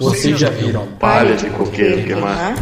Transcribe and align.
Vocês 0.00 0.38
já 0.38 0.50
viram? 0.50 0.86
palha 0.98 1.34
de 1.36 1.46
coqueiro 1.50 2.04
queimar? 2.04 2.54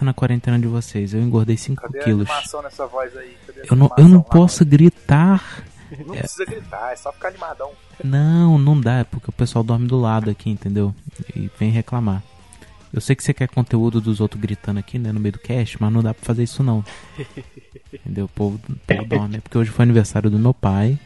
Como 0.00 0.10
é 0.10 0.12
que 0.12 0.18
tá 0.20 0.26
sendo 0.26 0.34
a 0.36 0.38
quarentena 0.54 0.58
de 0.58 0.66
vocês? 0.66 1.12
Eu 1.14 1.20
engordei 1.20 1.56
5 1.56 1.80
Cadê 1.82 2.00
a 2.00 2.04
quilos. 2.04 2.28
animação 2.30 2.62
nessa 2.62 2.86
voz 2.86 3.16
aí? 3.16 3.36
Cadê 3.46 3.60
a 3.60 3.64
Eu 3.70 3.76
não, 3.76 3.90
eu 3.98 4.08
não 4.08 4.22
posso 4.22 4.64
gritar. 4.64 5.64
Não 6.06 6.14
precisa 6.14 6.44
gritar, 6.44 6.92
é 6.92 6.96
só 6.96 7.10
ficar 7.12 7.28
animadão. 7.28 7.72
Não, 8.04 8.56
não 8.56 8.80
dá, 8.80 8.98
é 9.00 9.04
porque 9.04 9.28
o 9.28 9.32
pessoal 9.32 9.64
dorme 9.64 9.88
do 9.88 9.98
lado 10.00 10.30
aqui, 10.30 10.48
entendeu? 10.48 10.94
E 11.34 11.50
vem 11.58 11.68
reclamar. 11.72 12.22
Eu 12.92 13.00
sei 13.00 13.16
que 13.16 13.24
você 13.24 13.34
quer 13.34 13.48
conteúdo 13.48 14.00
dos 14.00 14.20
outros 14.20 14.40
gritando 14.40 14.78
aqui, 14.78 15.00
né, 15.00 15.10
no 15.10 15.18
meio 15.18 15.32
do 15.32 15.40
cast, 15.40 15.76
mas 15.80 15.92
não 15.92 16.00
dá 16.00 16.14
pra 16.14 16.24
fazer 16.24 16.44
isso 16.44 16.62
não. 16.62 16.84
Entendeu? 17.92 18.26
O 18.26 18.28
povo, 18.28 18.60
o 18.68 18.74
povo 18.86 19.04
dorme. 19.04 19.36
É 19.38 19.40
porque 19.40 19.58
hoje 19.58 19.70
foi 19.72 19.82
aniversário 19.82 20.30
do 20.30 20.38
meu 20.38 20.54
pai. 20.54 20.96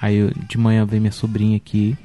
Aí 0.00 0.16
eu- 0.16 0.30
de 0.46 0.58
manhã 0.58 0.84
veio 0.84 1.00
minha 1.00 1.12
sobrinha 1.12 1.56
aqui. 1.56 1.96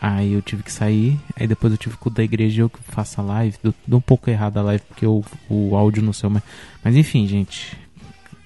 Aí 0.00 0.32
eu 0.32 0.40
tive 0.40 0.62
que 0.62 0.72
sair. 0.72 1.20
Aí 1.38 1.46
depois 1.46 1.72
eu 1.72 1.78
tive 1.78 1.96
que 1.96 2.08
ir 2.08 2.12
da 2.12 2.22
igreja 2.22 2.62
eu 2.62 2.70
que 2.70 2.82
faço 2.84 3.20
a 3.20 3.24
live. 3.24 3.58
Deu, 3.62 3.74
deu 3.86 3.98
um 3.98 4.02
pouco 4.02 4.30
errado 4.30 4.56
a 4.58 4.62
live 4.62 4.82
porque 4.88 5.06
o, 5.06 5.22
o 5.48 5.76
áudio 5.76 6.02
no 6.02 6.14
seu. 6.14 6.30
Mas, 6.30 6.42
mas 6.82 6.96
enfim, 6.96 7.26
gente. 7.26 7.76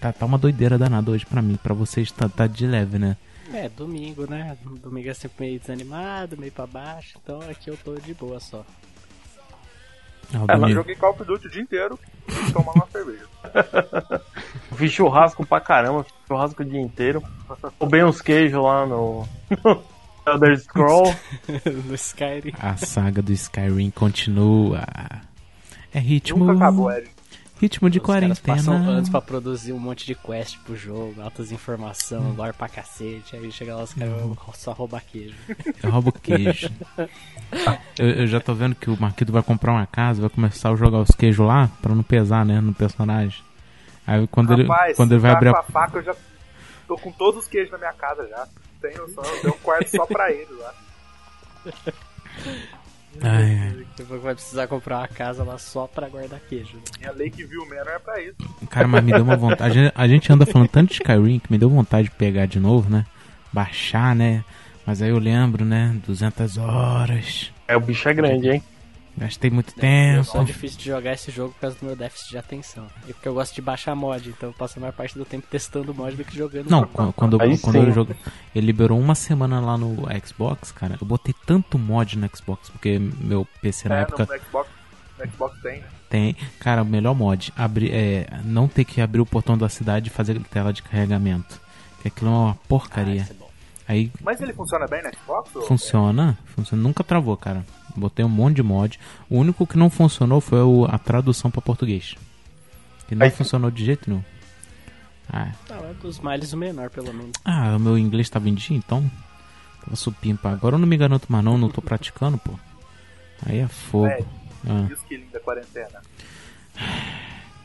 Tá, 0.01 0.13
tá 0.13 0.27
uma 0.27 0.37
doideira 0.37 0.77
danada 0.77 1.11
hoje 1.13 1.25
pra 1.25 1.41
mim. 1.41 1.57
Pra 1.63 1.73
vocês 1.73 2.11
tá, 2.11 2.29
tá 2.29 2.47
de 2.47 2.67
leve, 2.67 2.99
né? 2.99 3.17
É, 3.53 3.69
domingo, 3.69 4.29
né? 4.29 4.57
Domingo 4.83 5.09
é 5.09 5.15
sempre 5.15 5.47
meio 5.47 5.61
desanimado, 5.61 6.37
meio 6.37 6.51
pra 6.51 6.67
baixo, 6.67 7.17
então 7.23 7.41
aqui 7.43 7.71
eu 7.71 7.77
tô 7.77 7.95
de 7.95 8.13
boa 8.13 8.41
só. 8.41 8.65
Ah, 10.33 10.45
É, 10.49 10.57
mas 10.57 10.73
joguei 10.73 10.97
Call 10.97 11.11
of 11.13 11.25
Duty 11.25 11.47
o 11.47 11.51
dia 11.51 11.63
inteiro 11.63 11.99
e 12.27 12.53
tomando 12.53 12.75
uma 12.77 12.89
cerveja. 12.89 13.27
Fiz 14.77 14.91
churrasco 14.91 15.47
pra 15.47 15.61
caramba, 15.61 16.05
churrasco 16.27 16.63
o 16.63 16.67
dia 16.67 16.81
inteiro. 16.81 17.23
Roubei 17.79 18.03
uns 18.03 18.21
queijos 18.21 18.61
lá 18.61 18.85
no. 18.87 19.25
Elder 20.27 20.59
Scroll. 20.59 21.15
no 21.87 21.95
Skyrim. 21.95 22.53
A 22.59 22.77
saga 22.77 23.23
do 23.23 23.33
Skyrim 23.33 23.91
continua. 23.91 24.85
É 25.93 25.99
ritmo. 25.99 26.45
Nunca 26.45 26.65
acabou, 26.65 26.91
Ed. 26.91 27.09
Ritmo 27.61 27.89
de 27.89 27.99
Os 27.99 28.05
caras 28.05 28.39
passam 28.41 28.75
quarentena. 28.75 28.97
anos 28.99 29.09
pra 29.09 29.23
produzir 29.23 29.73
um 29.73 29.79
monte 29.79 30.05
de 30.05 30.15
quest 30.15 30.59
pro 30.65 30.77
jogo, 30.77 31.15
altas 31.23 31.53
informações, 31.53 32.37
lore 32.37 32.53
pra 32.53 32.69
cacete, 32.69 33.37
aí 33.37 33.51
chega 33.53 33.77
lá 33.77 33.85
os 33.85 33.95
caras 33.95 34.13
vão 34.21 34.37
só 34.55 34.73
roubar 34.73 35.03
queijo. 35.05 35.37
Eu 35.83 35.91
roubo 35.91 36.11
queijo. 36.13 36.69
eu, 37.99 38.11
eu 38.11 38.27
já 38.27 38.41
tô 38.41 38.55
vendo 38.55 38.75
que 38.75 38.91
o 38.91 39.01
Marquito 39.01 39.33
vai 39.33 39.43
comprar 39.43 39.73
uma 39.73 39.87
casa, 39.87 40.21
vai 40.21 40.31
começar 40.31 40.73
a 40.73 40.77
jogar 40.77 40.99
os 40.99 41.13
queijos 41.13 41.47
lá 41.47 41.71
pra 41.81 41.95
não 41.95 42.03
pesar, 42.03 42.45
né, 42.45 42.61
no 42.61 42.75
personagem. 42.75 43.41
Aí 44.05 44.27
quando 44.27 44.51
Rapaz, 44.51 44.89
ele 44.89 44.95
quando 44.97 45.13
ele 45.13 45.21
vai 45.21 45.31
tá 45.31 45.37
abrir 45.37 45.49
a 45.51 45.59
a 45.61 45.63
faca, 45.63 45.99
eu 45.99 46.03
já 46.03 46.15
tô 46.89 46.97
com 46.99 47.13
todos 47.13 47.45
os 47.45 47.49
queijos 47.49 47.71
na 47.71 47.79
minha 47.79 47.93
casa 47.93 48.27
já. 48.29 48.49
Tem 48.85 48.95
noção, 48.99 49.25
eu 49.25 49.41
tenho 49.41 49.55
um 49.55 49.59
quarto 49.59 49.89
só 49.89 50.05
pra 50.05 50.31
ele 50.31 50.53
lá. 50.59 50.75
Ai, 53.23 53.59
ai. 53.59 53.87
Depois 53.97 54.21
vai 54.21 54.35
precisar 54.35 54.67
comprar 54.67 54.99
uma 54.99 55.09
casa 55.09 55.43
lá 55.43 55.57
só 55.57 55.87
pra 55.87 56.07
guardar 56.07 56.39
queijo. 56.41 56.79
Minha 56.99 57.13
Lakeview 57.13 57.65
Manor 57.67 57.89
é 57.89 57.99
pra 57.99 58.21
isso. 58.21 58.37
Cara, 58.69 58.87
mas 58.87 59.03
me 59.03 59.13
deu 59.13 59.23
uma 59.23 59.37
vontade. 59.37 59.63
A 59.63 59.83
gente, 59.83 59.93
a 59.95 60.07
gente 60.07 60.31
anda 60.31 60.45
falando 60.45 60.69
tanto 60.69 60.89
de 60.89 60.95
Skyrim 60.97 61.39
que 61.39 61.51
me 61.51 61.57
deu 61.57 61.71
vontade 61.71 62.09
de 62.09 62.15
pegar 62.15 62.45
de 62.45 62.61
novo, 62.61 62.91
né? 62.91 63.07
Baixar, 63.51 64.15
né? 64.15 64.45
Mas 64.85 65.01
aí 65.01 65.09
eu 65.09 65.19
lembro, 65.19 65.65
né? 65.65 65.97
200 66.07 66.59
horas. 66.59 67.51
É, 67.67 67.75
o 67.75 67.81
bicho 67.81 68.07
é 68.07 68.13
grande, 68.13 68.51
hein? 68.51 68.63
Gastei 69.17 69.49
muito 69.51 69.73
É 69.79 69.81
tempo. 69.81 70.25
só 70.25 70.43
difícil 70.43 70.79
de 70.79 70.87
jogar 70.87 71.13
esse 71.13 71.31
jogo 71.31 71.53
por 71.55 71.61
causa 71.61 71.77
do 71.79 71.87
meu 71.87 71.95
déficit 71.95 72.31
de 72.31 72.39
atenção. 72.39 72.87
E 73.09 73.13
porque 73.13 73.29
eu 73.29 73.35
gosto 73.35 73.55
de 73.55 73.63
baixar 73.63 73.95
mod, 73.95 74.29
então 74.29 74.49
eu 74.49 74.53
passo 74.53 74.79
a 74.79 74.81
maior 74.81 74.93
parte 74.93 75.17
do 75.17 75.25
tempo 75.25 75.47
testando 75.49 75.95
mod 75.95 76.17
do 76.17 76.25
que 76.25 76.37
jogando. 76.37 76.69
Não, 76.69 76.85
quando, 76.89 77.13
quando, 77.13 77.41
Aí 77.41 77.57
quando 77.59 77.77
sim. 77.81 77.87
eu 77.87 77.93
jogo. 77.93 78.15
Ele 78.55 78.67
liberou 78.67 78.99
uma 78.99 79.15
semana 79.15 79.61
lá 79.61 79.79
no 79.79 79.97
Xbox, 80.27 80.73
cara. 80.73 80.99
Eu 81.01 81.07
botei 81.07 81.35
tanto 81.47 81.79
mod 81.79 82.19
no 82.19 82.29
Xbox, 82.37 82.69
porque 82.71 82.99
meu 82.99 83.47
PC 83.63 83.89
na 83.89 83.99
é, 83.99 84.03
época 84.03 84.27
no 84.27 84.39
Xbox, 84.45 84.69
no 85.19 85.31
Xbox 85.31 85.61
tem. 85.63 85.85
tem. 86.11 86.37
Cara, 86.59 86.83
o 86.83 86.85
melhor 86.87 87.15
mod. 87.15 87.53
Abrir, 87.57 87.93
é, 87.95 88.27
não 88.45 88.67
ter 88.67 88.85
que 88.85 89.01
abrir 89.01 89.21
o 89.21 89.27
portão 89.27 89.57
da 89.57 89.69
cidade 89.69 90.09
e 90.09 90.11
fazer 90.11 90.41
tela 90.51 90.73
de 90.73 90.83
carregamento. 90.83 91.61
Que 92.03 92.09
aquilo 92.09 92.31
é 92.31 92.35
uma 92.35 92.51
Ah, 92.51 92.57
porcaria. 92.69 93.23
isso 93.23 93.31
é 93.31 93.35
bom. 93.35 93.45
Aí 93.87 94.11
Mas 94.23 94.41
ele 94.41 94.53
funciona 94.55 94.87
bem 94.87 95.03
no 95.03 95.11
Xbox? 95.15 95.51
funciona, 95.69 96.39
funciona. 96.57 96.83
Nunca 96.83 97.05
travou, 97.05 97.37
cara. 97.37 97.65
Botei 97.97 98.25
um 98.25 98.29
monte 98.29 98.57
de 98.57 98.63
mod. 98.63 98.99
O 99.31 99.39
único 99.39 99.67
que 99.67 99.77
não 99.79 99.89
funcionou 99.89 100.41
foi 100.41 100.61
o- 100.63 100.85
a 100.87 100.99
tradução 100.99 101.51
para 101.51 101.61
português. 101.63 102.15
Que 103.09 103.15
não 103.15 103.25
Aí- 103.25 103.31
funcionou 103.31 103.71
de 103.71 103.85
jeito 103.85 104.09
nenhum. 104.11 104.23
Ah, 105.33 105.53
Não, 105.71 105.77
é 105.89 105.95
dos 105.95 106.19
males 106.21 106.53
o 106.53 106.57
menor, 106.57 106.91
pelo 106.91 107.13
menos. 107.15 107.33
Ah, 107.45 107.77
o 107.77 107.81
meu 107.81 107.97
inglês 107.99 108.29
tava 108.29 108.49
em 108.49 108.55
dia, 108.55 108.77
então. 108.77 109.09
Tava 109.83 109.97
supimpa. 109.97 110.51
Agora 110.51 110.75
eu 110.75 110.79
não 110.79 110.87
me 110.89 110.97
garanto 110.97 111.27
mais 111.31 111.45
não, 111.45 111.57
não 111.57 111.69
tô 111.71 111.81
praticando, 111.81 112.37
pô. 112.39 112.53
Aí 113.47 113.59
é 113.59 113.69
fogo. 113.69 114.07
É, 114.07 114.23
Ah. 114.69 114.87
e 114.89 114.93
os 114.93 115.31
da 115.33 115.41
quarentena? 115.41 116.01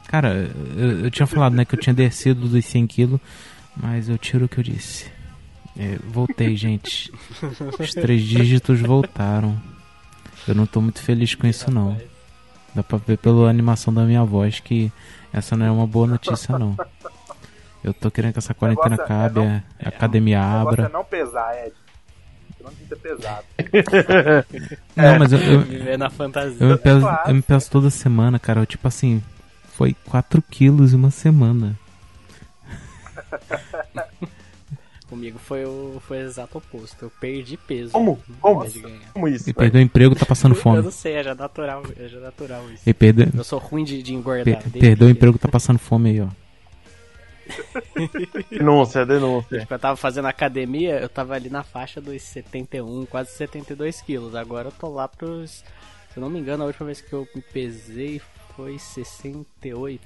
Cara, 0.08 0.50
eu, 0.76 1.04
eu 1.06 1.12
tinha 1.12 1.28
falado, 1.28 1.54
né, 1.54 1.66
que 1.66 1.76
eu 1.76 1.80
tinha 1.80 1.94
descido 1.94 2.48
dos 2.48 2.66
100 2.66 2.88
quilos, 2.88 3.20
mas 3.76 4.10
eu 4.10 4.18
tiro 4.18 4.46
o 4.46 4.50
que 4.50 4.60
eu 4.60 4.64
disse. 4.64 5.06
É, 5.78 5.98
voltei, 6.12 6.56
gente. 6.58 7.12
Os 7.80 7.94
três 7.94 8.24
dígitos 8.24 8.82
voltaram. 8.82 9.62
Eu 10.48 10.56
não 10.56 10.66
tô 10.66 10.82
muito 10.82 11.02
feliz 11.02 11.36
com 11.36 11.46
isso, 11.48 11.70
não. 11.72 11.98
Dá 12.74 12.84
pra 12.84 12.98
ver 12.98 13.18
pela 13.18 13.50
animação 13.50 13.94
da 13.94 14.04
minha 14.04 14.24
voz 14.24 14.60
que 14.60 14.92
essa 15.34 15.56
não 15.56 15.66
é 15.66 15.72
uma 15.72 15.88
boa 15.88 16.08
notícia, 16.08 16.58
não. 16.58 16.78
Eu 17.84 17.94
tô 17.94 18.12
querendo 18.12 18.34
que 18.34 18.40
essa 18.40 18.54
quarentena 18.54 18.90
Negócio 18.92 19.12
é 19.14 19.16
acabe, 19.16 19.40
não- 19.40 19.64
a 19.84 19.90
academia 19.90 20.40
O 20.40 20.42
negócio 20.42 20.82
é 20.82 20.86
abra. 20.86 20.90
não 20.90 21.04
pesar, 21.06 21.56
Ed. 21.66 21.74
Não 22.62 22.72
precisa 22.72 22.96
ter 22.96 22.96
pesado. 22.98 23.46
Não, 24.96 25.18
mas 25.18 25.32
eu, 25.32 25.40
eu, 25.40 25.62
Viver 25.62 25.98
na 25.98 26.10
fantasia. 26.10 26.58
Eu 26.60 26.72
me, 26.72 26.78
peso, 26.78 27.08
eu 27.26 27.34
me 27.36 27.42
peso 27.42 27.72
toda 27.72 27.90
semana, 27.90 28.38
cara. 28.38 28.60
Eu, 28.60 28.66
tipo 28.66 28.86
assim, 28.86 29.24
foi 29.78 29.96
4 30.06 30.42
quilos 30.42 30.92
em 30.92 30.98
uma 30.98 31.10
semana. 31.10 31.80
Comigo 35.10 35.40
foi 35.40 35.66
o, 35.66 36.00
foi 36.08 36.20
o 36.20 36.22
exato 36.22 36.58
oposto. 36.60 37.06
Eu 37.06 37.10
perdi 37.20 37.58
peso. 37.58 37.92
Como? 37.92 38.20
Como? 38.40 38.60
Como 39.14 39.28
isso, 39.28 39.46
Ele 39.46 39.54
velho? 39.54 39.56
perdeu 39.56 39.82
o 39.82 39.84
emprego, 39.84 40.16
tá 40.16 40.26
passando 40.26 40.54
Eu 40.56 40.62
fome. 40.62 40.82
não 40.84 40.92
sei, 40.92 41.14
é 41.14 41.24
já 41.24 41.34
natural, 41.34 41.82
é 41.98 42.08
já 42.08 42.20
natural 42.20 42.64
isso. 42.72 42.84
Ele 42.86 42.94
perdeu, 42.94 43.28
Eu 43.36 43.44
sou 43.44 43.58
ruim 43.60 43.84
de, 43.84 44.04
de 44.04 44.14
engordar. 44.14 44.62
per- 44.62 44.72
perdeu 44.72 45.08
o 45.08 45.12
emprego, 45.12 45.40
tá 45.40 45.48
passando 45.50 45.80
fome 45.80 46.12
aí, 46.12 46.22
ó. 46.22 46.28
Denúncia, 48.52 49.06
denúncia. 49.06 49.60
Tipo, 49.62 49.74
eu 49.74 49.80
tava 49.80 49.98
fazendo 49.98 50.28
academia, 50.28 51.00
eu 51.00 51.10
tava 51.10 51.34
ali 51.34 51.50
na 51.50 51.64
faixa 51.64 52.00
dos 52.00 52.22
71, 52.22 53.06
quase 53.08 53.32
72 53.32 54.02
quilos. 54.02 54.36
Agora 54.36 54.68
eu 54.68 54.72
tô 54.72 54.90
lá 54.90 55.08
pros. 55.08 55.64
Se 56.14 56.18
eu 56.18 56.22
não 56.22 56.30
me 56.30 56.40
engano, 56.40 56.64
a 56.64 56.68
última 56.68 56.86
vez 56.88 57.02
que 57.02 57.12
eu 57.14 57.28
me 57.36 57.42
pesei 57.42 58.22
foi 58.56 58.78
68. 58.78 60.00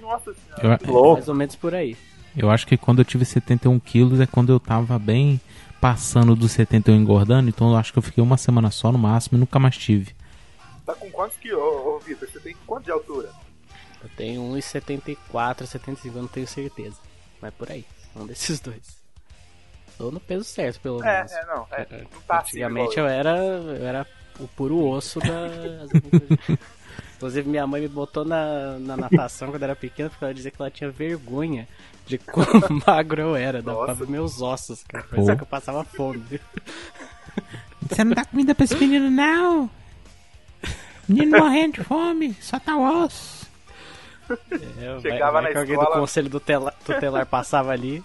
Nossa 0.00 0.32
senhora. 0.34 0.78
Eu, 0.86 0.92
Louco. 0.92 1.14
Mais 1.14 1.28
ou 1.28 1.34
menos 1.34 1.56
por 1.56 1.74
aí. 1.74 1.96
Eu 2.36 2.50
acho 2.50 2.66
que 2.66 2.76
quando 2.76 3.00
eu 3.00 3.04
tive 3.04 3.24
71 3.24 3.78
quilos 3.80 4.20
é 4.20 4.26
quando 4.26 4.50
eu 4.52 4.60
tava 4.60 4.98
bem 4.98 5.40
passando 5.80 6.34
dos 6.36 6.52
71 6.52 6.94
engordando. 6.96 7.48
Então 7.48 7.70
eu 7.70 7.76
acho 7.76 7.92
que 7.92 7.98
eu 7.98 8.02
fiquei 8.02 8.22
uma 8.22 8.36
semana 8.36 8.70
só 8.70 8.90
no 8.92 8.98
máximo 8.98 9.36
e 9.38 9.40
nunca 9.40 9.58
mais 9.58 9.76
tive. 9.76 10.14
Tá 10.84 10.94
com 10.94 11.10
quantos 11.10 11.36
quilos? 11.38 11.60
Ô, 11.60 11.96
ô 11.96 11.98
Vitor, 11.98 12.28
você 12.28 12.38
tem 12.40 12.56
quanto 12.66 12.84
de 12.84 12.90
altura? 12.90 13.30
Eu 14.02 14.08
tenho 14.16 14.42
1,74, 14.54 15.66
75, 15.66 16.16
eu 16.16 16.22
não 16.22 16.28
tenho 16.28 16.46
certeza. 16.46 16.96
Mas 17.40 17.52
por 17.54 17.70
aí, 17.70 17.84
um 18.14 18.26
desses 18.26 18.60
dois. 18.60 19.04
Tô 19.98 20.10
no 20.10 20.20
peso 20.20 20.44
certo, 20.44 20.78
pelo 20.80 21.02
É, 21.02 21.16
menos. 21.16 21.32
é, 21.32 21.46
não. 21.46 21.66
É, 21.72 21.86
não 22.12 22.20
tá 22.22 22.38
assim 22.38 22.62
Antigamente 22.62 22.98
eu 22.98 23.06
era, 23.06 23.36
eu 23.38 23.86
era 23.86 24.06
o 24.38 24.46
puro 24.46 24.84
osso 24.86 25.18
da. 25.20 25.48
Inclusive 27.16 27.48
minha 27.48 27.66
mãe 27.66 27.80
me 27.80 27.88
botou 27.88 28.24
na, 28.24 28.78
na 28.78 28.96
natação 28.96 29.48
quando 29.50 29.62
eu 29.62 29.66
era 29.68 29.76
pequena 29.76 30.10
porque 30.10 30.22
ela 30.22 30.34
dizia 30.34 30.50
que 30.50 30.60
ela 30.60 30.70
tinha 30.70 30.90
vergonha 30.90 31.66
de 32.06 32.18
quão 32.18 32.46
magro 32.86 33.20
eu 33.20 33.36
era, 33.36 33.60
dava 33.62 33.84
pra 33.84 33.94
ver 33.94 34.08
meus 34.08 34.40
ossos, 34.40 34.82
cara. 34.84 35.04
Pô. 35.04 35.24
Que 35.24 35.42
eu 35.42 35.46
passava 35.46 35.84
fome. 35.84 36.22
Você 37.88 38.04
não 38.04 38.12
dá 38.14 38.24
comida 38.24 38.54
pra 38.54 38.64
esse 38.64 38.76
menino, 38.76 39.10
não? 39.10 39.68
Menino 41.08 41.38
morrendo 41.38 41.74
de 41.74 41.84
fome, 41.84 42.34
só 42.40 42.58
tá 42.58 42.76
osso. 42.76 43.46
É, 44.50 45.00
Chegava 45.00 45.32
vai 45.34 45.42
na 45.44 45.50
que 45.50 45.58
alguém 45.58 45.74
escola- 45.74 45.94
do 45.94 46.00
conselho 46.00 46.30
tutelar, 46.30 46.74
tutelar 46.84 47.26
passava 47.26 47.70
ali. 47.72 48.02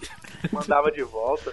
Mandava 0.52 0.90
de 0.92 1.02
volta. 1.02 1.52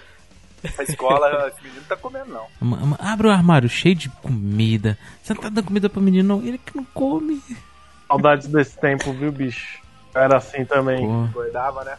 pra 0.74 0.84
escola, 0.84 1.48
esse 1.52 1.60
menino 1.62 1.80
não 1.80 1.88
tá 1.88 1.96
comendo, 1.96 2.26
não. 2.60 2.96
Abre 3.00 3.26
o 3.26 3.30
armário 3.30 3.68
cheio 3.68 3.94
de 3.96 4.08
comida. 4.08 4.96
Você 5.22 5.34
não 5.34 5.40
tá 5.42 5.48
dando 5.48 5.64
comida 5.66 5.88
pro 5.90 6.00
menino, 6.00 6.36
não. 6.38 6.46
Ele 6.46 6.58
que 6.58 6.76
não 6.76 6.84
come. 6.84 7.42
Saudades 8.06 8.46
desse 8.48 8.78
tempo, 8.78 9.12
viu, 9.12 9.32
bicho? 9.32 9.80
Era 10.14 10.36
assim 10.36 10.64
também. 10.64 10.98
Pô, 11.06 11.24
Engordava, 11.24 11.84
né? 11.84 11.96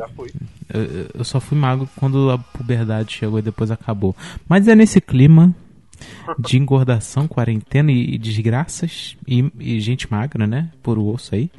Já 0.00 0.08
fui. 0.08 0.30
eu, 0.72 1.06
eu- 1.14 1.24
só 1.24 1.38
fui 1.38 1.58
magro 1.58 1.86
quando 1.96 2.30
a 2.30 2.38
puberdade 2.38 3.12
chegou 3.12 3.38
e 3.38 3.42
depois 3.42 3.70
acabou. 3.70 4.16
Mas 4.48 4.66
é 4.66 4.74
nesse 4.74 4.98
clima 5.00 5.54
de 6.38 6.56
engordação, 6.56 7.28
quarentena 7.28 7.92
e, 7.92 8.14
e 8.14 8.18
desgraças 8.18 9.14
e, 9.28 9.44
e 9.60 9.78
gente 9.80 10.10
magra, 10.10 10.46
né? 10.46 10.70
Por 10.82 10.96
o 10.98 11.06
osso 11.12 11.34
aí. 11.34 11.50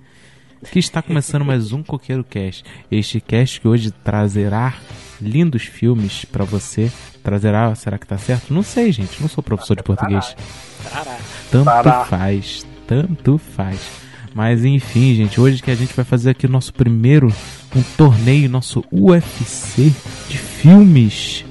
Que 0.72 0.80
está 0.80 1.02
começando 1.02 1.44
mais 1.46 1.72
um 1.72 1.84
Coqueiro 1.84 2.24
Cast. 2.24 2.64
Este 2.92 3.20
cast 3.22 3.62
que 3.62 3.68
hoje 3.68 3.92
trazerá 3.92 4.76
lindos 5.22 5.64
filmes 5.64 6.26
pra 6.26 6.44
você. 6.44 6.92
Trazerá, 7.24 7.74
será 7.76 7.98
que 8.00 8.08
tá 8.08 8.18
certo? 8.18 8.52
Não 8.54 8.64
sei, 8.64 8.92
gente. 8.92 9.22
Não 9.22 9.28
sou 9.28 9.44
professor 9.44 9.76
de 9.76 9.84
português. 9.84 10.36
Tanto 11.52 11.66
faz, 12.06 12.66
tanto 12.88 13.38
faz. 13.38 13.80
Mas 14.34 14.64
enfim, 14.64 15.14
gente, 15.16 15.40
hoje 15.40 15.62
que 15.62 15.72
a 15.72 15.76
gente 15.76 15.94
vai 15.94 16.06
fazer 16.06 16.32
aqui 16.32 16.46
o 16.46 16.50
nosso 16.50 16.74
primeiro 16.74 17.28
um 17.76 17.82
torneio, 17.98 18.50
nosso 18.50 18.84
UFC 18.92 19.92
de 20.30 20.38
filmes. 20.38 21.46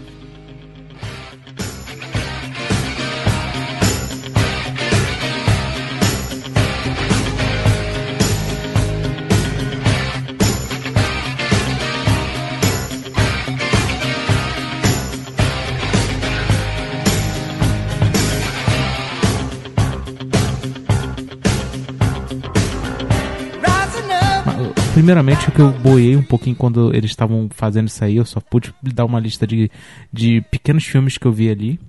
Primeiramente, 25.01 25.49
o 25.49 25.53
que 25.53 25.63
eu 25.63 25.71
boiei 25.71 26.15
um 26.15 26.23
pouquinho 26.23 26.55
quando 26.55 26.95
eles 26.95 27.11
estavam 27.11 27.49
fazendo 27.49 27.89
isso 27.89 28.05
aí, 28.05 28.19
eu 28.19 28.27
só 28.27 28.39
pude 28.39 28.75
dar 28.83 29.07
uma 29.07 29.19
lista 29.19 29.47
de, 29.47 29.71
de 30.13 30.43
pequenos 30.51 30.85
filmes 30.85 31.17
que 31.17 31.27
eu 31.27 31.33
vi 31.33 31.51
ali. 31.51 31.81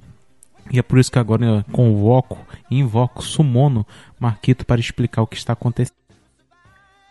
E 0.72 0.80
é 0.80 0.82
por 0.82 0.98
isso 0.98 1.12
que 1.12 1.20
agora 1.20 1.44
eu 1.44 1.64
convoco 1.74 2.38
e 2.70 2.80
invoco 2.80 3.22
Sumono 3.22 3.86
Marquito 4.18 4.66
para 4.66 4.80
explicar 4.80 5.22
o 5.22 5.28
que 5.28 5.36
está 5.36 5.52
acontecendo. 5.52 5.98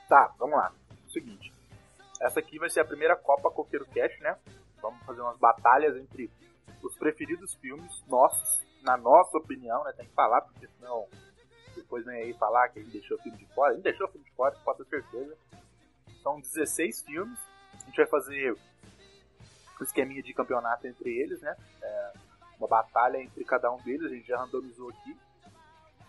Tá, 0.08 0.32
vamos 0.38 0.56
lá. 0.56 0.72
Seguinte. 1.12 1.52
Essa 2.18 2.40
aqui 2.40 2.58
vai 2.58 2.70
ser 2.70 2.80
a 2.80 2.84
primeira 2.86 3.14
Copa 3.14 3.50
Coqueiro 3.50 3.84
Cash, 3.94 4.18
né? 4.20 4.36
Vamos 4.80 5.04
fazer 5.04 5.20
umas 5.20 5.36
batalhas 5.36 5.94
entre 5.98 6.30
os 6.82 6.96
preferidos 6.96 7.56
filmes 7.56 8.02
nossos, 8.08 8.62
na 8.82 8.96
nossa 8.96 9.36
opinião, 9.36 9.84
né? 9.84 9.92
Tem 9.94 10.06
que 10.06 10.14
falar, 10.14 10.40
porque 10.40 10.66
senão 10.78 11.04
depois 11.76 12.06
vem 12.06 12.22
aí 12.22 12.32
falar 12.32 12.70
que 12.70 12.78
a 12.78 12.82
gente 12.82 12.92
deixou 12.92 13.18
o 13.18 13.20
filme 13.20 13.36
de 13.36 13.46
fora. 13.54 13.72
A 13.72 13.74
gente 13.74 13.84
deixou 13.84 14.06
o 14.06 14.10
filme 14.10 14.24
de 14.24 14.32
fora, 14.32 14.56
pode 14.64 14.78
ter 14.78 15.02
certeza. 15.02 15.36
São 16.22 16.40
16 16.40 17.02
filmes. 17.02 17.38
A 17.74 17.84
gente 17.84 17.96
vai 17.96 18.06
fazer 18.06 18.52
um 18.52 19.84
esqueminha 19.84 20.22
de 20.22 20.34
campeonato 20.34 20.86
entre 20.86 21.10
eles, 21.10 21.40
né? 21.40 21.54
É, 21.82 22.12
uma 22.58 22.68
batalha 22.68 23.18
entre 23.18 23.44
cada 23.44 23.72
um 23.72 23.78
deles, 23.78 24.10
a 24.10 24.14
gente 24.14 24.28
já 24.28 24.38
randomizou 24.38 24.90
aqui. 24.90 25.16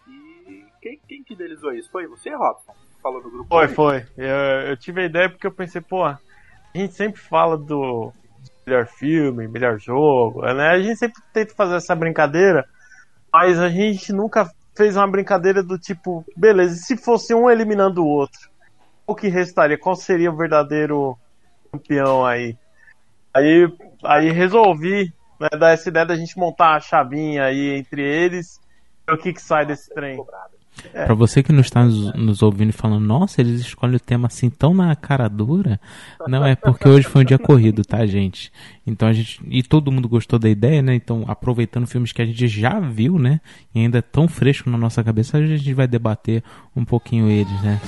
E 0.07 0.65
quem, 0.81 0.99
quem 1.07 1.23
que 1.23 1.33
idealizou 1.33 1.73
isso? 1.73 1.89
Foi 1.89 2.07
você, 2.07 2.29
Robson? 2.35 2.75
Falou 3.01 3.21
no 3.23 3.31
grupo? 3.31 3.49
Foi, 3.49 3.65
aí? 3.65 3.73
foi. 3.73 4.05
Eu, 4.17 4.69
eu 4.69 4.77
tive 4.77 5.01
a 5.01 5.05
ideia 5.05 5.29
porque 5.29 5.47
eu 5.47 5.53
pensei, 5.53 5.81
pô, 5.81 6.03
a 6.03 6.19
gente 6.75 6.93
sempre 6.93 7.19
fala 7.21 7.57
do 7.57 8.11
melhor 8.65 8.85
filme, 8.87 9.47
melhor 9.47 9.79
jogo, 9.79 10.41
né? 10.41 10.69
A 10.69 10.81
gente 10.81 10.97
sempre 10.97 11.21
tenta 11.33 11.55
fazer 11.55 11.75
essa 11.75 11.95
brincadeira, 11.95 12.67
mas 13.31 13.59
a 13.59 13.69
gente 13.69 14.11
nunca 14.13 14.49
fez 14.75 14.95
uma 14.95 15.09
brincadeira 15.09 15.63
do 15.63 15.77
tipo, 15.77 16.23
beleza, 16.35 16.75
e 16.75 16.77
se 16.77 16.97
fosse 16.97 17.33
um 17.33 17.49
eliminando 17.49 18.03
o 18.03 18.07
outro? 18.07 18.50
O 19.05 19.15
que 19.15 19.27
restaria? 19.27 19.77
Qual 19.77 19.95
seria 19.95 20.31
o 20.31 20.37
verdadeiro 20.37 21.17
campeão 21.71 22.25
aí? 22.25 22.57
Aí, 23.33 23.71
aí 24.03 24.31
resolvi 24.31 25.13
né, 25.39 25.49
dar 25.57 25.71
essa 25.71 25.89
ideia 25.89 26.05
da 26.05 26.15
gente 26.15 26.37
montar 26.37 26.75
a 26.75 26.79
chavinha 26.79 27.45
aí 27.45 27.75
entre 27.75 28.01
eles, 28.01 28.59
ver 29.07 29.13
o 29.13 29.17
que, 29.17 29.33
que 29.33 29.41
sai 29.41 29.65
desse 29.65 29.93
trem. 29.93 30.17
Cobrado. 30.17 30.61
Pra 30.93 31.13
você 31.13 31.43
que 31.43 31.51
não 31.51 31.61
está 31.61 31.83
nos, 31.83 32.13
nos 32.13 32.41
ouvindo 32.41 32.69
e 32.69 32.73
falando, 32.73 33.05
nossa, 33.05 33.41
eles 33.41 33.61
escolhem 33.61 33.97
o 33.97 33.99
tema 33.99 34.27
assim 34.27 34.49
tão 34.49 34.73
na 34.73 34.95
cara 34.95 35.27
dura. 35.27 35.79
Não, 36.27 36.45
é 36.45 36.55
porque 36.55 36.87
hoje 36.87 37.07
foi 37.07 37.21
um 37.21 37.25
dia 37.25 37.37
corrido, 37.37 37.83
tá, 37.83 38.05
gente? 38.05 38.51
Então 38.87 39.07
a 39.07 39.13
gente. 39.13 39.39
E 39.47 39.61
todo 39.61 39.91
mundo 39.91 40.07
gostou 40.07 40.39
da 40.39 40.49
ideia, 40.49 40.81
né? 40.81 40.95
Então, 40.95 41.25
aproveitando 41.27 41.85
filmes 41.85 42.11
que 42.11 42.21
a 42.21 42.25
gente 42.25 42.47
já 42.47 42.79
viu, 42.79 43.19
né? 43.19 43.41
E 43.75 43.79
ainda 43.79 43.99
é 43.99 44.01
tão 44.01 44.27
fresco 44.27 44.69
na 44.69 44.77
nossa 44.77 45.03
cabeça, 45.03 45.37
a 45.37 45.45
gente 45.45 45.73
vai 45.73 45.87
debater 45.87 46.43
um 46.75 46.85
pouquinho 46.85 47.29
eles, 47.29 47.61
né? 47.61 47.79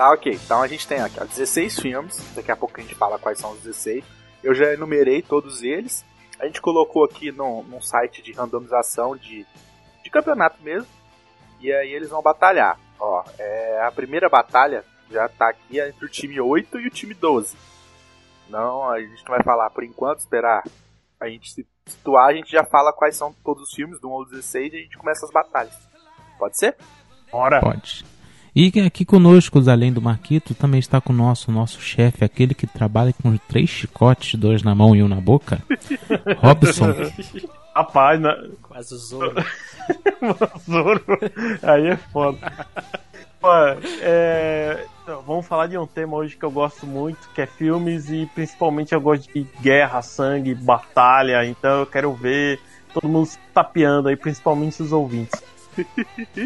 Tá, 0.00 0.12
ok. 0.12 0.32
Então 0.32 0.62
a 0.62 0.66
gente 0.66 0.88
tem 0.88 0.98
aqui 0.98 1.20
ó, 1.20 1.26
16 1.26 1.78
filmes. 1.78 2.32
Daqui 2.34 2.50
a 2.50 2.56
pouco 2.56 2.80
a 2.80 2.82
gente 2.82 2.94
fala 2.94 3.18
quais 3.18 3.38
são 3.38 3.52
os 3.52 3.60
16. 3.60 4.02
Eu 4.42 4.54
já 4.54 4.72
enumerei 4.72 5.20
todos 5.20 5.62
eles. 5.62 6.06
A 6.38 6.46
gente 6.46 6.58
colocou 6.58 7.04
aqui 7.04 7.30
no, 7.30 7.62
num 7.64 7.82
site 7.82 8.22
de 8.22 8.32
randomização 8.32 9.14
de, 9.14 9.46
de 10.02 10.10
campeonato 10.10 10.56
mesmo. 10.62 10.88
E 11.60 11.70
aí 11.70 11.92
eles 11.92 12.08
vão 12.08 12.22
batalhar. 12.22 12.80
Ó, 12.98 13.22
é, 13.38 13.82
a 13.82 13.92
primeira 13.92 14.30
batalha 14.30 14.86
já 15.10 15.28
tá 15.28 15.50
aqui 15.50 15.78
entre 15.78 16.06
o 16.06 16.08
time 16.08 16.40
8 16.40 16.80
e 16.80 16.86
o 16.86 16.90
time 16.90 17.12
12. 17.12 17.54
Não, 18.48 18.88
a 18.88 18.98
gente 19.00 19.22
não 19.28 19.36
vai 19.36 19.42
falar 19.42 19.68
por 19.68 19.84
enquanto, 19.84 20.20
esperar 20.20 20.62
a 21.20 21.28
gente 21.28 21.52
se 21.52 21.66
situar, 21.84 22.26
a 22.26 22.32
gente 22.32 22.50
já 22.50 22.64
fala 22.64 22.90
quais 22.90 23.18
são 23.18 23.34
todos 23.44 23.64
os 23.64 23.74
filmes, 23.74 24.00
do 24.00 24.08
1 24.08 24.12
ao 24.12 24.24
16, 24.24 24.72
e 24.72 24.76
a 24.76 24.80
gente 24.80 24.96
começa 24.96 25.26
as 25.26 25.30
batalhas. 25.30 25.78
Pode 26.38 26.58
ser? 26.58 26.74
Bora. 27.30 27.60
Pode. 27.60 28.02
E 28.54 28.72
aqui 28.80 29.04
conosco, 29.04 29.62
além 29.70 29.92
do 29.92 30.02
Marquito, 30.02 30.54
também 30.54 30.80
está 30.80 31.00
com 31.00 31.12
o 31.12 31.16
nosso, 31.16 31.52
nosso 31.52 31.80
chefe, 31.80 32.24
aquele 32.24 32.54
que 32.54 32.66
trabalha 32.66 33.14
com 33.22 33.36
três 33.36 33.70
chicotes, 33.70 34.38
dois 34.38 34.62
na 34.62 34.74
mão 34.74 34.94
e 34.96 35.02
um 35.02 35.08
na 35.08 35.20
boca. 35.20 35.62
Robson. 36.38 36.94
Rapaz, 37.74 38.20
né? 38.20 38.34
Quase 38.62 38.94
o 38.94 38.98
Zoro. 38.98 39.44
Zoro. 40.68 41.04
Aí 41.62 41.86
é 41.86 41.96
foda. 41.96 42.52
Pô, 43.40 43.48
é, 44.02 44.84
então, 45.02 45.22
vamos 45.22 45.46
falar 45.46 45.66
de 45.66 45.78
um 45.78 45.86
tema 45.86 46.16
hoje 46.16 46.36
que 46.36 46.44
eu 46.44 46.50
gosto 46.50 46.86
muito, 46.86 47.28
que 47.34 47.40
é 47.40 47.46
filmes 47.46 48.10
e 48.10 48.28
principalmente 48.34 48.94
eu 48.94 49.00
gosto 49.00 49.32
de 49.32 49.46
guerra, 49.62 50.02
sangue, 50.02 50.54
batalha. 50.54 51.46
Então 51.46 51.80
eu 51.80 51.86
quero 51.86 52.12
ver 52.12 52.60
todo 52.92 53.08
mundo 53.08 53.26
se 53.26 53.38
tapeando 53.54 54.08
aí, 54.08 54.16
principalmente 54.16 54.82
os 54.82 54.92
ouvintes. 54.92 55.42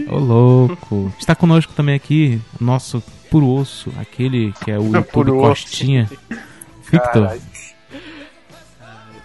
Ô 0.08 0.18
louco. 0.18 1.12
Está 1.18 1.34
conosco 1.34 1.72
também 1.72 1.94
aqui 1.94 2.40
o 2.60 2.64
nosso 2.64 3.02
puro 3.30 3.48
osso, 3.48 3.92
aquele 3.98 4.52
que 4.64 4.70
é 4.70 4.78
o 4.78 4.84
YouTube 4.84 5.04
Puro. 5.12 5.38
Costinha. 5.38 6.08
Victor. 6.90 7.26
Ai, 7.26 7.40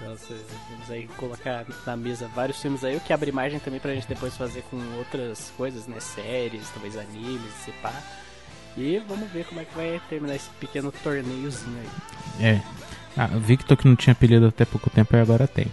nossa, 0.04 0.36
vamos 0.70 0.90
aí 0.90 1.08
colocar 1.18 1.66
na 1.86 1.96
mesa 1.96 2.28
vários 2.34 2.62
filmes 2.62 2.84
aí. 2.84 2.96
Eu 2.96 3.00
que 3.00 3.14
abro 3.14 3.30
imagem 3.30 3.60
também 3.60 3.80
pra 3.80 3.94
gente 3.94 4.08
depois 4.08 4.36
fazer 4.36 4.64
com 4.70 4.78
outras 4.98 5.52
coisas, 5.56 5.88
né? 5.88 6.00
Séries, 6.00 6.70
talvez 6.74 6.98
animes, 6.98 7.52
se 7.64 7.72
pá. 7.82 7.94
E 8.78 9.02
vamos 9.08 9.30
ver 9.32 9.46
como 9.46 9.62
é 9.62 9.66
que 9.66 9.76
vai 9.76 10.02
terminar 10.10 10.36
esse 10.36 10.50
pequeno 10.60 10.92
torneiozinho 10.92 11.78
aí. 11.78 12.46
É. 12.46 12.62
Ah, 13.18 13.28
Victor 13.28 13.76
que 13.76 13.88
não 13.88 13.96
tinha 13.96 14.14
apelido 14.14 14.48
até 14.48 14.64
pouco 14.64 14.90
tempo 14.90 15.16
e 15.16 15.20
agora 15.20 15.48
tem. 15.48 15.68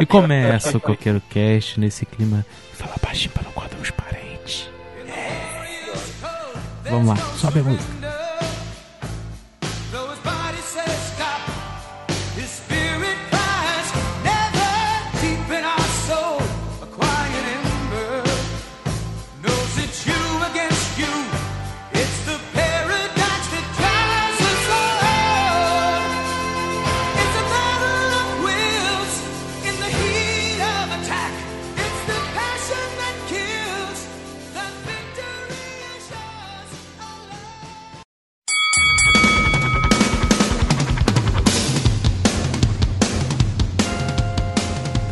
E 0.00 0.06
começa 0.06 0.76
o 0.76 0.80
Coqueiro 0.80 1.20
Cast 1.28 1.78
nesse 1.78 2.06
clima. 2.06 2.46
Fala 2.78 2.94
baixinho 3.02 3.32
pra 3.32 3.42
não 3.42 3.50
acordar 3.50 3.76
os 3.80 3.90
parentes. 3.90 4.70
É. 5.08 6.90
Vamos 6.90 7.08
lá, 7.08 7.16
sobe 7.36 7.58
a 7.58 7.62
música. 7.64 8.17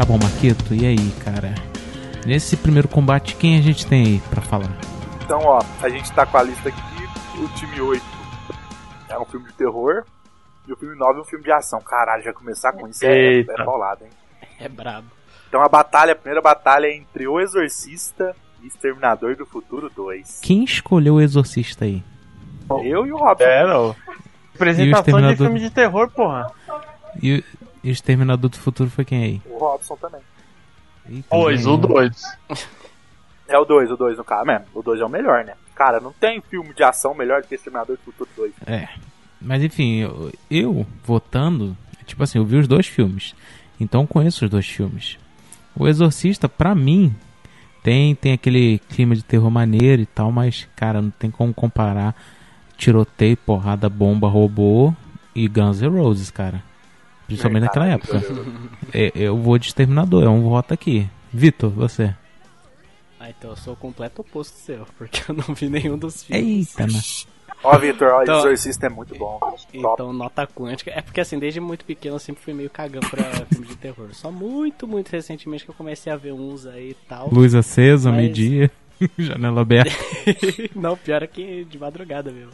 Bom, 0.06 0.18
Marquito, 0.18 0.74
e 0.74 0.86
aí, 0.86 1.10
cara? 1.24 1.54
Nesse 2.24 2.56
primeiro 2.56 2.88
combate, 2.88 3.36
quem 3.36 3.58
a 3.58 3.62
gente 3.62 3.86
tem 3.86 4.04
aí 4.04 4.20
pra 4.30 4.40
falar? 4.42 4.70
Então, 5.24 5.40
ó, 5.42 5.60
a 5.82 5.88
gente 5.88 6.10
tá 6.12 6.26
com 6.26 6.36
a 6.38 6.42
lista 6.42 6.68
aqui. 6.68 6.80
O 7.38 7.48
time 7.50 7.80
8 7.80 8.02
é 9.10 9.18
um 9.18 9.24
filme 9.24 9.46
de 9.46 9.52
terror. 9.52 10.04
E 10.66 10.72
o 10.72 10.76
filme 10.76 10.96
9 10.96 11.18
é 11.18 11.22
um 11.22 11.24
filme 11.24 11.44
de 11.44 11.52
ação. 11.52 11.80
Caralho, 11.80 12.22
já 12.24 12.32
começar 12.32 12.72
com 12.72 12.88
isso 12.88 13.04
é, 13.04 13.14
Eita. 13.36 13.52
é 13.52 13.64
paulado, 13.64 14.04
hein? 14.04 14.10
É 14.58 14.68
brabo. 14.68 15.06
Então 15.48 15.62
a 15.62 15.68
batalha, 15.68 16.12
a 16.12 16.16
primeira 16.16 16.40
batalha 16.42 16.86
é 16.86 16.96
entre 16.96 17.28
o 17.28 17.38
Exorcista 17.38 18.34
e 18.62 18.66
Exterminador 18.66 19.36
do 19.36 19.46
Futuro 19.46 19.88
2. 19.94 20.40
Quem 20.42 20.64
escolheu 20.64 21.14
o 21.14 21.20
Exorcista 21.20 21.84
aí? 21.84 22.02
Eu 22.84 23.06
e 23.06 23.12
o 23.12 23.16
Robson. 23.16 23.44
É, 23.44 23.64
não. 23.64 23.94
Apresentação 24.54 25.02
de 25.04 25.10
Exterminador- 25.10 25.46
filme 25.46 25.60
de 25.60 25.70
terror, 25.70 26.10
porra. 26.10 26.50
E 27.22 27.38
o 27.38 27.55
e 27.86 27.90
o 27.90 27.92
Exterminador 27.92 28.50
do 28.50 28.58
Futuro 28.58 28.90
foi 28.90 29.04
quem 29.04 29.22
aí? 29.22 29.42
O 29.48 29.58
Robson 29.58 29.94
também. 29.94 30.20
Eita, 31.08 31.28
Pois, 31.30 31.64
o 31.66 31.76
2. 31.76 32.22
É 33.48 33.56
o 33.56 33.64
2, 33.64 33.92
o 33.92 33.96
2 33.96 34.18
no 34.18 34.24
caso. 34.24 34.44
Mesmo, 34.44 34.66
o 34.74 34.82
2 34.82 35.00
é 35.00 35.04
o 35.04 35.08
melhor, 35.08 35.44
né? 35.44 35.54
Cara, 35.72 36.00
não 36.00 36.12
tem 36.12 36.40
filme 36.40 36.74
de 36.74 36.82
ação 36.82 37.14
melhor 37.14 37.42
do 37.42 37.46
que 37.46 37.54
Exterminador 37.54 37.96
do 37.96 38.02
Futuro 38.02 38.28
2. 38.34 38.52
É. 38.66 38.88
Mas 39.40 39.62
enfim, 39.62 39.98
eu, 39.98 40.32
eu, 40.50 40.86
votando, 41.04 41.76
tipo 42.06 42.24
assim, 42.24 42.38
eu 42.38 42.44
vi 42.44 42.56
os 42.56 42.66
dois 42.66 42.88
filmes. 42.88 43.36
Então 43.78 44.00
eu 44.00 44.06
conheço 44.08 44.44
os 44.44 44.50
dois 44.50 44.66
filmes. 44.66 45.16
O 45.76 45.86
Exorcista, 45.86 46.48
pra 46.48 46.74
mim, 46.74 47.14
tem, 47.84 48.16
tem 48.16 48.32
aquele 48.32 48.80
clima 48.88 49.14
de 49.14 49.22
terror 49.22 49.48
maneiro 49.48 50.02
e 50.02 50.06
tal, 50.06 50.32
mas, 50.32 50.66
cara, 50.74 51.00
não 51.00 51.10
tem 51.10 51.30
como 51.30 51.54
comparar 51.54 52.16
tiroteio, 52.76 53.36
porrada, 53.36 53.88
bomba, 53.88 54.26
robô 54.26 54.92
e 55.36 55.46
Guns 55.46 55.80
N' 55.80 55.86
Roses, 55.86 56.32
cara. 56.32 56.64
Principalmente 57.26 57.62
naquela 57.64 57.86
época. 57.88 58.22
É, 58.92 59.12
eu 59.14 59.36
vou 59.36 59.58
de 59.58 59.66
Exterminador, 59.68 60.24
é 60.24 60.28
um 60.28 60.42
voto 60.48 60.72
aqui. 60.72 61.08
Vitor, 61.32 61.70
você. 61.70 62.14
Ah, 63.18 63.30
então 63.30 63.50
eu 63.50 63.56
sou 63.56 63.72
o 63.72 63.76
completo 63.76 64.20
oposto 64.20 64.56
seu, 64.58 64.86
porque 64.96 65.20
eu 65.28 65.34
não 65.34 65.54
vi 65.54 65.68
nenhum 65.68 65.98
dos 65.98 66.22
filmes. 66.22 66.68
Eita, 66.78 66.86
né? 66.86 67.00
Ó, 67.64 67.76
Victor, 67.78 68.08
ó, 68.12 68.22
Então- 68.22 68.38
Exorcista 68.40 68.86
é 68.86 68.88
muito 68.90 69.14
bom. 69.16 69.38
Top. 69.40 69.56
Então, 69.72 70.12
nota 70.12 70.46
quântica. 70.46 70.90
É 70.94 71.00
porque, 71.00 71.20
assim, 71.20 71.38
desde 71.38 71.58
muito 71.58 71.84
pequeno 71.84 72.16
eu 72.16 72.18
sempre 72.20 72.42
fui 72.42 72.52
meio 72.52 72.70
cagão 72.70 73.00
pra 73.00 73.24
filme 73.50 73.66
de 73.66 73.76
terror. 73.76 74.08
Só 74.12 74.30
muito, 74.30 74.86
muito 74.86 75.08
recentemente 75.10 75.64
que 75.64 75.70
eu 75.70 75.74
comecei 75.74 76.12
a 76.12 76.16
ver 76.16 76.32
uns 76.32 76.66
aí 76.66 76.90
e 76.90 76.94
tal. 77.08 77.28
Luz 77.32 77.54
acesa, 77.54 78.10
Mas- 78.12 78.20
meio-dia, 78.20 78.70
janela 79.18 79.62
aberta. 79.62 79.90
Não, 80.76 80.96
pior 80.96 81.22
é 81.22 81.26
que 81.26 81.64
de 81.64 81.78
madrugada 81.78 82.30
mesmo. 82.30 82.52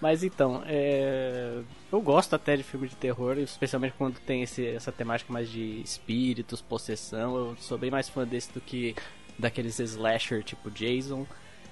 Mas 0.00 0.22
então, 0.22 0.62
é... 0.66 1.60
eu 1.90 2.00
gosto 2.00 2.34
até 2.34 2.56
de 2.56 2.62
filme 2.62 2.88
de 2.88 2.96
terror, 2.96 3.38
especialmente 3.38 3.94
quando 3.96 4.18
tem 4.20 4.42
esse, 4.42 4.66
essa 4.66 4.92
temática 4.92 5.32
mais 5.32 5.48
de 5.50 5.80
espíritos, 5.80 6.60
possessão. 6.60 7.36
Eu 7.36 7.56
sou 7.58 7.78
bem 7.78 7.90
mais 7.90 8.08
fã 8.08 8.26
desse 8.26 8.52
do 8.52 8.60
que 8.60 8.94
daqueles 9.38 9.78
slasher 9.78 10.42
tipo 10.42 10.70
Jason. 10.70 11.26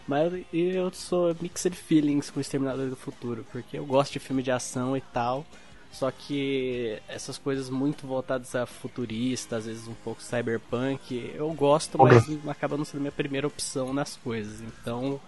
Mas 0.06 0.32
eu 0.52 0.92
sou 0.92 1.36
mixed 1.40 1.75
feelings 1.75 2.30
com 2.30 2.38
o 2.38 2.40
Exterminador 2.40 2.88
do 2.88 2.96
Futuro, 2.96 3.44
porque 3.50 3.76
eu 3.76 3.84
gosto 3.84 4.12
de 4.12 4.18
filme 4.20 4.42
de 4.42 4.52
ação 4.52 4.96
e 4.96 5.00
tal. 5.00 5.44
Só 5.92 6.10
que 6.10 7.00
essas 7.08 7.38
coisas 7.38 7.70
muito 7.70 8.06
voltadas 8.06 8.54
a 8.54 8.66
futurista, 8.66 9.56
às 9.56 9.64
vezes 9.64 9.88
um 9.88 9.94
pouco 9.94 10.22
cyberpunk, 10.22 11.32
eu 11.34 11.50
gosto, 11.54 11.96
mas 11.96 12.28
acaba 12.48 12.76
não 12.76 12.84
sendo 12.84 13.00
minha 13.00 13.12
primeira 13.12 13.46
opção 13.46 13.94
nas 13.94 14.14
coisas. 14.16 14.60
Então, 14.60 15.18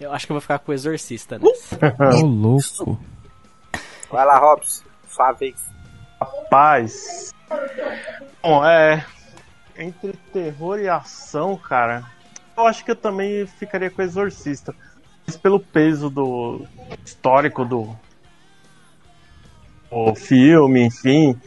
eu 0.00 0.12
acho 0.12 0.26
que 0.26 0.32
eu 0.32 0.34
vou 0.34 0.40
ficar 0.40 0.58
com 0.58 0.72
o 0.72 0.74
Exorcista 0.74 1.38
nessa. 1.38 1.78
Ô, 2.16 2.26
louco. 2.26 2.98
Vai 4.10 4.24
lá, 4.24 4.38
Robson. 4.38 4.84
Sua 5.06 5.32
vez. 5.32 5.60
Rapaz. 6.20 7.34
Bom, 8.42 8.64
é. 8.64 9.04
Entre 9.76 10.12
terror 10.32 10.78
e 10.78 10.88
ação, 10.88 11.56
cara. 11.56 12.04
Eu 12.56 12.66
acho 12.66 12.84
que 12.84 12.90
eu 12.90 12.96
também 12.96 13.46
ficaria 13.46 13.90
com 13.90 14.00
o 14.00 14.04
Exorcista. 14.04 14.74
Mas 15.26 15.36
pelo 15.36 15.60
peso 15.60 16.10
do 16.10 16.66
histórico 17.04 17.64
do 17.64 17.96
o 19.90 20.14
filme, 20.14 20.86
enfim. 20.86 21.38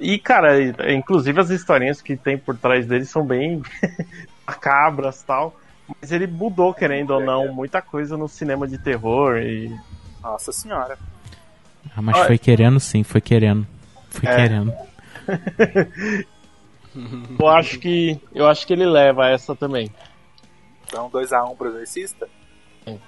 E, 0.00 0.18
cara, 0.18 0.58
inclusive 0.92 1.40
as 1.40 1.50
historinhas 1.50 2.00
que 2.00 2.16
tem 2.16 2.38
por 2.38 2.56
trás 2.56 2.86
dele 2.86 3.04
são 3.04 3.24
bem 3.24 3.62
macabras 4.46 5.22
tal. 5.22 5.54
Mas 6.00 6.10
ele 6.10 6.26
mudou, 6.26 6.74
querendo 6.74 7.10
ou 7.12 7.20
não, 7.20 7.52
muita 7.54 7.80
coisa 7.80 8.16
no 8.16 8.28
cinema 8.28 8.66
de 8.66 8.78
terror 8.78 9.36
e 9.38 9.74
Nossa 10.22 10.50
senhora. 10.52 10.98
Ah, 11.96 12.02
mas 12.02 12.16
Olha. 12.16 12.26
foi 12.26 12.38
querendo 12.38 12.80
sim, 12.80 13.02
foi 13.04 13.20
querendo. 13.20 13.66
Foi 14.10 14.28
É. 14.28 14.36
querendo. 14.36 14.72
eu 17.38 17.48
acho 17.48 17.78
que 17.78 18.20
eu 18.34 18.46
acho 18.48 18.66
que 18.66 18.72
ele 18.72 18.86
leva 18.86 19.28
essa 19.28 19.54
também. 19.54 19.90
Então 20.86 21.10
2x1 21.10 21.56
pro 21.56 21.68
Exorcista? 21.68 22.28
Sim. 22.84 23.00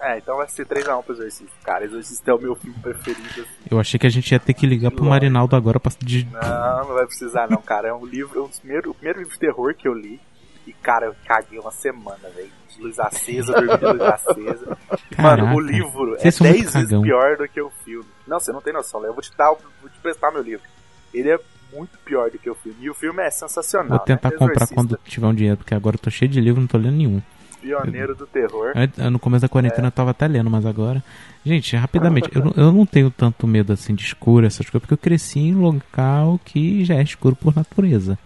É, 0.00 0.18
então 0.18 0.36
vai 0.36 0.48
ser 0.48 0.66
3x1 0.66 1.02
pro 1.04 1.14
Exorcista. 1.14 1.52
Cara, 1.64 1.84
Exorcista 1.84 2.30
é 2.30 2.34
o 2.34 2.38
meu 2.40 2.54
filme 2.56 2.78
preferido. 2.80 3.28
assim. 3.28 3.44
Eu 3.70 3.80
achei 3.80 3.98
que 3.98 4.06
a 4.06 4.10
gente 4.10 4.30
ia 4.32 4.40
ter 4.40 4.54
que 4.54 4.66
ligar 4.66 4.90
pro 4.90 5.04
Marinaldo 5.04 5.56
agora 5.56 5.80
pra 5.80 5.92
de... 6.00 6.24
Não, 6.26 6.88
não 6.88 6.94
vai 6.94 7.06
precisar 7.06 7.48
não, 7.48 7.60
cara. 7.62 7.88
É 7.88 7.92
um 7.94 8.04
livro, 8.06 8.38
é 8.38 8.42
um 8.42 8.48
dos 8.48 8.58
primeiros, 8.58 8.90
o 8.90 8.94
primeiro 8.94 9.18
livro 9.20 9.32
de 9.34 9.40
terror 9.40 9.74
que 9.74 9.88
eu 9.88 9.94
li. 9.94 10.20
E, 10.68 10.72
cara, 10.82 11.06
eu 11.06 11.14
caguei 11.26 11.58
uma 11.58 11.70
semana, 11.70 12.28
velho. 12.34 12.50
De 12.76 12.82
luz 12.82 12.98
acesa, 13.00 13.52
dormi 13.54 13.76
de 13.78 13.84
luz 13.86 14.00
acesa. 14.02 14.76
Caraca. 15.16 15.42
Mano, 15.44 15.56
o 15.56 15.60
livro 15.60 16.14
é 16.14 16.18
Vocês 16.18 16.22
10 16.22 16.34
são 16.38 16.46
muito 16.46 16.62
vezes 16.64 16.72
cagão. 16.88 17.02
pior 17.02 17.36
do 17.38 17.48
que 17.48 17.60
o 17.60 17.70
filme. 17.84 18.06
Não, 18.26 18.38
você 18.38 18.52
não 18.52 18.60
tem 18.60 18.72
noção, 18.72 19.00
Léo. 19.00 19.10
Eu 19.10 19.14
vou 19.14 19.22
te 19.22 19.30
dar, 19.36 19.48
vou 19.48 19.90
te 19.90 19.98
prestar 20.00 20.30
meu 20.30 20.42
livro. 20.42 20.64
Ele 21.12 21.30
é 21.30 21.38
muito 21.72 21.98
pior 22.04 22.30
do 22.30 22.38
que 22.38 22.48
o 22.50 22.54
filme. 22.54 22.78
E 22.82 22.90
o 22.90 22.94
filme 22.94 23.22
é 23.22 23.30
sensacional. 23.30 23.88
Vou 23.88 23.98
tentar 24.00 24.30
né? 24.30 24.36
comprar 24.36 24.66
quando 24.68 24.98
tiver 25.04 25.26
um 25.26 25.34
dinheiro, 25.34 25.56
porque 25.56 25.74
agora 25.74 25.96
eu 25.96 26.00
tô 26.00 26.10
cheio 26.10 26.30
de 26.30 26.40
livro, 26.40 26.60
não 26.60 26.68
tô 26.68 26.76
lendo 26.78 26.96
nenhum. 26.96 27.22
Pioneiro 27.60 28.14
do 28.14 28.26
terror. 28.26 28.72
Antes- 28.76 28.98
No 29.10 29.18
começo 29.18 29.40
da 29.40 29.46
É. 29.46 29.48
quarentena 29.48 29.88
eu 29.88 29.92
tava 29.92 30.10
até 30.12 30.28
lendo, 30.28 30.48
mas 30.50 30.64
agora. 30.64 31.02
Gente, 31.44 31.74
rapidamente, 31.74 32.28
eu, 32.34 32.52
eu 32.56 32.70
não 32.72 32.86
tenho 32.86 33.10
tanto 33.10 33.46
medo 33.46 33.72
assim 33.72 33.94
de 33.94 34.04
escuro, 34.04 34.46
essas 34.46 34.68
coisas, 34.70 34.80
porque 34.82 34.94
eu 34.94 34.98
cresci 34.98 35.40
em 35.40 35.56
um 35.56 35.62
local 35.62 36.38
que 36.44 36.84
já 36.84 36.94
é 36.94 37.02
escuro 37.02 37.34
por 37.34 37.56
natureza. 37.56 38.16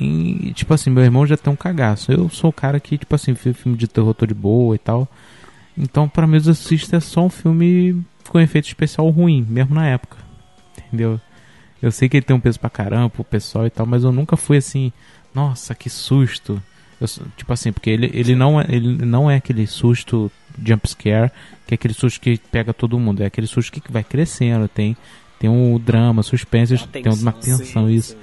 E, 0.00 0.52
tipo 0.54 0.72
assim, 0.72 0.90
meu 0.90 1.04
irmão 1.04 1.26
já 1.26 1.36
tem 1.36 1.52
um 1.52 1.56
cagaço. 1.56 2.12
Eu 2.12 2.28
sou 2.28 2.50
o 2.50 2.52
cara 2.52 2.80
que, 2.80 2.98
tipo 2.98 3.14
assim, 3.14 3.34
filme 3.34 3.76
de 3.76 3.86
terror 3.86 4.14
tô 4.14 4.26
de 4.26 4.34
boa 4.34 4.74
e 4.74 4.78
tal. 4.78 5.08
Então, 5.76 6.08
pra 6.08 6.26
mim, 6.26 6.36
os 6.36 6.48
Exorcista 6.48 6.96
é 6.96 7.00
só 7.00 7.24
um 7.24 7.30
filme 7.30 8.02
com 8.28 8.40
efeito 8.40 8.66
especial 8.66 9.08
ruim, 9.10 9.46
mesmo 9.48 9.74
na 9.74 9.86
época. 9.86 10.16
Entendeu? 10.86 11.20
Eu 11.80 11.90
sei 11.90 12.08
que 12.08 12.16
ele 12.16 12.24
tem 12.24 12.36
um 12.36 12.40
peso 12.40 12.60
pra 12.60 12.70
caramba 12.70 13.10
pro 13.10 13.24
pessoal 13.24 13.66
e 13.66 13.70
tal, 13.70 13.84
mas 13.84 14.04
eu 14.04 14.12
nunca 14.12 14.36
fui 14.36 14.56
assim, 14.56 14.92
nossa, 15.34 15.74
que 15.74 15.90
susto. 15.90 16.62
Eu 17.00 17.08
tipo 17.36 17.52
assim, 17.52 17.72
porque 17.72 17.90
ele, 17.90 18.10
ele, 18.14 18.34
não 18.36 18.60
é, 18.60 18.66
ele 18.68 19.04
não 19.04 19.28
é 19.28 19.36
aquele 19.36 19.66
susto 19.66 20.30
jump 20.64 20.88
scare, 20.88 21.30
que 21.66 21.74
é 21.74 21.76
aquele 21.76 21.94
susto 21.94 22.20
que 22.20 22.38
pega 22.50 22.72
todo 22.72 22.98
mundo. 22.98 23.22
É 23.22 23.26
aquele 23.26 23.48
susto 23.48 23.72
que 23.72 23.90
vai 23.90 24.04
crescendo, 24.04 24.68
tem, 24.68 24.96
tem 25.40 25.50
um 25.50 25.78
drama, 25.78 26.22
suspense, 26.22 26.76
tem 26.88 27.02
uma 27.06 27.32
tensão, 27.32 27.86
Sim, 27.88 27.94
isso. 27.94 28.12
sim. 28.12 28.18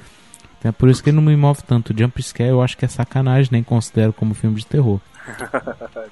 É 0.64 0.72
por 0.72 0.90
isso 0.90 1.02
que 1.04 1.10
ele 1.10 1.16
não 1.18 1.24
me 1.24 1.36
move 1.38 1.62
tanto. 1.64 1.94
Jump 1.98 2.22
scare 2.22 2.50
eu 2.50 2.62
acho 2.62 2.78
que 2.78 2.86
é 2.86 2.88
sacanagem, 2.88 3.50
nem 3.52 3.64
considero 3.64 4.12
como 4.12 4.34
filme 4.34 4.58
de 4.58 4.66
terror. 4.66 5.00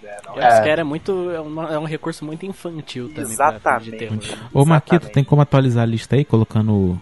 É, 0.04 0.18
Eu 0.39 0.46
acho 0.46 0.63
que 0.63 0.70
era 0.70 0.86
muito. 0.86 1.32
É, 1.32 1.39
uma- 1.39 1.74
é 1.74 1.80
um 1.80 1.86
recurso 1.86 2.24
muito 2.24 2.46
infantil 2.46 3.10
também 3.13 3.36
pra 3.36 3.60
filme 3.60 3.80
de 3.82 3.92
terror. 3.92 4.13
Exatamente. 4.18 4.50
Ô 4.54 4.63
Marquito, 4.66 4.94
Exatamente. 4.96 5.13
tem 5.13 5.24
como 5.24 5.42
atualizar 5.42 5.84
a 5.84 5.86
lista 5.86 6.16
aí, 6.16 6.24
colocando 6.24 6.72
o, 6.72 7.00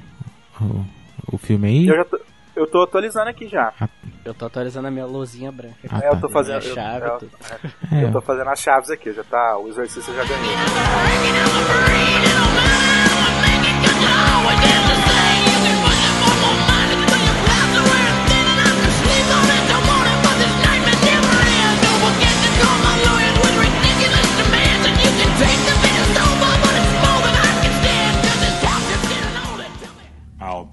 o, 0.62 0.86
o 1.34 1.38
filme 1.38 1.68
aí? 1.68 1.88
Eu 1.88 1.96
já 1.98 2.06
tô, 2.06 2.20
eu 2.56 2.68
tô 2.68 2.82
atualizando 2.84 3.30
aqui 3.30 3.48
já. 3.50 3.74
Eu 4.24 4.34
tô 4.34 4.46
atualizando 4.46 4.88
a 4.88 4.92
minha 4.92 5.06
luzinha 5.06 5.52
branca. 5.52 5.76
Ah, 5.90 6.00
É, 6.04 6.08
eu 6.08 6.12
tá. 6.12 6.18
tô 6.22 6.30
fazendo. 6.30 6.64
Eu, 6.64 6.74
chave, 6.74 7.06
eu-. 7.06 7.30
É, 7.92 8.04
eu 8.06 8.12
tô 8.14 8.22
fazendo 8.22 8.50
as 8.50 8.60
chaves 8.60 8.90
aqui, 8.90 9.12
já 9.12 9.24
tá. 9.24 9.58
O 9.58 9.68
exorcista 9.68 10.14
já 10.14 10.24
ganhou. 10.24 10.56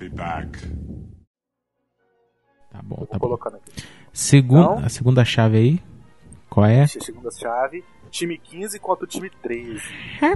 Be 0.03 0.09
back. 0.17 0.59
tá 2.71 2.81
bom, 2.83 3.07
tá 3.07 3.19
bom. 3.19 3.39
Segunda, 4.13 4.73
Então? 4.75 4.85
a 4.85 4.89
segunda 4.89 5.25
chave 5.25 5.57
aí, 5.57 5.83
qual 6.51 6.67
é? 6.67 6.87
Segunda 6.87 7.31
chave. 7.31 7.85
Time 8.11 8.37
15 8.37 8.79
contra 8.79 9.05
o 9.07 9.09
time 9.09 9.31
13. 9.43 9.81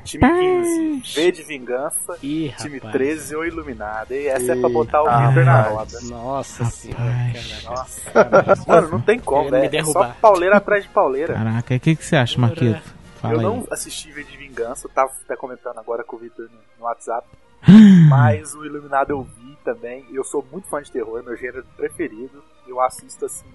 Time 0.02 0.26
15, 0.26 1.14
V 1.14 1.32
de 1.32 1.42
vingança. 1.42 2.16
Ih, 2.22 2.54
Time 2.56 2.76
rapaz. 2.78 2.92
13, 2.94 3.36
o 3.36 3.44
iluminado. 3.44 4.12
E 4.14 4.26
essa 4.28 4.52
é 4.52 4.56
pra 4.58 4.68
botar 4.70 5.02
o 5.02 5.04
Victor 5.26 5.44
na 5.44 5.60
rapaz. 5.60 5.92
roda. 5.92 6.14
Nossa 6.14 6.64
senhora, 6.64 7.02
Rapaz. 7.04 8.02
caraca. 8.04 8.40
Nossa. 8.48 8.64
Mano, 8.66 8.88
não 8.92 9.00
tem 9.02 9.18
como, 9.20 9.50
velho. 9.50 9.76
É 9.78 9.84
só 9.84 10.08
pauleira 10.22 10.56
atrás 10.56 10.84
de 10.84 10.88
pauleira. 10.88 11.34
Caraca, 11.34 11.74
o 11.74 11.80
que, 11.80 11.94
que 11.96 12.02
você 12.02 12.16
acha, 12.16 12.40
Marquito? 12.40 12.80
Fala 13.20 13.34
eu 13.34 13.40
aí. 13.40 13.44
não 13.44 13.66
assisti 13.70 14.10
V 14.10 14.24
de 14.24 14.38
Vingança, 14.38 14.86
eu 14.86 14.90
tava 14.90 15.10
até 15.24 15.36
comentando 15.36 15.76
agora 15.78 16.02
com 16.02 16.16
o 16.16 16.18
Victor 16.18 16.46
no, 16.50 16.58
no 16.78 16.84
WhatsApp. 16.86 17.26
Mas 18.08 18.54
o 18.54 18.64
Iluminado 18.64 19.10
eu 19.10 19.22
vi 19.22 19.45
também. 19.66 20.06
Eu 20.12 20.22
sou 20.22 20.46
muito 20.52 20.68
fã 20.68 20.80
de 20.80 20.92
terror, 20.92 21.22
meu 21.24 21.36
gênero 21.36 21.66
preferido. 21.76 22.42
Eu 22.66 22.80
assisto 22.80 23.26
assim, 23.26 23.52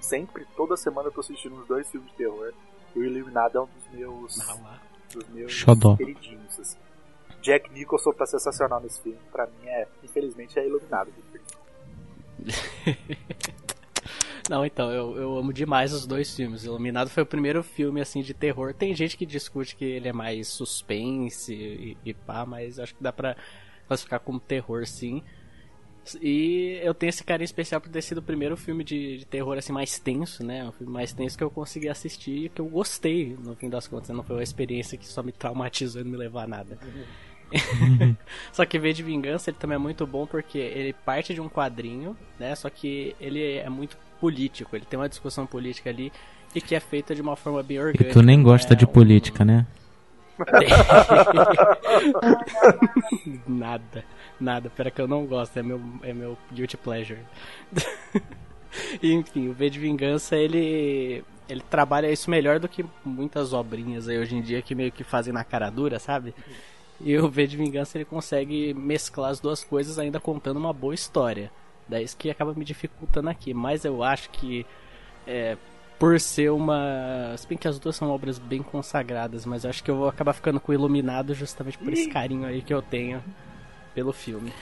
sempre, 0.00 0.46
toda 0.56 0.76
semana 0.76 1.08
eu 1.08 1.12
tô 1.12 1.20
assistindo 1.20 1.56
uns 1.56 1.66
dois 1.66 1.90
filmes 1.90 2.08
de 2.12 2.16
terror. 2.16 2.52
E 2.94 2.98
o 3.00 3.04
Iluminado 3.04 3.58
é 3.58 3.60
um 3.60 3.66
dos 3.66 3.90
meus, 3.92 4.38
dos 5.12 5.28
meus 5.30 5.52
Xodó. 5.52 5.96
queridinhos. 5.96 6.60
Assim. 6.60 6.78
Jack 7.40 7.72
Nicholson 7.72 8.12
tá 8.12 8.24
sensacional 8.24 8.80
nesse 8.80 9.02
filme. 9.02 9.18
Pra 9.32 9.46
mim 9.46 9.66
é, 9.66 9.88
infelizmente, 10.04 10.56
é 10.58 10.66
Iluminado. 10.66 11.12
Não, 14.48 14.66
então, 14.66 14.90
eu, 14.90 15.16
eu 15.16 15.38
amo 15.38 15.52
demais 15.52 15.92
os 15.92 16.06
dois 16.06 16.34
filmes. 16.34 16.64
Iluminado 16.64 17.08
foi 17.08 17.22
o 17.22 17.26
primeiro 17.26 17.62
filme, 17.62 18.00
assim, 18.00 18.22
de 18.22 18.34
terror. 18.34 18.74
Tem 18.74 18.94
gente 18.94 19.16
que 19.16 19.24
discute 19.24 19.74
que 19.74 19.84
ele 19.84 20.08
é 20.08 20.12
mais 20.12 20.48
suspense 20.48 21.54
e, 21.54 21.96
e 22.04 22.12
pá, 22.12 22.44
mas 22.44 22.78
acho 22.78 22.94
que 22.94 23.02
dá 23.02 23.12
pra 23.12 23.36
classificar 23.92 24.20
como 24.20 24.40
terror, 24.40 24.86
sim. 24.86 25.22
E 26.20 26.80
eu 26.82 26.92
tenho 26.94 27.10
esse 27.10 27.22
carinho 27.22 27.44
especial 27.44 27.80
por 27.80 27.88
ter 27.88 28.02
sido 28.02 28.18
o 28.18 28.22
primeiro 28.22 28.56
filme 28.56 28.82
de, 28.82 29.18
de 29.18 29.24
terror, 29.24 29.56
assim, 29.56 29.72
mais 29.72 29.98
tenso, 30.00 30.44
né? 30.44 30.64
Um 30.64 30.72
filme 30.72 30.92
mais 30.92 31.12
tenso 31.12 31.38
que 31.38 31.44
eu 31.44 31.50
consegui 31.50 31.88
assistir 31.88 32.46
e 32.46 32.48
que 32.48 32.60
eu 32.60 32.66
gostei, 32.66 33.36
no 33.38 33.54
fim 33.54 33.68
das 33.70 33.86
contas. 33.86 34.08
Não 34.08 34.24
foi 34.24 34.34
uma 34.36 34.42
experiência 34.42 34.98
que 34.98 35.06
só 35.06 35.22
me 35.22 35.30
traumatizou 35.30 36.00
e 36.00 36.04
não 36.04 36.10
me 36.10 36.16
levou 36.16 36.40
a 36.40 36.46
nada. 36.46 36.76
Só 38.52 38.64
que 38.64 38.78
V 38.78 38.92
de 38.94 39.02
Vingança 39.02 39.50
ele 39.50 39.58
também 39.60 39.76
é 39.76 39.78
muito 39.78 40.06
bom 40.06 40.26
porque 40.26 40.58
ele 40.58 40.92
parte 40.92 41.34
de 41.34 41.40
um 41.40 41.48
quadrinho, 41.48 42.16
né? 42.38 42.54
Só 42.54 42.68
que 42.70 43.14
ele 43.20 43.56
é 43.58 43.68
muito 43.68 43.96
político, 44.20 44.74
ele 44.74 44.84
tem 44.86 44.98
uma 44.98 45.08
discussão 45.08 45.46
política 45.46 45.90
ali 45.90 46.12
e 46.54 46.60
que 46.60 46.74
é 46.74 46.80
feita 46.80 47.14
de 47.14 47.20
uma 47.22 47.36
forma 47.36 47.62
bem 47.62 47.76
E 47.76 47.80
orgânica. 47.80 48.12
tu 48.12 48.22
nem 48.22 48.42
gosta 48.42 48.72
é 48.72 48.76
de 48.76 48.84
um- 48.84 48.88
política, 48.88 49.44
né? 49.44 49.66
nada, 53.46 54.04
nada. 54.40 54.70
Pera 54.70 54.90
que 54.90 55.00
eu 55.00 55.08
não 55.08 55.26
gosto, 55.26 55.58
é 55.58 55.62
meu, 55.62 55.80
é 56.02 56.12
meu 56.12 56.36
guilty 56.52 56.76
pleasure. 56.76 57.20
Enfim, 59.02 59.48
o 59.48 59.52
V 59.52 59.70
de 59.70 59.78
Vingança, 59.78 60.36
ele 60.36 61.24
ele 61.48 61.62
trabalha 61.68 62.10
isso 62.10 62.30
melhor 62.30 62.58
do 62.58 62.68
que 62.68 62.84
muitas 63.04 63.52
obrinhas 63.52 64.08
aí 64.08 64.18
hoje 64.18 64.34
em 64.34 64.40
dia 64.40 64.62
que 64.62 64.74
meio 64.74 64.90
que 64.90 65.04
fazem 65.04 65.32
na 65.32 65.44
cara 65.44 65.68
dura, 65.68 65.98
sabe? 65.98 66.34
E 67.00 67.16
o 67.18 67.28
V 67.28 67.46
de 67.46 67.56
Vingança 67.56 67.98
ele 67.98 68.04
consegue 68.04 68.72
mesclar 68.72 69.30
as 69.30 69.40
duas 69.40 69.64
coisas 69.64 69.98
ainda 69.98 70.20
contando 70.20 70.56
uma 70.56 70.72
boa 70.72 70.94
história. 70.94 71.50
Daí 71.88 72.04
isso 72.04 72.16
que 72.16 72.30
acaba 72.30 72.54
me 72.54 72.64
dificultando 72.64 73.28
aqui, 73.28 73.52
mas 73.52 73.84
eu 73.84 74.02
acho 74.02 74.30
que 74.30 74.64
é, 75.26 75.56
por 76.02 76.18
ser 76.18 76.50
uma. 76.50 77.32
Se 77.38 77.46
bem 77.46 77.56
que 77.56 77.68
as 77.68 77.78
duas 77.78 77.94
são 77.94 78.10
obras 78.10 78.36
bem 78.36 78.60
consagradas, 78.60 79.46
mas 79.46 79.62
eu 79.62 79.70
acho 79.70 79.84
que 79.84 79.88
eu 79.88 79.96
vou 79.96 80.08
acabar 80.08 80.32
ficando 80.32 80.58
com 80.58 80.72
o 80.72 80.74
Iluminado 80.74 81.32
justamente 81.32 81.78
por 81.78 81.92
esse 81.92 82.08
carinho 82.08 82.44
aí 82.44 82.60
que 82.60 82.74
eu 82.74 82.82
tenho 82.82 83.22
pelo 83.94 84.12
filme. 84.12 84.52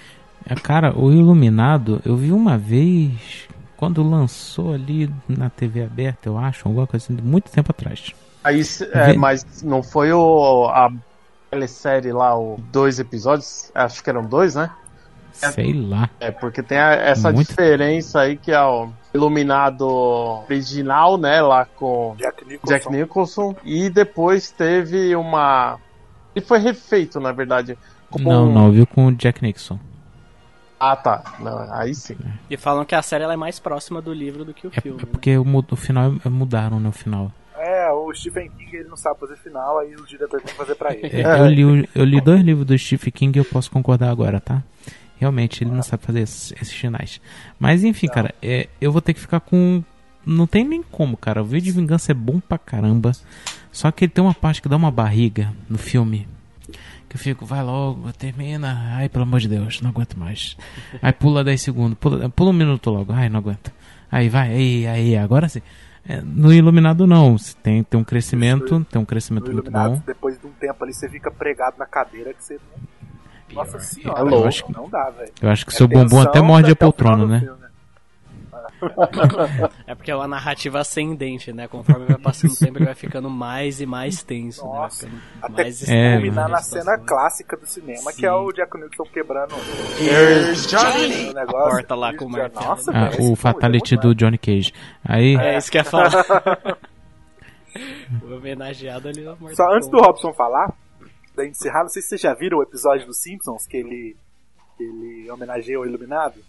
É, 0.44 0.54
Cara, 0.54 0.94
o 0.94 1.10
Iluminado, 1.10 2.02
eu 2.04 2.14
vi 2.14 2.30
uma 2.30 2.58
vez 2.58 3.48
quando 3.74 4.02
lançou 4.02 4.74
ali 4.74 5.10
na 5.26 5.48
TV 5.48 5.82
aberta, 5.82 6.28
eu 6.28 6.36
acho, 6.36 6.68
alguma 6.68 6.86
coisa 6.86 7.06
assim, 7.06 7.16
muito 7.22 7.50
tempo 7.50 7.70
atrás. 7.70 8.12
Aí, 8.44 8.60
é, 8.92 9.14
mas 9.14 9.62
não 9.62 9.82
foi 9.82 10.12
o, 10.12 10.66
a 10.66 10.92
série 11.66 12.12
lá, 12.12 12.38
o 12.38 12.58
dois 12.70 12.98
episódios? 13.00 13.72
Acho 13.74 14.04
que 14.04 14.10
eram 14.10 14.26
dois, 14.26 14.56
né? 14.56 14.70
Sei 15.32 15.72
lá. 15.72 16.10
É, 16.20 16.30
porque 16.30 16.62
tem 16.62 16.76
a- 16.76 16.92
essa 16.96 17.32
Muito. 17.32 17.48
diferença 17.48 18.20
aí 18.20 18.36
que 18.36 18.52
é 18.52 18.62
o 18.62 18.90
Iluminado 19.12 19.86
original, 20.48 21.16
né? 21.18 21.40
Lá 21.42 21.64
com 21.64 22.14
Jack 22.18 22.44
Nicholson. 22.46 22.72
Jack 22.74 22.90
Nicholson. 22.90 23.56
E 23.64 23.90
depois 23.90 24.50
teve 24.50 25.14
uma. 25.16 25.78
Ele 26.34 26.44
foi 26.44 26.58
refeito, 26.58 27.18
na 27.18 27.32
verdade. 27.32 27.76
como 28.10 28.30
Não, 28.30 28.48
um- 28.48 28.52
não, 28.52 28.66
eu 28.66 28.72
vi 28.72 28.86
com 28.86 29.06
o 29.06 29.12
Jack 29.12 29.42
Nixon. 29.42 29.78
Ah, 30.78 30.96
tá. 30.96 31.22
Não, 31.40 31.58
aí 31.74 31.94
sim. 31.94 32.16
E 32.48 32.56
falam 32.56 32.84
que 32.84 32.94
a 32.94 33.02
série 33.02 33.22
ela 33.24 33.34
é 33.34 33.36
mais 33.36 33.58
próxima 33.58 34.00
do 34.00 34.12
livro 34.14 34.44
do 34.44 34.54
que 34.54 34.66
o 34.66 34.70
É 34.74 34.80
filme. 34.80 34.98
né? 35.02 35.08
porque 35.10 35.36
o, 35.36 35.44
mu- 35.44 35.64
o 35.70 35.76
final 35.76 36.12
é, 36.24 36.28
mudaram, 36.28 36.80
né? 36.80 36.88
O 36.88 36.92
final. 36.92 37.30
É, 37.58 37.90
o 37.92 38.10
Stephen 38.14 38.48
King 38.56 38.74
ele 38.76 38.88
não 38.88 38.96
sabe 38.96 39.20
fazer 39.20 39.36
final, 39.36 39.78
aí 39.78 39.94
o 39.94 40.06
diretor 40.06 40.40
tem 40.40 40.46
que 40.50 40.54
fazer 40.56 40.74
pra 40.76 40.94
ele. 40.94 41.06
É, 41.20 41.40
eu, 41.40 41.46
li, 41.46 41.64
o- 41.64 41.88
eu 41.94 42.04
li 42.04 42.18
dois 42.20 42.40
livros 42.40 42.64
do 42.66 42.78
Stephen 42.78 43.12
King 43.12 43.38
e 43.38 43.40
eu 43.40 43.44
posso 43.44 43.70
concordar 43.70 44.08
agora, 44.10 44.40
tá? 44.40 44.62
Realmente, 45.20 45.62
ele 45.62 45.70
não 45.70 45.82
sabe 45.82 46.02
fazer 46.02 46.20
esses, 46.20 46.52
esses 46.52 46.72
finais. 46.72 47.20
Mas 47.58 47.84
enfim, 47.84 48.08
cara, 48.08 48.34
é, 48.40 48.68
eu 48.80 48.90
vou 48.90 49.02
ter 49.02 49.12
que 49.12 49.20
ficar 49.20 49.38
com. 49.38 49.84
Não 50.24 50.46
tem 50.46 50.64
nem 50.64 50.82
como, 50.82 51.14
cara. 51.14 51.42
O 51.42 51.44
vídeo 51.44 51.72
de 51.72 51.78
vingança 51.78 52.12
é 52.12 52.14
bom 52.14 52.40
pra 52.40 52.56
caramba. 52.56 53.12
Só 53.70 53.90
que 53.90 54.06
ele 54.06 54.12
tem 54.12 54.24
uma 54.24 54.32
parte 54.32 54.62
que 54.62 54.68
dá 54.68 54.76
uma 54.76 54.90
barriga 54.90 55.52
no 55.68 55.76
filme. 55.76 56.26
Que 57.06 57.16
eu 57.16 57.20
fico, 57.20 57.44
vai 57.44 57.62
logo, 57.62 58.10
termina. 58.14 58.94
Ai, 58.96 59.10
pelo 59.10 59.24
amor 59.24 59.40
de 59.40 59.48
Deus, 59.48 59.82
não 59.82 59.90
aguento 59.90 60.18
mais. 60.18 60.56
Aí 61.02 61.12
pula 61.12 61.44
10 61.44 61.60
segundos, 61.60 61.98
pula, 61.98 62.30
pula 62.30 62.50
um 62.50 62.54
minuto 62.54 62.90
logo. 62.90 63.12
Ai, 63.12 63.28
não 63.28 63.40
aguento. 63.40 63.70
Aí 64.10 64.30
vai, 64.30 64.50
aí, 64.50 64.86
aí, 64.86 65.16
agora 65.16 65.48
sim. 65.48 65.60
É, 66.08 66.20
no 66.22 66.50
Iluminado 66.50 67.06
não, 67.06 67.36
tem, 67.62 67.84
tem 67.84 68.00
um 68.00 68.04
crescimento, 68.04 68.84
tem 68.90 69.00
um 69.00 69.04
crescimento 69.04 69.44
muito 69.44 69.58
Iluminado, 69.60 69.96
bom. 69.96 70.02
depois 70.06 70.40
de 70.40 70.46
um 70.46 70.50
tempo 70.52 70.82
ali, 70.82 70.94
você 70.94 71.08
fica 71.10 71.30
pregado 71.30 71.76
na 71.78 71.84
cadeira 71.84 72.32
que 72.32 72.42
você. 72.42 72.58
Nossa 73.52 73.78
senhora, 73.80 74.20
É 74.20 74.22
louco. 74.22 74.48
velho, 74.50 74.64
não 74.70 74.88
dá, 74.88 75.10
velho. 75.10 75.32
Eu 75.42 75.50
acho 75.50 75.66
que 75.66 75.72
É 75.72 75.76
seu 75.76 75.88
bumbum 75.88 76.20
até 76.20 76.40
morde 76.40 76.70
a 76.70 76.76
poltrona, 76.76 77.26
né? 77.26 77.40
filme. 77.40 77.60
É 79.86 79.94
porque 79.94 80.10
é 80.10 80.16
uma 80.16 80.26
narrativa 80.26 80.80
ascendente, 80.80 81.52
né? 81.52 81.68
Conforme 81.68 82.06
vai 82.06 82.16
passando 82.16 82.52
o 82.52 82.56
tempo, 82.56 82.78
ele 82.78 82.86
vai 82.86 82.94
ficando 82.94 83.28
mais 83.28 83.78
e 83.80 83.84
mais 83.84 84.22
tenso. 84.22 84.64
né? 84.64 84.72
Nossa, 84.72 85.06
ficando 85.06 85.22
Até 85.42 85.62
mais 85.64 85.88
É, 85.88 86.14
extremo 86.16 86.48
na 86.48 86.62
cena 86.62 86.96
clássica 86.98 87.56
do 87.58 87.66
cinema, 87.66 88.10
que 88.10 88.20
Sim. 88.20 88.26
é 88.26 88.32
o 88.32 88.50
Jack 88.52 88.74
Nicholson 88.80 89.12
quebrando 89.12 89.54
Here's 90.00 90.66
o 90.72 91.34
negócio. 91.34 91.66
A 91.66 91.70
porta 91.70 91.94
lá 91.94 92.16
com 92.16 92.24
o 92.24 92.30
martelo. 92.30 92.64
Nossa, 92.68 92.90
Ah, 92.94 93.10
o 93.18 93.36
Fatality 93.36 93.94
é 93.94 93.96
do 93.98 94.06
muito 94.08 94.18
Johnny 94.18 94.38
Cage. 94.38 94.72
Aí, 95.04 95.36
É 95.36 95.58
isso 95.58 95.70
que 95.70 95.76
eu 95.76 95.80
ia 95.80 95.84
falar. 95.84 96.10
o 98.22 98.34
homenageado 98.34 99.08
ali 99.08 99.20
na 99.22 99.34
morte. 99.36 99.56
Só 99.56 99.70
antes 99.74 99.88
do 99.90 99.98
Robson 99.98 100.32
falar, 100.32 100.72
da 101.42 101.46
encerrar, 101.48 101.82
não 101.82 101.88
sei 101.88 102.02
se 102.02 102.08
vocês 102.08 102.20
já 102.20 102.34
viram 102.34 102.58
o 102.58 102.62
episódio 102.62 103.06
dos 103.06 103.20
Simpsons 103.20 103.66
que 103.66 103.76
ele, 103.76 104.16
que 104.76 104.84
ele 104.84 105.30
homenageia 105.30 105.78
o 105.80 105.86
Iluminado. 105.86 106.40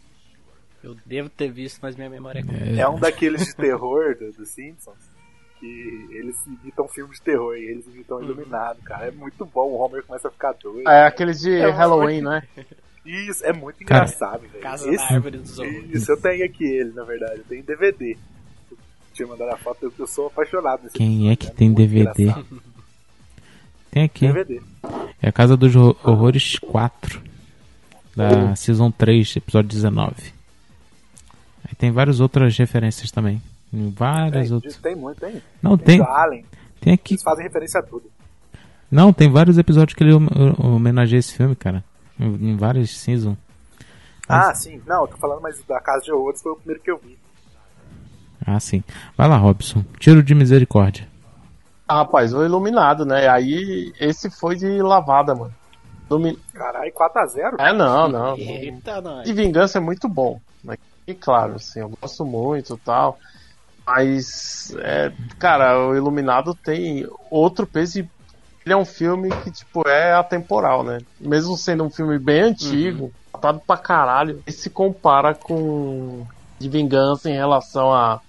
Eu 0.84 0.95
devo 1.06 1.30
ter 1.30 1.51
visto, 1.51 1.80
mas 1.82 1.95
minha 1.95 2.10
memória 2.10 2.39
é 2.39 2.43
curta. 2.43 2.63
É 2.82 2.88
um 2.88 2.99
daqueles 2.99 3.45
de 3.45 3.56
terror 3.56 4.15
do- 4.17 4.32
dos 4.32 4.49
Simpsons. 4.49 5.12
Que 5.60 6.08
eles 6.12 6.36
imitam 6.47 6.88
filme 6.88 7.13
de 7.13 7.21
terror 7.21 7.56
e 7.56 7.63
eles 7.65 7.86
imitam 7.86 8.17
o 8.17 8.23
Iluminado, 8.23 8.82
cara. 8.82 9.06
É 9.08 9.12
muito 9.12 9.45
bom, 9.45 9.69
o 9.69 9.75
Homer 9.80 10.04
começa 10.04 10.27
a 10.27 10.32
ficar 10.32 10.54
doido. 10.54 10.89
É 10.89 11.06
aqueles 11.06 11.39
de 11.39 11.51
É, 11.56 11.69
Halloween, 11.69 12.21
né? 12.21 12.41
Isso, 13.06 13.45
é 13.45 13.54
muito 13.54 13.77
Cara, 13.86 14.06
engraçado, 14.06 14.41
velho. 14.41 14.60
Casa 14.63 14.88
da 14.88 14.93
Esse- 14.93 15.13
Árvore 15.13 15.38
dos 15.38 15.60
Horrores. 15.60 15.89
Isso, 15.93 16.12
eu 16.12 16.19
tenho 16.19 16.43
aqui 16.45 16.63
ele, 16.65 16.91
na 16.93 17.04
verdade. 17.04 17.39
Eu 17.41 17.43
tenho 17.45 17.63
DVD. 17.63 18.17
Tinha 19.13 19.27
mandado 19.27 19.54
a 19.54 19.58
foto, 19.58 19.84
eu, 19.84 19.93
eu 19.99 20.08
sou 20.08 20.27
apaixonado 20.27 20.84
nesse 20.84 20.95
Quem 20.97 21.27
episódio, 21.27 21.32
é 21.32 21.36
que 21.36 21.51
tem 21.51 21.67
Muito 21.69 21.77
DVD? 21.77 22.34
Tem 23.91 24.04
aqui. 24.04 24.25
DVD. 24.27 24.62
É 25.21 25.30
a 25.30 25.32
Casa 25.32 25.56
dos 25.56 25.75
Hor- 25.75 25.95
Horrores 26.04 26.58
4. 26.60 27.21
Da 28.15 28.56
Season 28.58 28.91
3, 28.91 29.38
episódio 29.38 29.69
19. 29.69 30.13
Aí 31.65 31.75
tem 31.77 31.91
várias 31.91 32.19
outras 32.19 32.58
referências 32.58 33.10
também. 33.12 33.41
Várias 33.71 34.47
Tem, 34.47 34.54
outras. 34.56 34.75
tem 34.77 34.95
muito, 34.95 35.19
tem. 35.21 35.41
Não, 35.62 35.77
Tem 35.77 35.97
tem. 35.99 36.06
Allen. 36.06 36.45
Tem 36.82 36.93
aqui. 36.93 37.13
Eles 37.13 37.23
fazem 37.23 37.45
referência 37.45 37.80
a 37.80 37.84
tudo. 37.84 38.12
Não, 38.91 39.13
tem 39.13 39.30
vários 39.32 39.58
episódios 39.58 39.95
que 39.95 40.04
ele 40.04 40.13
hom- 40.13 40.27
homenageia 40.58 41.19
esse 41.19 41.34
filme, 41.34 41.56
cara. 41.56 41.82
Em, 42.19 42.51
em 42.51 42.58
várias 42.58 42.89
seasons. 42.97 43.38
Ah, 44.27 44.54
sim. 44.54 44.82
Não, 44.86 45.04
eu 45.04 45.08
tô 45.08 45.15
falando, 45.17 45.41
mas 45.41 45.63
da 45.63 45.80
Casa 45.80 46.04
de 46.04 46.12
Horrores 46.12 46.41
foi 46.41 46.51
o 46.51 46.56
primeiro 46.58 46.84
que 46.84 46.91
eu 46.91 46.97
vi. 46.97 47.17
Ah, 48.45 48.60
sim. 48.60 48.84
Vai 49.15 49.30
lá, 49.30 49.38
Robson. 49.38 49.86
Tiro 49.99 50.21
de 50.21 50.36
misericórdia. 50.36 51.08
Ah, 51.91 51.95
rapaz, 51.95 52.34
o 52.34 52.41
Iluminado, 52.41 53.06
né? 53.06 53.27
Aí 53.27 53.91
esse 53.99 54.30
foi 54.30 54.56
de 54.56 54.82
lavada, 54.82 55.36
mano. 55.36 55.54
Ilumi... 56.10 56.39
Caralho, 56.54 56.89
4x0? 56.93 57.56
É, 57.60 57.73
não, 57.73 58.08
não. 58.08 58.38
Eita, 58.38 59.01
nós. 59.01 59.25
De 59.25 59.34
vingança 59.34 59.77
é 59.77 59.82
muito 59.82 60.08
bom. 60.08 60.39
Né? 60.63 60.77
E 61.06 61.13
claro, 61.13 61.56
assim, 61.56 61.82
eu 61.82 61.89
gosto 62.01 62.23
muito 62.25 62.75
e 62.75 62.77
tal. 62.77 63.19
Mas, 63.86 64.73
é, 64.80 65.12
cara, 65.38 65.86
o 65.86 65.93
Iluminado 65.93 66.56
tem 66.56 67.06
outro 67.30 67.67
peso 67.67 67.99
e 67.99 68.10
ele 68.65 68.73
é 68.73 68.77
um 68.77 68.86
filme 68.86 69.30
que, 69.43 69.51
tipo, 69.51 69.86
é 69.86 70.13
atemporal, 70.13 70.86
né? 70.86 70.99
Mesmo 71.19 71.58
sendo 71.58 71.84
um 71.84 71.89
filme 71.89 72.17
bem 72.17 72.39
antigo, 72.39 73.12
datado 73.34 73.60
pra 73.67 73.75
caralho, 73.75 74.41
ele 74.47 74.56
se 74.56 74.69
compara 74.69 75.36
com 75.36 76.25
de 76.58 76.69
vingança 76.69 77.30
em 77.30 77.34
relação 77.34 77.93
a 77.93 78.21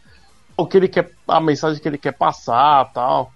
o 0.57 0.66
que 0.66 0.77
ele 0.77 0.88
quer, 0.88 1.12
a 1.29 1.40
mensagem 1.40 1.81
que 1.81 1.88
ele 1.88 1.98
quer 1.98 2.12
passar 2.12 2.92
tal. 2.92 3.31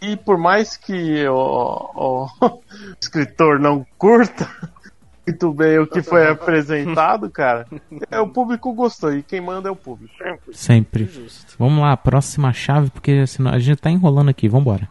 E 0.00 0.16
por 0.16 0.36
mais 0.36 0.76
que 0.76 1.26
o, 1.26 1.90
o 1.94 2.28
escritor 3.00 3.58
não 3.58 3.86
curta 3.96 4.48
muito 5.26 5.52
bem 5.52 5.78
o 5.78 5.86
que 5.86 6.02
foi 6.02 6.28
apresentado, 6.28 7.30
cara, 7.30 7.66
é, 8.10 8.20
o 8.20 8.28
público 8.28 8.72
gostou 8.72 9.12
e 9.12 9.22
quem 9.22 9.40
manda 9.40 9.68
é 9.68 9.72
o 9.72 9.76
público. 9.76 10.14
Sempre. 10.52 11.06
Justo. 11.06 11.56
Vamos 11.58 11.82
lá, 11.82 11.96
próxima 11.96 12.52
chave, 12.52 12.90
porque 12.90 13.26
senão 13.26 13.50
a 13.50 13.58
gente 13.58 13.80
tá 13.80 13.90
enrolando 13.90 14.28
aqui. 14.28 14.48
Vambora. 14.48 14.88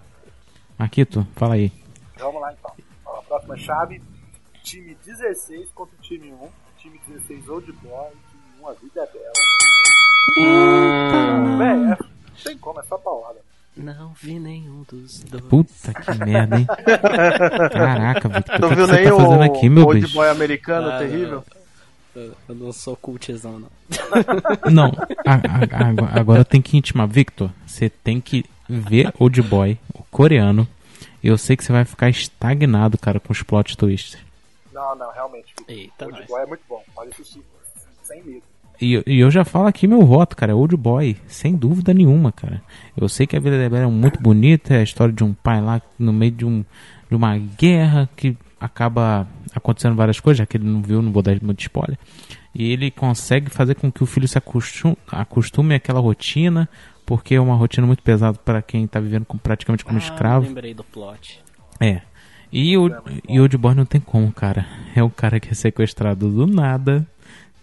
Marquito, 0.77 1.25
fala 1.35 1.53
aí. 1.55 1.71
Vamos 2.17 2.41
lá 2.41 2.51
então. 2.51 2.71
Ó, 3.05 3.19
a 3.19 3.21
próxima 3.21 3.57
chave 3.57 4.01
time 4.65 4.97
16 5.05 5.71
contra 5.71 5.95
o 5.95 6.01
time 6.01 6.33
1. 6.33 6.49
Time 6.79 6.99
16 7.07 7.49
Old 7.49 7.71
Boy, 7.71 8.11
time 8.29 8.43
1 8.61 8.67
A 8.67 8.73
Vida 8.73 9.01
é 9.01 9.07
Bela. 9.07 9.31
Véi, 11.57 11.69
é, 11.69 11.87
não 11.87 11.97
tem 12.43 12.57
como, 12.57 12.79
é 12.79 12.83
só 12.83 12.97
paulada. 12.97 13.39
Não 13.77 14.13
vi 14.21 14.39
nenhum 14.39 14.83
dos 14.89 15.19
dois. 15.23 15.43
Puta 15.45 15.93
que 15.93 16.25
merda, 16.25 16.57
hein? 16.59 16.67
Caraca, 17.71 18.29
Victor. 18.29 18.59
Não 18.59 18.67
o 18.67 18.69
que 18.69 18.75
viu 18.75 18.85
você 18.87 18.93
nem 18.93 19.03
tá 19.03 19.15
fazendo 19.17 19.39
o 19.39 19.43
aqui, 19.43 19.69
meu 19.69 19.85
Old 19.85 20.01
bicho? 20.01 20.13
Boy 20.13 20.29
americano 20.29 20.89
Ah, 20.89 20.99
terrível? 20.99 21.43
Eu, 22.15 22.33
eu 22.47 22.55
não 22.55 22.71
sou 22.71 22.95
cultizão, 22.95 23.59
não. 23.59 23.67
Não, 24.71 24.85
a- 25.25 26.15
a- 26.15 26.19
agora- 26.19 26.45
tem 26.45 26.61
que 26.61 26.77
intimar. 26.77 27.07
Victor, 27.07 27.51
você 27.67 27.89
tem 27.89 28.21
que 28.21 28.45
ver 28.69 29.11
Old 29.19 29.41
Boy, 29.41 29.77
o 29.93 30.01
coreano. 30.03 30.65
Eu 31.21 31.37
sei 31.37 31.57
que 31.57 31.63
você 31.63 31.73
vai 31.73 31.83
ficar 31.83 32.09
estagnado, 32.09 32.97
cara, 32.97 33.19
com 33.19 33.33
os 33.33 33.43
plot 33.43 33.75
twists. 33.75 34.17
Não, 34.71 34.95
não, 34.95 35.11
realmente. 35.11 35.53
Eita, 35.67 36.05
Old 36.05 36.19
nós. 36.19 36.27
Boy 36.27 36.41
é 36.41 36.45
muito 36.45 36.61
bom. 36.69 36.81
Pode 36.95 37.09
assistir 37.11 37.41
sem 38.03 38.23
medo. 38.23 38.43
E, 38.81 38.93
eu- 38.93 39.03
e 39.07 39.19
eu 39.19 39.31
já 39.31 39.43
falo 39.45 39.67
aqui 39.67 39.87
meu 39.87 40.05
voto, 40.05 40.35
cara, 40.35 40.51
é 40.51 40.55
Old 40.55 40.75
Boy, 40.75 41.15
sem 41.27 41.55
dúvida 41.55 41.93
nenhuma, 41.93 42.31
cara. 42.31 42.61
Eu 42.95 43.07
sei 43.09 43.25
que 43.25 43.35
a 43.35 43.39
vida 43.39 43.57
dela 43.57 43.77
é 43.83 43.87
muito 43.87 44.21
bonita, 44.21 44.73
é 44.73 44.79
a 44.79 44.83
história 44.83 45.13
de 45.13 45.23
um 45.23 45.33
pai 45.33 45.61
lá 45.61 45.81
no 45.97 46.11
meio 46.13 46.31
de, 46.31 46.45
um, 46.45 46.63
de 47.09 47.15
uma 47.15 47.37
guerra 47.37 48.09
que 48.15 48.35
acaba 48.59 49.27
acontecendo 49.53 49.95
várias 49.95 50.19
coisas, 50.19 50.39
já 50.39 50.45
que 50.45 50.57
ele 50.57 50.65
não 50.65 50.81
viu, 50.81 51.01
não 51.01 51.11
vou 51.11 51.21
dar 51.21 51.37
muito 51.41 51.61
spoiler. 51.61 51.97
E 52.53 52.71
ele 52.71 52.89
consegue 52.91 53.49
fazer 53.49 53.75
com 53.75 53.91
que 53.91 54.01
o 54.03 54.05
filho 54.05 54.27
se 54.27 54.37
acostume, 54.37 54.97
acostume 55.11 55.75
àquela 55.75 55.99
rotina, 55.99 56.67
porque 57.05 57.35
é 57.35 57.39
uma 57.41 57.55
rotina 57.55 57.85
muito 57.85 58.01
pesada 58.01 58.37
para 58.37 58.61
quem 58.61 58.87
tá 58.87 58.99
vivendo 58.99 59.25
com- 59.25 59.37
praticamente 59.37 59.83
como 59.85 59.97
Ah, 59.97 60.01
escravo. 60.01 60.45
lembrei 60.47 60.73
do 60.73 60.83
plot. 60.83 61.39
É. 61.79 62.01
E 62.51 62.77
o, 62.77 62.89
e 63.27 63.39
Old 63.39 63.57
Boy 63.57 63.75
não 63.75 63.85
tem 63.85 63.99
como, 63.99 64.31
cara. 64.31 64.65
É 64.95 65.03
o 65.03 65.09
cara 65.09 65.39
que 65.39 65.49
é 65.49 65.53
sequestrado 65.53 66.29
do 66.29 66.47
nada, 66.47 67.05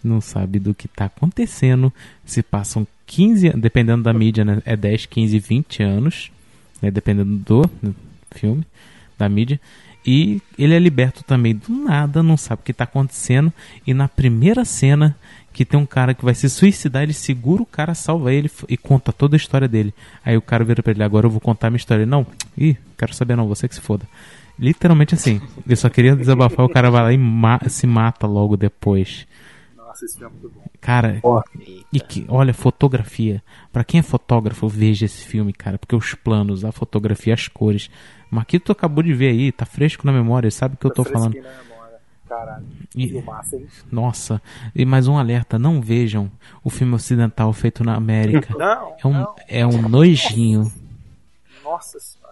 não 0.03 0.19
sabe 0.21 0.59
do 0.59 0.73
que 0.73 0.87
tá 0.87 1.05
acontecendo. 1.05 1.91
Se 2.25 2.41
passam 2.43 2.85
15, 3.05 3.47
an- 3.49 3.59
dependendo 3.59 4.03
da 4.03 4.13
mídia, 4.13 4.43
né? 4.45 4.61
É 4.65 4.75
10, 4.75 5.05
15, 5.05 5.39
20 5.39 5.83
anos, 5.83 6.31
né? 6.81 6.89
Dependendo 6.91 7.35
do 7.37 7.69
filme, 8.35 8.63
da 9.17 9.27
mídia. 9.29 9.59
E 10.05 10.41
ele 10.59 10.73
é 10.73 10.79
liberto 10.79 11.23
também 11.23 11.55
do 11.55 11.71
nada, 11.73 12.21
não 12.21 12.35
sabe 12.35 12.61
o 12.61 12.65
que 12.65 12.73
tá 12.73 12.83
acontecendo. 12.83 13.53
E 13.87 13.93
na 13.93 14.07
primeira 14.09 14.65
cena, 14.65 15.15
que 15.53 15.63
tem 15.63 15.79
um 15.79 15.85
cara 15.85 16.13
que 16.13 16.25
vai 16.25 16.33
se 16.35 16.49
suicidar, 16.49 17.03
ele 17.03 17.13
segura 17.13 17.61
o 17.63 17.65
cara, 17.65 17.93
salva 17.95 18.33
ele 18.33 18.51
e 18.67 18.75
conta 18.75 19.13
toda 19.13 19.35
a 19.35 19.37
história 19.37 19.67
dele. 19.67 19.93
Aí 20.25 20.35
o 20.35 20.41
cara 20.41 20.63
vira 20.65 20.83
pra 20.83 20.91
ele, 20.91 21.03
agora 21.03 21.25
eu 21.27 21.29
vou 21.29 21.39
contar 21.39 21.67
a 21.67 21.69
minha 21.69 21.77
história. 21.77 22.01
Ele, 22.03 22.11
não, 22.11 22.27
ih, 22.57 22.75
quero 22.97 23.13
saber 23.13 23.37
não, 23.37 23.47
você 23.47 23.65
que 23.67 23.75
se 23.75 23.79
foda. 23.81 24.05
Literalmente 24.59 25.15
assim, 25.15 25.41
ele 25.65 25.75
só 25.75 25.89
queria 25.89 26.15
desabafar, 26.15 26.65
o 26.65 26.69
cara 26.69 26.91
vai 26.91 27.01
lá 27.03 27.13
e 27.13 27.17
ma- 27.17 27.61
se 27.69 27.87
mata 27.87 28.27
logo 28.27 28.57
depois. 28.57 29.25
Nossa, 29.93 30.05
esse 30.05 30.17
filme 30.17 30.35
é 30.35 30.39
muito 30.41 30.49
bom. 30.55 30.63
Cara, 30.81 31.21
e 31.93 31.99
que, 31.99 32.25
olha, 32.27 32.53
fotografia. 32.53 33.43
Pra 33.71 33.83
quem 33.83 33.99
é 33.99 34.03
fotógrafo, 34.03 34.67
veja 34.67 35.05
esse 35.05 35.23
filme, 35.23 35.53
cara, 35.53 35.77
porque 35.77 35.95
os 35.95 36.15
planos, 36.15 36.65
a 36.65 36.71
fotografia, 36.71 37.33
as 37.35 37.47
cores. 37.47 37.89
Marquito 38.31 38.71
acabou 38.71 39.03
de 39.03 39.13
ver 39.13 39.29
aí, 39.29 39.51
tá 39.51 39.65
fresco 39.65 40.05
na 40.07 40.11
memória, 40.11 40.49
sabe 40.49 40.73
o 40.75 40.77
que 40.77 40.87
eu 40.87 40.91
tô 40.91 41.03
Tá 41.03 41.11
falando. 41.11 41.31
fresquinho 41.33 41.53
na 41.55 41.63
memória. 41.63 41.97
Caralho. 42.27 42.65
E- 42.95 43.17
hein? 43.17 43.23
Nossa, 43.91 44.41
e 44.73 44.83
mais 44.85 45.07
um 45.07 45.17
alerta, 45.17 45.59
não 45.59 45.79
vejam 45.79 46.31
o 46.63 46.69
filme 46.71 46.95
ocidental 46.95 47.53
feito 47.53 47.83
na 47.83 47.95
América. 47.95 48.51
Não, 48.57 48.95
É 49.03 49.07
um, 49.07 49.13
não. 49.13 49.35
é 49.47 49.67
um 49.67 49.87
nojinho. 49.87 50.71
Nossa 51.63 51.99
senhora. 51.99 52.22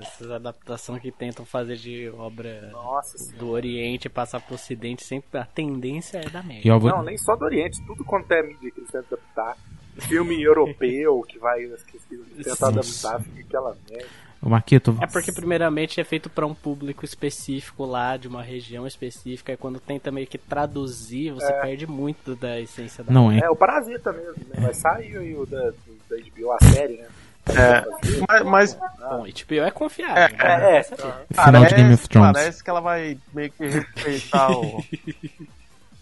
Essas 0.00 0.30
adaptações 0.30 1.02
que 1.02 1.10
tentam 1.10 1.44
fazer 1.44 1.76
de 1.76 2.08
obra 2.10 2.68
Nossa 2.72 3.32
do 3.36 3.48
Oriente 3.50 4.08
passar 4.08 4.40
pro 4.40 4.54
Ocidente, 4.54 5.04
sempre 5.04 5.38
a 5.38 5.44
tendência 5.44 6.18
é 6.18 6.28
da 6.30 6.40
América. 6.40 6.68
Eu 6.68 6.78
vou- 6.78 6.90
Não, 6.90 7.02
nem 7.02 7.18
só 7.18 7.34
do 7.36 7.44
Oriente, 7.44 7.84
tudo 7.86 8.04
quanto 8.04 8.30
é 8.32 8.42
mídia 8.42 8.70
que 8.70 8.80
eles 8.80 8.90
tentam 8.90 9.18
adaptar. 9.18 9.56
Filme 9.98 10.40
europeu 10.42 11.22
que 11.28 11.38
vai 11.38 11.60
que, 11.66 11.98
que 12.08 12.44
tentar 12.44 12.68
adaptar, 12.68 13.20
fica 13.22 13.40
aquela 13.40 13.76
merda. 13.90 14.06
Ô, 14.40 14.48
Marquito, 14.48 14.96
É 15.02 15.06
porque, 15.08 15.32
primeiramente, 15.32 16.00
é 16.00 16.04
feito 16.04 16.30
para 16.30 16.46
um 16.46 16.54
público 16.54 17.04
específico 17.04 17.84
lá, 17.84 18.16
de 18.16 18.28
uma 18.28 18.40
região 18.40 18.86
específica, 18.86 19.52
e 19.52 19.56
quando 19.56 19.80
tenta 19.80 20.12
meio 20.12 20.28
que 20.28 20.38
traduzir, 20.38 21.32
você 21.32 21.52
É. 21.52 21.60
perde 21.60 21.88
muito 21.88 22.36
da 22.36 22.60
essência 22.60 23.02
da 23.02 23.12
não 23.12 23.32
é. 23.32 23.40
É, 23.40 23.50
o 23.50 23.56
Parasita 23.56 24.12
mesmo, 24.12 24.44
né? 24.48 24.60
Vai 24.60 24.72
sair 24.74 25.16
aí 25.16 25.34
o 25.34 25.44
da, 25.44 25.70
da 26.08 26.16
HBO, 26.16 26.52
a 26.52 26.58
série, 26.72 26.98
né? 26.98 27.08
É, 27.56 27.84
mas, 28.28 28.44
mas 28.44 28.78
Bom, 29.00 29.24
HBO 29.24 29.54
é 29.64 29.70
confiável. 29.70 30.22
É, 30.22 30.28
né? 30.28 30.76
é, 30.76 30.78
aqui. 30.80 30.94
Final 31.32 31.64
de 31.64 31.74
Game 31.74 31.94
of 31.94 32.08
parece, 32.08 32.08
Thrones. 32.08 32.32
parece 32.32 32.64
que 32.64 32.70
ela 32.70 32.80
vai 32.80 33.18
meio 33.34 33.50
que 33.50 33.66
respeitar 33.66 34.50
o, 34.52 34.84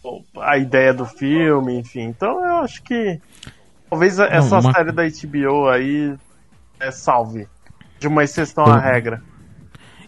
o- 0.02 0.24
a 0.40 0.59
ideia 0.59 0.92
do 0.92 1.06
filme, 1.06 1.78
enfim. 1.78 2.02
Então 2.02 2.44
eu 2.44 2.56
acho 2.56 2.82
que 2.82 3.20
talvez 3.88 4.18
essa 4.18 4.59
uma- 4.59 4.72
série 4.72 4.92
da 4.92 5.02
HBO 5.04 5.68
aí 5.68 6.14
é, 6.80 6.90
salve. 6.90 7.46
De 7.98 8.06
uma 8.09 8.24
exceção 8.24 8.66
à 8.66 8.76
Eu- 8.76 8.80
regra. 8.80 9.22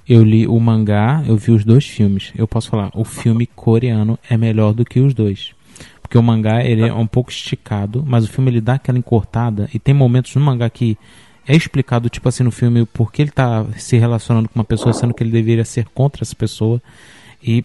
Eu 0.07 0.25
li 0.25 0.47
o 0.47 0.59
mangá, 0.59 1.23
eu 1.27 1.37
vi 1.37 1.51
os 1.53 1.65
dois 1.67 1.87
filmes. 1.87 2.33
Eu 2.37 2.49
posso 2.49 2.71
falar, 2.71 2.91
o 2.95 3.05
filme 3.05 3.47
coreano 3.47 4.19
é 4.29 4.37
melhor 4.39 4.73
do 4.73 4.83
que 4.85 5.01
os 5.01 5.13
dois. 5.13 5.53
Porque 6.01 6.17
o 6.17 6.23
mangá 6.23 6.65
ele 6.65 6.89
é 6.89 6.93
um 6.93 7.07
pouco 7.07 7.31
esticado, 7.31 8.03
mas 8.07 8.25
o 8.25 8.29
filme 8.33 8.51
ele 8.51 8.61
dá 8.63 8.75
aquela 8.75 8.97
encurtada 8.99 9.69
e 9.75 9.79
tem 9.79 9.93
momentos 9.95 10.35
no 10.35 10.41
mangá 10.41 10.71
que 10.71 10.97
é 11.49 11.57
explicado, 11.57 12.11
tipo 12.11 12.29
assim, 12.29 12.43
no 12.45 12.51
filme, 12.51 12.85
por 12.85 13.11
que 13.11 13.23
ele 13.23 13.31
tá 13.31 13.65
se 13.79 13.97
relacionando 13.97 14.51
com 14.51 14.59
uma 14.59 14.65
pessoa, 14.65 14.93
sendo 14.93 15.15
que 15.15 15.23
ele 15.23 15.31
deveria 15.31 15.65
ser 15.65 15.87
contra 15.87 16.23
essa 16.23 16.37
pessoa. 16.37 16.81
E 17.43 17.65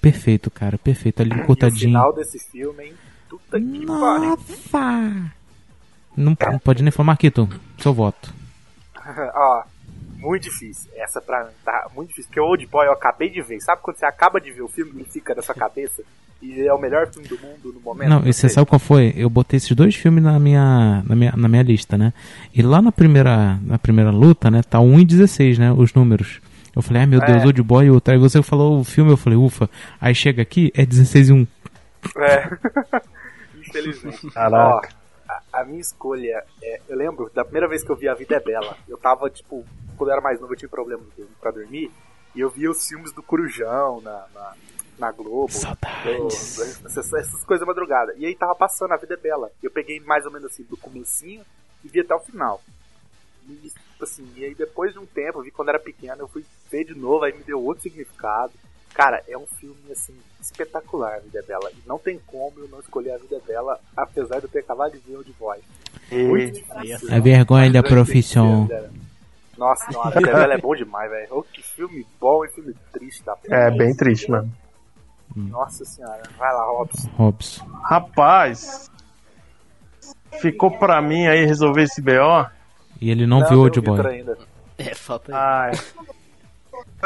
perfeito, 0.00 0.48
cara, 0.48 0.78
perfeito. 0.78 1.20
Ali 1.20 1.32
E 1.32 1.40
o 1.42 1.74
final 1.74 2.12
desse 2.14 2.38
filme, 2.38 2.84
hein? 2.84 2.94
Puta 3.28 3.58
que. 3.58 3.84
Nossa! 3.84 5.32
Não, 6.16 6.36
não 6.40 6.58
pode 6.60 6.84
nem 6.84 6.92
falar, 6.92 7.06
Marquito, 7.06 7.48
seu 7.78 7.92
voto. 7.92 8.32
Ó, 9.34 9.64
muito 10.24 10.44
difícil. 10.44 10.90
Essa 10.96 11.20
pra 11.20 11.44
mim 11.44 11.50
tá 11.64 11.88
muito 11.94 12.08
difícil. 12.08 12.28
Porque 12.30 12.40
o 12.40 12.44
Old 12.44 12.66
Boy 12.66 12.86
eu 12.86 12.92
acabei 12.92 13.28
de 13.28 13.42
ver. 13.42 13.60
Sabe 13.60 13.82
quando 13.82 13.96
você 13.96 14.06
acaba 14.06 14.40
de 14.40 14.50
ver 14.50 14.62
o 14.62 14.68
filme 14.68 15.02
e 15.02 15.04
fica 15.04 15.34
na 15.34 15.42
sua 15.42 15.54
cabeça? 15.54 16.02
E 16.42 16.66
é 16.66 16.72
o 16.74 16.78
melhor 16.78 17.06
filme 17.06 17.26
do 17.28 17.38
mundo 17.38 17.72
no 17.72 17.80
momento? 17.80 18.08
Não, 18.08 18.26
e 18.26 18.32
você 18.32 18.48
sabe 18.48 18.66
qual 18.68 18.78
foi? 18.78 19.14
Eu 19.16 19.30
botei 19.30 19.56
esses 19.56 19.70
dois 19.72 19.94
filmes 19.94 20.22
na 20.22 20.38
minha, 20.38 21.02
na 21.06 21.14
minha, 21.16 21.32
na 21.36 21.48
minha 21.48 21.62
lista, 21.62 21.96
né? 21.96 22.12
E 22.52 22.60
lá 22.60 22.82
na 22.82 22.92
primeira, 22.92 23.58
na 23.62 23.78
primeira 23.78 24.10
luta, 24.10 24.50
né? 24.50 24.62
Tá 24.62 24.78
1 24.80 25.00
e 25.00 25.04
16, 25.04 25.58
né? 25.58 25.72
Os 25.72 25.94
números. 25.94 26.40
Eu 26.76 26.82
falei, 26.82 27.02
ai 27.02 27.06
meu 27.06 27.22
É. 27.22 27.26
Deus, 27.26 27.44
Old 27.44 27.62
Boy 27.62 27.86
e 27.86 27.90
outro. 27.90 28.12
Aí 28.12 28.18
você 28.18 28.42
falou 28.42 28.80
o 28.80 28.84
filme, 28.84 29.10
eu 29.10 29.16
falei, 29.16 29.38
ufa. 29.38 29.70
Aí 30.00 30.14
chega 30.14 30.42
aqui, 30.42 30.70
é 30.74 30.84
16 30.84 31.28
e 31.28 31.32
1. 31.32 31.46
É. 32.18 32.50
Infelizmente. 33.66 34.30
Caraca. 34.30 34.88
Ó, 34.90 35.03
a, 35.60 35.64
minha 35.64 35.80
escolha 35.80 36.44
é. 36.62 36.80
Eu 36.88 36.96
lembro 36.96 37.30
da 37.34 37.44
primeira 37.44 37.68
vez 37.68 37.82
que 37.82 37.90
eu 37.90 37.96
vi 37.96 38.08
A 38.08 38.14
Vida 38.14 38.36
é 38.36 38.40
Bela. 38.40 38.76
Eu 38.88 38.98
tava, 38.98 39.28
tipo, 39.30 39.64
quando 39.96 40.10
eu 40.10 40.12
era 40.12 40.22
mais 40.22 40.40
novo, 40.40 40.52
eu 40.52 40.56
tinha 40.56 40.68
problema 40.68 41.02
pra 41.40 41.50
dormir. 41.50 41.90
E 42.34 42.40
eu 42.40 42.50
via 42.50 42.70
os 42.70 42.86
filmes 42.86 43.12
do 43.12 43.22
Corujão 43.22 44.00
na, 44.00 44.26
na, 44.34 44.54
na 44.98 45.12
Globo. 45.12 45.52
Saudades. 45.52 46.58
essas, 46.84 47.12
essas 47.12 47.44
coisas 47.44 47.66
madrugada. 47.66 48.14
E 48.16 48.26
aí 48.26 48.34
tava 48.34 48.54
passando 48.54 48.92
A 48.92 48.96
Vida 48.96 49.14
é 49.14 49.16
Bela. 49.16 49.50
Eu 49.62 49.70
peguei 49.70 50.00
mais 50.00 50.26
ou 50.26 50.32
menos 50.32 50.50
assim 50.50 50.64
do 50.64 50.76
comecinho 50.76 51.44
e 51.84 51.88
vi 51.88 52.00
até 52.00 52.14
o 52.14 52.20
final. 52.20 52.60
E, 53.48 53.72
assim, 54.00 54.30
e 54.36 54.44
aí 54.44 54.54
depois 54.54 54.92
de 54.92 54.98
um 54.98 55.06
tempo, 55.06 55.38
eu 55.38 55.42
vi 55.42 55.50
quando 55.50 55.68
era 55.68 55.78
pequeno, 55.78 56.22
eu 56.22 56.28
fui 56.28 56.44
ver 56.70 56.84
de 56.84 56.94
novo, 56.94 57.24
aí 57.24 57.32
me 57.32 57.44
deu 57.44 57.62
outro 57.62 57.82
significado. 57.82 58.52
Cara, 58.94 59.22
é 59.28 59.36
um 59.36 59.46
filme, 59.46 59.92
assim, 59.92 60.16
espetacular, 60.44 61.14
A 61.16 61.18
Vida 61.20 61.38
é 61.38 61.42
Bela. 61.42 61.70
E 61.72 61.88
não 61.88 61.98
tem 61.98 62.18
como 62.26 62.52
eu 62.58 62.68
não 62.68 62.80
escolher 62.80 63.12
A 63.12 63.18
Vida 63.18 63.36
é 63.36 63.40
Bela, 63.46 63.78
apesar 63.96 64.38
de 64.38 64.44
eu 64.44 64.50
ter 64.50 64.60
acabado 64.60 64.92
de 64.92 64.98
ver 64.98 65.16
o 65.18 65.24
de 65.24 65.32
voz. 65.32 65.60
Muito 66.10 66.52
difícil. 66.60 67.14
A 67.14 67.18
vergonha 67.20 67.72
da 67.72 67.82
profissão. 67.82 68.66
ver, 68.66 68.90
Nossa, 69.56 69.86
não, 69.92 70.02
A 70.02 70.10
Vida 70.10 70.30
é 70.30 70.34
Bela 70.34 70.54
é 70.54 70.58
bom 70.58 70.74
demais, 70.74 71.10
velho. 71.10 71.28
Oh, 71.30 71.42
que 71.42 71.62
filme 71.62 72.06
bom 72.20 72.44
e 72.44 72.48
filme 72.48 72.74
triste 72.92 73.24
da 73.24 73.34
porra. 73.36 73.56
é 73.56 73.70
bem 73.70 73.94
triste, 73.96 74.30
mano. 74.30 74.50
Nossa 75.34 75.84
senhora. 75.84 76.22
Vai 76.38 76.52
lá, 76.52 76.64
Robson. 76.66 77.08
Robson. 77.16 77.64
Rapaz, 77.82 78.88
ficou 80.40 80.78
pra 80.78 81.00
mim 81.02 81.26
aí 81.26 81.44
resolver 81.44 81.82
esse 81.82 82.00
BO? 82.00 82.46
E 83.00 83.10
ele 83.10 83.26
não, 83.26 83.40
viu 83.40 83.48
tem 83.48 83.56
Old 83.58 83.78
o 83.78 83.82
Vitor 83.82 84.02
Boy. 84.04 84.14
ainda. 84.14 84.38
É, 84.78 84.94
falta 84.94 85.32
aí. 85.32 85.38
Ai. 85.38 85.72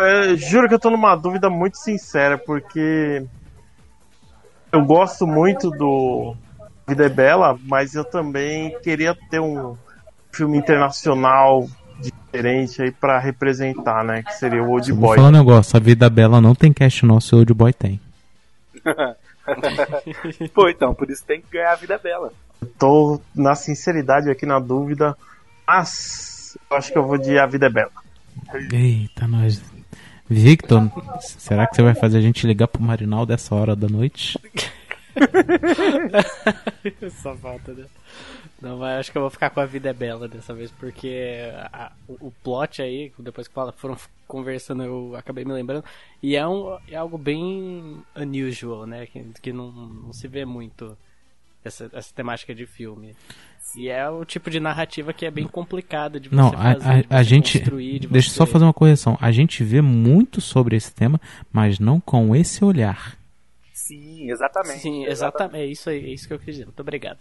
É, 0.01 0.37
juro 0.37 0.69
que 0.69 0.75
eu 0.75 0.79
tô 0.79 0.91
numa 0.91 1.17
dúvida 1.17 1.51
muito 1.51 1.77
sincera, 1.79 2.39
porque 2.39 3.25
eu 4.73 4.85
gosto 4.85 5.27
muito 5.27 5.71
do 5.71 6.37
Vida 6.87 7.07
é 7.07 7.09
Bela, 7.09 7.59
mas 7.65 7.95
eu 7.95 8.05
também 8.05 8.79
queria 8.81 9.15
ter 9.31 9.41
um 9.41 9.77
filme 10.33 10.57
internacional 10.59 11.67
diferente 11.99 12.83
aí 12.83 12.93
pra 12.93 13.19
representar, 13.19 14.05
né? 14.05 14.23
Que 14.23 14.35
seria 14.35 14.63
o 14.63 14.71
Old 14.71 14.91
Eu 14.91 14.97
vou 14.97 15.09
Boy. 15.09 15.17
falar 15.17 15.29
um 15.29 15.33
negócio, 15.33 15.77
a 15.77 15.81
vida 15.81 16.09
bela 16.09 16.41
não 16.41 16.55
tem 16.55 16.73
cast 16.73 17.05
nosso, 17.05 17.35
o 17.35 17.39
Old 17.41 17.53
Boy 17.55 17.73
tem. 17.73 18.01
Pô, 20.55 20.69
então, 20.69 20.95
por 20.95 21.11
isso 21.11 21.25
tem 21.25 21.41
que 21.41 21.49
ganhar 21.53 21.73
a 21.73 21.77
vida 21.77 21.95
é 21.95 21.99
bela. 21.99 22.33
Tô 22.79 23.21
na 23.35 23.55
sinceridade 23.55 24.31
aqui 24.31 24.45
na 24.45 24.59
dúvida, 24.59 25.17
mas 25.67 26.57
eu 26.71 26.77
acho 26.77 26.93
que 26.93 26.99
eu 26.99 27.07
vou 27.07 27.19
de 27.19 27.39
A 27.39 27.47
Vida 27.47 27.67
é 27.67 27.71
Bela. 27.71 27.93
Eita, 28.73 29.27
nós. 29.27 29.63
Victor, 30.29 30.91
será 31.21 31.67
que 31.67 31.77
você 31.77 31.83
vai 31.83 31.95
fazer 31.95 32.19
a 32.19 32.21
gente 32.21 32.47
ligar 32.47 32.69
pro 32.69 32.83
Marinal 32.83 33.25
dessa 33.25 33.55
hora 33.55 33.75
da 33.75 33.89
noite? 33.89 34.39
Só 37.23 37.35
falta, 37.37 37.73
né? 37.73 37.87
Não, 38.61 38.79
mas 38.79 39.01
acho 39.01 39.13
que 39.13 39.19
eu 39.19 39.23
vou 39.23 39.31
ficar 39.31 39.51
com 39.51 39.61
a 39.61 39.67
vida 39.67 39.89
é 39.89 39.93
bela 39.93 40.29
dessa 40.29 40.53
vez, 40.53 40.71
porque 40.73 41.41
a- 41.73 41.93
o, 42.09 42.29
o 42.29 42.33
plot 42.43 42.83
aí, 42.83 43.13
depois 43.19 43.49
que 43.49 43.55
foram 43.77 43.97
conversando, 44.27 44.83
eu 44.83 45.17
acabei 45.17 45.45
me 45.45 45.53
lembrando. 45.53 45.85
E 46.23 46.37
é, 46.37 46.47
um, 46.47 46.77
é 46.89 46.97
algo 46.97 47.17
bem 47.17 48.03
unusual, 48.17 48.87
né? 48.87 49.07
Que, 49.07 49.25
que 49.41 49.53
não, 49.53 49.71
não 49.71 50.13
se 50.13 50.27
vê 50.29 50.45
muito 50.45 50.97
essa, 51.69 51.89
essa 51.93 52.13
temática 52.15 52.55
de 52.55 52.67
filme. 52.67 53.15
E 53.77 53.89
é 53.89 54.09
o 54.09 54.25
tipo 54.25 54.51
de 54.51 54.59
narrativa 54.59 55.13
que 55.13 55.27
é 55.27 55.31
bem 55.31 55.47
complicada 55.47 56.19
de 56.19 56.29
você 56.31 56.35
Não, 56.37 56.49
a, 56.49 56.53
fazer, 56.75 56.89
a- 56.89 57.01
de 57.03 57.07
a 57.11 57.19
você 57.19 57.25
gente. 57.25 57.59
construir, 57.59 57.99
de 58.01 58.07
Deixa 58.09 58.29
eu 58.31 58.35
só 58.35 58.47
fazer 58.47 58.65
uma 58.65 58.73
correção. 58.73 59.17
A 59.21 59.31
gente 59.31 59.63
vê 59.63 59.81
muito 59.83 60.41
sobre 60.41 60.75
esse 60.75 60.93
tema, 60.95 61.21
mas 61.53 61.79
não 61.79 62.01
com 62.01 62.35
esse 62.35 62.65
olhar. 62.65 63.17
Sim, 63.73 64.31
exatamente. 64.31 64.81
Sim, 64.81 65.05
exatamente. 65.07 65.63
É 65.63 65.67
isso 65.67 65.89
aí, 65.91 66.05
é 66.05 66.09
isso 66.09 66.27
que 66.27 66.35
eu 66.35 66.39
quis 66.39 66.55
dizer. 66.55 66.65
Muito 66.67 66.81
obrigado. 66.81 67.19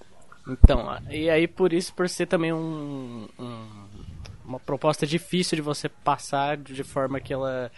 Então, 0.47 0.97
e 1.11 1.29
aí 1.29 1.47
por 1.47 1.73
isso, 1.73 1.93
por 1.93 2.07
ser 2.07 2.25
também 2.25 2.53
um, 2.53 3.27
um- 3.37 3.87
uma 4.45 4.59
proposta 4.59 5.05
difícil 5.05 5.57
de 5.57 5.61
você 5.61 5.89
passar 5.89 6.55
de 6.55 6.81
forma 6.83 7.19
que 7.19 7.33
ela 7.33 7.69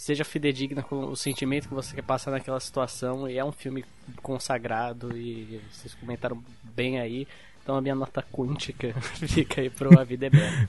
seja 0.00 0.24
fidedigna 0.24 0.80
com 0.82 1.06
o 1.06 1.16
sentimento 1.16 1.66
que 1.68 1.74
você 1.74 1.92
quer 1.94 2.02
passar 2.02 2.30
naquela 2.30 2.60
situação. 2.60 3.28
E 3.28 3.36
é 3.36 3.44
um 3.44 3.50
filme 3.52 3.84
consagrado 4.22 5.16
e 5.16 5.60
vocês 5.72 5.92
comentaram 5.94 6.42
bem 6.62 7.00
aí. 7.00 7.26
Então 7.62 7.76
a 7.76 7.80
minha 7.80 7.94
nota 7.94 8.22
quântica 8.32 8.94
fica 9.28 9.60
aí 9.60 9.68
pro 9.68 9.98
A 9.98 10.04
Vida 10.04 10.26
é 10.26 10.30
Bela. 10.30 10.68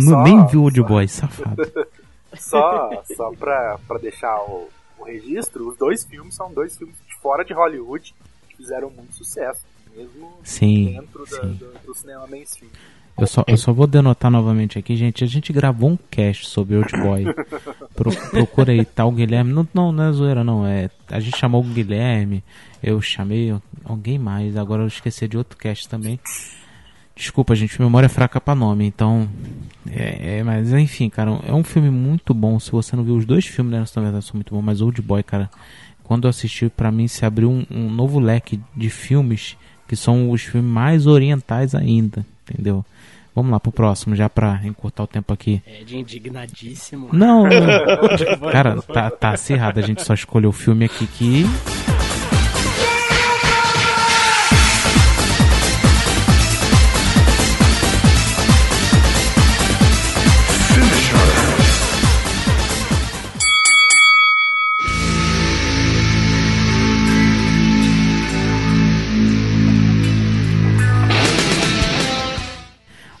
Só- 0.00 0.22
nem 0.22 0.46
viu 0.46 0.62
Old 0.64 0.82
Boy, 0.82 1.06
safado. 1.06 1.56
Só, 2.34 3.02
só 3.14 3.30
pra, 3.32 3.78
pra 3.86 3.98
deixar 3.98 4.40
o, 4.44 4.70
o 4.98 5.04
registro, 5.04 5.68
os 5.68 5.76
dois 5.76 6.02
filmes 6.02 6.34
são 6.34 6.50
dois 6.50 6.74
filmes 6.78 6.96
de 7.06 7.14
fora 7.20 7.44
de 7.44 7.52
Hollywood 7.52 8.14
que 8.48 8.56
fizeram 8.56 8.88
muito 8.88 9.12
sucesso, 9.14 9.60
mesmo 9.94 10.32
Sim, 10.42 10.92
dentro 10.98 11.26
da- 11.26 11.42
sim. 11.42 11.52
do, 11.56 11.72
do 11.84 11.94
cinema 11.94 12.26
mainstream. 12.26 12.70
Eu 13.18 13.26
só, 13.26 13.44
eu 13.46 13.56
só 13.56 13.72
vou 13.72 13.86
denotar 13.86 14.30
novamente 14.30 14.78
aqui, 14.78 14.96
gente. 14.96 15.22
A 15.22 15.26
gente 15.26 15.52
gravou 15.52 15.90
um 15.90 15.98
cast 16.10 16.48
sobre 16.48 16.76
Old 16.76 16.90
Boy. 16.92 17.24
Pro, 17.94 18.10
procura 18.30 18.72
aí, 18.72 18.84
tá 18.84 19.08
Guilherme. 19.08 19.52
Não, 19.52 19.68
não, 19.72 19.92
não 19.92 20.04
é 20.04 20.12
zoeira, 20.12 20.42
não. 20.42 20.66
É, 20.66 20.90
a 21.10 21.20
gente 21.20 21.38
chamou 21.38 21.60
o 21.60 21.64
Guilherme, 21.64 22.42
eu 22.82 23.00
chamei 23.00 23.54
alguém 23.84 24.18
mais. 24.18 24.56
Agora 24.56 24.82
eu 24.82 24.86
esqueci 24.86 25.28
de 25.28 25.36
outro 25.36 25.58
cast 25.58 25.88
também. 25.88 26.18
Desculpa, 27.14 27.54
gente, 27.54 27.80
memória 27.80 28.06
é 28.06 28.08
fraca 28.08 28.40
pra 28.40 28.54
nome, 28.54 28.86
então. 28.86 29.28
É, 29.90 30.38
é, 30.38 30.42
mas 30.42 30.72
enfim, 30.72 31.10
cara, 31.10 31.38
é 31.46 31.52
um 31.52 31.62
filme 31.62 31.90
muito 31.90 32.32
bom. 32.32 32.58
Se 32.58 32.72
você 32.72 32.96
não 32.96 33.04
viu 33.04 33.14
os 33.14 33.26
dois 33.26 33.46
filmes, 33.46 33.72
né, 33.72 33.84
na 33.94 34.02
verdade 34.02 34.24
são 34.24 34.34
muito 34.34 34.54
bons, 34.54 34.62
mas 34.62 34.80
Old 34.80 35.00
Boy, 35.02 35.22
cara, 35.22 35.50
quando 36.02 36.24
eu 36.24 36.30
assisti, 36.30 36.70
pra 36.70 36.90
mim 36.90 37.06
se 37.06 37.24
abriu 37.26 37.50
um, 37.50 37.66
um 37.70 37.90
novo 37.90 38.18
leque 38.18 38.58
de 38.74 38.88
filmes 38.88 39.56
que 39.86 39.94
são 39.94 40.30
os 40.30 40.42
filmes 40.42 40.70
mais 40.70 41.06
orientais 41.06 41.74
ainda, 41.74 42.24
entendeu? 42.48 42.84
Vamos 43.34 43.50
lá 43.50 43.58
pro 43.58 43.72
próximo, 43.72 44.14
já 44.14 44.28
pra 44.28 44.60
encurtar 44.64 45.04
o 45.04 45.06
tempo 45.06 45.32
aqui. 45.32 45.62
É 45.66 45.82
de 45.84 45.96
indignadíssimo. 45.96 47.08
Não, 47.12 47.44
não. 47.44 48.50
cara, 48.52 48.80
tá, 48.82 49.10
tá 49.10 49.30
acirrado, 49.30 49.80
a 49.80 49.82
gente 49.82 50.02
só 50.02 50.12
escolheu 50.12 50.50
o 50.50 50.52
filme 50.52 50.84
aqui 50.84 51.06
que. 51.06 51.44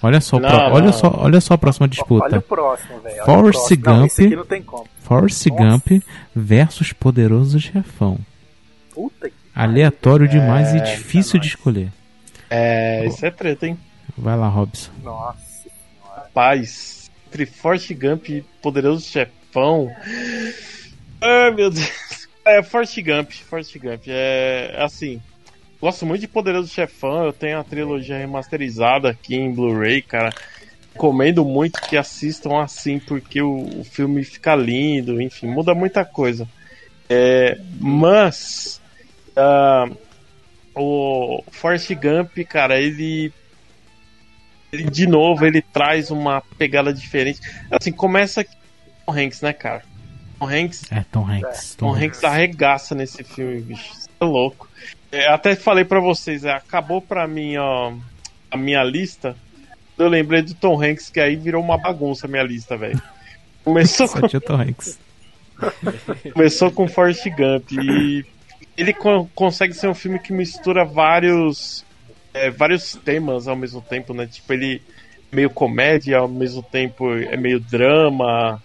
Olha 0.02 0.20
só, 0.20 0.38
Não, 0.40 0.48
pro- 0.48 0.58
não. 0.58 0.72
olha 0.72 0.92
só, 0.92 1.14
olha 1.16 1.40
só 1.40 1.54
a 1.54 1.58
próxima 1.58 1.84
Olha 1.84 1.90
disputa. 1.90 2.38
o 2.38 2.42
próximo, 2.42 3.00
velho. 3.00 3.14
olha 3.14 3.22
o 3.22 3.24
Forrest 3.26 3.58
próximo. 3.58 3.84
Não, 3.86 3.96
Gump. 4.00 4.06
esse 4.06 4.24
aqui 4.24 4.36
não 4.36 4.44
tem 4.46 4.62
como. 4.62 4.86
Forrest 5.00 5.46
Nossa. 5.46 5.62
Gump 5.64 6.02
versus 6.34 6.92
Poderoso 6.92 7.60
Chefão. 7.60 8.18
Puta 8.94 9.28
que 9.30 9.34
Aleatório 9.54 10.26
demais 10.28 10.72
e 10.74 10.78
É, 10.78 10.80
difícil 10.80 11.38
de 11.38 11.46
nós. 11.46 11.56
escolher. 11.56 11.92
É, 12.50 13.06
isso 13.06 13.24
é 13.24 13.30
treta, 13.30 13.66
hein? 13.66 13.78
Vai 14.18 14.36
lá, 14.36 14.48
Robson. 14.48 14.90
Nossa. 15.02 15.38
Rapaz, 16.16 17.10
entre 17.28 17.46
Forte 17.46 17.94
Gump 17.94 18.28
e 18.28 18.42
Poderoso 18.62 19.06
Chefão. 19.08 19.90
Ai, 21.20 21.50
meu 21.52 21.70
Deus. 21.70 22.28
É, 22.44 22.62
Forte 22.62 23.00
Gump, 23.00 23.30
Forte 23.48 23.78
Gump. 23.78 24.02
É 24.08 24.74
assim. 24.78 25.20
Gosto 25.82 26.06
muito 26.06 26.20
de 26.20 26.28
Poderoso 26.28 26.72
Chefão. 26.72 27.24
Eu 27.24 27.32
tenho 27.32 27.58
a 27.58 27.64
trilogia 27.64 28.16
remasterizada 28.16 29.10
aqui 29.10 29.34
em 29.34 29.52
Blu-ray, 29.52 30.00
cara. 30.00 30.32
Recomendo 30.92 31.44
muito 31.44 31.80
que 31.80 31.96
assistam 31.96 32.62
assim, 32.62 33.00
porque 33.00 33.42
o, 33.42 33.80
o 33.80 33.84
filme 33.84 34.22
fica 34.22 34.54
lindo, 34.54 35.20
enfim, 35.20 35.48
muda 35.48 35.74
muita 35.74 36.04
coisa. 36.04 36.46
É, 37.10 37.58
mas. 37.80 38.80
ah, 39.36 39.90
o 40.72 41.42
Forrest 41.50 41.90
Gump, 41.94 42.38
cara, 42.48 42.80
ele 42.80 43.32
ele, 44.72 44.84
de 44.84 45.06
novo, 45.06 45.44
ele 45.44 45.60
traz 45.60 46.12
uma 46.12 46.40
pegada 46.56 46.94
diferente. 46.94 47.40
Assim, 47.70 47.90
começa 47.90 48.44
com 48.44 48.52
Tom 49.06 49.18
Hanks, 49.18 49.42
né, 49.42 49.52
cara? 49.52 49.82
Tom 50.38 50.48
Hanks, 50.48 50.92
É, 50.92 51.04
Tom 51.10 51.26
Hanks. 51.26 51.74
Tom 51.74 51.94
Hanks 51.94 52.24
arregaça 52.24 52.94
nesse 52.94 53.22
filme, 53.24 53.60
bicho. 53.60 53.92
Louco. 54.30 54.68
É, 55.10 55.28
até 55.28 55.54
falei 55.54 55.84
pra 55.84 56.00
vocês, 56.00 56.44
é, 56.44 56.52
acabou 56.52 57.00
pra 57.00 57.26
mim, 57.26 57.56
ó, 57.56 57.92
a 58.50 58.56
minha 58.56 58.82
lista. 58.82 59.36
Eu 59.98 60.08
lembrei 60.08 60.42
do 60.42 60.54
Tom 60.54 60.82
Hanks, 60.82 61.10
que 61.10 61.20
aí 61.20 61.36
virou 61.36 61.62
uma 61.62 61.76
bagunça 61.76 62.26
a 62.26 62.30
minha 62.30 62.42
lista, 62.42 62.76
velho. 62.76 63.00
Começou 63.62 64.08
com, 64.08 64.26
Tom 64.40 64.60
Hanks. 64.60 64.98
começou 66.32 66.70
com 66.70 66.88
Forrest 66.88 67.24
Gump 67.28 67.70
e 67.72 68.24
ele 68.76 68.92
co- 68.92 69.28
consegue 69.34 69.74
ser 69.74 69.88
um 69.88 69.94
filme 69.94 70.18
que 70.18 70.32
mistura 70.32 70.84
vários 70.84 71.84
é, 72.34 72.50
vários 72.50 72.94
temas 72.96 73.46
ao 73.46 73.54
mesmo 73.54 73.80
tempo, 73.82 74.14
né? 74.14 74.26
Tipo, 74.26 74.52
ele 74.54 74.82
é 75.30 75.36
meio 75.36 75.50
comédia, 75.50 76.18
ao 76.18 76.28
mesmo 76.28 76.62
tempo 76.62 77.12
é 77.12 77.36
meio 77.36 77.60
drama. 77.60 78.62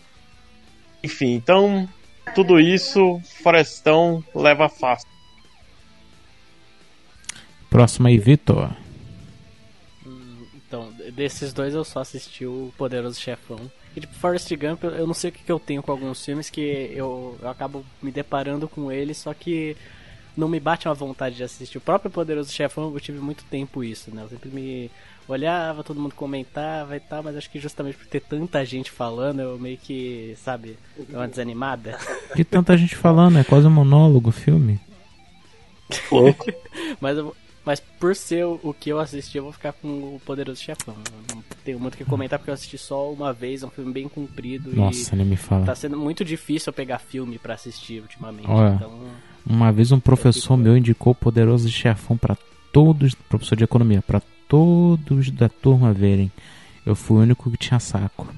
Enfim, 1.03 1.33
então 1.33 1.87
tudo 2.33 2.59
isso 2.59 3.21
Forestão 3.43 4.23
leva 4.33 4.69
fácil. 4.69 5.07
Próximo 7.69 8.07
aí, 8.07 8.17
Vitor. 8.17 8.71
Então, 10.55 10.91
desses 11.13 11.53
dois 11.53 11.73
eu 11.73 11.83
só 11.83 11.99
assisti 11.99 12.45
o 12.45 12.73
Poderoso 12.77 13.19
Chefão. 13.19 13.71
E 13.95 14.01
tipo, 14.01 14.13
Forrest 14.15 14.49
Gump, 14.55 14.83
eu- 14.83 15.07
não 15.07 15.13
sei 15.13 15.29
o 15.29 15.33
que, 15.33 15.43
que 15.43 15.51
eu 15.51 15.59
tenho 15.59 15.81
com 15.81 15.91
alguns 15.91 16.23
filmes 16.23 16.49
que 16.49 16.61
eu, 16.61 17.37
eu 17.41 17.49
acabo 17.49 17.85
me 18.01 18.11
deparando 18.11 18.67
com 18.67 18.91
eles, 18.91 19.17
só 19.17 19.33
que 19.33 19.75
não 20.35 20.47
me 20.47 20.59
bate 20.59 20.87
uma 20.87 20.93
vontade 20.93 21.35
de 21.35 21.43
assistir. 21.43 21.77
O 21.77 21.81
próprio 21.81 22.11
Poderoso 22.11 22.51
Chefão 22.51 22.93
eu 22.93 22.99
tive 22.99 23.19
muito 23.19 23.43
tempo 23.45 23.83
isso, 23.83 24.13
né? 24.13 24.23
Eu 24.23 24.29
sempre 24.29 24.49
me 24.49 24.91
olhava, 25.27 25.83
todo 25.83 25.99
mundo 25.99 26.15
comentava 26.15 26.95
e 26.95 26.99
tal, 26.99 27.23
mas 27.23 27.35
acho 27.35 27.49
que 27.49 27.59
justamente 27.59 27.97
por 27.97 28.05
ter 28.07 28.21
tanta 28.21 28.63
gente 28.63 28.91
falando, 28.91 29.39
eu 29.41 29.57
meio 29.57 29.77
que, 29.77 30.35
sabe, 30.43 30.77
deu 31.09 31.19
uma 31.19 31.27
desanimada. 31.27 31.97
Que 32.35 32.43
tanta 32.43 32.77
gente 32.77 32.95
falando, 32.95 33.39
é 33.39 33.43
quase 33.43 33.65
um 33.67 33.71
monólogo 33.71 34.29
o 34.29 34.33
filme. 34.33 34.79
Mas, 37.01 37.17
eu- 37.17 37.35
mas 37.67 37.81
por 37.81 38.15
ser 38.15 38.45
o, 38.45 38.73
que 38.73 38.89
eu 38.89 38.97
assisti, 38.97 39.37
eu 39.37 39.43
vou 39.43 39.51
ficar 39.51 39.73
com 39.73 39.89
o 39.89 40.21
Poderoso 40.25 40.61
Chefão. 40.61 40.95
Não 41.29 41.43
tenho 41.65 41.77
muito 41.77 41.95
o 41.95 41.97
que 41.97 42.05
comentar 42.05 42.39
porque 42.39 42.49
eu 42.49 42.53
assisti 42.53 42.77
só 42.77 43.11
uma 43.11 43.33
vez, 43.33 43.61
é 43.61 43.65
um 43.65 43.69
filme 43.69 43.91
bem 43.91 44.07
comprido 44.07 44.73
Nossa, 44.73 45.17
nem 45.17 45.25
me 45.25 45.33
e 45.33 45.37
fala. 45.37 45.65
tá 45.65 45.75
sendo 45.75 45.97
muito 45.97 46.23
difícil 46.23 46.69
eu 46.69 46.73
pegar 46.73 46.97
filme 46.97 47.37
pra 47.37 47.55
assistir 47.55 47.99
ultimamente. 48.01 48.47
Olha. 48.47 48.75
Então, 48.75 49.11
Uma 49.45 49.69
vez 49.73 49.91
um 49.91 49.99
professor 49.99 50.55
meu 50.55 50.77
indicou 50.77 51.11
o 51.11 51.15
Poderoso 51.15 51.67
Chefão 51.67 52.15
pra 52.15 52.37
todos, 52.71 53.13
professor 53.13 53.57
de 53.57 53.65
economia, 53.65 54.01
pra 54.01 54.21
todos 54.47 55.29
da 55.29 55.49
turma 55.49 55.91
verem. 55.91 56.31
Eu 56.85 56.95
fui 56.95 57.17
o 57.17 57.21
único 57.23 57.51
que 57.51 57.57
tinha 57.57 57.81
saco. 57.81 58.33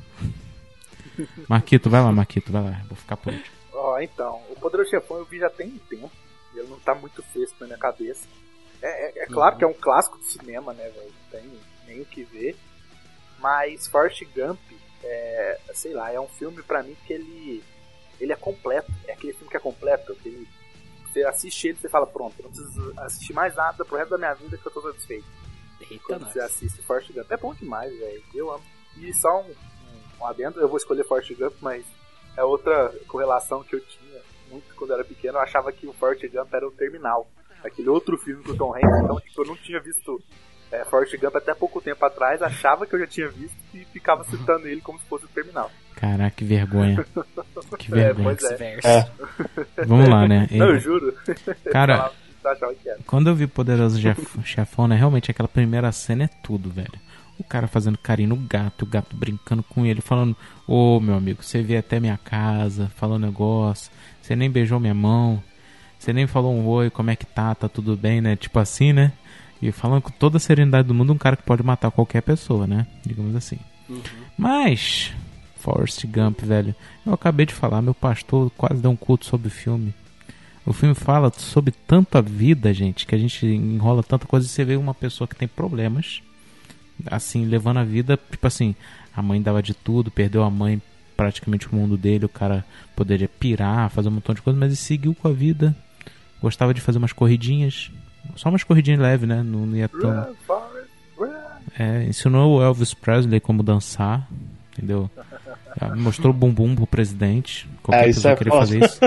Marquito, 1.48 1.88
vai 1.88 2.02
lá, 2.02 2.12
Marquito, 2.12 2.52
vai 2.52 2.63
lá. 2.63 2.82
Vou 2.88 2.98
ficar 2.98 3.15
por 3.15 3.32
último. 3.32 3.56
Ó, 3.74 4.00
então, 4.00 4.42
o 4.50 4.60
Poderoso 4.60 4.89
Chefão 4.89 5.18
eu 5.18 5.26
vi 5.26 5.38
já 5.38 5.52
tem 5.52 5.68
um 5.68 5.78
tempo. 5.88 6.10
E 6.56 6.58
ele 6.58 6.68
não 6.68 6.80
tá 6.80 6.96
muito 6.96 7.22
fresco 7.22 7.58
na 7.60 7.68
minha 7.68 7.78
cabeça. 7.78 8.28
É, 8.82 9.20
é- 9.20 9.24
é 9.24 9.26
claro 9.28 9.58
que 9.58 9.63
é 9.63 9.68
um 9.68 9.74
clássico 9.74 10.18
do 10.18 10.24
cinema, 10.24 10.74
né, 10.74 10.89
velho? 10.89 11.12
Não 11.12 11.39
tem 11.39 11.60
nem 11.88 12.02
o 12.02 12.06
que 12.06 12.24
ver. 12.24 12.56
Mas 13.39 13.88
Forrest 13.88 14.24
Gump, 14.36 14.60
é, 15.04 15.60
sei 15.74 15.94
lá, 15.94 16.12
é 16.12 16.20
um 16.20 16.28
filme 16.28 16.62
pra 16.63 16.84
mim 16.84 16.96
que 17.06 17.13
ele, 17.13 17.63
ele 18.20 18.34
é 18.34 18.36
completo. 18.36 18.92
É 19.08 19.13
aquele 19.13 19.34
filme 19.34 19.50
que 19.50 19.58
é 19.58 19.60
completo. 19.60 20.13
Que 20.15 20.28
ele, 20.30 20.48
você 21.06 21.24
assiste 21.24 21.68
ele 21.70 21.78
e 21.78 21.82
você 21.82 21.89
fala, 21.89 22.06
pronto, 22.06 22.36
eu 22.39 22.44
não 22.46 22.52
preciso 22.52 22.94
assistir 23.00 23.34
mais 23.34 23.56
nada 23.56 23.84
pro 23.86 23.98
resto 23.98 24.12
da 24.12 24.18
minha 24.18 24.34
vida 24.34 24.58
que 24.58 24.65
eu 24.65 24.72
tô 24.72 24.82
satisfeito. 24.82 25.26
eita, 25.89 26.04
Quando 26.06 26.22
nós. 26.24 26.34
você 26.34 26.39
assiste 26.42 26.82
Forrest 26.84 27.12
Gump. 27.13 27.32
É 27.32 27.38
bom 27.38 27.54
demais, 27.54 27.92
velho. 27.98 28.24
Eu 28.34 28.52
amo. 28.52 28.63
E 28.98 29.13
só 29.13 29.42
um, 29.42 29.50
um, 29.50 30.22
um 30.22 30.26
adendo, 30.26 30.60
eu 30.60 30.68
vou 30.68 30.78
escolher 30.78 31.06
Forrest 31.06 31.34
Gump, 31.34 31.56
mas 31.62 31.86
é 32.36 32.44
outra 32.44 32.94
correlação 33.08 33.63
que 33.63 33.76
eu 33.76 33.80
tinha 33.86 34.22
muito 34.50 34.76
quando 34.76 34.89
eu 34.92 34.96
era 34.98 35.06
pequeno. 35.06 35.38
Eu 35.38 35.42
achava 35.42 35.72
que 35.72 35.88
o 35.88 35.94
Forrest 35.94 36.28
Gump 36.28 36.54
era 36.54 36.68
o 36.68 36.72
Terminal. 36.72 37.30
Aquele 37.63 37.89
outro 37.89 38.17
filme 38.17 38.43
com 38.43 38.52
o 38.52 38.58
Tom 38.58 38.74
Hanks. 38.76 39.04
Então, 39.04 39.19
tipo, 39.19 39.41
eu 39.41 39.45
não 39.48 39.56
tinha 39.58 39.80
visto 39.80 40.22
é, 40.72 40.86
Forrest 40.86 41.17
Gump 41.19 41.36
até 41.36 41.54
pouco 41.54 41.82
tempo 41.82 42.04
atrás. 42.06 42.41
Achava 42.41 42.86
que 42.86 42.95
eu 42.95 43.00
já 43.00 43.08
tinha 43.08 43.28
visto 43.30 43.56
e 43.74 43.80
ficava 43.91 44.24
citando 44.24 44.67
ele 44.67 44.82
como 44.82 45.00
se 45.00 45.06
fosse 45.06 45.26
o 45.26 45.30
Terminal. 45.30 45.69
Caraca, 45.95 46.32
que 46.36 46.45
vergonha. 46.45 47.06
Que 47.78 47.91
É, 47.93 47.95
vergonha. 48.13 48.24
pois 48.38 48.43
é. 48.52 48.80
É. 48.86 49.10
Vamos 49.86 50.08
lá, 50.08 50.28
né? 50.28 50.48
Não, 50.52 50.67
eu 50.67 50.80
juro. 50.80 51.13
Cara. 51.72 52.12
Quando 53.06 53.28
eu 53.30 53.36
vi 53.36 53.45
Poderoso 53.48 54.00
Chef- 54.00 54.39
Chefão, 54.45 54.88
né? 54.88 54.95
Realmente 54.95 55.30
aquela 55.30 55.48
primeira 55.50 55.91
cena 55.91 56.24
é 56.24 56.30
tudo, 56.41 56.69
velho. 56.69 56.93
O 57.38 57.43
cara 57.43 57.67
fazendo 57.67 57.98
carinho 57.98 58.30
no 58.30 58.36
gato, 58.38 58.84
o 58.84 58.86
gato 58.86 59.13
brincando 59.15 59.62
com 59.62 59.86
ele, 59.86 60.00
falando: 60.00 60.36
Ô 60.65 61.02
meu 61.02 61.15
amigo, 61.15 61.43
você 61.43 61.62
veio 61.62 61.80
até 61.80 62.00
minha 62.00 62.17
casa, 62.17 62.89
falou 62.95 63.17
um 63.17 63.19
negócio, 63.19 63.91
você 64.22 64.36
nem 64.38 64.50
beijou 64.50 64.80
minha 64.80 64.93
mão, 64.93 65.43
você 66.00 66.14
nem 66.14 66.26
falou 66.26 66.56
um 66.56 66.66
oi, 66.66 66.90
como 66.90 67.12
é 67.12 67.16
que 67.16 67.26
tá, 67.26 67.54
tá 67.54 67.68
tudo 67.68 67.98
bem, 67.98 68.22
né? 68.22 68.38
Tipo 68.38 68.58
assim, 68.58 68.94
né? 68.94 69.12
E 69.62 69.72
falando 69.72 70.02
com 70.02 70.12
toda 70.12 70.38
a 70.38 70.40
serenidade 70.40 70.88
do 70.88 70.94
mundo, 70.94 71.12
um 71.12 71.18
cara 71.18 71.36
que 71.36 71.44
pode 71.44 71.62
matar 71.62 71.92
qualquer 71.92 72.22
pessoa, 72.22 72.66
né? 72.66 72.88
Digamos 73.06 73.36
assim. 73.36 73.60
Mas, 74.38 75.12
Forrest 75.58 76.06
Gump, 76.06 76.42
velho, 76.42 76.74
eu 77.06 77.14
acabei 77.14 77.46
de 77.46 77.54
falar, 77.54 77.82
meu 77.82 77.94
pastor 77.94 78.50
quase 78.52 78.82
deu 78.82 78.90
um 78.90 78.96
culto 78.96 79.26
sobre 79.26 79.50
o 79.50 79.52
filme. 79.52 79.94
O 80.66 80.72
filme 80.72 80.96
fala 80.96 81.32
sobre 81.36 81.74
tanta 81.86 82.22
vida, 82.22 82.74
gente, 82.74 83.06
que 83.06 83.14
a 83.14 83.18
gente 83.18 83.46
enrola 83.46 84.02
tanta 84.02 84.26
coisa 84.26 84.46
e 84.46 84.50
você 84.50 84.64
vê 84.64 84.78
uma 84.78 84.94
pessoa 84.94 85.28
que 85.28 85.36
tem 85.36 85.48
problemas, 85.48 86.22
assim, 87.08 87.44
levando 87.44 87.78
a 87.78 87.84
vida, 87.84 88.18
tipo 88.32 88.48
assim, 88.48 88.76
a 89.14 89.22
mãe 89.22 89.42
dava 89.42 89.62
de 89.62 89.74
tudo, 89.74 90.12
perdeu 90.12 90.44
a 90.44 90.50
mãe, 90.50 90.82
praticamente 91.18 91.68
o 91.68 91.76
mundo 91.76 91.98
dele, 91.98 92.26
o 92.26 92.30
cara 92.30 92.64
poderia 92.96 93.28
pirar, 93.28 93.90
fazer 93.90 94.08
um 94.08 94.14
montão 94.14 94.34
de 94.34 94.42
coisas, 94.42 94.58
mas 94.58 94.70
ele 94.70 94.78
seguiu 94.78 95.14
com 95.14 95.28
a 95.28 95.34
vida, 95.34 95.76
gostava 96.41 96.73
de 96.73 96.82
fazer 96.82 96.97
umas 96.97 97.13
corridinhas, 97.13 97.91
só 98.36 98.49
umas 98.49 98.63
corridinhas 98.63 98.99
leves, 98.99 99.28
né? 99.28 99.41
Não 99.43 99.75
ia 99.75 99.88
tão. 99.89 100.36
É, 101.78 102.04
ensinou 102.04 102.58
o 102.58 102.63
Elvis 102.63 102.93
Presley 102.93 103.39
como 103.39 103.63
dançar, 103.63 104.28
entendeu? 104.73 105.10
Mostrou 105.95 106.34
o 106.34 106.36
bumbum 106.36 106.75
pro 106.75 106.88
presidente. 106.88 107.69
Qualquer 107.84 108.04
É, 108.04 108.08
pessoa 108.08 108.34
é 108.34 108.36
queria 108.36 108.54
fazer 108.54 108.84
isso. 108.84 108.99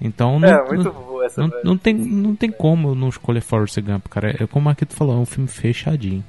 Então 0.00 0.38
não, 0.40 0.48
É, 0.48 0.64
muito 0.66 0.84
não, 0.84 0.92
boa 0.92 1.24
essa, 1.26 1.40
não, 1.40 1.50
não 1.64 1.78
tem, 1.78 1.94
não 1.94 2.34
tem 2.36 2.50
como 2.50 2.88
eu 2.90 2.94
não 2.94 3.08
escolher 3.08 3.40
Forrest 3.40 3.78
Gump, 3.80 4.08
cara. 4.08 4.30
É 4.42 4.46
como 4.46 4.62
o 4.62 4.64
Marquito 4.64 4.94
falou, 4.94 5.16
é 5.16 5.18
um 5.18 5.24
filme 5.26 5.48
fechadinho. 5.48 6.24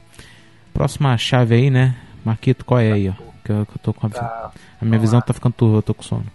Próxima 0.73 1.17
chave 1.17 1.55
aí, 1.55 1.69
né? 1.69 1.95
Marquito, 2.23 2.63
qual 2.63 2.79
é 2.79 2.91
aí, 2.91 3.09
ó? 3.09 3.13
Que 3.43 3.51
eu, 3.51 3.65
que 3.65 3.73
eu 3.73 3.79
tô 3.81 3.93
com 3.93 4.07
a, 4.07 4.09
Tá, 4.09 4.51
a 4.81 4.85
minha 4.85 4.99
visão 4.99 5.19
tá 5.21 5.33
ficando 5.33 5.53
turva, 5.53 5.77
eu 5.77 5.81
tô 5.81 5.93
com 5.93 6.03
sono. 6.03 6.25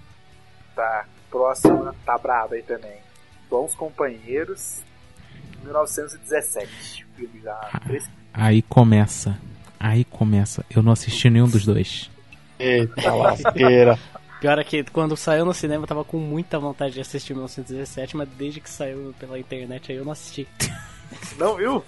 tá. 0.75 1.05
Próxima, 1.31 1.95
tá 2.05 2.19
braba 2.19 2.55
aí 2.57 2.63
também. 2.63 2.93
Bons 3.53 3.75
Companheiros, 3.75 4.81
1917. 5.63 7.07
Filme 7.15 7.41
já 7.45 7.55
fresquinho. 7.85 8.17
Aí 8.33 8.63
começa. 8.63 9.39
Aí 9.79 10.05
começa. 10.05 10.65
Eu 10.75 10.83
não 10.83 10.93
assisti 10.93 11.29
nenhum 11.29 11.47
dos 11.47 11.67
dois. 11.67 12.11
Eita 12.59 13.15
lasqueira. 13.15 13.99
Pior 14.41 14.59
é 14.59 14.65
que 14.65 14.83
quando 14.85 15.19
saiu 15.19 15.45
no 15.45 15.53
cinema 15.53 15.85
eu 15.85 15.87
tava 15.87 16.03
com 16.03 16.17
muita 16.17 16.59
vontade 16.59 16.95
de 16.95 17.03
assistir 17.03 17.35
1917, 17.35 18.17
mas 18.17 18.29
desde 18.31 18.59
que 18.59 18.71
saiu 18.71 19.15
pela 19.21 19.39
internet 19.39 19.93
aí 19.93 19.99
eu 19.99 20.05
não 20.05 20.13
assisti. 20.13 20.49
Não 21.37 21.57
viu? 21.57 21.85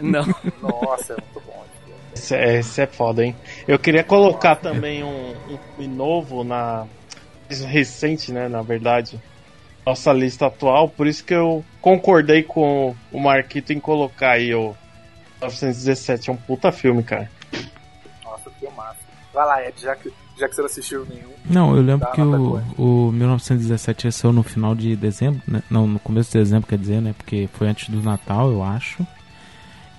Não. 0.00 0.24
Nossa, 0.62 1.14
é 1.14 1.16
muito 1.16 1.44
bom. 1.44 1.66
Esse 2.14 2.36
é, 2.36 2.58
esse 2.60 2.80
é 2.80 2.86
foda, 2.86 3.24
hein? 3.24 3.34
Eu 3.66 3.76
queria 3.76 4.04
colocar 4.04 4.54
também 4.54 5.02
um, 5.02 5.32
um 5.32 5.58
filme 5.74 5.92
novo 5.92 6.44
na. 6.44 6.86
recente, 7.48 8.30
né? 8.30 8.48
Na 8.48 8.62
verdade. 8.62 9.20
Nossa 9.88 10.12
lista 10.12 10.48
atual, 10.48 10.86
por 10.86 11.06
isso 11.06 11.24
que 11.24 11.32
eu 11.32 11.64
concordei 11.80 12.42
com 12.42 12.94
o 13.10 13.18
Marquito 13.18 13.72
em 13.72 13.80
colocar 13.80 14.32
aí 14.32 14.54
o 14.54 14.76
1917. 15.40 16.28
É 16.28 16.32
um 16.34 16.36
puta 16.36 16.70
filme, 16.70 17.02
cara. 17.02 17.30
Nossa, 18.22 18.50
filmaço. 18.60 18.98
Vai 19.32 19.46
lá, 19.46 19.66
Ed, 19.66 19.80
já 19.80 19.96
que, 19.96 20.12
já 20.38 20.46
que 20.46 20.54
você 20.54 20.60
não 20.60 20.66
assistiu 20.66 21.06
nenhum. 21.06 21.32
Não, 21.46 21.74
eu 21.74 21.80
lembro 21.80 22.06
que 22.12 22.20
o, 22.20 22.60
o 22.76 23.12
1917 23.12 24.12
saiu 24.12 24.30
no 24.30 24.42
final 24.42 24.74
de 24.74 24.94
dezembro, 24.94 25.40
né? 25.48 25.62
Não, 25.70 25.86
no 25.86 25.98
começo 25.98 26.32
de 26.32 26.38
dezembro, 26.38 26.68
quer 26.68 26.76
dizer, 26.76 27.00
né? 27.00 27.14
Porque 27.16 27.48
foi 27.54 27.66
antes 27.66 27.88
do 27.88 28.02
Natal, 28.02 28.52
eu 28.52 28.62
acho. 28.62 29.06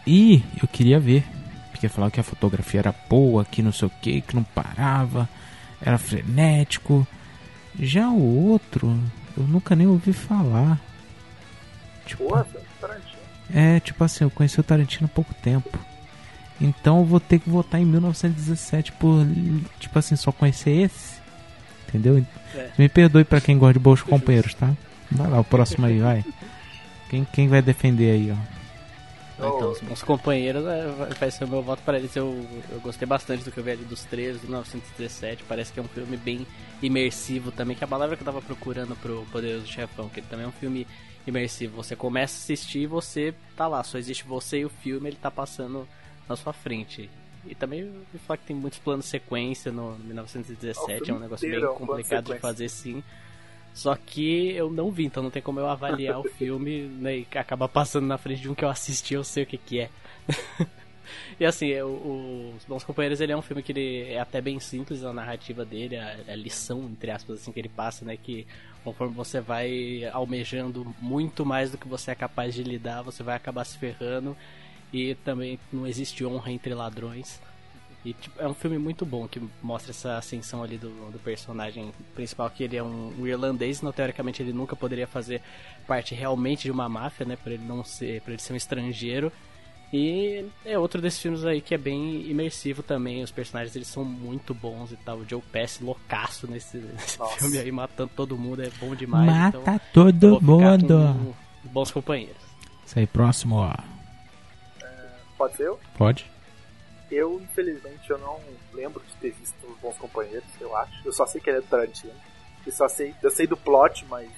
E 0.06 0.44
eu 0.62 0.68
queria 0.68 1.00
ver. 1.00 1.26
Porque 1.72 1.90
falava 1.90 2.12
que 2.12 2.20
a 2.20 2.24
fotografia 2.24 2.82
era 2.82 2.94
boa, 3.10 3.44
que 3.44 3.64
não 3.64 3.72
sei 3.72 3.88
o 3.88 3.92
que, 4.00 4.22
que 4.22 4.36
não 4.36 4.44
parava, 4.44 5.28
era 5.82 5.98
frenético. 5.98 7.08
Já 7.80 8.08
o 8.08 8.50
outro, 8.50 8.96
eu 9.40 9.48
nunca 9.48 9.76
nem 9.76 9.88
ouvi 9.88 10.14
falar. 10.14 10.80
Tipo, 12.06 12.26
Porra, 12.26 12.46
Tarantino. 12.82 13.20
é, 13.54 13.80
tipo 13.80 14.04
assim, 14.04 14.24
eu 14.24 14.30
conheci 14.30 14.60
o 14.60 14.64
Tarantino 14.64 15.06
há 15.12 15.16
pouco 15.16 15.34
tempo. 15.36 15.78
Então 16.62 17.00
eu 17.00 17.06
vou 17.06 17.20
ter 17.20 17.40
que 17.40 17.50
votar 17.50 17.80
em 17.80 17.86
1917 17.86 18.92
por, 18.94 19.26
tipo 19.80 19.98
assim, 19.98 20.16
só 20.16 20.32
conhecer 20.32 20.72
esse. 20.72 21.20
Entendeu? 21.88 22.24
É. 22.54 22.70
Me 22.78 22.90
perdoe 22.90 23.24
pra 23.24 23.40
quem 23.42 23.58
gosta 23.58 23.74
de 23.74 23.80
bons 23.80 24.02
companheiros, 24.02 24.54
tá? 24.54 24.72
Vai 25.12 25.28
lá, 25.30 25.40
o 25.40 25.44
próximo 25.44 25.86
aí, 25.86 26.00
vai. 26.00 26.24
Quem, 27.10 27.26
quem 27.26 27.48
vai 27.48 27.62
defender 27.62 28.12
aí, 28.12 28.32
ó? 28.32 28.59
Então, 29.48 29.72
os 29.72 29.80
bons 29.80 30.04
companheiros 30.04 30.66
é, 30.66 30.88
vai- 31.20 31.32
ser 31.32 31.46
o 31.46 31.48
meu 31.48 31.62
voto 31.62 31.82
para 31.84 31.98
eles. 31.98 32.16
Eu, 32.16 32.46
eu 32.70 32.80
gostei 32.82 33.08
bastante 33.08 33.44
do 33.44 33.52
que 33.52 33.58
eu 33.58 33.64
vi 33.64 33.72
ali 33.72 33.86
dos 33.86 34.04
três, 34.04 34.38
do 34.40 34.44
1917. 34.48 35.44
Parece 35.48 35.72
que 35.72 35.80
é 35.80 35.84
um 35.84 35.88
filme 35.88 36.18
bem 36.18 36.46
imersivo 36.82 37.52
também, 37.52 37.76
que 37.76 37.84
é 37.84 37.86
a 37.86 37.88
palavra 37.88 38.16
que 38.16 38.22
eu 38.22 38.26
tava 38.26 38.42
procurando 38.42 38.96
pro 38.96 39.26
Poderoso 39.32 39.68
Chefão, 39.68 40.10
que 40.10 40.20
ele 40.20 40.28
também 40.30 40.46
é 40.46 40.50
um 40.50 40.54
filme 40.54 40.86
imersivo. 41.26 41.78
Você 41.78 41.96
começa 41.96 42.36
a 42.36 42.40
assistir 42.40 42.80
e 42.80 42.88
você 42.88 43.34
tá 43.56 43.68
lá, 43.68 43.84
só 43.84 43.98
existe 43.98 44.24
você 44.24 44.60
e 44.60 44.66
o 44.66 44.70
filme, 44.70 45.10
ele 45.10 45.18
tá 45.18 45.32
passando 45.32 45.88
na 46.28 46.36
sua 46.36 46.54
frente. 46.54 47.10
E 47.46 47.56
também 47.56 47.84
me 47.84 48.20
fala 48.20 48.38
que 48.38 48.46
tem 48.46 48.56
muitos 48.56 48.80
planos 48.80 49.06
sequência 49.06 49.72
no, 49.72 49.98
no 49.98 50.04
1917, 50.04 51.10
é 51.10 51.14
um 51.14 51.20
negócio 51.20 51.48
inteiro 51.48 51.68
bem 51.68 51.76
é 51.76 51.78
complicado 51.78 52.34
de 52.34 52.40
fazer 52.40 52.70
sim. 52.70 53.04
Só 53.74 53.96
que 53.96 54.52
eu 54.52 54.70
não 54.70 54.92
vi, 54.92 55.06
então 55.06 55.24
não 55.24 55.30
tem 55.30 55.42
como 55.42 55.60
eu 55.60 55.68
avaliar 55.70 56.20
o 56.20 56.24
filme 56.24 56.82
né, 57.00 57.20
e 57.20 57.28
acabar 57.38 57.68
passando 57.70 58.06
na 58.08 58.18
frente 58.18 58.42
de 58.42 58.50
um 58.50 58.56
que 58.56 58.64
eu 58.66 58.70
assisti, 58.70 59.14
eu 59.14 59.24
sei 59.24 59.44
o 59.44 59.48
que 59.48 59.58
que 59.58 59.80
é. 59.80 59.90
e 61.40 61.46
assim, 61.46 61.74
o- 61.82 62.54
Os 62.58 62.66
Bons 62.66 62.84
Companheiros 62.84 63.22
ele 63.22 63.32
é 63.32 63.38
um 63.38 63.42
filme 63.42 63.64
que 63.64 63.72
ele 63.72 64.04
é 64.12 64.20
até 64.20 64.42
bem 64.42 64.60
simples 64.60 65.04
a 65.04 65.14
narrativa 65.14 65.64
dele, 65.64 65.98
a, 65.98 66.18
a 66.28 66.36
lição, 66.36 66.84
entre 66.84 67.12
aspas, 67.12 67.38
assim, 67.40 67.52
que 67.52 67.60
ele 67.60 67.70
passa, 67.70 68.04
né? 68.04 68.18
Que 68.22 68.46
conforme 68.84 69.14
você 69.14 69.40
vai 69.40 70.04
almejando 70.12 70.94
muito 71.02 71.46
mais 71.46 71.72
do 71.72 71.78
que 71.78 71.88
você 71.88 72.12
é 72.12 72.16
capaz 72.16 72.54
de 72.54 72.64
lidar, 72.64 73.02
você 73.02 73.24
vai 73.24 73.36
acabar 73.36 73.64
se 73.66 73.78
ferrando. 73.78 74.36
E 74.92 75.14
também 75.16 75.60
não 75.72 75.86
existe 75.86 76.26
honra 76.26 76.52
entre 76.52 76.74
ladrões. 76.74 77.40
E 78.04 78.14
tipo, 78.14 78.42
é 78.42 78.48
um 78.48 78.54
filme 78.54 78.78
muito 78.78 79.06
bom 79.06 79.28
que 79.28 79.42
mostra 79.62 79.92
essa 79.92 80.18
ascensão 80.18 80.64
ali 80.64 80.78
do, 80.78 80.90
do 81.12 81.20
personagem 81.20 81.92
principal, 82.16 82.50
que 82.50 82.64
ele 82.64 82.78
é 82.78 82.84
um, 82.84 83.14
um 83.20 83.28
irlandês, 83.28 83.82
não 83.82 83.92
teoricamente 83.92 84.42
ele 84.42 84.54
nunca 84.54 84.76
poderia 84.76 85.06
fazer 85.06 85.42
parte 85.86 86.16
realmente 86.16 86.64
de 86.64 86.72
uma 86.72 86.88
máfia, 86.88 87.26
né? 87.26 87.36
Por 87.36 87.52
ele 87.52 87.64
não 87.66 87.84
ser, 87.84 88.22
por 88.22 88.32
ele 88.32 88.42
ser 88.42 88.54
um 88.54 88.56
estrangeiro. 88.56 89.32
E 89.92 90.46
é 90.64 90.78
outro 90.78 91.02
desses 91.02 91.20
filmes 91.20 91.44
aí 91.44 91.62
que 91.62 91.74
é 91.74 91.78
bem 91.78 92.22
imersivo 92.30 92.84
também. 92.84 93.24
Os 93.24 93.32
personagens 93.32 93.76
eles 93.76 93.88
são 93.88 94.06
muito 94.06 94.54
bons 94.54 94.92
e 94.92 94.96
tal. 94.98 95.18
O 95.18 95.28
Joe 95.28 95.42
Pesci 95.42 95.84
loucaço 95.84 96.48
nesse, 96.50 96.78
nesse 96.78 97.18
filme 97.38 97.58
aí, 97.58 97.72
matando 97.72 98.12
todo 98.16 98.38
mundo, 98.38 98.62
é 98.62 98.70
bom 98.80 98.96
demais. 98.96 99.26
Mata 99.26 99.58
então, 99.58 99.82
todo 99.92 100.42
mundo. 100.42 101.36
com 101.64 101.70
bons 101.70 101.92
companheiros. 101.92 102.42
Isso 102.86 103.00
aí, 103.00 103.08
próximo, 103.08 103.56
ó. 103.56 103.76
Pode 105.38 105.58
ser 105.58 105.68
eu? 105.68 105.80
Pode? 105.98 106.26
Eu, 107.12 107.40
infelizmente, 107.42 108.10
eu 108.10 108.18
não 108.20 108.40
lembro 108.74 109.02
de 109.04 109.16
ter 109.16 109.32
visto 109.32 109.66
Os 109.68 109.78
Bons 109.80 109.98
Companheiros, 109.98 110.48
eu 110.62 110.76
acho. 110.76 111.06
Eu 111.06 111.12
só 111.12 111.26
sei 111.26 111.42
que 111.42 111.50
ele 111.50 111.58
é 111.58 111.62
do 111.62 111.68
Tarantino. 111.68 112.14
E 112.68 112.72
só 112.72 112.88
sei, 112.88 113.16
eu 113.24 113.32
sei 113.32 113.48
do 113.48 113.58
plot, 113.58 114.06
mas 114.06 114.30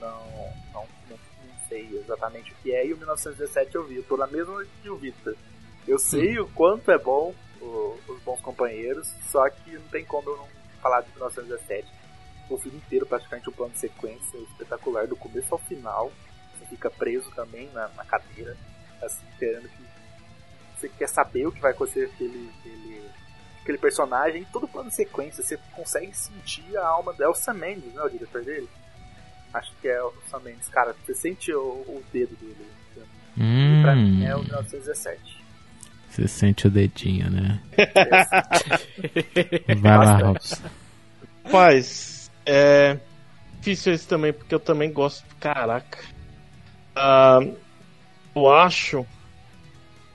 não, 0.00 0.08
não, 0.08 0.52
não, 0.72 0.88
não, 1.10 1.18
sei 1.68 1.88
exatamente 1.96 2.52
o 2.52 2.54
que 2.56 2.74
é. 2.74 2.86
E 2.86 2.92
o 2.92 2.96
1917 2.96 3.74
eu 3.74 3.84
vi. 3.84 3.96
Eu 3.96 4.04
tô 4.04 4.16
na 4.16 4.26
mesma 4.26 4.64
que 4.82 4.88
o 4.88 4.96
Victor. 4.96 5.36
Eu 5.86 5.98
sei 5.98 6.38
o 6.38 6.48
quanto 6.48 6.90
é 6.90 6.98
bom 6.98 7.34
o- 7.60 7.98
Os 8.08 8.22
Bons 8.22 8.40
Companheiros, 8.40 9.08
só 9.30 9.48
que 9.50 9.72
não 9.72 9.88
tem 9.88 10.04
como 10.04 10.30
eu 10.30 10.36
não 10.36 10.48
falar 10.80 11.02
de 11.02 11.10
1917. 11.10 11.86
O 12.48 12.58
filme 12.58 12.78
inteiro, 12.78 13.06
praticamente, 13.06 13.48
um 13.48 13.52
plano 13.52 13.72
de 13.72 13.78
sequência 13.78 14.36
espetacular, 14.38 15.06
do 15.06 15.16
começo 15.16 15.52
ao 15.54 15.58
final. 15.60 16.12
Você 16.58 16.66
fica 16.66 16.90
preso 16.90 17.30
também 17.32 17.68
na, 17.72 17.88
na 17.88 18.04
cadeira, 18.04 18.56
assim, 19.02 19.26
esperando 19.30 19.68
que 19.68 19.82
você 20.84 20.88
quer 20.98 21.08
saber 21.08 21.46
o 21.46 21.52
que 21.52 21.60
vai 21.60 21.70
acontecer 21.72 22.08
com 22.08 22.14
aquele, 22.14 22.50
aquele, 22.60 23.02
aquele 23.62 23.78
personagem, 23.78 24.46
todo 24.52 24.68
plano 24.68 24.88
de 24.90 24.96
sequência, 24.96 25.42
você 25.42 25.58
consegue 25.74 26.14
sentir 26.16 26.76
a 26.76 26.86
alma 26.86 27.12
do 27.12 27.22
Elsa 27.24 27.52
Mendes, 27.54 27.92
né, 27.94 28.02
o 28.02 28.08
diretor 28.08 28.42
dele? 28.44 28.68
Acho 29.52 29.72
que 29.80 29.88
é 29.88 30.02
o 30.02 30.12
Elsa 30.24 30.38
Mendes, 30.40 30.68
cara, 30.68 30.94
você 31.04 31.14
sente 31.14 31.52
o, 31.52 31.60
o 31.60 32.02
dedo 32.12 32.34
dele. 32.36 32.66
E 33.36 33.82
pra 33.82 33.94
Hum, 33.94 33.96
mim 33.96 34.24
é 34.24 34.36
o 34.36 34.40
1917. 34.44 35.42
você 36.08 36.28
sente 36.28 36.66
o 36.68 36.70
dedinho, 36.70 37.28
né? 37.30 37.60
É, 39.66 39.74
Vai 39.74 39.98
lá. 39.98 40.18
Robson. 40.18 40.62
Rapaz, 41.44 42.30
é 42.46 42.98
difícil 43.58 43.92
esse 43.94 44.06
também, 44.06 44.32
porque 44.32 44.54
eu 44.54 44.60
também 44.60 44.92
gosto. 44.92 45.24
Caraca. 45.40 45.98
Ah, 46.94 47.40
eu 48.36 48.52
acho. 48.52 49.04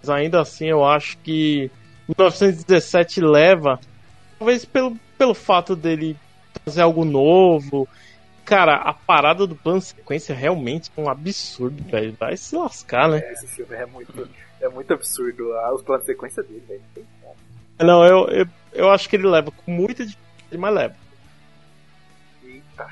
Mas 0.02 0.10
ainda 0.10 0.41
assim, 0.41 0.68
eu 0.68 0.86
acho 0.86 1.18
que 1.20 1.70
1917 2.08 3.22
leva. 3.22 3.80
Talvez 4.38 4.66
pelo, 4.66 4.97
pelo 5.18 5.34
fato 5.34 5.76
dele 5.76 6.18
fazer 6.66 6.82
algo 6.82 7.06
novo. 7.06 7.88
Cara, 8.45 8.78
a 8.78 8.93
parada 8.93 9.45
do 9.45 9.56
plano 9.56 9.82
sequência 9.82 10.34
realmente 10.34 10.89
é 10.95 11.02
um 11.02 11.10
absurdo, 11.10 11.84
velho. 11.84 12.16
Vai 12.20 12.36
se 12.36 12.56
lascar, 12.56 13.08
né? 13.10 13.20
Esse 13.32 13.47
filme 13.47 13.76
é 13.76 13.86
muito, 13.86 14.30
é 14.60 14.70
muito 14.70 14.93
absurdo. 14.93 15.54
Ah, 15.54 15.74
Os 15.74 15.84
planos 15.84 16.06
de 16.06 16.14
sequência 16.14 16.41
dele, 16.41 16.64
velho. 16.68 16.82
Não, 17.80 18.04
eu, 18.06 18.28
eu, 18.30 18.45
eu 18.74 18.89
acho 18.89 19.08
que 19.08 19.16
ele 19.16 19.28
leva 19.28 19.52
com 19.52 19.72
muita 19.72 20.06
dificuldade, 20.06 20.58
mas 20.58 20.74
leva. 20.74 20.95
Eita, 22.43 22.88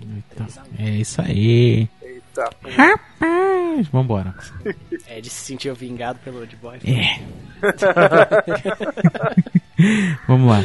Eita, 0.00 0.46
é 0.78 0.90
isso 0.90 1.20
aí. 1.20 1.88
Eita. 2.34 2.50
Rapaz, 2.76 3.88
vambora. 3.88 4.34
É 5.06 5.20
de 5.20 5.28
se 5.30 5.44
sentir 5.44 5.72
vingado 5.74 6.18
pelo 6.20 6.38
Old 6.40 6.56
Boy. 6.56 6.78
É. 6.86 7.20
Vamos 10.26 10.50
lá. 10.50 10.64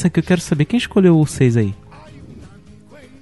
Essa 0.00 0.10
que 0.10 0.20
eu 0.20 0.24
quero 0.24 0.40
saber. 0.40 0.64
Quem 0.64 0.78
escolheu 0.78 1.18
o 1.18 1.26
6 1.26 1.56
aí? 1.56 1.74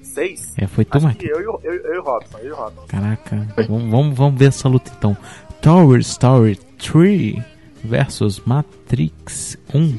Seis? 0.02 0.52
É, 0.56 0.66
foi 0.66 0.84
tu, 0.84 1.00
Mark? 1.00 1.22
eu, 1.22 1.40
e 1.40 1.46
o- 1.46 1.60
eu, 1.62 1.74
eu 1.74 1.94
e 1.94 1.98
o 1.98 2.02
Robson, 2.02 2.38
eu 2.38 2.48
e 2.48 2.50
o 2.52 2.56
Robson. 2.56 2.86
Caraca, 2.88 3.46
vamos, 3.68 3.90
vamos, 3.90 4.16
vamos 4.16 4.38
ver 4.38 4.46
essa 4.46 4.68
luta 4.68 4.90
então. 4.96 5.16
Tower 5.60 6.00
Story 6.00 6.56
3 6.78 7.40
versus 7.84 8.40
Matrix 8.44 9.56
1. 9.72 9.98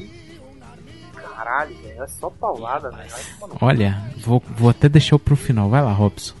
Caralho, 1.14 1.74
velho, 1.82 2.02
é 2.02 2.06
só 2.08 2.28
paulada, 2.28 2.90
velho. 2.90 3.08
Cu. 3.40 3.58
Olha, 3.62 4.02
vou, 4.18 4.42
vou 4.56 4.68
até 4.68 4.88
deixar 4.90 5.18
pro 5.18 5.36
final. 5.36 5.70
Vai 5.70 5.82
lá, 5.82 5.92
Robson. 5.92 6.34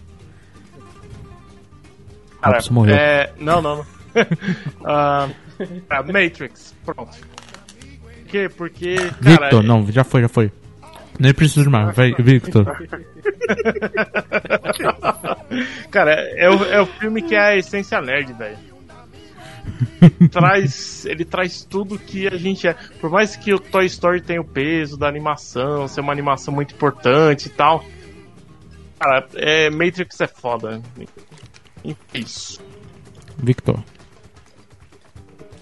Cara, 2.42 2.56
Robson 2.56 2.74
morreu. 2.74 2.94
É, 2.96 3.32
não, 3.38 3.62
não, 3.62 3.76
não. 3.78 3.86
Ah, 4.84 5.28
Matrix, 6.02 6.74
pronto. 6.84 7.16
Por 8.30 8.38
quê? 8.38 8.48
Porque, 8.48 8.94
cara. 8.96 9.10
Victor, 9.20 9.62
não, 9.64 9.90
já 9.90 10.04
foi, 10.04 10.22
já 10.22 10.28
foi. 10.28 10.52
Nem 11.18 11.34
preciso 11.34 11.68
mais. 11.68 11.94
Vai, 11.94 12.12
Victor. 12.14 12.64
Cara, 15.90 16.12
é 16.12 16.48
o, 16.48 16.64
é 16.64 16.80
o 16.80 16.86
filme 16.86 17.20
que 17.20 17.34
é 17.34 17.40
a 17.40 17.56
essência 17.56 18.00
nerd, 18.00 18.32
velho. 18.32 18.56
traz, 20.30 21.04
ele 21.04 21.24
traz 21.24 21.64
tudo 21.64 21.98
que 21.98 22.26
a 22.26 22.36
gente 22.36 22.66
é. 22.66 22.74
Por 23.00 23.10
mais 23.10 23.36
que 23.36 23.52
o 23.52 23.58
Toy 23.58 23.84
Story 23.86 24.22
tenha 24.22 24.40
o 24.40 24.44
peso 24.44 24.96
da 24.96 25.08
animação, 25.08 25.86
ser 25.88 26.00
uma 26.00 26.12
animação 26.12 26.54
muito 26.54 26.74
importante 26.74 27.46
e 27.46 27.50
tal. 27.50 27.84
Cara, 28.98 29.26
é, 29.34 29.68
Matrix 29.68 30.20
é 30.20 30.26
foda. 30.26 30.80
Isso. 32.14 32.62
Victor. 33.36 33.82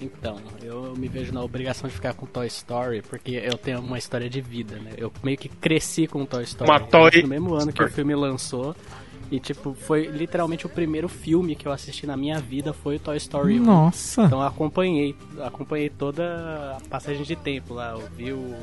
Então, 0.00 0.36
eu 0.62 0.94
me 0.96 1.08
vejo 1.08 1.32
na 1.32 1.42
obrigação 1.42 1.88
de 1.88 1.94
ficar 1.94 2.14
com 2.14 2.24
Toy 2.24 2.46
Story, 2.46 3.02
porque 3.02 3.32
eu 3.32 3.58
tenho 3.58 3.80
uma 3.80 3.98
história 3.98 4.30
de 4.30 4.40
vida, 4.40 4.76
né? 4.76 4.92
Eu 4.96 5.12
meio 5.24 5.36
que 5.36 5.48
cresci 5.48 6.06
com 6.06 6.24
Toy 6.24 6.44
Story. 6.44 6.70
Uma 6.70 6.78
Toy- 6.80 7.22
No 7.22 7.28
mesmo 7.28 7.54
ano 7.54 7.72
que 7.72 7.82
o 7.82 7.90
filme 7.90 8.14
lançou. 8.14 8.76
E, 9.30 9.38
tipo, 9.38 9.74
foi 9.74 10.06
literalmente 10.06 10.64
o 10.64 10.70
primeiro 10.70 11.06
filme 11.08 11.54
que 11.54 11.66
eu 11.68 11.72
assisti 11.72 12.06
na 12.06 12.16
minha 12.16 12.38
vida 12.40 12.72
foi 12.72 12.96
o 12.96 12.98
Toy 13.00 13.16
Story 13.18 13.60
1. 13.60 13.62
Nossa. 13.64 14.22
Então 14.22 14.40
eu 14.40 14.46
acompanhei, 14.46 15.14
acompanhei 15.44 15.90
toda 15.90 16.78
a 16.78 16.88
passagem 16.88 17.22
de 17.24 17.36
tempo 17.36 17.74
lá. 17.74 17.90
Eu 17.90 18.08
vi 18.16 18.32
o, 18.32 18.54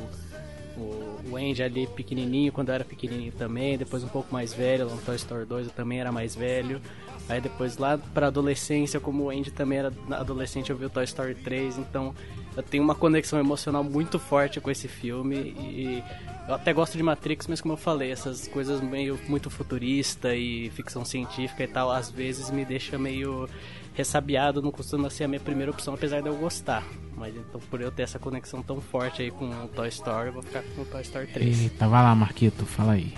o, 0.76 1.20
o 1.30 1.36
Andy 1.36 1.62
ali 1.62 1.86
pequenininho, 1.86 2.50
quando 2.50 2.70
eu 2.70 2.74
era 2.74 2.84
pequenininho 2.84 3.30
também. 3.32 3.78
Depois 3.78 4.02
um 4.02 4.08
pouco 4.08 4.32
mais 4.32 4.52
velho, 4.52 4.86
lá 4.88 4.94
no 4.94 5.00
Toy 5.02 5.14
Story 5.16 5.44
2 5.44 5.66
eu 5.68 5.72
também 5.72 6.00
era 6.00 6.10
mais 6.10 6.34
velho. 6.34 6.80
Aí 7.28 7.40
depois 7.40 7.76
lá 7.76 7.98
pra 7.98 8.28
adolescência, 8.28 9.00
como 9.00 9.24
o 9.24 9.30
Andy 9.30 9.50
também 9.50 9.78
era 9.78 9.92
adolescente, 10.12 10.70
eu 10.70 10.76
vi 10.76 10.84
o 10.84 10.90
Toy 10.90 11.04
Story 11.04 11.34
3. 11.34 11.78
Então 11.78 12.14
eu 12.56 12.62
tenho 12.62 12.84
uma 12.84 12.94
conexão 12.94 13.38
emocional 13.38 13.82
muito 13.82 14.18
forte 14.18 14.60
com 14.60 14.70
esse 14.70 14.86
filme. 14.86 15.36
E 15.36 16.02
eu 16.48 16.54
até 16.54 16.72
gosto 16.72 16.96
de 16.96 17.02
Matrix, 17.02 17.48
mas 17.48 17.60
como 17.60 17.74
eu 17.74 17.78
falei, 17.78 18.12
essas 18.12 18.46
coisas 18.46 18.80
meio 18.80 19.18
muito 19.28 19.50
futurista 19.50 20.34
e 20.34 20.70
ficção 20.70 21.04
científica 21.04 21.64
e 21.64 21.68
tal, 21.68 21.90
às 21.90 22.10
vezes 22.10 22.50
me 22.50 22.64
deixa 22.64 22.96
meio 22.96 23.48
ressabiado, 23.94 24.60
não 24.60 24.70
costuma 24.70 25.08
ser 25.08 25.24
a 25.24 25.28
minha 25.28 25.40
primeira 25.40 25.72
opção, 25.72 25.94
apesar 25.94 26.20
de 26.20 26.28
eu 26.28 26.36
gostar. 26.36 26.84
Mas 27.16 27.34
então, 27.34 27.58
por 27.70 27.80
eu 27.80 27.90
ter 27.90 28.02
essa 28.02 28.18
conexão 28.18 28.62
tão 28.62 28.78
forte 28.78 29.22
aí 29.22 29.30
com 29.30 29.48
o 29.48 29.68
Toy 29.68 29.88
Story, 29.88 30.28
eu 30.28 30.34
vou 30.34 30.42
ficar 30.42 30.62
com 30.62 30.82
o 30.82 30.84
Toy 30.84 31.00
Story 31.00 31.26
3. 31.28 31.62
Eita, 31.62 31.88
vai 31.88 32.02
lá, 32.02 32.14
Marquito, 32.14 32.66
fala 32.66 32.92
aí. 32.92 33.14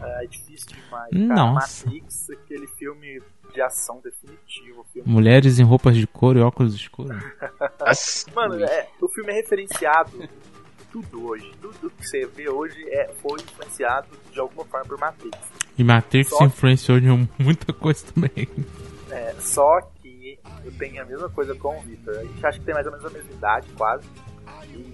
É 0.00 0.26
difícil 0.26 0.68
demais. 0.68 1.08
Nossa. 1.12 1.84
Cara, 1.84 1.96
Matrix, 1.96 2.30
aquele 2.30 2.66
filme 2.66 3.22
de 3.52 3.60
ação 3.60 4.00
definitivo. 4.00 4.84
Filme... 4.92 5.10
Mulheres 5.10 5.58
em 5.58 5.64
roupas 5.64 5.96
de 5.96 6.06
couro 6.06 6.38
e 6.38 6.42
óculos 6.42 6.74
escuros. 6.74 7.16
Mano, 8.34 8.62
é, 8.64 8.88
o 9.00 9.08
filme 9.08 9.32
é 9.32 9.36
referenciado 9.36 10.28
tudo 10.90 11.26
hoje. 11.28 11.50
Tudo 11.60 11.90
que 11.90 12.06
você 12.06 12.26
vê 12.26 12.48
hoje 12.48 12.82
é, 12.88 13.12
foi 13.20 13.40
influenciado 13.40 14.08
de 14.32 14.40
alguma 14.40 14.64
forma 14.64 14.86
por 14.86 14.98
Matrix. 14.98 15.38
E 15.76 15.84
Matrix 15.84 16.30
Só- 16.30 16.44
influenciou 16.44 16.98
em 16.98 17.28
muita 17.38 17.72
coisa 17.72 18.04
também. 18.12 18.48
É, 19.10 19.34
só 19.38 19.80
que 20.02 20.38
eu 20.64 20.72
tenho 20.72 21.02
a 21.02 21.04
mesma 21.04 21.28
coisa 21.28 21.54
com 21.54 21.78
o 21.78 21.80
Victor. 21.82 22.16
A 22.18 22.24
gente 22.24 22.46
acha 22.46 22.58
que 22.58 22.64
tem 22.64 22.74
mais 22.74 22.86
ou 22.86 22.92
menos 22.92 23.06
a 23.06 23.10
mesma 23.10 23.32
idade, 23.32 23.68
quase. 23.76 24.06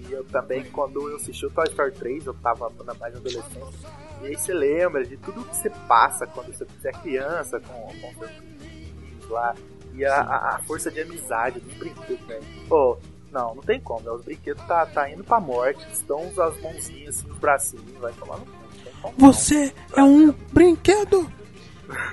E 0.07 0.11
eu 0.11 0.23
também, 0.25 0.63
quando 0.65 1.09
eu 1.09 1.15
assisti 1.17 1.45
o 1.45 1.49
Toy 1.51 1.65
Story 1.67 1.91
3, 1.93 2.25
eu 2.27 2.33
tava 2.35 2.71
na 2.85 2.93
mais 2.95 3.15
adolescência. 3.15 3.89
E 4.21 4.27
aí 4.27 4.35
você 4.37 4.53
lembra 4.53 5.03
de 5.03 5.17
tudo 5.17 5.43
que 5.43 5.55
você 5.55 5.69
passa 5.87 6.25
quando 6.27 6.53
você 6.53 6.65
é 6.87 6.91
criança, 6.91 7.59
com, 7.59 7.73
com 7.73 8.13
seus 8.19 8.31
filhos 8.31 9.29
lá. 9.29 9.55
E 9.93 10.03
a, 10.05 10.15
a- 10.21 10.55
a 10.55 10.59
força 10.59 10.91
de 10.91 11.01
amizade 11.01 11.59
dos 11.59 11.73
brinquedos, 11.75 12.25
velho. 12.27 12.43
Pô, 12.67 12.97
não, 13.31 13.55
não 13.55 13.63
tem 13.63 13.79
como, 13.79 14.01
né? 14.01 14.11
Os 14.11 14.23
brinquedos 14.23 14.63
tá, 14.65 14.85
tá 14.85 15.09
indo 15.09 15.23
pra 15.23 15.39
morte, 15.39 15.85
estão 15.91 16.21
as 16.21 16.61
mãozinhas, 16.61 17.19
assim, 17.19 17.29
os 17.31 17.37
bracinhos, 17.37 17.91
vai 17.99 18.11
tomar 18.13 18.37
no 18.37 18.45
cu. 18.45 18.51
não 18.51 18.83
tem 18.83 18.93
como 19.01 19.13
não. 19.17 19.31
Você 19.33 19.73
é 19.95 20.03
um 20.03 20.31
brinquedo! 20.53 21.31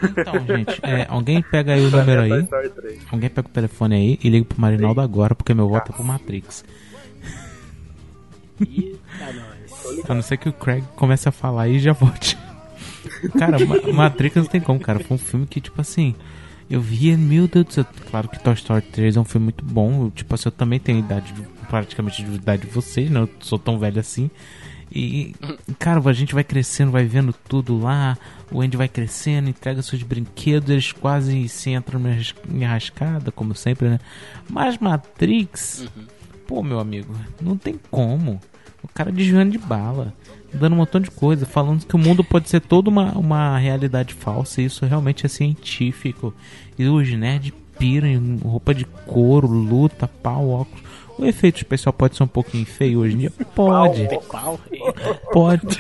Então, 0.03 0.35
gente, 0.47 0.81
é, 0.85 1.07
alguém 1.09 1.43
pega 1.43 1.73
aí 1.73 1.81
o 1.87 1.91
número 1.91 2.21
aí. 2.23 2.43
Story 2.43 2.69
3. 2.71 3.03
Alguém 3.11 3.31
pega 3.31 3.49
o 3.49 3.51
telefone 3.51 3.95
aí 3.95 4.19
e 4.23 4.29
liga 4.29 4.45
pro 4.45 4.61
Marinaldo 4.61 5.01
agora, 5.01 5.35
porque 5.35 5.55
meu 5.55 5.69
voto 5.69 5.91
é 5.93 5.95
pro 5.95 6.05
Matrix. 6.05 6.65
E 8.61 8.97
nóis. 9.21 10.11
A 10.11 10.15
não 10.15 10.23
ser 10.23 10.37
que 10.37 10.49
o 10.49 10.53
Craig 10.53 10.85
comece 10.97 11.29
a 11.29 11.33
falar 11.33 11.69
e 11.69 11.79
já 11.79 11.93
volte. 11.93 12.37
Cara, 13.39 13.59
Ma- 13.65 13.93
Matrix 13.93 14.37
não 14.37 14.45
tem 14.45 14.61
como, 14.61 14.79
cara. 14.81 15.01
Foi 15.01 15.17
um 15.17 15.19
filme 15.19 15.47
que, 15.47 15.61
tipo 15.61 15.81
assim, 15.81 16.15
eu 16.71 16.81
via, 16.81 17.17
meu 17.17 17.49
Deus 17.49 17.67
do 17.67 17.73
céu. 17.73 17.87
Claro 18.11 18.29
que 18.29 18.39
Toy 18.43 18.55
Story 18.55 18.83
3 18.83 19.17
é 19.17 19.21
um 19.21 19.25
filme 19.25 19.45
muito 19.47 19.65
bom. 19.65 20.05
Eu, 20.07 20.11
tipo 20.11 20.35
assim, 20.35 20.45
eu 20.49 20.53
também 20.53 20.79
tenho 20.79 20.99
idade, 20.99 21.33
de- 21.33 21.43
praticamente 21.69 22.23
de 22.23 22.35
idade 22.35 22.63
de 22.63 22.69
vocês, 22.69 23.11
né? 23.11 23.21
Eu 23.21 23.31
sou 23.41 23.59
tão 23.59 23.79
velho 23.79 23.99
assim. 23.99 24.31
E, 24.95 25.35
cara, 25.79 26.01
a 26.05 26.13
gente 26.13 26.35
vai 26.35 26.45
crescendo, 26.45 26.91
vai 26.93 27.05
vendo 27.05 27.33
tudo 27.49 27.79
lá. 27.79 28.17
O 28.51 28.61
Andy 28.61 28.77
vai 28.77 28.89
crescendo, 28.89 29.49
entrega 29.49 29.81
seus 29.81 30.03
brinquedos, 30.03 30.69
eles 30.69 30.93
quase 30.93 31.49
se 31.49 31.71
entram 31.71 31.99
em 32.51 32.65
rascada, 32.65 33.33
como 33.33 33.55
sempre, 33.55 33.89
né? 33.89 33.99
Mas 34.51 34.77
Matrix, 34.77 35.89
pô, 36.47 36.63
meu 36.63 36.79
amigo, 36.79 37.15
não 37.41 37.57
tem 37.57 37.79
como. 37.91 38.41
O 38.83 38.89
cara 38.89 39.13
desviando 39.13 39.53
de 39.53 39.59
bala, 39.59 40.13
dando 40.53 40.73
um 40.73 40.77
montão 40.77 41.01
de 41.01 41.11
coisa, 41.11 41.47
falando 41.47 41.87
que 41.87 41.95
o 41.95 41.99
mundo 41.99 42.25
pode 42.25 42.49
ser 42.49 42.61
toda 42.61 42.91
uma, 42.91 43.13
uma 43.13 43.57
realidade 43.59 44.13
falsa, 44.13 44.61
e 44.61 44.65
isso 44.65 44.85
realmente 44.85 45.25
é 45.25 45.29
científico. 45.29 46.35
E 46.79 46.87
os 46.87 47.09
nerds 47.13 47.53
piram 47.79 48.09
em 48.09 48.39
roupa 48.39 48.75
de 48.75 48.85
couro, 48.85 49.47
luta, 49.47 50.09
pau, 50.09 50.49
óculos. 50.49 50.83
O 51.19 51.25
efeito 51.25 51.59
especial 51.59 51.93
pode 51.93 52.17
ser 52.17 52.23
um 52.23 52.29
pouquinho 52.29 52.65
feio 52.65 53.01
hoje 53.01 53.15
em 53.15 53.19
dia? 53.19 53.33
Pode. 53.55 54.09
Pode. 55.33 55.79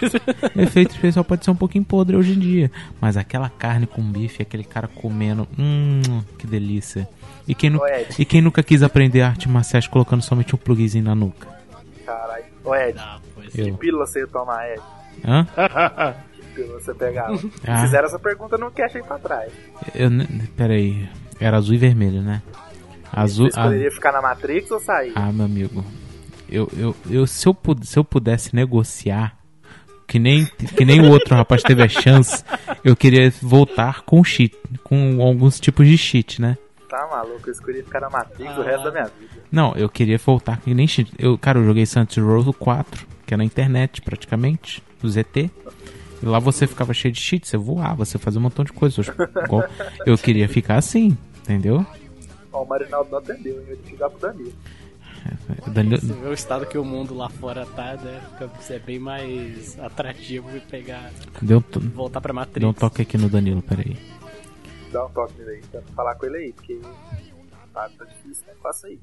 O 0.55 0.61
efeito 0.61 0.95
especial 0.95 1.25
pode 1.25 1.45
ser 1.45 1.51
um 1.51 1.57
pouquinho 1.57 1.85
podre 1.85 2.17
hoje 2.17 2.33
em 2.33 2.39
dia. 2.39 2.71
Mas 3.01 3.17
aquela 3.17 3.49
carne 3.49 3.87
com 3.87 4.03
bife, 4.03 4.43
aquele 4.43 4.63
cara 4.63 4.87
comendo. 4.87 5.49
Hum, 5.59 6.23
que 6.39 6.47
delícia. 6.47 7.09
E 7.47 7.55
quem, 7.55 7.71
nu- 7.71 7.85
Ed. 7.87 8.15
e 8.19 8.25
quem 8.25 8.41
nunca 8.41 8.63
quis 8.63 8.83
aprender 8.83 9.23
artes 9.23 9.47
marciais 9.51 9.87
colocando 9.87 10.23
somente 10.23 10.55
um 10.55 10.59
plugzinho 10.59 11.05
na 11.05 11.15
nuca? 11.15 11.49
Caralho. 12.07 12.45
Ô 12.65 12.75
Ed, 12.75 12.97
Não, 12.97 13.21
pois 13.35 13.53
que 13.53 13.61
Eu. 13.63 13.75
pílula 13.77 14.07
você 14.07 14.21
ia 14.21 14.27
tomar, 14.29 14.69
Ed? 14.71 14.81
Hã? 15.25 15.47
Que 16.55 16.63
que 16.63 16.69
você 16.69 16.95
pegava? 16.95 17.33
Ah. 17.67 17.83
Fizeram 17.83 18.07
essa 18.07 18.19
pergunta 18.19 18.57
no 18.59 18.71
cash 18.71 18.97
aí 18.97 19.03
pra 19.03 19.19
trás. 19.19 19.53
Eu, 19.95 20.11
peraí, 20.57 21.09
era 21.41 21.57
azul 21.57 21.75
e 21.75 21.79
vermelho, 21.79 22.23
né? 22.23 22.43
Azul. 23.13 23.51
Você 23.51 23.59
a- 23.59 23.65
poderia 23.65 23.91
ficar 23.91 24.13
na 24.13 24.23
Matrix 24.23 24.71
ou 24.71 24.81
sair? 24.81 25.13
Ah, 25.15 25.33
meu 25.33 25.45
amigo. 25.47 25.85
Eu, 26.49 26.69
eu, 26.77 26.95
eu, 27.11 27.27
se, 27.27 27.47
eu, 27.49 27.57
se 27.83 27.99
eu 27.99 28.05
pudesse 28.05 28.55
negociar, 28.55 29.37
que 30.07 30.19
nem, 30.19 30.45
que 30.77 30.85
nem 30.85 31.01
o 31.01 31.11
outro 31.11 31.35
rapaz 31.35 31.63
teve 31.63 31.83
a 31.83 31.89
chance, 31.89 32.45
eu 32.85 32.95
queria 32.95 33.33
voltar 33.41 34.03
com 34.03 34.23
cheat, 34.23 34.55
com 34.85 35.23
alguns 35.23 35.59
tipos 35.59 35.87
de 35.87 35.97
cheat, 35.97 36.41
né? 36.41 36.59
Tá 36.93 37.07
maluco, 37.07 37.49
eu 37.49 37.53
escolhi 37.53 37.83
ficar 37.83 38.01
na 38.01 38.11
Matrix 38.11 38.55
o 38.59 38.61
resto 38.61 38.85
da 38.85 38.91
minha 38.91 39.05
vida. 39.05 39.43
Não, 39.51 39.75
eu 39.77 39.89
queria 39.89 40.19
voltar 40.19 40.61
que 40.61 40.75
nem 40.75 40.87
cheat. 40.87 41.11
Eu, 41.19 41.39
cara, 41.39 41.59
eu 41.59 41.65
joguei 41.65 41.87
Saints 41.87 42.19
Row 42.19 42.53
4, 42.53 43.07
que 43.25 43.33
é 43.33 43.37
na 43.39 43.45
internet 43.45 44.03
praticamente, 44.03 44.83
do 45.01 45.09
ZT. 45.09 45.51
E 46.23 46.27
lá 46.27 46.39
você 46.39 46.67
ficava 46.67 46.93
cheio 46.93 47.11
de 47.15 47.19
cheat, 47.19 47.49
você 47.49 47.57
voava, 47.57 48.05
você 48.05 48.19
fazia 48.19 48.39
um 48.39 48.43
montão 48.43 48.63
de 48.63 48.75
coisas. 48.75 49.07
Igual- 49.09 49.65
Eu 50.05 50.19
queria 50.19 50.47
ficar 50.51 50.77
assim, 50.77 51.17
entendeu? 51.41 51.85
Ó, 52.53 52.63
o 52.63 52.69
Marinaldo 52.69 53.11
não 53.11 53.19
atendeu, 53.21 53.55
hein? 53.61 53.65
Eu 53.69 53.75
ia 53.77 53.91
ligar 53.91 54.11
pro 54.11 54.19
Danilo. 54.21 54.53
O 55.67 55.71
Danilo- 55.71 55.99
Você 55.99 56.13
vê 56.13 56.29
o 56.29 56.33
estado 56.35 56.67
que 56.67 56.77
o 56.77 56.85
mundo 56.85 57.15
lá 57.15 57.31
fora 57.31 57.65
tá, 57.65 57.95
né? 57.97 58.21
Fica 58.33 58.75
é 58.75 58.79
bem 58.79 58.99
mais 58.99 59.79
atrativo 59.81 60.55
e 60.55 60.61
pegar. 60.61 61.11
Deu, 61.41 61.63
to- 61.63 61.81
voltar 61.81 62.21
pra 62.21 62.35
Matrix. 62.35 62.61
deu 62.61 62.69
um 62.69 62.75
toque 62.75 63.01
aqui 63.01 63.17
no 63.17 63.31
Danilo, 63.31 63.63
peraí. 63.63 63.97
Dá 64.93 65.07
um 65.07 65.11
toque 65.11 65.39
nele 65.39 65.51
aí, 65.53 65.61
tenta 65.63 65.93
falar 65.95 66.15
com 66.17 66.27
ele 66.27 66.37
aí, 66.37 66.53
porque 66.53 66.79
tá, 67.73 67.89
tá 67.99 68.05
difícil, 68.05 68.45
né? 68.47 68.53
Faça 68.63 68.87
aí. 68.87 68.99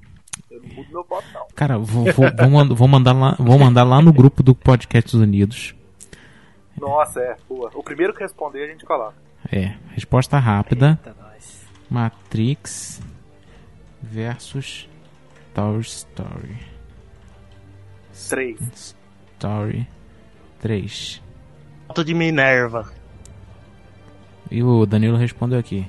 Eu 0.50 0.62
não 0.62 0.70
mudo 0.76 0.90
meu 0.92 1.04
voto, 1.04 1.28
não. 1.34 1.48
Cara, 1.56 1.78
vou, 1.78 2.06
vou, 2.14 2.26
vou, 2.38 2.50
mand- 2.50 2.74
vou 2.74 2.88
mandar 2.88 3.14
lá, 3.14 3.36
vou 3.40 3.58
mandar 3.60 3.84
lá 3.84 4.02
no 4.02 4.14
grupo 4.14 4.42
do 4.44 4.56
Podcast 4.56 5.16
Unidos. 5.18 5.76
Nossa, 6.80 7.20
é, 7.20 7.36
boa. 7.48 7.70
O 7.74 7.84
primeiro 7.84 8.14
que 8.14 8.22
responder 8.22 8.64
a 8.64 8.68
gente 8.68 8.86
coloca. 8.86 9.16
É, 9.52 9.76
resposta 9.94 10.38
rápida. 10.38 10.98
Eita, 11.04 11.16
nós. 11.22 11.66
Matrix 11.90 13.02
versus 14.02 14.88
Toy 15.54 15.80
Story. 15.82 16.58
Três. 18.30 18.96
Story 19.38 19.88
3. 20.60 21.22
Foto 21.88 22.04
de 22.04 22.14
Minerva. 22.14 22.92
E 24.52 24.64
o 24.64 24.86
Danilo 24.86 25.18
respondeu 25.18 25.60
aqui. 25.60 25.86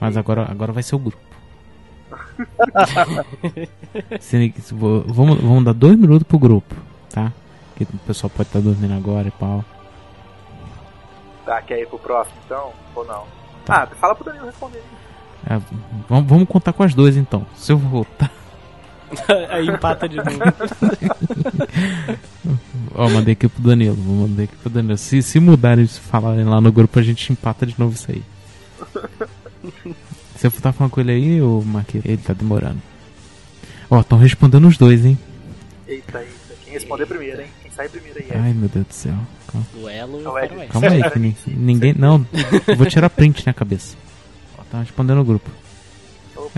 Mas 0.00 0.16
agora, 0.16 0.50
agora 0.50 0.72
vai 0.72 0.82
ser 0.82 0.96
o 0.96 0.98
grupo. 0.98 1.18
Se- 4.20 4.54
se 4.60 4.74
vou- 4.74 5.02
vamos, 5.06 5.40
vamos 5.40 5.64
dar 5.64 5.72
dois 5.72 5.96
minutos 5.98 6.26
pro 6.26 6.38
grupo, 6.38 6.74
tá? 7.10 7.32
Que 7.76 7.84
o 7.84 7.98
pessoal 8.06 8.30
pode 8.30 8.48
estar 8.48 8.60
dormindo 8.60 8.94
agora 8.94 9.28
e 9.28 9.30
pau. 9.30 9.64
Tá, 11.44 11.60
quer 11.62 11.80
ir 11.80 11.88
pro 11.88 11.98
próximo 11.98 12.36
então? 12.44 12.72
Ou 12.94 13.04
não? 13.04 13.24
Tá. 13.64 13.84
Ah, 13.84 13.86
fala 13.96 14.14
pro 14.14 14.24
Danilo 14.24 14.46
responder. 14.46 14.82
É, 15.48 15.58
vamos, 16.08 16.28
vamos 16.28 16.48
contar 16.48 16.72
com 16.72 16.82
as 16.82 16.94
duas 16.94 17.16
então. 17.16 17.46
Se 17.56 17.72
eu 17.72 17.78
voltar. 17.78 18.30
Aí 19.50 19.66
empata 19.68 20.08
de 20.08 20.16
novo. 20.16 20.30
Ó, 22.94 23.08
mandei 23.08 23.32
aqui 23.32 23.48
pro 23.48 23.62
Danilo. 23.62 23.94
Vou 23.96 24.28
mandar 24.28 24.42
aqui 24.44 24.56
pro 24.56 24.70
Danilo. 24.70 24.96
Se, 24.98 25.22
se 25.22 25.40
mudarem 25.40 25.86
se 25.86 26.00
falarem 26.00 26.44
lá 26.44 26.60
no 26.60 26.70
grupo, 26.72 26.98
a 26.98 27.02
gente 27.02 27.32
empata 27.32 27.66
de 27.66 27.74
novo 27.78 27.94
isso 27.94 28.10
aí. 28.10 28.22
Você 30.36 30.50
tá 30.60 30.72
falando 30.72 30.90
com 30.90 31.00
ele 31.00 31.12
aí, 31.12 31.40
ô 31.40 31.62
Marquinhos? 31.62 32.04
Ele 32.04 32.16
tá 32.16 32.32
demorando. 32.32 32.78
Ó, 33.88 34.00
estão 34.00 34.18
respondendo 34.18 34.66
os 34.66 34.76
dois, 34.76 35.04
hein? 35.04 35.16
Eita, 35.86 36.18
eita. 36.18 36.32
Quem 36.64 36.72
responder 36.74 37.06
primeiro, 37.06 37.40
hein? 37.42 37.46
Quem 37.62 37.70
sai 37.70 37.88
primeiro 37.88 38.18
aí, 38.18 38.26
é. 38.30 38.38
Ai, 38.38 38.52
meu 38.52 38.68
Deus 38.68 38.86
do 38.86 38.92
céu. 38.94 39.14
Calma, 39.46 39.66
Duelo 39.72 40.20
e 40.20 40.24
Não 40.24 40.38
é 40.38 40.48
calma 40.66 40.88
aí, 40.88 41.10
que 41.10 41.18
ni- 41.18 41.36
ninguém. 41.46 41.94
Não, 41.96 42.26
eu 42.66 42.76
vou 42.76 42.86
tirar 42.86 43.08
print 43.10 43.46
na 43.46 43.52
cabeça. 43.52 43.96
Ó, 44.58 44.62
tá 44.70 44.80
respondendo 44.80 45.20
o 45.20 45.24
grupo. 45.24 45.48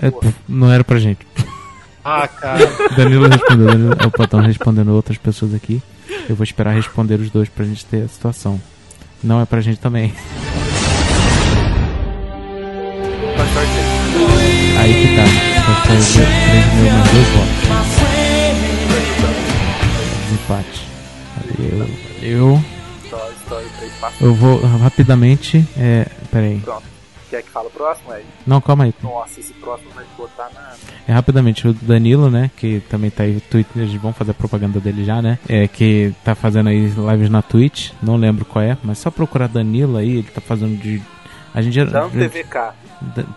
É, 0.01 0.09
pô, 0.09 0.21
não 0.47 0.71
era 0.71 0.83
pra 0.83 0.97
gente. 0.97 1.25
Ah, 2.07 2.27
cara. 2.27 2.59
Danilo 2.95 3.27
respondeu. 3.27 3.65
Danilo, 3.65 3.91
opa, 4.05 4.23
estão 4.25 4.39
respondendo 4.39 4.89
outras 4.89 5.17
pessoas 5.17 5.55
aqui. 5.55 5.81
Eu 6.29 6.35
vou 6.35 6.43
esperar 6.43 6.75
responder 6.75 7.19
os 7.19 7.31
dois 7.31 7.49
pra 7.49 7.65
gente 7.65 7.83
ter 7.83 8.03
a 8.03 8.07
situação. 8.07 8.61
Não 9.23 9.41
é 9.41 9.45
pra 9.45 9.59
gente 9.59 9.79
também. 9.79 10.13
Aí. 14.79 14.93
Que 14.93 15.15
tá. 15.15 15.25
Só 15.65 15.73
foi 15.87 15.95
3 15.95 16.73
mil 16.75 16.91
mais 16.91 17.11
dois 17.11 17.27
votos. 17.29 17.95
Desempate. 20.25 20.85
Eu, 21.59 21.89
eu, 22.21 22.63
Story, 23.05 23.33
story, 23.43 23.65
três 23.79 23.93
passos. 23.93 24.21
eu 24.21 24.33
vou 24.35 24.61
rapidamente. 24.77 25.65
É, 25.77 26.05
peraí. 26.31 26.59
Pronto. 26.59 26.94
Quer 27.29 27.41
que 27.41 27.49
fala 27.49 27.67
o 27.67 27.71
próximo, 27.71 28.13
Ed? 28.13 28.25
Não, 28.45 28.61
calma 28.61 28.83
aí. 28.83 28.93
Nossa, 29.01 29.39
esse 29.39 29.53
próximo 29.53 29.89
vai 29.95 30.05
botar 30.17 30.49
na. 30.53 30.73
É 31.07 31.11
rapidamente 31.11 31.67
o 31.67 31.73
Danilo, 31.73 32.29
né? 32.29 32.51
Que 32.55 32.81
também 32.81 33.09
tá 33.09 33.23
aí. 33.23 33.39
Twitter, 33.41 33.81
eles 33.81 33.93
vão 33.95 34.13
fazer 34.13 34.31
a 34.31 34.35
propaganda 34.35 34.79
dele 34.79 35.03
já, 35.03 35.21
né? 35.21 35.39
É 35.49 35.67
que 35.67 36.13
tá 36.23 36.35
fazendo 36.35 36.69
aí 36.69 36.87
lives 36.87 37.29
na 37.29 37.41
Twitch. 37.41 37.91
Não 38.01 38.15
lembro 38.15 38.45
qual 38.45 38.63
é, 38.63 38.77
mas 38.83 38.99
só 38.99 39.09
procurar 39.09 39.47
Danilo 39.47 39.97
aí. 39.97 40.17
Ele 40.17 40.29
tá 40.29 40.41
fazendo 40.41 40.77
de. 40.79 41.01
A 41.53 41.61
gente 41.61 41.73
já. 41.73 41.85
Dando 41.85 42.11
TVK. 42.11 42.73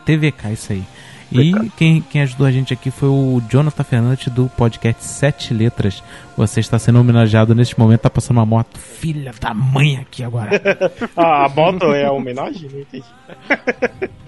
TVK, 0.04 0.52
isso 0.52 0.72
aí. 0.72 0.84
E 1.30 1.52
quem, 1.76 2.00
quem 2.00 2.22
ajudou 2.22 2.46
a 2.46 2.50
gente 2.50 2.72
aqui 2.72 2.90
foi 2.90 3.08
o 3.08 3.40
Jonathan 3.50 3.84
Fernandes 3.84 4.32
do 4.32 4.48
podcast 4.48 5.04
Sete 5.04 5.52
Letras. 5.52 6.02
Você 6.36 6.60
está 6.60 6.78
sendo 6.78 6.98
homenageado 7.00 7.54
neste 7.54 7.78
momento, 7.78 8.00
tá 8.00 8.10
passando 8.10 8.38
uma 8.38 8.46
moto 8.46 8.78
filha 8.78 9.32
da 9.38 9.52
mãe 9.52 9.98
aqui 9.98 10.24
agora. 10.24 10.50
Ah, 11.16 11.44
a 11.44 11.48
moto 11.48 11.92
é 11.92 12.04
a 12.04 12.12
homenagem? 12.12 12.68
Não 12.70 12.80
entendi. 12.80 13.04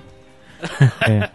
É. 1.09 1.31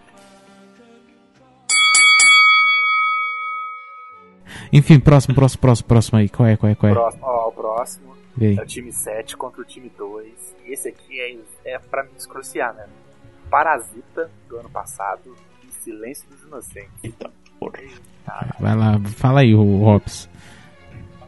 Enfim, 4.72 5.00
próximo, 5.00 5.34
próximo, 5.34 5.62
próximo, 5.62 5.88
próximo 5.88 6.20
aí. 6.20 6.30
Qual 6.30 6.48
é, 6.48 6.56
qual 6.56 6.72
é, 6.72 6.76
qual 6.76 6.92
é? 6.92 6.94
Próximo, 6.94 7.24
ó, 7.26 7.48
o 7.48 7.52
próximo 7.52 8.16
é 8.40 8.62
o 8.62 8.66
time 8.66 8.92
7 8.92 9.36
contra 9.36 9.62
o 9.62 9.66
time 9.66 9.92
2. 9.98 10.56
E 10.66 10.74
esse 10.74 10.90
aqui 10.90 11.20
é, 11.20 11.74
é 11.74 11.80
pra 11.80 12.04
me 12.04 12.12
descruciar, 12.12 12.74
né? 12.76 12.86
Parasita 13.50 14.30
do 14.48 14.58
ano 14.58 14.70
passado 14.70 15.36
Silêncio 15.86 16.28
dos 16.28 16.42
Inocentes. 16.42 16.90
Eita, 17.04 17.32
porra. 17.60 17.80
Vai 18.60 18.76
lá, 18.76 19.00
fala 19.02 19.42
aí, 19.42 19.54
o 19.54 19.78
Hobbs. 19.84 20.28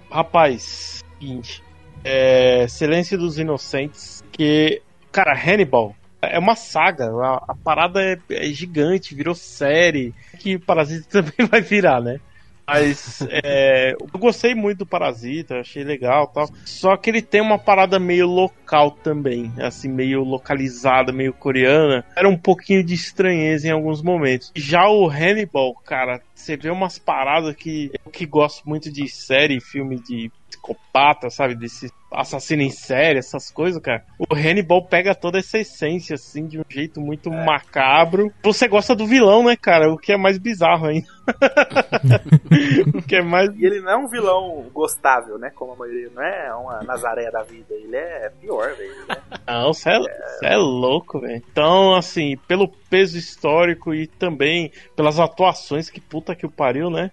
Rapaz, 0.09 1.03
seguinte. 1.19 1.63
É, 2.03 2.67
Silêncio 2.67 3.19
dos 3.19 3.37
Inocentes, 3.37 4.23
que. 4.31 4.81
Cara, 5.11 5.33
Hannibal 5.33 5.95
é 6.21 6.39
uma 6.39 6.55
saga. 6.55 7.05
A, 7.05 7.35
a 7.49 7.55
parada 7.55 8.01
é, 8.01 8.17
é 8.31 8.45
gigante, 8.45 9.13
virou 9.13 9.35
série. 9.35 10.11
Que 10.39 10.57
Parasita 10.57 11.21
também 11.21 11.47
vai 11.47 11.61
virar, 11.61 12.01
né? 12.01 12.19
Mas 12.67 13.25
é, 13.29 13.93
eu 13.93 14.19
gostei 14.19 14.53
muito 14.53 14.79
do 14.79 14.85
Parasita, 14.85 15.61
achei 15.61 15.85
legal 15.85 16.27
tal. 16.27 16.49
Só 16.65 16.97
que 16.97 17.09
ele 17.09 17.21
tem 17.21 17.39
uma 17.39 17.57
parada 17.57 17.97
meio 17.97 18.27
local 18.27 18.91
também, 18.91 19.51
assim, 19.57 19.87
meio 19.87 20.21
localizada, 20.21 21.13
meio 21.13 21.31
coreana. 21.31 22.03
Era 22.13 22.27
um 22.27 22.37
pouquinho 22.37 22.83
de 22.83 22.93
estranheza 22.93 23.67
em 23.67 23.71
alguns 23.71 24.01
momentos. 24.01 24.51
Já 24.53 24.89
o 24.89 25.07
Hannibal, 25.07 25.73
cara, 25.85 26.21
você 26.35 26.57
vê 26.57 26.69
umas 26.69 26.99
paradas 26.99 27.55
que 27.55 27.89
eu 28.05 28.11
que 28.11 28.25
gosto 28.25 28.67
muito 28.67 28.91
de 28.91 29.07
série, 29.07 29.61
filme 29.61 29.99
de 29.99 30.29
psicopata, 30.67 31.29
sabe? 31.29 31.55
Desse 31.55 31.91
assassino 32.11 32.61
em 32.61 32.69
série, 32.69 33.19
essas 33.19 33.51
coisas, 33.51 33.81
cara. 33.81 34.03
O 34.17 34.33
Hannibal 34.33 34.85
pega 34.85 35.13
toda 35.13 35.39
essa 35.39 35.57
essência, 35.57 36.15
assim, 36.15 36.45
de 36.45 36.59
um 36.59 36.63
jeito 36.67 36.99
muito 37.01 37.29
macabro. 37.29 38.31
Você 38.43 38.67
gosta 38.67 38.95
do 38.95 39.05
vilão, 39.05 39.43
né, 39.43 39.55
cara? 39.55 39.91
O 39.91 39.97
que 39.97 40.13
é 40.13 40.17
mais 40.17 40.37
bizarro 40.37 40.87
ainda. 40.87 41.07
o 42.95 43.01
que 43.01 43.17
é 43.17 43.21
mais. 43.21 43.49
E 43.55 43.65
ele 43.65 43.81
não 43.81 43.91
é 43.91 43.97
um 43.97 44.07
vilão 44.07 44.65
gostável, 44.73 45.37
né? 45.37 45.51
Como 45.53 45.73
a 45.73 45.75
maioria. 45.75 46.09
Não 46.13 46.23
é 46.23 46.53
uma 46.55 46.83
Nazaré 46.83 47.29
da 47.29 47.43
vida. 47.43 47.73
Ele 47.73 47.95
é 47.95 48.29
pior, 48.41 48.73
velho. 48.75 49.07
Né? 49.07 49.17
Não, 49.45 49.73
você 49.73 49.89
é, 49.89 50.01
cê 50.39 50.45
é 50.45 50.57
louco, 50.57 51.19
velho. 51.19 51.43
Então, 51.51 51.93
assim, 51.93 52.37
pelo 52.47 52.69
peso 52.89 53.17
histórico 53.17 53.93
e 53.93 54.07
também 54.07 54.71
pelas 54.95 55.19
atuações, 55.19 55.89
que 55.89 55.99
puta 55.99 56.35
que 56.35 56.45
o 56.45 56.51
pariu, 56.51 56.89
né? 56.89 57.11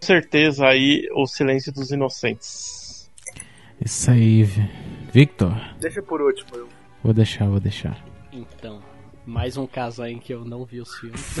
Com 0.00 0.06
certeza 0.06 0.64
aí 0.66 1.08
o 1.12 1.26
Silêncio 1.26 1.72
dos 1.72 1.90
Inocentes. 1.90 2.87
Isso 3.84 4.10
aí, 4.10 4.42
Vi- 4.42 4.70
Victor. 5.12 5.52
Deixa 5.80 6.02
por 6.02 6.20
último. 6.20 6.48
Eu... 6.54 6.68
Vou 7.02 7.12
deixar, 7.12 7.48
vou 7.48 7.60
deixar. 7.60 8.04
Então, 8.32 8.82
mais 9.24 9.56
um 9.56 9.66
caso 9.66 10.02
aí 10.02 10.14
em 10.14 10.18
que 10.18 10.32
eu 10.34 10.44
não 10.44 10.64
vi 10.64 10.80
os 10.80 10.94
filmes. 10.98 11.36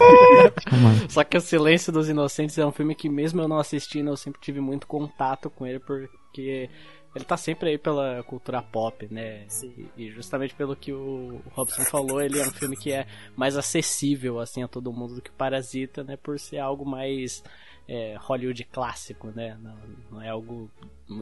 Só 1.08 1.24
que 1.24 1.36
O 1.36 1.40
Silêncio 1.40 1.92
dos 1.92 2.08
Inocentes 2.08 2.58
é 2.58 2.66
um 2.66 2.72
filme 2.72 2.94
que, 2.94 3.08
mesmo 3.08 3.40
eu 3.40 3.48
não 3.48 3.58
assistindo, 3.58 4.10
eu 4.10 4.16
sempre 4.16 4.40
tive 4.40 4.60
muito 4.60 4.86
contato 4.86 5.48
com 5.48 5.66
ele, 5.66 5.78
porque 5.78 6.68
ele 7.14 7.24
tá 7.24 7.36
sempre 7.36 7.70
aí 7.70 7.78
pela 7.78 8.22
cultura 8.24 8.60
pop, 8.60 9.08
né? 9.10 9.44
Sim. 9.48 9.88
E, 9.96 10.10
justamente 10.10 10.54
pelo 10.54 10.76
que 10.76 10.92
o 10.92 11.40
Robson 11.52 11.82
falou, 11.84 12.20
ele 12.20 12.38
é 12.38 12.42
um 12.42 12.50
filme 12.52 12.76
que 12.76 12.92
é 12.92 13.06
mais 13.36 13.56
acessível, 13.56 14.38
assim, 14.40 14.62
a 14.62 14.68
todo 14.68 14.92
mundo 14.92 15.14
do 15.14 15.22
que 15.22 15.30
o 15.30 15.34
Parasita, 15.34 16.04
né? 16.04 16.16
Por 16.16 16.38
ser 16.38 16.58
algo 16.58 16.84
mais 16.84 17.42
é, 17.88 18.16
Hollywood 18.20 18.64
clássico, 18.64 19.32
né? 19.34 19.56
Não, 19.62 19.76
não 20.12 20.22
é 20.22 20.28
algo 20.28 20.70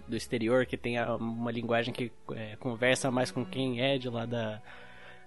do 0.08 0.16
exterior 0.16 0.66
que 0.66 0.76
tenha 0.76 1.14
uma 1.14 1.52
linguagem 1.52 1.94
que 1.94 2.10
é, 2.32 2.56
conversa 2.56 3.10
mais 3.10 3.30
com 3.30 3.44
quem 3.44 3.80
é 3.80 3.96
de 3.96 4.08
lá 4.08 4.26
da, 4.26 4.60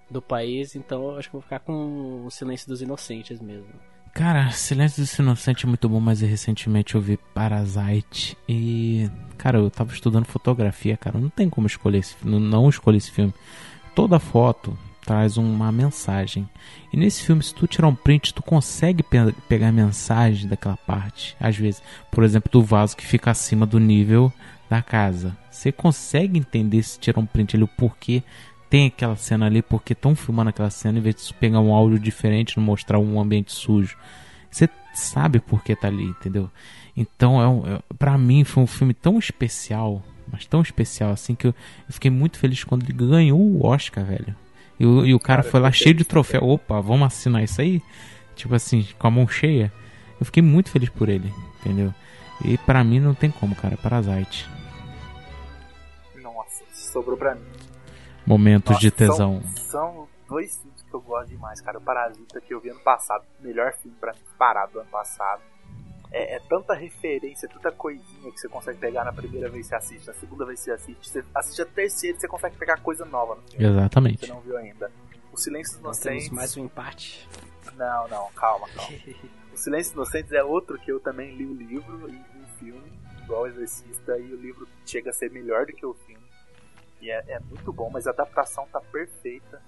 do 0.09 0.21
país. 0.21 0.75
Então 0.75 1.15
acho 1.15 1.29
que 1.29 1.33
vou 1.33 1.41
ficar 1.41 1.59
com 1.59 2.25
o 2.25 2.29
Silêncio 2.29 2.67
dos 2.67 2.81
Inocentes 2.81 3.39
mesmo. 3.39 3.69
Cara, 4.13 4.51
Silêncio 4.51 5.01
dos 5.01 5.17
Inocentes 5.17 5.63
é 5.63 5.67
muito 5.67 5.87
bom, 5.87 5.99
mas 5.99 6.19
recentemente 6.19 6.95
eu 6.95 7.01
vi 7.01 7.15
Parasite 7.33 8.37
e. 8.47 9.09
Cara, 9.37 9.59
eu 9.59 9.71
tava 9.71 9.93
estudando 9.93 10.25
fotografia, 10.25 10.97
cara. 10.97 11.17
Não 11.17 11.29
tem 11.29 11.49
como 11.49 11.67
escolher 11.67 11.99
esse 11.99 12.15
não 12.25 12.67
escolher 12.67 12.97
esse 12.97 13.11
filme. 13.11 13.33
Toda 13.95 14.19
foto 14.19 14.77
traz 15.09 15.37
uma 15.37 15.71
mensagem. 15.71 16.47
E 16.93 16.97
nesse 16.97 17.23
filme, 17.23 17.41
se 17.41 17.51
tu 17.55 17.65
tirar 17.65 17.87
um 17.87 17.95
print, 17.95 18.31
tu 18.31 18.43
consegue 18.43 19.01
pe- 19.01 19.33
pegar 19.47 19.69
a 19.69 19.71
mensagem 19.71 20.47
daquela 20.47 20.77
parte. 20.77 21.35
Às 21.39 21.57
vezes, 21.57 21.81
por 22.11 22.23
exemplo, 22.23 22.47
do 22.51 22.61
vaso 22.61 22.95
que 22.95 23.03
fica 23.03 23.31
acima 23.31 23.65
do 23.65 23.79
nível 23.79 24.31
da 24.69 24.83
casa. 24.83 25.35
Você 25.49 25.71
consegue 25.71 26.37
entender 26.37 26.83
se 26.83 26.99
tirar 26.99 27.19
um 27.19 27.25
print 27.25 27.55
ali 27.55 27.63
o 27.63 27.67
porquê 27.67 28.21
tem 28.69 28.85
aquela 28.85 29.15
cena 29.15 29.47
ali, 29.47 29.63
porque 29.63 29.93
estão 29.93 30.15
filmando 30.15 30.51
aquela 30.51 30.69
cena 30.69 30.99
em 30.99 31.01
vez 31.01 31.25
de 31.25 31.33
pegar 31.33 31.59
um 31.59 31.73
áudio 31.73 31.97
diferente 31.97 32.55
não 32.55 32.63
mostrar 32.63 32.99
um 32.99 33.19
ambiente 33.19 33.51
sujo. 33.51 33.97
Você 34.51 34.69
sabe 34.93 35.39
por 35.39 35.63
que 35.63 35.75
tá 35.75 35.87
ali, 35.87 36.03
entendeu? 36.03 36.51
Então, 36.95 37.41
é 37.41 37.47
um, 37.47 37.65
é, 37.65 37.79
pra 37.97 38.15
mim, 38.15 38.43
foi 38.43 38.61
um 38.61 38.67
filme 38.67 38.93
tão 38.93 39.17
especial, 39.17 40.03
mas 40.31 40.45
tão 40.45 40.61
especial 40.61 41.09
assim, 41.09 41.33
que 41.33 41.47
eu, 41.47 41.55
eu 41.87 41.93
fiquei 41.93 42.11
muito 42.11 42.37
feliz 42.37 42.63
quando 42.63 42.83
ele 42.83 42.93
ganhou 42.93 43.39
o 43.41 43.65
Oscar, 43.65 44.05
velho. 44.05 44.35
E, 44.79 44.85
o- 44.85 45.05
e 45.05 45.13
o 45.13 45.19
cara, 45.19 45.41
Cara, 45.41 45.51
foi 45.51 45.59
lá 45.59 45.71
cheio 45.71 45.93
de 45.95 46.05
troféu. 46.05 46.43
Opa, 46.43 46.79
vamos 46.81 47.07
assinar 47.07 47.43
isso 47.43 47.59
aí? 47.61 47.81
Tipo 48.35 48.55
assim, 48.55 48.87
com 48.97 49.07
a 49.07 49.11
mão 49.11 49.27
cheia. 49.27 49.71
Eu 50.19 50.25
fiquei 50.25 50.41
muito 50.43 50.69
feliz 50.69 50.89
por 50.89 51.09
ele, 51.09 51.33
entendeu? 51.59 51.93
E 52.45 52.57
pra 52.59 52.83
mim 52.83 52.99
não 52.99 53.13
tem 53.13 53.29
como, 53.29 53.53
cara. 53.55 53.75
Parasite. 53.77 54.47
Nossa, 56.21 56.63
sobrou 56.71 57.17
pra 57.17 57.35
mim. 57.35 57.41
Momentos 58.25 58.71
Nossa, 58.71 58.81
de 58.81 58.91
tesão. 58.91 59.41
São, 59.55 59.65
são 59.65 60.07
dois 60.27 60.57
filmes 60.61 60.81
que 60.81 60.93
eu 60.93 61.01
gosto 61.01 61.29
demais, 61.29 61.59
cara. 61.61 61.77
O 61.77 61.81
Parasita 61.81 62.39
que 62.41 62.53
eu 62.53 62.59
vi 62.61 62.69
ano 62.69 62.79
passado, 62.81 63.23
melhor 63.41 63.73
filme 63.73 63.95
pra 63.99 64.13
mim 64.13 64.19
parado 64.37 64.73
do 64.73 64.79
ano 64.79 64.89
passado. 64.89 65.41
É, 66.11 66.35
é 66.35 66.39
tanta 66.39 66.73
referência, 66.73 67.47
tanta 67.47 67.71
coisinha 67.71 68.31
que 68.31 68.39
você 68.39 68.47
consegue 68.49 68.79
pegar 68.79 69.05
na 69.05 69.13
primeira 69.13 69.47
vez 69.49 69.67
que 69.67 69.69
você 69.69 69.75
assiste, 69.75 70.07
na 70.07 70.13
segunda 70.13 70.45
vez 70.45 70.59
que 70.59 70.65
você 70.65 70.71
assiste, 70.71 71.09
você 71.09 71.23
assiste 71.35 71.61
a 71.61 71.65
terceira 71.65 72.17
e 72.17 72.19
você 72.19 72.27
consegue 72.27 72.57
pegar 72.57 72.77
coisa 72.81 73.05
nova 73.05 73.35
no 73.35 73.41
filme. 73.43 73.65
Exatamente. 73.65 74.25
Você 74.25 74.33
não 74.33 74.41
viu 74.41 74.57
ainda. 74.57 74.91
O 75.31 75.37
Silêncio 75.37 75.75
dos 75.75 75.83
Nós 75.83 75.99
temos 75.99 76.23
Inocentes. 76.25 76.35
mais 76.35 76.57
um 76.57 76.65
empate. 76.65 77.29
Não, 77.75 78.07
não, 78.07 78.27
calma, 78.33 78.67
calma. 78.69 78.97
O 79.53 79.57
Silêncio 79.61 79.93
dos 79.93 80.07
Inocentes 80.07 80.31
é 80.31 80.41
outro 80.43 80.79
que 80.79 80.89
eu 80.89 81.01
também 81.01 81.35
li 81.35 81.45
o 81.45 81.53
livro 81.53 82.09
e 82.09 82.13
vi 82.13 82.41
o 82.41 82.47
filme, 82.59 82.91
igual 83.23 83.41
o 83.41 83.47
Exorcista, 83.47 84.17
e 84.17 84.33
o 84.33 84.37
livro 84.37 84.65
chega 84.85 85.09
a 85.09 85.13
ser 85.13 85.29
melhor 85.31 85.65
do 85.65 85.73
que 85.73 85.85
o 85.85 85.93
filme. 85.93 86.23
E 87.01 87.11
é, 87.11 87.23
é 87.27 87.39
muito 87.39 87.71
bom, 87.73 87.89
mas 87.89 88.07
a 88.07 88.11
adaptação 88.11 88.65
tá 88.71 88.79
perfeita. 88.79 89.61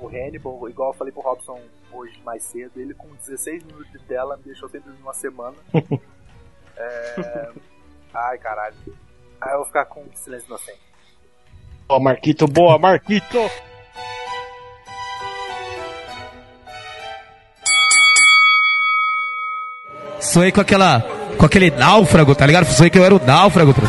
O 0.00 0.06
Hannibal, 0.08 0.68
igual 0.68 0.90
eu 0.90 0.94
falei 0.96 1.12
pro 1.12 1.22
Robson 1.22 1.60
hoje 1.92 2.20
mais 2.24 2.42
cedo, 2.42 2.72
ele 2.76 2.94
com 2.94 3.08
16 3.08 3.64
minutos 3.64 3.90
de 3.90 3.98
tela 4.00 4.36
me 4.36 4.44
deixou 4.44 4.68
sem 4.68 4.80
dormir 4.80 5.00
uma 5.02 5.14
semana. 5.14 5.56
É... 6.80 7.50
Ai, 8.14 8.38
caralho. 8.38 8.76
Aí 9.40 9.52
eu 9.52 9.56
vou 9.56 9.66
ficar 9.66 9.84
com 9.86 10.04
Silêncio 10.14 10.46
Inocente. 10.46 10.78
Boa, 11.88 11.98
Marquito, 11.98 12.46
boa, 12.46 12.78
Marquito! 12.78 13.36
Sonhei 20.20 20.52
com 20.52 20.60
aquela. 20.60 21.00
com 21.38 21.46
aquele 21.46 21.70
náufrago, 21.70 22.34
tá 22.34 22.44
ligado? 22.46 22.66
Sonhei 22.66 22.90
que 22.90 22.98
eu 22.98 23.04
era 23.04 23.14
o 23.14 23.24
náufrago. 23.24 23.72
pô. 23.74 23.80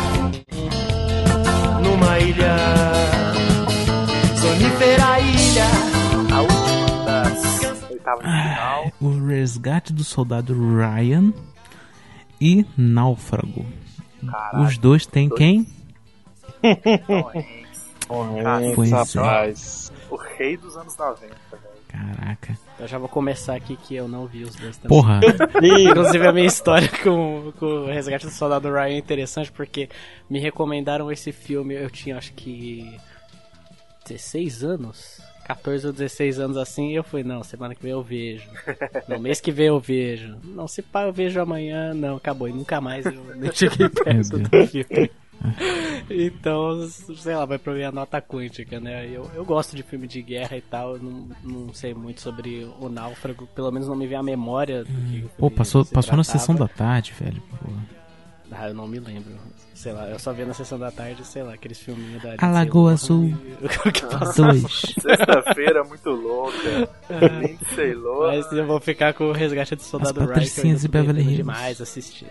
Numa 1.82 2.18
ilha, 2.18 2.56
das 8.16 8.24
oitavas 8.24 8.24
de 8.24 8.42
final. 8.42 8.92
O 9.00 9.26
Resgate 9.26 9.92
do 9.92 10.04
Soldado 10.04 10.54
Ryan 10.54 11.32
e 12.40 12.64
Náufrago. 12.76 13.66
Caralho. 14.24 14.64
Os 14.64 14.78
dois 14.78 15.06
têm 15.06 15.28
dois. 15.28 15.38
quem? 15.38 15.66
Tom 18.06 18.40
Hanks, 18.40 18.92
é. 18.92 19.20
rapaz. 19.20 19.92
o 20.10 20.16
rei 20.16 20.56
dos 20.56 20.76
anos 20.76 20.96
90, 20.96 21.26
velho. 21.26 21.70
Caraca. 21.88 22.58
Eu 22.78 22.86
já 22.86 22.98
vou 22.98 23.08
começar 23.08 23.54
aqui 23.54 23.76
que 23.76 23.94
eu 23.96 24.06
não 24.06 24.26
vi 24.26 24.44
os 24.44 24.54
dois 24.54 24.76
também. 24.76 24.96
Porra. 24.96 25.20
Inclusive 25.60 26.26
a 26.26 26.32
minha 26.32 26.46
história 26.46 26.88
com, 27.02 27.52
com 27.58 27.66
o 27.66 27.86
Resgate 27.86 28.26
do 28.26 28.32
Soldado 28.32 28.72
Ryan 28.72 28.94
é 28.94 28.98
interessante 28.98 29.50
porque 29.50 29.88
me 30.28 30.38
recomendaram 30.38 31.10
esse 31.10 31.32
filme, 31.32 31.74
eu 31.74 31.90
tinha 31.90 32.16
acho 32.16 32.32
que 32.32 32.96
16 34.06 34.64
anos, 34.64 35.20
14 35.54 35.88
ou 35.88 35.92
16 35.92 36.38
anos 36.38 36.56
assim, 36.56 36.90
e 36.90 36.94
eu 36.94 37.02
fui, 37.02 37.24
não, 37.24 37.42
semana 37.42 37.74
que 37.74 37.82
vem 37.82 37.92
eu 37.92 38.02
vejo. 38.02 38.48
No 39.08 39.18
mês 39.18 39.40
que 39.40 39.50
vem 39.50 39.66
eu 39.66 39.80
vejo. 39.80 40.36
Não, 40.44 40.68
se 40.68 40.80
pá, 40.80 41.02
eu 41.02 41.12
vejo 41.12 41.40
amanhã, 41.40 41.92
não, 41.92 42.16
acabou. 42.16 42.48
E 42.48 42.52
nunca 42.52 42.80
mais 42.80 43.04
eu 43.04 43.24
nem 43.34 43.52
cheguei 43.52 43.88
perto 43.88 44.38
do 44.38 44.66
filme. 44.66 45.10
Então, 46.10 46.86
sei 46.88 47.34
lá, 47.34 47.46
vai 47.46 47.56
pra 47.56 47.72
minha 47.72 47.90
nota 47.90 48.20
quântica, 48.20 48.78
né? 48.78 49.06
Eu, 49.06 49.30
eu 49.34 49.42
gosto 49.42 49.74
de 49.74 49.82
filme 49.82 50.06
de 50.06 50.20
guerra 50.20 50.54
e 50.54 50.60
tal, 50.60 50.98
não, 50.98 51.28
não 51.42 51.72
sei 51.72 51.94
muito 51.94 52.20
sobre 52.20 52.68
o 52.78 52.90
náufrago, 52.90 53.46
pelo 53.54 53.70
menos 53.70 53.88
não 53.88 53.96
me 53.96 54.06
vem 54.06 54.18
a 54.18 54.22
memória 54.22 54.84
do 54.84 54.92
que 54.92 55.24
o 55.24 55.28
Pô, 55.38 55.50
passou, 55.50 55.82
passou 55.86 56.14
na 56.14 56.24
sessão 56.24 56.54
da 56.54 56.68
tarde, 56.68 57.14
velho. 57.18 57.40
Pô. 57.40 57.72
Ah, 58.62 58.68
eu 58.68 58.74
não 58.74 58.86
me 58.86 58.98
lembro. 59.00 59.32
Sei 59.74 59.90
lá, 59.90 60.06
eu 60.10 60.18
só 60.18 60.34
vi 60.34 60.44
na 60.44 60.52
sessão 60.52 60.78
da 60.78 60.90
tarde, 60.90 61.26
sei 61.26 61.42
lá, 61.42 61.54
aqueles 61.54 61.78
filminhos 61.80 62.22
da 62.22 62.34
A 62.36 62.50
Lagoa 62.50 62.90
Lindsay 62.90 63.06
Azul. 63.06 63.34
O 63.86 63.90
que 63.92 64.02
passou. 64.04 64.44
Dois. 64.48 64.62
Sexta-feira 65.00 65.82
muito 65.82 66.10
louca. 66.10 66.88
Lindsay 67.40 67.94
Lohan. 67.94 68.36
Mas 68.36 68.52
eu 68.52 68.66
vou 68.66 68.78
ficar 68.78 69.14
com 69.14 69.30
o 69.30 69.32
Resgate 69.32 69.74
do 69.76 69.82
Soldado 69.82 70.10
As 70.10 70.16
Ryan, 70.16 70.26
que 70.26 70.30
eu 70.32 70.34
Patricinhas 70.34 70.84
e 70.84 70.88
tentando 70.90 71.18
Hills. 71.20 71.36
demais 71.36 71.80
assistir. 71.80 72.26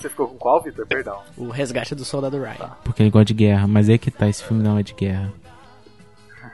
Você 0.00 0.08
ficou 0.08 0.26
com 0.26 0.36
qual, 0.36 0.60
Vitor? 0.60 0.84
Perdão. 0.84 1.22
O 1.36 1.48
Resgate 1.48 1.94
do 1.94 2.04
Soldado 2.04 2.36
Ryan. 2.42 2.72
Porque 2.82 3.04
ele 3.04 3.10
gosta 3.10 3.26
de 3.26 3.34
guerra, 3.34 3.68
mas 3.68 3.88
aí 3.88 3.98
que 3.98 4.10
tá, 4.10 4.28
esse 4.28 4.42
filme 4.42 4.64
não 4.64 4.76
é 4.76 4.82
de 4.82 4.94
guerra. 4.94 5.32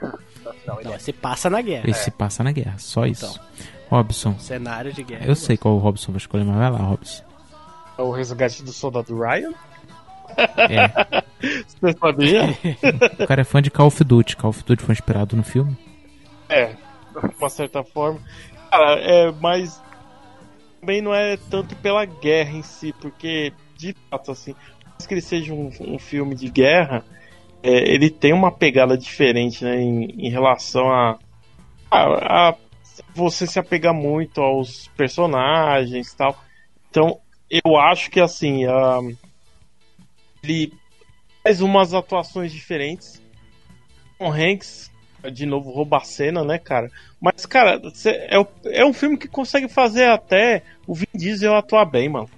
Não, 0.67 0.79
ele 0.79 0.89
Não, 0.91 0.95
é. 0.95 0.99
se 0.99 1.13
passa 1.13 1.49
na 1.51 1.61
guerra. 1.61 1.85
Ele 1.85 1.95
se 1.95 2.11
passa 2.11 2.45
na 2.45 2.53
guerra, 2.53 2.75
só 2.79 3.05
isso. 3.07 3.25
Então. 3.25 3.69
Robson. 3.89 4.39
Cenário 4.39 4.93
de 4.93 5.03
guerra. 5.03 5.25
Eu 5.27 5.35
sei 5.35 5.57
qual 5.57 5.75
o 5.75 5.79
Robson 5.79 6.13
vai 6.13 6.19
escolher, 6.19 6.45
mas 6.45 6.57
vai 6.57 6.71
lá, 6.71 6.79
Robson. 6.79 7.25
O 8.03 8.11
resgate 8.11 8.63
do 8.63 8.73
soldado 8.73 9.19
Ryan? 9.19 9.53
É, 10.69 11.23
Você 11.67 11.93
sabia? 11.99 12.45
o 13.21 13.27
cara 13.27 13.41
é 13.41 13.45
fã 13.45 13.61
de 13.61 13.71
Call 13.71 13.89
of 13.89 14.05
Duty. 14.05 14.37
Call 14.37 14.51
of 14.51 14.63
Duty 14.65 14.83
foi 14.83 14.93
inspirado 14.93 15.37
no 15.37 15.43
filme. 15.43 15.77
É, 16.49 16.67
de 16.67 17.37
uma 17.39 17.49
certa 17.49 17.83
forma. 17.83 18.21
Cara, 18.71 19.01
é, 19.01 19.33
mas 19.41 19.83
também 20.81 21.03
não 21.03 21.15
é 21.15 21.37
tanto 21.51 21.75
pela 21.77 22.05
guerra 22.05 22.53
em 22.53 22.63
si, 22.63 22.95
porque 23.01 23.53
de 23.77 23.95
fato, 24.09 24.31
assim, 24.31 24.53
por 24.55 24.91
mais 24.91 25.07
que 25.07 25.15
ele 25.15 25.21
seja 25.21 25.53
um, 25.53 25.71
um 25.81 25.99
filme 25.99 26.35
de 26.35 26.49
guerra, 26.49 27.05
é, 27.63 27.93
ele 27.93 28.11
tem 28.11 28.33
uma 28.33 28.53
pegada 28.53 28.97
diferente, 28.97 29.65
né, 29.65 29.81
em, 29.81 30.27
em 30.27 30.31
relação 30.31 30.91
a, 30.91 31.19
a, 31.91 32.49
a 32.51 32.55
você 33.15 33.47
se 33.47 33.59
apegar 33.59 33.95
muito 33.95 34.41
aos 34.41 34.89
personagens 34.97 36.13
e 36.13 36.17
tal. 36.17 36.37
Então, 36.89 37.19
eu 37.65 37.77
acho 37.77 38.11
que 38.11 38.21
assim, 38.21 38.65
a, 38.67 38.99
ele 40.43 40.73
faz 41.43 41.61
umas 41.61 41.93
atuações 41.95 42.53
diferentes. 42.53 43.21
Tom 44.19 44.33
Hanks, 44.33 44.91
de 45.33 45.45
novo, 45.47 45.71
rouba 45.71 45.97
a 45.99 46.05
cena, 46.05 46.45
né, 46.45 46.59
cara? 46.59 46.89
Mas, 47.21 47.45
cara, 47.47 47.81
cê- 47.95 48.11
é, 48.31 48.37
é 48.67 48.85
um 48.85 48.93
filme 48.93 49.17
que 49.17 49.29
consegue 49.29 49.69
fazer 49.69 50.05
até 50.07 50.63
o 50.87 50.95
Vin 50.95 51.07
Diesel 51.15 51.55
atuar 51.57 51.85
bem, 51.85 52.09
mano. 52.09 52.29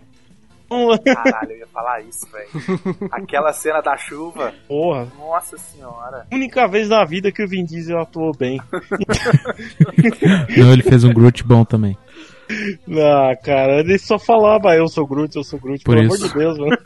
Então, 0.66 0.98
Caralho, 1.14 1.52
eu 1.52 1.58
ia 1.58 1.66
falar 1.66 2.00
isso, 2.00 2.26
velho. 2.32 2.48
Aquela 3.12 3.52
cena 3.52 3.80
da 3.82 3.96
chuva. 3.98 4.52
Porra, 4.66 5.06
Nossa 5.18 5.56
senhora. 5.58 6.26
única 6.32 6.66
vez 6.66 6.88
na 6.88 7.04
vida 7.04 7.30
que 7.30 7.44
o 7.44 7.48
Vin 7.48 7.64
Diesel 7.64 8.00
atuou 8.00 8.32
bem. 8.36 8.58
Não, 10.56 10.72
ele 10.72 10.82
fez 10.82 11.04
um 11.04 11.12
Groot 11.12 11.44
bom 11.44 11.64
também. 11.64 11.96
Ah, 12.51 13.36
cara, 13.42 13.80
ele 13.80 13.99
só 13.99 14.18
falava 14.18 14.74
eu 14.76 14.86
sou 14.88 15.07
Groot, 15.07 15.34
eu 15.36 15.45
sou 15.45 15.59
Groot, 15.59 15.82
Por 15.84 15.97
pelo 15.97 16.07
isso. 16.14 16.24
amor 16.24 16.28
de 16.28 16.38
Deus, 16.38 16.59
mano. 16.59 16.78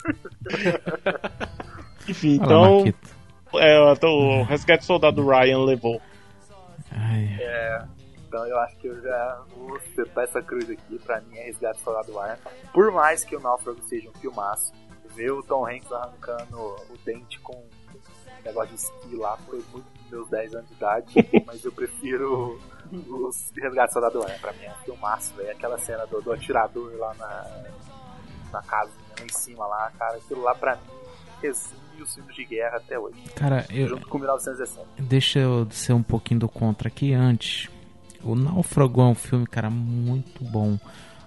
Enfim, 2.08 2.34
então, 2.36 2.84
é, 3.56 3.92
então, 3.92 4.10
o 4.10 4.42
Resgate 4.44 4.84
Soldado 4.84 5.26
Ryan 5.26 5.64
levou. 5.64 6.00
Ai, 6.90 7.38
Então 8.26 8.46
eu 8.46 8.58
acho 8.60 8.76
que 8.78 8.86
eu 8.86 9.00
já 9.02 9.42
vou 9.56 9.78
setar 9.94 10.24
essa 10.24 10.40
cruz 10.42 10.68
aqui. 10.70 10.98
Pra 11.04 11.20
mim 11.20 11.36
é 11.36 11.44
Resgate 11.44 11.78
do 11.78 11.84
Soldado 11.84 12.12
Ryan. 12.12 12.38
Por 12.72 12.92
mais 12.92 13.24
que 13.24 13.36
o 13.36 13.40
Náufrago 13.40 13.82
seja 13.82 14.08
um 14.08 14.18
filmaço, 14.20 14.72
Ver 15.14 15.32
o 15.32 15.42
Tom 15.42 15.66
Hanks 15.66 15.90
arrancando 15.90 16.56
o 16.56 16.96
dente 17.04 17.40
com 17.40 17.56
um 17.56 18.44
negócio 18.44 18.68
de 18.68 18.74
esqui 18.76 19.16
lá 19.16 19.36
foi 19.38 19.60
muito 19.72 19.86
dos 19.98 20.10
meus 20.10 20.28
10 20.28 20.54
anos 20.54 20.68
de 20.68 20.74
idade, 20.74 21.12
mas 21.44 21.64
eu 21.64 21.72
prefiro 21.72 22.60
os 22.92 23.52
Resgates 23.56 23.94
do 23.94 24.00
Soldado 24.00 24.20
Ryan. 24.20 24.38
Pra 24.38 24.52
mim 24.52 24.64
é 24.64 24.70
um 24.70 24.84
filmaço, 24.84 25.34
velho. 25.34 25.50
Aquela 25.50 25.78
cena 25.78 26.06
do, 26.06 26.20
do 26.20 26.32
atirador 26.32 26.92
lá 26.96 27.14
na, 27.14 27.46
na 28.52 28.62
casa, 28.62 28.92
lá 29.18 29.24
em 29.24 29.32
cima 29.32 29.66
lá, 29.66 29.90
cara, 29.98 30.16
aquilo 30.16 30.42
lá 30.42 30.54
pra 30.54 30.76
mim 30.76 30.98
resume 31.42 32.02
os 32.02 32.14
filmes 32.14 32.34
de 32.34 32.44
guerra 32.44 32.76
até 32.76 32.98
hoje. 32.98 33.16
Cara, 33.34 33.66
eu, 33.70 33.88
Junto 33.88 34.08
com 34.08 34.18
1917. 34.18 34.86
Deixa 34.98 35.38
eu 35.38 35.66
ser 35.70 35.92
um 35.92 36.02
pouquinho 36.02 36.40
do 36.40 36.48
contra 36.48 36.88
aqui 36.88 37.12
antes. 37.12 37.68
O 38.22 38.34
Náufrago 38.34 39.00
é 39.00 39.04
um 39.04 39.14
filme, 39.14 39.46
cara, 39.46 39.70
muito 39.70 40.44
bom. 40.44 40.78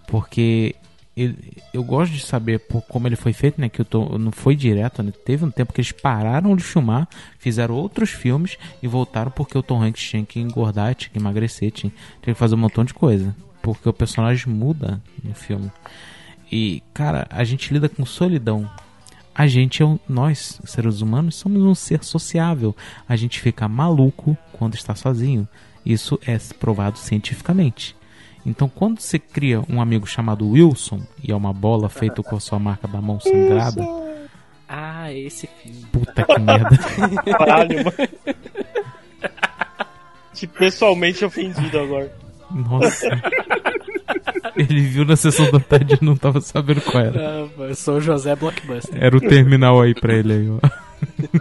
Porque 0.08 0.76
ele- 1.16 1.58
eu 1.74 1.84
gosto 1.84 2.12
de 2.14 2.22
saber 2.26 2.60
por 2.60 2.82
como 2.84 3.08
ele 3.08 3.16
foi 3.16 3.34
feito, 3.34 3.60
né? 3.60 3.68
Que 3.70 3.82
eu 3.82 3.86
tô, 3.86 4.18
não 4.18 4.32
foi 4.32 4.56
direto, 4.56 5.04
né? 5.04 5.12
Teve 5.26 5.46
um 5.46 5.52
tempo 5.52 5.74
que 5.74 5.82
eles 5.82 5.92
pararam 5.92 6.56
de 6.56 6.64
filmar, 6.64 7.08
fizeram 7.38 7.76
outros 7.76 8.10
filmes 8.12 8.58
e 8.82 8.88
voltaram 8.88 9.32
porque 9.32 9.58
o 9.58 9.64
Tom 9.64 9.82
Hanks 9.84 10.02
tinha 10.10 10.26
que 10.26 10.40
engordar, 10.40 10.96
tinha 10.96 11.10
que 11.12 11.20
emagrecer, 11.20 11.72
tinha, 11.72 11.92
tinha 12.22 12.34
que 12.34 12.40
fazer 12.40 12.56
um 12.56 12.60
montão 12.60 12.84
de 12.86 12.94
coisa. 12.94 13.36
Porque 13.62 13.88
o 13.88 13.94
personagem 13.94 14.52
muda 14.52 15.02
no 15.24 15.36
filme. 15.36 15.72
E, 16.52 16.82
cara, 16.94 17.28
a 17.30 17.44
gente 17.44 17.72
lida 17.74 17.88
com 17.88 18.06
solidão. 18.06 18.70
A 19.34 19.48
gente 19.48 19.82
é 19.82 19.86
um, 19.86 19.98
nós, 20.10 20.60
seres 20.66 21.00
humanos, 21.02 21.36
somos 21.36 21.62
um 21.62 21.74
ser 21.76 22.04
sociável. 22.04 22.76
A 23.08 23.16
gente 23.16 23.40
fica 23.40 23.68
maluco 23.68 24.36
quando 24.54 24.74
está 24.76 24.96
sozinho. 24.96 25.48
Isso 25.86 26.20
é 26.26 26.38
provado 26.60 26.98
cientificamente. 26.98 27.96
Então, 28.46 28.68
quando 28.68 29.00
você 29.00 29.20
cria 29.20 29.62
um 29.70 29.80
amigo 29.82 30.06
chamado 30.08 30.48
Wilson 30.50 31.02
e 31.24 31.32
é 31.32 31.36
uma 31.36 31.54
bola 31.54 31.90
feita 31.90 32.24
com 32.24 32.36
a 32.36 32.40
sua 32.40 32.58
marca 32.60 32.88
da 32.88 33.00
mão 33.02 33.20
sangrada, 33.20 33.84
Ah, 34.68 35.12
esse 35.14 35.48
filme. 35.48 35.86
puta 35.92 36.24
que 36.24 36.40
merda. 36.40 36.78
Caralho, 37.38 37.78
mano. 37.86 37.94
Te 40.34 40.48
pessoalmente 40.48 41.24
ofendido 41.26 41.80
agora. 41.80 42.12
Nossa. 42.50 43.08
Ele 44.58 44.82
viu 44.82 45.06
na 45.06 45.16
sessão 45.16 45.50
da 45.52 45.60
tarde 45.60 45.98
e 46.02 46.06
não 46.06 46.16
tava 46.16 46.42
sabendo 46.42 46.82
qual 46.82 47.04
era. 47.04 47.20
Ah, 47.48 47.62
eu 47.64 47.76
sou 47.76 47.98
o 47.98 48.02
José 48.02 48.36
Blockbuster. 48.36 48.98
Era 49.02 49.16
o 49.16 49.22
terminal 49.22 49.82
aí 49.82 49.94
pra 49.94 50.14
ele 50.14 50.34
aí, 50.34 50.50
ó. 50.50 50.60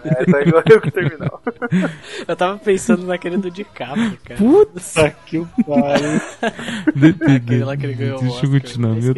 É, 0.04 0.24
tá 0.24 0.42
igual 0.42 0.62
eu 0.70 0.80
que 0.80 0.90
terminal. 0.90 1.42
Eu 2.26 2.36
tava 2.36 2.58
pensando 2.58 3.06
naquele 3.06 3.36
do 3.36 3.50
DiCaprio, 3.50 4.18
cara. 4.24 4.38
Putz! 4.38 4.94
Tá 4.94 5.10
que 5.10 5.38
o 5.38 5.48
pariu. 5.66 6.20
Aquele 7.36 7.64
lá 7.64 7.76
que 7.76 7.86
ele 7.86 7.94
ganhou 7.94 8.20
Deixa 8.20 8.46
eu 8.46 8.50
continuar, 8.50 8.96
Eu 8.96 9.02
meu. 9.02 9.14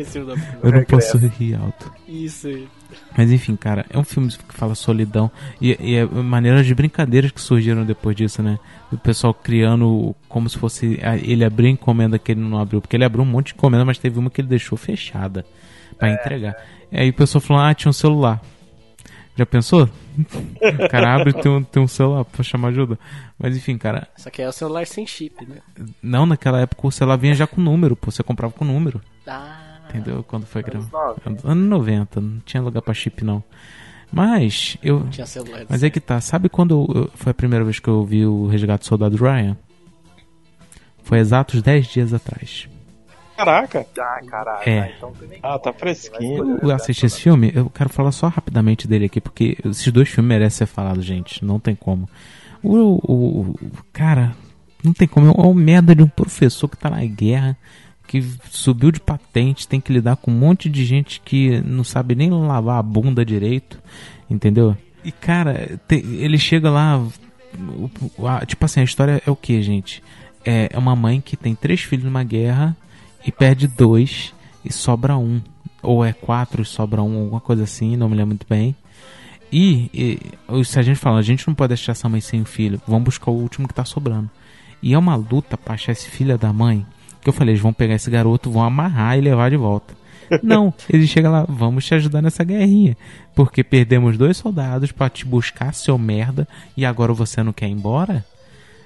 Eu 0.62 0.72
não 0.72 0.84
posso 0.84 1.18
rir 1.18 1.54
alto. 1.54 1.92
Isso 2.06 2.46
aí. 2.46 2.68
Mas 3.16 3.30
enfim, 3.30 3.56
cara, 3.56 3.86
é 3.90 3.98
um 3.98 4.04
filme 4.04 4.28
que 4.30 4.54
fala 4.54 4.74
solidão 4.74 5.30
e, 5.60 5.76
e 5.80 5.94
é 5.96 6.04
maneiras 6.04 6.66
de 6.66 6.74
brincadeiras 6.74 7.30
que 7.30 7.40
surgiram 7.40 7.84
depois 7.84 8.16
disso, 8.16 8.42
né? 8.42 8.58
O 8.90 8.98
pessoal 8.98 9.32
criando 9.34 10.14
como 10.28 10.48
se 10.48 10.58
fosse 10.58 11.00
ele 11.22 11.44
abrir 11.44 11.68
encomenda 11.68 12.18
que 12.18 12.32
ele 12.32 12.40
não 12.40 12.58
abriu, 12.58 12.80
porque 12.80 12.96
ele 12.96 13.04
abriu 13.04 13.22
um 13.22 13.26
monte 13.26 13.48
de 13.48 13.54
encomenda, 13.54 13.84
mas 13.84 13.98
teve 13.98 14.18
uma 14.18 14.30
que 14.30 14.40
ele 14.40 14.48
deixou 14.48 14.76
fechada 14.76 15.44
pra 15.98 16.10
entregar. 16.10 16.54
E 16.90 16.98
aí 16.98 17.10
o 17.10 17.14
pessoal 17.14 17.40
falou: 17.40 17.62
"Ah, 17.62 17.74
tinha 17.74 17.90
um 17.90 17.94
celular". 17.94 18.40
Já 19.34 19.46
pensou? 19.46 19.88
O 20.84 20.88
cara 20.90 21.14
abre 21.14 21.30
e 21.30 21.32
tem 21.32 21.50
um, 21.50 21.62
tem 21.64 21.82
um 21.82 21.88
celular 21.88 22.24
pra 22.24 22.42
chamar 22.42 22.68
ajuda. 22.68 22.98
Mas 23.38 23.56
enfim, 23.56 23.78
cara, 23.78 24.06
Só 24.16 24.28
que 24.28 24.42
é 24.42 24.48
o 24.48 24.52
celular 24.52 24.86
sem 24.86 25.06
chip, 25.06 25.46
né? 25.46 25.56
não 26.02 26.26
naquela 26.26 26.60
época 26.60 26.86
o 26.86 26.90
celular 26.92 27.16
vinha 27.16 27.34
já 27.34 27.46
com 27.46 27.60
número, 27.60 27.96
pô, 27.96 28.10
você 28.10 28.22
comprava 28.22 28.52
com 28.52 28.64
número. 28.64 29.00
Ah, 29.26 29.78
Entendeu? 29.88 30.22
Quando 30.22 30.44
foi 30.46 30.62
Anos 30.62 30.86
gravado. 30.88 31.20
90. 31.26 31.50
Anos 31.50 31.68
90, 31.68 32.20
não 32.20 32.40
tinha 32.40 32.62
lugar 32.62 32.82
pra 32.82 32.92
chip 32.94 33.24
não. 33.24 33.42
Mas 34.12 34.76
eu 34.82 35.08
tinha 35.08 35.26
celular. 35.26 35.64
Mas 35.68 35.82
é 35.82 35.88
que 35.88 35.98
tá, 36.00 36.20
sabe 36.20 36.50
quando 36.50 36.86
eu- 36.94 37.10
foi 37.14 37.30
a 37.30 37.34
primeira 37.34 37.64
vez 37.64 37.78
que 37.80 37.88
eu 37.88 38.04
vi 38.04 38.26
o 38.26 38.46
Resgate 38.46 38.80
do 38.84 38.86
Soldado 38.86 39.16
Ryan? 39.16 39.56
Foi 41.02 41.18
exatos 41.18 41.62
10 41.62 41.86
dias 41.86 42.12
atrás. 42.12 42.68
Caraca. 43.44 43.86
Ah, 43.98 44.20
caralho. 44.26 44.62
É. 44.68 44.78
ah, 44.80 44.90
então 44.96 45.12
tem 45.12 45.28
nem 45.28 45.38
Ah, 45.42 45.58
tá 45.58 45.70
como, 45.70 45.78
fresquinho. 45.78 46.58
Eu 46.62 46.70
assisti 46.70 47.06
esse 47.06 47.20
filme, 47.20 47.50
eu 47.54 47.68
quero 47.70 47.88
falar 47.90 48.12
só 48.12 48.28
rapidamente 48.28 48.86
dele 48.86 49.06
aqui, 49.06 49.20
porque 49.20 49.56
esses 49.64 49.90
dois 49.92 50.08
filmes 50.08 50.28
merecem 50.28 50.58
ser 50.58 50.66
falados, 50.66 51.04
gente. 51.04 51.44
Não 51.44 51.58
tem 51.58 51.74
como. 51.74 52.08
O, 52.62 52.76
o- 52.76 53.40
o- 53.50 53.58
cara, 53.92 54.32
não 54.84 54.92
tem 54.92 55.08
como. 55.08 55.28
É 55.28 55.30
uma 55.32 55.54
merda 55.54 55.94
de 55.94 56.02
um 56.02 56.08
professor 56.08 56.68
que 56.68 56.76
tá 56.76 56.88
na 56.90 57.04
guerra, 57.04 57.56
que 58.06 58.22
subiu 58.50 58.90
de 58.92 59.00
patente, 59.00 59.66
tem 59.66 59.80
que 59.80 59.92
lidar 59.92 60.16
com 60.16 60.30
um 60.30 60.34
monte 60.38 60.68
de 60.68 60.84
gente 60.84 61.20
que 61.24 61.60
não 61.62 61.82
sabe 61.84 62.14
nem 62.14 62.30
lavar 62.30 62.78
a 62.78 62.82
bunda 62.82 63.24
direito, 63.24 63.80
entendeu? 64.30 64.76
E 65.04 65.10
cara, 65.10 65.78
te- 65.88 65.96
ele 66.04 66.38
chega 66.38 66.70
lá. 66.70 66.98
o- 66.98 67.90
o- 68.16 68.46
tipo 68.46 68.64
assim, 68.64 68.80
a 68.80 68.84
história 68.84 69.20
é 69.26 69.30
o 69.30 69.36
que, 69.36 69.60
gente? 69.62 70.02
É 70.44 70.68
é 70.72 70.78
uma 70.78 70.94
mãe 70.96 71.20
que 71.20 71.36
tem 71.36 71.54
três 71.54 71.80
filhos 71.80 72.04
numa 72.04 72.24
guerra 72.24 72.76
e 73.24 73.32
perde 73.32 73.66
dois 73.66 74.34
e 74.64 74.72
sobra 74.72 75.16
um. 75.16 75.40
Ou 75.82 76.04
é 76.04 76.12
quatro 76.12 76.62
e 76.62 76.64
sobra 76.64 77.02
um, 77.02 77.22
alguma 77.22 77.40
coisa 77.40 77.64
assim, 77.64 77.96
não 77.96 78.08
me 78.08 78.16
lembro 78.16 78.28
muito 78.28 78.46
bem. 78.48 78.74
E, 79.52 79.90
e 79.92 80.64
se 80.64 80.78
a 80.78 80.82
gente 80.82 80.98
fala, 80.98 81.18
a 81.18 81.22
gente 81.22 81.46
não 81.46 81.54
pode 81.54 81.68
deixar 81.68 81.92
essa 81.92 82.08
mãe 82.08 82.20
sem 82.20 82.40
o 82.40 82.46
filho, 82.46 82.80
vamos 82.86 83.04
buscar 83.04 83.30
o 83.30 83.34
último 83.34 83.68
que 83.68 83.74
tá 83.74 83.84
sobrando. 83.84 84.30
E 84.82 84.94
é 84.94 84.98
uma 84.98 85.14
luta 85.14 85.56
pra 85.58 85.74
achar 85.74 85.92
esse 85.92 86.08
filho 86.08 86.38
da 86.38 86.52
mãe. 86.52 86.86
Que 87.20 87.28
eu 87.28 87.32
falei, 87.32 87.52
eles 87.52 87.62
vão 87.62 87.72
pegar 87.72 87.94
esse 87.94 88.10
garoto, 88.10 88.50
vão 88.50 88.64
amarrar 88.64 89.16
e 89.16 89.20
levar 89.20 89.50
de 89.50 89.56
volta. 89.56 89.94
Não, 90.42 90.72
ele 90.88 91.06
chega 91.06 91.30
lá, 91.30 91.44
vamos 91.48 91.84
te 91.84 91.94
ajudar 91.94 92.22
nessa 92.22 92.42
guerrinha. 92.42 92.96
Porque 93.34 93.62
perdemos 93.62 94.16
dois 94.16 94.36
soldados 94.36 94.90
pra 94.90 95.10
te 95.10 95.24
buscar, 95.24 95.74
seu 95.74 95.98
merda, 95.98 96.48
e 96.76 96.84
agora 96.84 97.12
você 97.12 97.42
não 97.42 97.52
quer 97.52 97.68
ir 97.68 97.72
embora? 97.72 98.24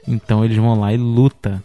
Então 0.07 0.45
eles 0.45 0.57
vão 0.57 0.78
lá 0.78 0.93
e 0.93 0.97
luta. 0.97 1.62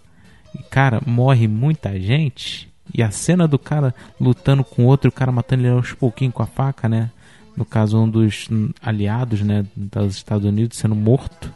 E, 0.53 0.63
cara, 0.63 1.01
morre 1.05 1.47
muita 1.47 1.99
gente. 1.99 2.69
E 2.93 3.01
a 3.01 3.11
cena 3.11 3.47
do 3.47 3.57
cara 3.57 3.93
lutando 4.19 4.63
com 4.63 4.85
outro, 4.85 5.09
o 5.09 5.13
cara 5.13 5.31
matando 5.31 5.63
ele 5.63 5.69
aos 5.69 5.93
pouquinhos 5.93 6.33
com 6.33 6.43
a 6.43 6.47
faca, 6.47 6.89
né? 6.89 7.09
No 7.55 7.65
caso, 7.65 7.97
um 8.01 8.09
dos 8.09 8.49
aliados, 8.81 9.41
né, 9.41 9.65
dos 9.75 10.15
Estados 10.15 10.45
Unidos 10.45 10.77
sendo 10.77 10.95
morto. 10.95 11.53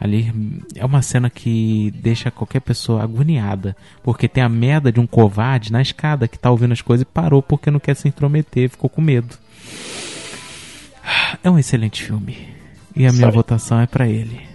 Ali 0.00 0.32
é 0.76 0.84
uma 0.84 1.02
cena 1.02 1.28
que 1.28 1.92
deixa 1.96 2.30
qualquer 2.30 2.60
pessoa 2.60 3.02
agoniada. 3.02 3.76
Porque 4.02 4.28
tem 4.28 4.42
a 4.42 4.48
merda 4.48 4.92
de 4.92 5.00
um 5.00 5.06
covarde 5.06 5.72
na 5.72 5.82
escada 5.82 6.28
que 6.28 6.38
tá 6.38 6.50
ouvindo 6.50 6.72
as 6.72 6.80
coisas 6.80 7.02
e 7.02 7.12
parou 7.12 7.42
porque 7.42 7.70
não 7.70 7.80
quer 7.80 7.94
se 7.94 8.06
intrometer, 8.06 8.70
ficou 8.70 8.88
com 8.88 9.00
medo. 9.00 9.36
É 11.42 11.50
um 11.50 11.58
excelente 11.58 12.04
filme. 12.04 12.48
E 12.94 13.06
a 13.06 13.12
minha 13.12 13.26
Sabe. 13.26 13.34
votação 13.34 13.80
é 13.80 13.86
pra 13.86 14.06
ele. 14.08 14.47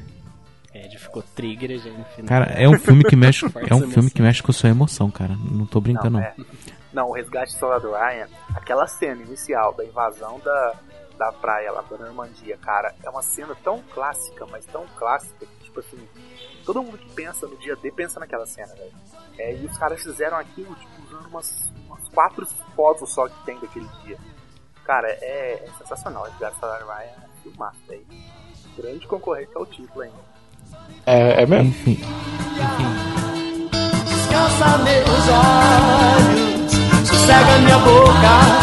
É, 1.14 1.22
ficou 1.22 1.24
trigger 1.36 1.80
já 1.80 1.91
no 1.91 2.05
final. 2.05 2.28
Cara, 2.28 2.45
é 2.53 2.68
um 2.68 2.78
filme 2.80 3.03
que 3.03 3.16
mexe, 3.16 3.45
é 3.70 3.76
um 3.76 3.89
filme 3.89 4.09
que 4.09 4.22
mexe 4.22 4.41
com 4.41 4.51
a 4.51 4.53
sua 4.53 4.70
emoção, 4.70 5.11
cara. 5.11 5.36
Não 5.36 5.66
tô 5.66 5.80
brincando. 5.80 6.11
Não, 6.11 6.20
Não, 6.20 6.26
é. 6.26 6.36
Não, 6.93 7.09
o 7.09 7.14
Resgate 7.14 7.53
do 7.53 7.59
Soldado 7.59 7.91
Ryan, 7.91 8.28
aquela 8.55 8.88
cena 8.88 9.22
inicial 9.22 9.74
da 9.74 9.84
invasão 9.84 10.39
da, 10.39 10.76
da 11.18 11.32
praia 11.32 11.72
lá 11.72 11.82
da 11.82 11.97
Normandia, 11.97 12.55
cara, 12.57 12.93
é 13.03 13.09
uma 13.09 13.24
cena 13.24 13.55
tão 13.64 13.82
clássica, 13.93 14.45
mas 14.45 14.66
tão 14.66 14.86
clássica 14.95 15.45
que, 15.45 15.64
tipo 15.64 15.80
assim, 15.80 16.07
todo 16.64 16.84
mundo 16.84 16.97
que 16.97 17.11
pensa 17.14 17.47
no 17.47 17.57
dia 17.57 17.76
D 17.76 17.91
pensa 17.91 18.20
naquela 18.20 18.45
cena, 18.45 18.74
velho. 18.76 18.93
É, 19.39 19.55
e 19.55 19.66
os 19.66 19.78
caras 19.78 20.03
fizeram 20.03 20.38
aquilo, 20.38 20.76
tipo, 20.76 21.01
usando 21.07 21.28
umas, 21.28 21.74
umas 21.88 22.07
quatro 22.09 22.45
fotos 22.76 23.11
só 23.11 23.28
que 23.28 23.45
tem 23.45 23.59
daquele 23.59 23.88
dia. 24.03 24.18
Cara, 24.84 25.07
é, 25.09 25.66
é 25.66 25.70
sensacional. 25.80 26.24
Resgate 26.26 26.55
do 26.55 26.59
Soldado 26.59 26.86
Ryan 26.86 27.09
é 27.09 27.26
um 27.26 27.41
filmaço, 27.41 27.80
velho. 27.88 28.05
Grande 28.78 29.07
concorrente 29.07 29.51
ao 29.55 29.66
título 29.66 30.01
ainda. 30.01 30.34
É, 31.05 31.43
é 31.43 31.45
mesmo? 31.45 31.69
Enfim, 31.69 31.99
Descansa 34.05 34.78
meus 34.80 35.28
olhos, 35.30 36.71
sossega 37.07 37.57
minha 37.59 37.78
boca. 37.80 38.62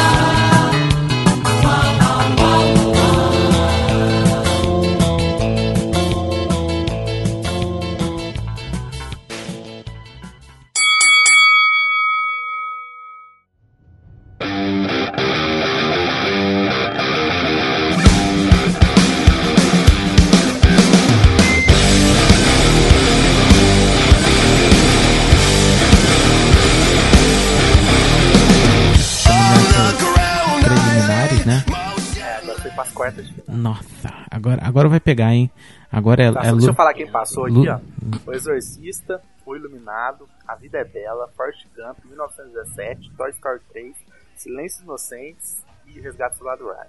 Agora, 34.81 34.89
vai 34.89 35.01
pegar, 35.01 35.35
hein? 35.35 35.51
Agora 35.93 36.23
é, 36.23 36.33
Tá, 36.33 36.41
é 36.41 36.43
deixa 36.53 36.67
eu 36.67 36.69
Lu- 36.71 36.75
falar 36.75 36.95
quem 36.95 37.11
passou 37.11 37.45
aqui, 37.45 37.55
Lu- 37.55 37.67
ó. 37.71 37.81
O 38.31 38.33
Exorcista, 38.33 39.21
O 39.47 39.57
Iluminado, 39.57 40.29
A 40.47 40.55
Vida 40.55 40.79
é 40.79 40.85
Bela, 40.85 41.29
Forrest 41.37 41.67
Gump, 41.77 41.99
1917, 42.07 43.11
Toy 43.17 43.31
Story 43.31 43.61
3, 43.73 43.97
Silêncios 44.37 44.83
Inocentes 44.83 45.65
e 45.87 46.01
Resgate 46.01 46.35
do 46.35 46.39
Soldado 46.39 46.65
Ryan. 46.65 46.87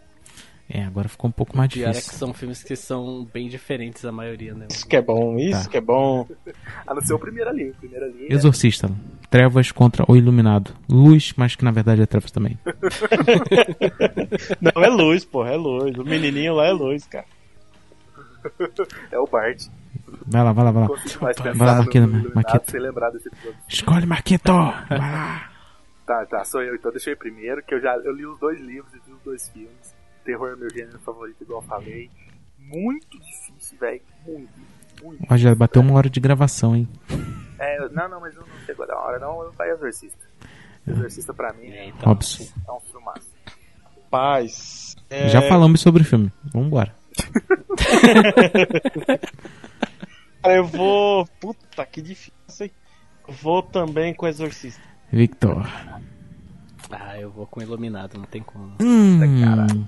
É, 0.74 0.84
agora 0.86 1.10
ficou 1.10 1.28
um 1.28 1.32
pouco 1.34 1.58
mais 1.58 1.74
Pior 1.74 1.90
é 1.90 1.92
que 1.92 1.98
difícil. 1.98 2.18
são 2.18 2.34
filmes 2.34 2.64
que 2.64 2.78
são 2.78 3.26
bem 3.34 3.50
diferentes 3.50 4.06
a 4.06 4.12
maioria, 4.12 4.54
né? 4.54 4.68
Isso 4.72 4.88
que 4.88 4.96
é 4.96 5.02
bom, 5.02 5.36
isso 5.38 5.66
Tá. 5.66 5.70
que 5.70 5.78
é 5.78 5.82
bom. 5.82 6.26
A 6.88 6.94
não 6.94 7.02
ser 7.02 7.14
o 7.14 7.20
primeiro 7.20 7.50
ali. 7.50 7.72
O 7.72 7.76
primeiro 7.76 8.06
ali 8.06 8.28
é- 8.30 8.34
Exorcista. 8.34 8.90
Trevas 9.30 9.70
contra 9.74 10.06
o 10.08 10.16
Iluminado. 10.16 10.74
Luz, 10.90 11.34
mas 11.36 11.56
que 11.58 11.66
na 11.66 11.72
verdade 11.72 12.02
é 12.02 12.06
trevas 12.06 12.32
também. 12.32 12.58
Não, 14.62 14.84
é 14.84 14.88
luz, 14.90 15.26
porra, 15.26 15.52
é 15.52 15.58
luz. 15.58 15.98
O 15.98 16.04
menininho 16.06 16.54
lá 16.56 16.68
é 16.68 16.72
luz, 16.72 17.06
cara. 17.06 17.26
É 19.12 19.20
o 19.20 19.26
Bart. 19.28 19.68
Vai 20.28 20.44
lá, 20.44 20.52
vai 20.54 20.66
lá, 20.66 20.72
vai 20.72 20.82
lá. 20.84 20.88
Vai 21.56 21.68
lá, 21.68 21.76
Marquito, 21.78 22.08
no 22.08 22.36
Marquito. 22.36 22.72
Escolhe, 23.68 24.06
Marquito! 24.06 24.52
Vai 24.90 24.98
lá! 25.00 25.48
Tá, 26.04 26.26
tá, 26.26 26.44
sou 26.44 26.62
eu. 26.62 26.76
Então 26.76 26.92
deixa 26.92 27.10
eu 27.10 27.14
ir 27.14 27.16
primeiro, 27.18 27.64
que 27.64 27.74
eu 27.74 27.80
já 27.80 27.96
eu 27.96 28.12
li 28.14 28.26
os 28.26 28.38
dois 28.38 28.60
livros 28.60 28.94
e 28.94 29.00
vi 29.06 29.14
os 29.14 29.22
dois 29.24 29.48
filmes. 29.48 29.96
Terror 30.26 30.52
é 30.52 30.56
meu 30.58 30.70
gênero 30.70 31.00
favorito, 31.00 31.42
igual 31.42 31.62
eu 31.62 31.68
falei. 31.68 32.10
Muito 32.60 33.18
difícil, 33.18 33.78
velho. 33.80 34.02
Muito, 34.28 34.50
muito. 35.02 35.38
Já 35.38 35.56
bateu 35.56 35.82
uma 35.82 35.94
hora 35.94 36.10
de 36.10 36.20
gravação, 36.20 36.76
hein? 36.76 36.86
É, 37.58 37.82
eu- 37.82 37.90
não, 37.94 38.10
não, 38.10 38.20
mas 38.20 38.36
não, 38.36 38.42
não 38.42 38.58
chegou 38.66 38.86
da 38.86 38.98
hora, 38.98 39.20
não. 39.20 39.42
Não 39.46 39.52
vai 39.52 39.70
Exorcista. 39.72 40.26
Exorcista 40.86 41.34
pra 41.34 41.54
mim 41.54 41.68
É, 41.68 41.78
é, 41.78 41.88
então, 41.90 42.10
Robson. 42.10 42.44
é 42.68 42.72
um 42.74 42.80
filmaço. 42.82 43.32
Paz. 44.10 44.96
é, 45.10 45.30
Já 45.30 45.42
falamos 45.44 45.80
sobre 45.80 46.02
o 46.02 46.06
filme. 46.06 46.30
Vambora. 46.54 46.94
Cara, 50.42 50.56
eu 50.56 50.66
vou. 50.66 51.26
Puta, 51.40 51.86
que 51.86 52.02
difícil, 52.02 52.34
hein? 52.62 52.72
Vou 53.28 53.62
também 53.62 54.14
com 54.14 54.26
o 54.26 54.30
Exorcista. 54.30 54.82
Victor. 55.12 55.68
Ah, 56.90 57.20
eu 57.20 57.30
vou 57.32 57.46
com 57.46 57.62
Iluminado, 57.62 58.18
não 58.18 58.26
tem 58.26 58.42
como. 58.42 58.76
Hum, 58.82 59.86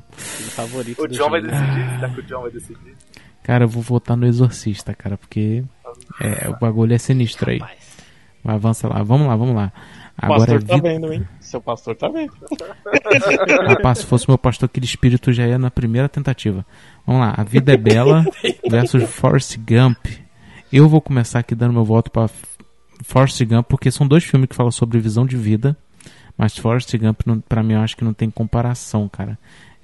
favorito 0.51 1.03
O 1.03 1.07
do 1.07 1.13
John 1.13 1.29
vai 1.29 1.41
decidir, 1.41 1.89
será 1.95 2.09
que 2.09 2.19
o 2.19 2.23
John 2.23 2.41
vai 2.41 2.51
decidir? 2.51 2.95
cara, 3.41 3.65
eu 3.65 3.67
vou 3.67 3.83
votar 3.83 4.15
no 4.15 4.25
Exorcista, 4.25 4.93
cara, 4.93 5.17
porque 5.17 5.63
é, 6.21 6.47
o 6.49 6.57
bagulho 6.57 6.93
é 6.93 6.97
sinistro 6.97 7.49
aí. 7.51 7.57
Rapaz, 7.57 7.97
Mas 8.41 8.55
avança 8.55 8.87
lá, 8.87 9.03
vamos 9.03 9.27
lá, 9.27 9.35
vamos 9.35 9.55
lá. 9.55 9.73
O 10.21 10.25
Agora 10.25 10.43
é 10.43 10.45
pastor 10.59 10.63
tá 10.63 10.75
vida. 10.75 10.87
vendo, 10.87 11.11
hein? 11.13 11.27
Seu 11.41 11.59
pastor 11.61 11.95
tá 11.95 12.07
vendo. 12.07 12.31
Rapaz, 13.67 13.97
se 13.99 14.05
fosse 14.05 14.29
meu 14.29 14.37
pastor, 14.37 14.67
aquele 14.67 14.85
espírito 14.85 15.33
já 15.33 15.45
ia 15.47 15.57
na 15.57 15.71
primeira 15.71 16.07
tentativa. 16.07 16.63
Vamos 17.05 17.21
lá, 17.21 17.33
A 17.37 17.43
Vida 17.45 17.73
é 17.73 17.77
Bela 17.77 18.25
versus 18.69 19.03
Forrest 19.09 19.57
Gump. 19.57 20.05
Eu 20.71 20.87
vou 20.89 21.01
começar 21.01 21.39
aqui 21.39 21.53
dando 21.53 21.73
meu 21.73 21.85
voto 21.85 22.09
pra 22.09 22.23
F- 22.23 22.45
Forrest 23.03 23.43
Gump, 23.45 23.67
porque 23.67 23.91
são 23.91 24.07
dois 24.07 24.23
filmes 24.23 24.49
que 24.49 24.55
falam 24.55 24.71
sobre 24.71 24.99
visão 24.99 25.25
de 25.25 25.37
vida. 25.37 25.77
Mas 26.37 26.57
Forrest 26.57 26.95
Gump, 26.97 27.21
pra 27.47 27.61
mim, 27.61 27.73
eu 27.73 27.81
acho 27.81 27.95
que 27.95 28.03
não 28.03 28.13
tem 28.13 28.29
comparação, 28.31 29.07
cara. 29.07 29.37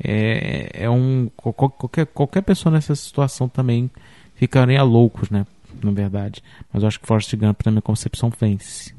É, 0.03 0.83
é 0.85 0.89
um. 0.89 1.29
qual- 1.35 1.53
Qualquer, 1.53 2.05
qualquer 2.07 2.41
pessoa 2.41 2.73
nessa 2.73 2.95
situação 2.95 3.47
também 3.47 3.91
ficaria 4.33 4.81
loucos, 4.81 5.29
né? 5.29 5.45
Na 5.83 5.91
verdade. 5.91 6.41
Mas 6.73 6.81
eu 6.81 6.87
acho 6.87 6.99
que 6.99 7.05
Forrest 7.05 7.35
Gump, 7.35 7.61
na 7.65 7.71
minha 7.71 7.81
concepção, 7.81 8.31
vence. 8.39 8.95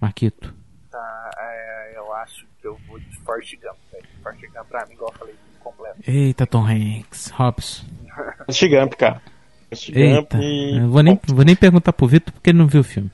Marquito. 0.00 0.52
Tá, 0.90 1.30
é, 1.38 1.92
eu 1.96 2.12
acho 2.14 2.44
que 2.60 2.66
eu 2.66 2.76
vou 2.88 2.98
de 2.98 3.16
Forrest 3.20 3.54
Gump, 3.62 3.76
velho. 4.30 4.38
Forrest 4.38 4.54
Gump 4.54 4.66
pra 4.68 4.86
mim, 4.86 4.94
igual 4.94 5.12
eu 5.12 5.18
falei, 5.18 5.34
completo. 5.60 5.96
Eita, 6.06 6.46
Tom 6.46 6.66
Hanks. 6.66 7.28
Robson. 7.34 7.84
Forrest 8.38 8.68
Gump, 8.68 8.94
cara. 8.94 9.22
Forrest 9.70 9.90
Gump 9.90 9.98
Eita. 10.34 10.38
e. 10.38 10.78
Eu 10.78 10.88
vou 10.88 11.02
nem, 11.02 11.20
vou 11.26 11.44
nem 11.44 11.56
perguntar 11.56 11.92
pro 11.92 12.06
Vitor 12.06 12.32
porque 12.32 12.50
ele 12.50 12.58
não 12.58 12.66
viu 12.66 12.80
o 12.80 12.84
filme. 12.84 13.10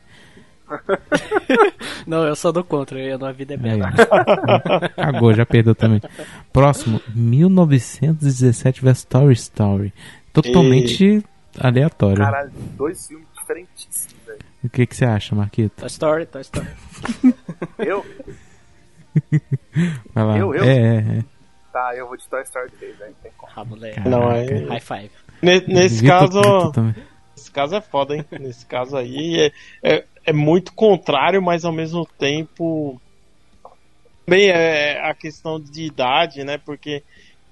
Não, 2.07 2.25
eu 2.25 2.35
sou 2.35 2.51
do 2.51 2.65
contra, 2.65 2.99
eu 2.99 3.07
ia 3.09 3.19
no 3.19 3.27
A 3.27 3.33
Vida 3.33 3.55
é 3.55 3.57
Bela. 3.59 3.93
ó. 4.11 4.89
Cagou, 4.97 5.33
já 5.35 5.45
perdeu 5.45 5.75
também. 5.75 6.01
Próximo, 6.53 7.01
1917 7.15 8.81
vs 8.83 8.99
Story 8.99 9.33
Story. 9.35 9.93
Totalmente 10.33 11.23
aleatório. 11.61 12.17
Caralho, 12.25 12.51
dois 12.77 13.07
filmes 13.07 13.27
diferentíssimos, 13.39 14.15
velho. 14.27 14.39
O 14.65 14.69
que, 14.71 14.87
que 14.87 14.97
você 14.97 15.05
acha, 15.05 15.35
Marquito? 15.35 15.75
Toy 15.77 15.87
Story, 15.89 16.27
Toy 16.27 16.41
Story. 16.41 16.69
Eu? 17.79 18.05
Vai 20.15 20.25
lá. 20.25 20.39
Eu, 20.39 20.55
eu? 20.55 20.65
É, 20.65 20.77
é, 20.77 20.97
é. 21.19 21.25
Tá, 21.73 21.95
eu 21.97 22.07
vou 22.07 22.17
de 22.17 22.27
Toy 22.29 22.43
Story 22.43 22.71
3, 22.73 22.99
velho. 22.99 23.11
Não 23.11 23.17
tem 23.23 23.33
como. 23.37 23.53
Ah, 23.57 23.65
moleque. 23.65 24.01
Não, 24.09 24.31
é. 24.31 24.45
High 24.67 24.81
five. 24.81 25.11
Ne- 25.41 25.61
Nesse 25.67 26.03
Vitor- 26.03 26.19
caso. 26.31 26.73
Nesse 27.37 27.51
caso 27.51 27.75
é 27.77 27.81
foda, 27.81 28.15
hein? 28.17 28.25
Nesse 28.39 28.67
caso 28.67 28.97
aí 28.97 29.41
é, 29.41 29.53
é, 29.97 30.05
é 30.27 30.33
muito 30.33 30.73
contrário, 30.75 31.41
mas 31.43 31.65
ao 31.65 31.73
mesmo 31.73 32.07
tempo. 32.19 33.01
Também 34.27 34.51
é 34.51 35.01
a 35.05 35.15
questão 35.15 35.59
de 35.61 35.85
idade, 35.85 36.45
né? 36.45 36.59
Porque. 36.59 37.03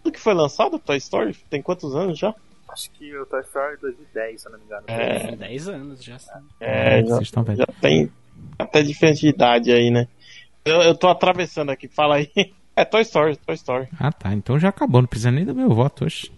Tudo 0.02 0.14
que 0.14 0.20
foi 0.20 0.32
lançado, 0.32 0.78
Toy 0.78 0.96
Story, 0.96 1.34
tem 1.50 1.60
quantos 1.60 1.94
anos 1.94 2.18
já? 2.18 2.34
Acho 2.70 2.90
que 2.92 3.14
o 3.18 3.26
Toy 3.26 3.40
Story 3.42 3.76
2010, 3.82 4.40
se 4.40 4.46
eu 4.48 4.52
não 4.52 4.58
me 4.58 4.64
engano. 4.64 4.84
É. 4.86 5.18
Tem 5.18 5.36
10 5.36 5.68
anos 5.68 6.02
já. 6.02 6.18
sim. 6.18 6.30
É, 6.58 7.00
já, 7.02 7.06
Vocês 7.16 7.22
estão 7.22 7.42
vendo. 7.42 7.58
já 7.58 7.66
tem 7.82 8.10
até 8.58 8.82
diferente 8.82 9.20
de 9.20 9.28
idade 9.28 9.70
aí, 9.72 9.90
né? 9.90 10.08
Eu, 10.64 10.82
eu 10.82 10.94
tô 10.94 11.08
atravessando 11.08 11.70
aqui, 11.70 11.88
fala 11.88 12.16
aí. 12.16 12.30
É 12.76 12.84
Toy 12.84 13.02
Story, 13.02 13.36
Toy 13.36 13.54
Story. 13.56 13.88
Ah, 13.98 14.10
tá. 14.12 14.32
Então 14.32 14.58
já 14.58 14.68
acabou. 14.70 15.02
Não 15.02 15.08
precisa 15.08 15.30
nem 15.30 15.44
do 15.44 15.54
meu 15.54 15.68
voto 15.70 16.04
hoje. 16.06 16.32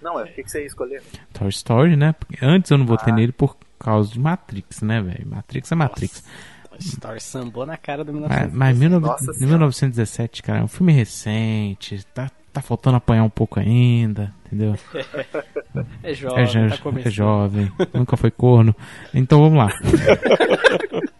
Não, 0.00 0.18
é 0.18 0.22
o 0.22 0.26
que, 0.28 0.44
que 0.44 0.50
você 0.50 0.60
ia 0.60 0.66
escolher? 0.66 1.02
Toy 1.34 1.48
Story, 1.50 1.94
né? 1.96 2.12
Porque 2.12 2.38
antes 2.42 2.70
eu 2.70 2.78
não 2.78 2.86
votei 2.86 3.12
Ah. 3.12 3.16
nele 3.16 3.32
por 3.32 3.56
causa 3.78 4.10
de 4.12 4.18
Matrix, 4.20 4.80
né, 4.80 5.02
velho? 5.02 5.26
Matrix 5.28 5.70
é 5.70 5.74
Matrix. 5.74 6.24
Toy 6.70 6.78
Story 6.78 7.20
sambou 7.20 7.66
na 7.66 7.76
cara 7.76 8.02
do 8.02 8.12
Mas, 8.14 8.22
1900. 8.30 8.54
mas 8.56 8.78
19 8.78 9.06
Nossa 9.06 9.24
Senhora. 9.24 9.46
1917, 9.46 10.42
cara, 10.42 10.58
é 10.60 10.62
um 10.62 10.68
filme 10.68 10.92
recente. 10.92 12.02
Tá, 12.14 12.30
tá 12.50 12.62
faltando 12.62 12.96
apanhar 12.96 13.24
um 13.24 13.28
pouco 13.30 13.60
ainda, 13.60 14.32
entendeu? 14.46 14.74
É 16.02 16.14
jovem, 16.14 16.44
É, 16.44 16.68
tá 16.68 16.90
é 17.04 17.10
jovem, 17.10 17.72
nunca 17.92 18.16
foi 18.16 18.30
corno. 18.30 18.74
Então 19.12 19.40
vamos 19.40 19.58
lá. 19.58 19.68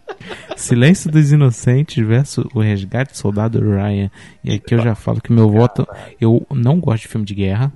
Silêncio 0.55 1.11
dos 1.11 1.31
Inocentes 1.31 2.05
versus 2.05 2.45
O 2.53 2.61
Resgate 2.61 3.11
do 3.11 3.17
Soldado 3.17 3.59
Ryan. 3.59 4.09
E 4.43 4.53
aqui 4.53 4.73
eu 4.75 4.79
já 4.79 4.95
falo 4.95 5.21
que 5.21 5.31
meu 5.31 5.49
voto. 5.49 5.87
Eu 6.19 6.45
não 6.51 6.79
gosto 6.79 7.03
de 7.03 7.07
filme 7.09 7.25
de 7.25 7.35
guerra, 7.35 7.71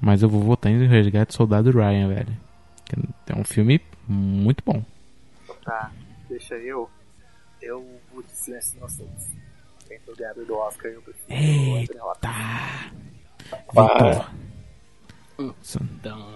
mas 0.00 0.22
eu 0.22 0.28
vou 0.28 0.42
votar 0.42 0.70
em 0.72 0.84
O 0.84 0.88
Resgate 0.88 1.28
do 1.28 1.34
Soldado 1.34 1.70
Ryan, 1.70 2.08
velho. 2.08 2.36
Que 2.84 3.32
É 3.32 3.36
um 3.36 3.44
filme 3.44 3.80
muito 4.08 4.62
bom. 4.64 4.82
Tá, 5.64 5.90
deixa 6.28 6.54
eu. 6.56 6.90
Eu 7.60 7.86
vou 8.12 8.22
de 8.22 8.32
Silêncio 8.32 8.76
Inocentes. 8.76 9.30
Quem 9.86 9.98
foi 10.00 10.14
o 10.14 10.16
ganhador 10.16 10.44
do 10.44 10.56
Oscar, 10.56 10.90
eu 10.90 11.02
prefiro. 11.02 12.14
Tá. 12.20 12.90
Vitor. 13.68 14.30
Então, 15.38 16.31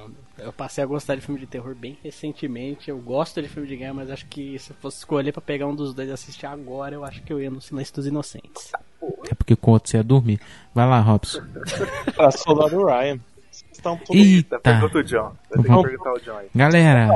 eu 0.47 0.53
passei 0.53 0.83
a 0.83 0.87
gostar 0.87 1.17
de 1.17 1.23
filme 1.23 1.41
de 1.41 1.47
terror 1.47 1.75
bem 1.75 1.99
recentemente. 2.05 2.89
Eu 2.89 2.99
gosto 2.99 3.43
de 3.43 3.49
filme 3.49 3.69
de 3.69 3.77
guerra, 3.77 3.95
mas 3.95 4.11
acho 4.11 4.27
que 4.27 4.57
se 4.61 4.71
eu 4.71 4.77
fosse 4.77 4.99
escolher 4.99 5.33
pra 5.33 5.43
pegar 5.43 5.67
um 5.67 5.75
dos 5.75 5.93
dois 5.93 6.09
e 6.09 6.13
assistir 6.13 6.47
agora, 6.47 6.95
eu 6.95 7.05
acho 7.05 7.21
que 7.25 7.33
eu 7.33 7.41
ia 7.41 7.51
no 7.51 7.61
Silêncio 7.61 7.97
dos 7.97 8.07
Inocentes. 8.07 8.71
É 9.29 9.35
porque 9.35 9.55
o 9.55 9.71
outro 9.71 9.91
você 9.91 9.97
ia 9.97 10.05
dormir. 10.05 10.41
Vai 10.73 10.89
lá, 10.89 11.01
Robson. 11.01 11.41
A 12.17 12.31
Soldado 12.31 12.85
Ryan. 12.85 13.19
Vocês 13.51 13.65
estão 13.73 13.97
tudo. 13.97 14.17
Eita. 14.17 14.61
Pergunta 14.61 14.99
o 14.99 15.03
John. 15.03 15.33
Vamos. 15.51 15.85
que 15.85 15.89
perguntar 15.89 16.13
o 16.13 16.21
John 16.21 16.37
aí. 16.37 16.49
Galera. 16.55 17.09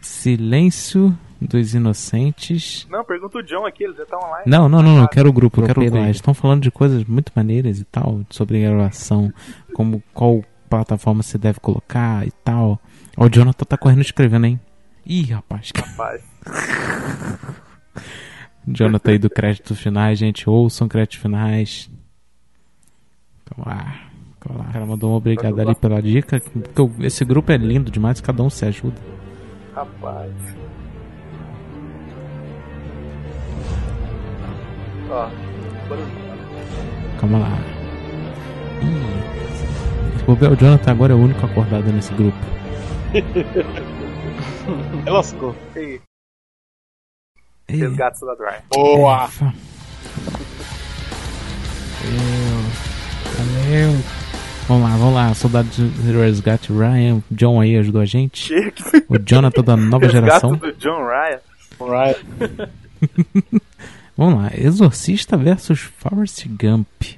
Silêncio 0.00 1.18
dos 1.40 1.74
Inocentes. 1.74 2.86
Não, 2.88 3.04
pergunta 3.04 3.38
o 3.38 3.42
John 3.42 3.66
aqui, 3.66 3.82
ele 3.82 3.94
já 3.94 4.06
tá 4.06 4.16
online. 4.16 4.44
Não, 4.46 4.68
não, 4.68 4.82
não, 4.82 4.94
não, 4.94 5.02
eu 5.02 5.08
quero 5.08 5.28
o 5.28 5.32
grupo, 5.32 5.60
eu 5.60 5.66
quero 5.66 5.80
o 5.80 5.82
grupo. 5.82 5.96
ele. 5.96 6.06
Eles 6.06 6.18
estão 6.18 6.32
falando 6.32 6.62
de 6.62 6.70
coisas 6.70 7.02
muito 7.04 7.32
maneiras 7.34 7.80
e 7.80 7.84
tal, 7.84 8.20
sobre 8.30 8.60
gravação, 8.60 9.32
como 9.74 10.00
qual 10.14 10.44
plataforma 10.66 11.22
você 11.22 11.38
deve 11.38 11.60
colocar 11.60 12.26
e 12.26 12.30
tal. 12.44 12.80
Ó, 13.16 13.26
o 13.26 13.30
Jonathan 13.30 13.64
tá 13.64 13.76
correndo 13.76 14.02
escrevendo, 14.02 14.46
hein? 14.46 14.60
Ih, 15.04 15.32
rapaz. 15.32 15.72
Rapaz. 15.74 16.22
Jonathan 18.66 19.12
aí 19.12 19.18
do 19.18 19.30
crédito 19.30 19.74
finais, 19.74 20.18
gente. 20.18 20.50
Ouçam 20.50 20.88
créditos 20.88 21.20
finais. 21.20 21.88
Vamos 23.50 23.72
lá. 23.72 24.00
Vamos 24.44 24.62
lá. 24.62 24.68
O 24.68 24.72
cara 24.72 24.86
mandou 24.86 25.12
um 25.12 25.14
obrigado 25.14 25.60
ali 25.60 25.74
pela 25.74 26.02
dica. 26.02 26.40
Porque 26.40 27.06
esse 27.06 27.24
grupo 27.24 27.52
é 27.52 27.56
lindo 27.56 27.90
demais, 27.90 28.20
cada 28.20 28.42
um 28.42 28.50
se 28.50 28.64
ajuda. 28.64 29.00
Rapaz. 29.74 30.32
Ó. 35.10 35.30
Calma 37.20 37.38
lá. 37.38 37.58
Ih. 38.82 39.15
Bobear, 40.26 40.52
o 40.52 40.56
Jonathan 40.56 40.90
agora 40.90 41.12
é 41.12 41.16
o 41.16 41.20
único 41.20 41.46
acordado 41.46 41.92
nesse 41.92 42.12
grupo. 42.14 42.36
Lascou. 45.06 45.54
Ei, 45.76 46.00
Ei, 47.68 47.76
resgate 47.76 48.20
da 48.20 48.34
Dry. 48.34 48.56
Boa! 48.70 49.28
Valeu. 52.06 52.62
Valeu. 53.36 53.92
Vamos 54.68 54.82
lá, 54.82 54.96
vamos 54.96 55.14
lá. 55.14 55.34
Soldado 55.34 55.68
de 55.68 56.12
Resgate 56.12 56.72
Ryan. 56.72 57.22
John 57.30 57.60
aí 57.60 57.76
ajudou 57.76 58.00
a 58.02 58.04
gente. 58.04 58.52
O 59.08 59.16
Jonathan 59.18 59.62
da 59.62 59.76
nova 59.76 60.08
geração. 60.08 60.56
Do 60.56 60.72
John 60.72 61.06
Ryan. 61.06 61.40
Ryan. 61.78 62.70
Vamos 64.16 64.42
lá. 64.42 64.50
Exorcista 64.56 65.36
versus 65.36 65.78
Forrest 65.80 66.46
Gump. 66.48 67.15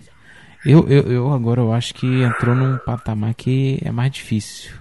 Eu, 0.69 0.87
eu, 0.87 1.11
eu 1.11 1.33
agora 1.33 1.63
eu 1.63 1.73
acho 1.73 1.95
que 1.95 2.23
entrou 2.23 2.55
num 2.55 2.77
patamar 2.77 3.33
que 3.33 3.81
é 3.83 3.91
mais 3.91 4.13
difícil. 4.13 4.73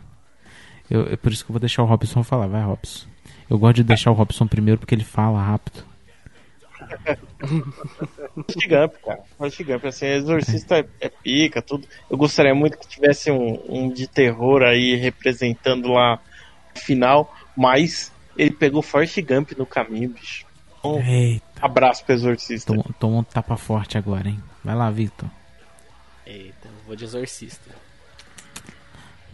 Eu, 0.89 1.07
é 1.07 1.15
por 1.15 1.31
isso 1.31 1.45
que 1.45 1.49
eu 1.49 1.53
vou 1.53 1.61
deixar 1.61 1.81
o 1.81 1.85
Robson 1.85 2.23
falar. 2.23 2.47
Vai, 2.47 2.61
Robson. 2.61 3.07
Eu 3.49 3.57
gosto 3.57 3.77
de 3.77 3.83
deixar 3.83 4.11
o 4.11 4.13
Robson 4.13 4.45
primeiro 4.45 4.79
porque 4.79 4.93
ele 4.93 5.05
fala 5.05 5.41
rápido. 5.41 5.85
Gump, 8.67 8.95
cara. 9.05 9.23
Gump, 9.65 9.85
assim, 9.85 10.07
Exorcista 10.07 10.79
é, 10.79 10.85
é 10.99 11.09
pica, 11.09 11.61
tudo. 11.61 11.87
Eu 12.09 12.17
gostaria 12.17 12.53
muito 12.53 12.77
que 12.77 12.87
tivesse 12.87 13.31
um, 13.31 13.59
um 13.69 13.89
de 13.89 14.07
terror 14.07 14.63
aí 14.63 14.95
representando 14.95 15.87
lá 15.87 16.19
o 16.75 16.79
final, 16.79 17.33
mas 17.55 18.11
ele 18.37 18.51
pegou 18.51 18.81
Forrest 18.81 19.21
Gump 19.21 19.53
no 19.57 19.65
caminho, 19.65 20.09
bicho. 20.09 20.45
Um 20.83 20.99
Eita, 20.99 21.45
abraço 21.61 22.03
pro 22.03 22.13
Exorcista. 22.13 22.73
tomou, 22.99 23.21
um 23.21 23.23
tapa 23.23 23.55
forte 23.55 23.97
agora, 23.97 24.27
hein? 24.27 24.39
Vai 24.63 24.75
lá, 24.75 24.91
Victor. 24.91 25.29
Vou 26.87 26.95
de 26.95 27.03
exorcista. 27.03 27.69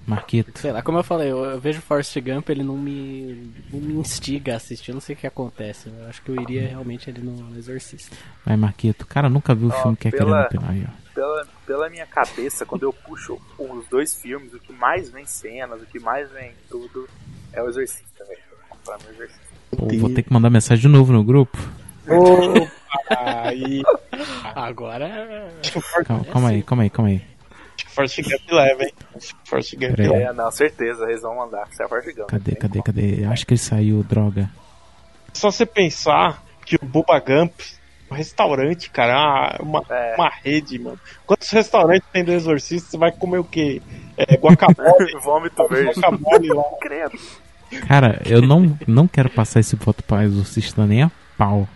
Marquito. 0.05 0.59
Sei 0.59 0.71
lá, 0.71 0.81
como 0.81 0.97
eu 0.97 1.03
falei, 1.03 1.31
eu, 1.31 1.45
eu 1.45 1.59
vejo 1.61 1.79
Forrest 1.79 2.19
Gump, 2.19 2.49
ele 2.49 2.61
não 2.63 2.77
me, 2.77 3.53
não 3.71 3.79
me 3.79 3.93
instiga 3.93 4.53
a 4.53 4.57
assistir, 4.57 4.91
eu 4.91 4.95
não 4.95 5.01
sei 5.01 5.15
o 5.15 5.17
que 5.17 5.25
acontece. 5.25 5.87
Eu 5.87 6.07
acho 6.09 6.21
que 6.21 6.29
eu 6.29 6.41
iria 6.41 6.67
realmente 6.67 7.09
ali 7.09 7.21
no 7.21 7.57
Exorcista. 7.57 8.13
Vai, 8.45 8.57
Marquito. 8.57 9.05
Cara, 9.07 9.29
nunca 9.29 9.55
viu 9.55 9.69
o 9.69 9.71
Ó, 9.71 9.81
filme 9.81 9.95
que 9.95 10.09
é 10.09 10.11
pela- 10.11 10.45
querendo 10.49 10.69
aí, 10.69 10.85
ó. 10.89 11.03
Pela, 11.13 11.47
pela 11.65 11.89
minha 11.89 12.05
cabeça, 12.07 12.65
quando 12.65 12.83
eu 12.83 12.91
puxo 12.91 13.39
os 13.57 13.87
dois 13.87 14.13
filmes, 14.15 14.53
o 14.53 14.59
que 14.59 14.73
mais 14.73 15.09
vem 15.09 15.25
cenas, 15.25 15.81
o 15.81 15.85
que 15.85 15.99
mais 15.99 16.29
vem 16.31 16.51
tudo 16.69 17.07
é 17.53 17.61
o 17.61 17.69
Exorcista, 17.69 18.25
velho. 18.25 18.41
Pô, 19.77 19.87
vou 19.99 20.09
ter 20.09 20.23
que 20.23 20.33
mandar 20.33 20.49
mensagem 20.49 20.81
de 20.81 20.87
novo 20.89 21.13
no 21.13 21.23
grupo. 21.23 21.57
Opa, 22.05 22.67
aí. 23.47 23.81
Agora. 24.53 25.49
Forrest- 25.71 26.07
Calma, 26.07 26.25
calma 26.25 26.49
aí, 26.49 26.61
calma 26.63 26.83
aí, 26.83 26.89
calma 26.89 27.09
aí. 27.11 27.21
Forrest 27.93 28.21
Gump 28.21 28.51
leva, 28.51 28.83
hein? 28.83 28.93
Forrest 29.45 29.73
Gump 29.75 29.97
leva. 29.97 30.15
É, 30.15 30.33
não, 30.33 30.51
certeza, 30.51 31.03
eles 31.05 31.21
vão 31.21 31.35
mandar. 31.35 31.67
Você 31.71 31.83
é 31.83 31.87
Forrest 31.87 32.15
Gump. 32.15 32.27
Cadê, 32.29 32.55
cadê, 32.55 32.71
como. 32.73 32.83
cadê? 32.83 33.25
Acho 33.25 33.45
que 33.45 33.53
ele 33.53 33.59
saiu, 33.59 34.03
droga. 34.03 34.49
Só 35.33 35.49
você 35.51 35.65
pensar 35.65 36.43
que 36.65 36.75
o 36.75 36.85
Bubba 36.85 37.19
Gump, 37.19 37.51
um 38.11 38.15
restaurante, 38.15 38.89
cara, 38.89 39.55
é 39.59 39.61
uma, 39.61 39.83
É. 39.89 40.15
uma 40.15 40.29
rede, 40.29 40.77
mano. 40.79 40.99
Quantos 41.25 41.49
restaurantes 41.49 42.07
tem 42.13 42.23
do 42.23 42.31
Exorcista? 42.31 42.91
Você 42.91 42.97
vai 42.97 43.11
comer 43.11 43.39
o 43.39 43.43
quê? 43.43 43.81
É, 44.17 44.35
guacamole, 44.37 45.11
Vômito 45.23 45.67
verde. 45.67 45.99
guacamole 45.99 46.49
lá. 46.49 46.63
Credo. 46.79 47.17
Cara, 47.87 48.21
eu 48.25 48.41
não, 48.41 48.77
não 48.87 49.07
quero 49.07 49.29
passar 49.31 49.59
esse 49.59 49.75
voto 49.75 50.03
pra 50.03 50.23
exorcista 50.23 50.85
nem 50.85 51.01
a 51.03 51.11
pau. 51.37 51.67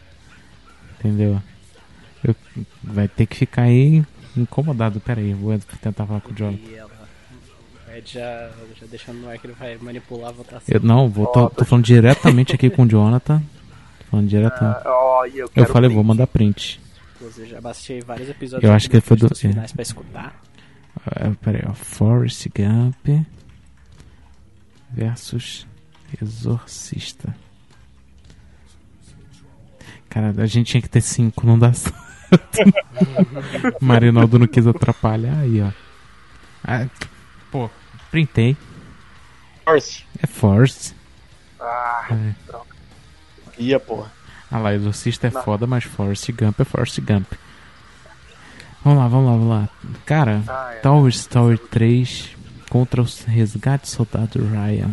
Entendeu? 1.00 1.42
Eu, 2.24 2.36
vai 2.84 3.08
ter 3.08 3.26
que 3.26 3.36
ficar 3.36 3.64
aí 3.64 4.04
incomodado. 4.42 5.00
Pera 5.00 5.20
aí, 5.22 5.34
vou 5.34 5.58
tentar 5.82 6.06
falar 6.06 6.22
com 6.22 6.32
o 6.32 6.36
Jonathan. 6.36 6.64
Ela. 6.76 6.90
O 7.88 7.92
Ed 7.92 8.14
já, 8.14 8.50
já 8.80 8.86
deixando 8.88 9.20
no 9.22 9.30
ar 9.30 9.38
que 9.38 9.48
ele 9.48 9.54
vai 9.54 9.78
manipular 9.78 10.30
a 10.30 10.34
votação. 10.34 10.64
Eu, 10.68 10.80
não, 10.82 11.10
vou, 11.10 11.28
tô, 11.28 11.50
tô 11.50 11.66
falando 11.66 11.86
diretamente 11.86 12.54
aqui 12.54 12.70
com 12.70 12.84
o 12.84 12.88
Jonathan. 12.90 13.40
Tô 14.00 14.06
falando 14.12 14.28
diretamente. 14.28 14.80
Ah, 14.86 14.92
ó, 14.94 15.26
e 15.26 15.38
eu 15.40 15.50
Eu 15.56 15.66
falei, 15.66 15.90
print. 15.90 15.96
vou 15.96 16.04
mandar 16.04 16.28
print. 16.28 16.80
Inclusive, 17.16 17.50
já 17.50 17.60
baixei 17.62 18.02
vários 18.02 18.30
episódios 18.30 18.70
Eu 18.70 18.76
acho 18.76 18.90
que 18.90 19.02
foi 19.02 19.18
do- 19.18 19.28
dos 19.30 19.40
finais 19.40 19.72
pra 19.72 19.82
escutar. 19.82 20.40
Ah, 21.06 21.32
pera 21.42 21.58
aí, 21.60 21.64
ó. 21.68 21.74
Forrest 21.74 22.48
Gump 22.56 23.26
versus 24.92 25.66
Exorcista. 26.22 27.36
Cara, 30.10 30.34
a 30.38 30.46
gente 30.46 30.68
tinha 30.72 30.82
que 30.82 30.90
ter 30.90 31.02
cinco, 31.02 31.46
não 31.46 31.60
dá 31.60 31.74
certo. 31.74 32.07
Marinaldo 33.82 34.40
não 34.40 34.48
quis 34.48 34.66
atrapalhar 34.68 35.38
aí, 35.40 35.62
ó. 35.62 35.70
Ah, 36.64 36.86
pô, 37.52 37.70
printei. 38.12 38.58
Forrest. 39.64 40.04
É 40.22 40.28
Forrest. 40.28 40.94
Ah, 41.60 42.08
É. 42.12 42.34
Ia, 43.60 43.80
porra. 43.80 44.12
Ah 44.52 44.60
lá, 44.60 44.74
Exorcista 44.74 45.28
é 45.28 45.32
foda, 45.32 45.66
mas 45.68 45.84
Forrest 45.84 46.32
Gump 46.32 46.60
é 46.60 46.64
Forrest 46.64 47.00
Gump. 47.02 47.26
Vamos 48.84 49.00
lá, 49.00 49.08
vamos 49.08 49.26
lá, 49.26 49.32
vamos 49.32 49.50
lá. 49.50 49.70
Cara, 50.06 50.42
Ah, 50.48 50.74
é. 50.74 50.80
Tower 50.80 51.10
Story 51.10 51.58
3 51.58 52.30
contra 52.70 53.02
o 53.02 53.06
Resgate 53.28 53.90
Soldado 53.90 54.40
Ryan. 54.46 54.92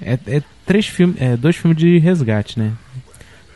É, 0.00 0.18
é 0.26 0.42
três 0.64 0.86
filmes, 0.86 1.20
é 1.20 1.36
dois 1.36 1.56
filmes 1.56 1.76
de 1.78 1.98
resgate, 1.98 2.58
né? 2.58 2.72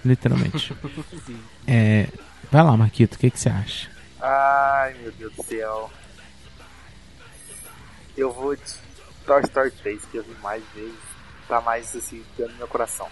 Literalmente. 0.05 0.75
é, 1.67 2.09
vai 2.51 2.63
lá, 2.63 2.77
Marquito, 2.77 3.15
o 3.15 3.19
que, 3.19 3.31
que 3.31 3.39
você 3.41 3.49
acha? 3.49 3.91
Ai, 4.21 4.95
meu 5.01 5.13
Deus 5.13 5.33
do 5.35 5.43
céu. 5.45 5.91
Eu 8.17 8.33
vou 8.33 8.55
de 8.55 8.63
Toy 9.25 9.41
Story 9.43 9.71
3, 9.71 10.05
que 10.07 10.17
eu 10.19 10.23
vi 10.23 10.35
mais 10.43 10.63
vezes. 10.75 10.95
Tá 11.49 11.61
mais 11.61 11.95
assim, 11.97 12.23
dando 12.39 12.53
no 12.53 12.59
meu 12.59 12.69
coração. 12.69 13.09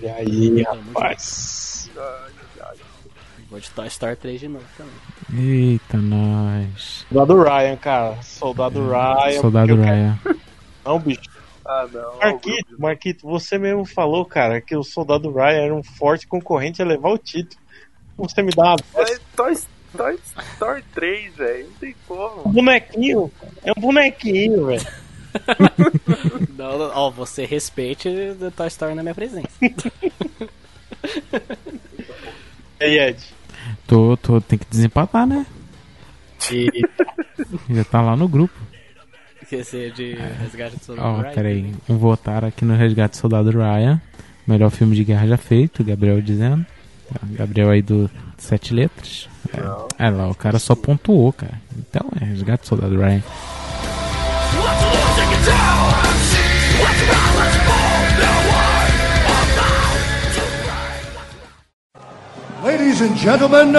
E 0.00 0.08
aí, 0.08 0.62
rapaz. 0.62 1.90
Vou 3.50 3.58
de 3.60 3.70
Toy 3.70 3.86
Story 3.88 4.16
3 4.16 4.40
de 4.40 4.48
novo 4.48 4.64
também. 4.76 4.92
Eita, 5.72 5.96
nós. 5.96 7.04
Soldado 7.08 7.42
Ryan, 7.42 7.76
cara. 7.76 8.22
Soldado 8.22 8.88
Ryan. 8.88 9.40
Soldado 9.40 9.72
eu 9.72 9.76
quero- 9.76 9.86
Ryan. 9.86 10.18
Não, 10.84 10.98
bicho. 10.98 11.20
Ah, 11.66 11.86
não. 11.92 12.18
Marquito, 12.18 12.80
Marquito, 12.80 13.26
você 13.28 13.58
mesmo 13.58 13.84
falou, 13.84 14.24
cara, 14.24 14.60
que 14.60 14.74
o 14.76 14.82
Soldado 14.82 15.30
Ryan 15.32 15.62
era 15.64 15.74
um 15.74 15.82
forte 15.82 16.26
concorrente 16.26 16.80
a 16.80 16.84
levar 16.86 17.10
o 17.10 17.18
título. 17.18 17.59
Você 18.20 18.42
me 18.42 18.50
dá 18.52 18.76
Mas 18.94 19.20
Toy, 19.34 19.56
Toy 19.96 20.18
Story 20.54 20.84
3, 20.94 21.34
velho. 21.36 21.64
Não 21.66 21.74
tem 21.74 21.94
como. 22.06 22.48
Um 22.48 22.52
bonequinho. 22.52 23.32
É 23.64 23.72
um 23.76 23.80
bonequinho, 23.80 24.66
velho. 24.66 24.86
Não, 26.58 26.76
não, 26.76 26.90
ó, 26.92 27.08
você 27.10 27.44
respeite 27.46 28.08
o 28.08 28.50
Toy 28.50 28.66
Story 28.66 28.94
na 28.94 29.02
minha 29.02 29.14
presença. 29.14 29.48
E 32.80 32.84
aí, 32.84 32.98
Ed? 32.98 33.18
Tô, 33.86 34.16
tô, 34.16 34.40
tem 34.40 34.58
que 34.58 34.64
desempatar, 34.70 35.26
né? 35.26 35.44
E 36.50 36.66
Já 37.68 37.84
tá 37.84 38.00
lá 38.00 38.16
no 38.16 38.26
grupo. 38.26 38.54
Esquecer 39.42 39.92
de 39.92 40.14
resgate 40.14 40.76
do 40.78 40.84
Soldado 40.84 41.08
Ó, 41.08 41.20
Ryan. 41.20 41.34
peraí. 41.34 41.74
Um 41.88 41.98
votar 41.98 42.44
aqui 42.44 42.64
no 42.64 42.74
Resgate 42.76 43.16
Soldado 43.16 43.50
Ryan. 43.50 44.00
Melhor 44.46 44.70
filme 44.70 44.96
de 44.96 45.04
guerra 45.04 45.26
já 45.26 45.36
feito, 45.36 45.84
Gabriel 45.84 46.22
dizendo. 46.22 46.64
Gabriel 47.22 47.70
aí 47.70 47.82
do 47.82 48.10
Sete 48.38 48.74
Letras. 48.74 49.28
É, 49.98 50.06
é 50.06 50.10
lá, 50.10 50.28
o 50.28 50.34
cara 50.34 50.58
só 50.58 50.74
pontuou, 50.74 51.32
cara. 51.32 51.60
Então 51.78 52.06
é 52.20 52.24
Resgate 52.24 52.66
Soldado 52.66 52.96
Ryan. 52.96 53.22
Ladies 62.62 63.00
and 63.00 63.16
gentlemen, 63.16 63.72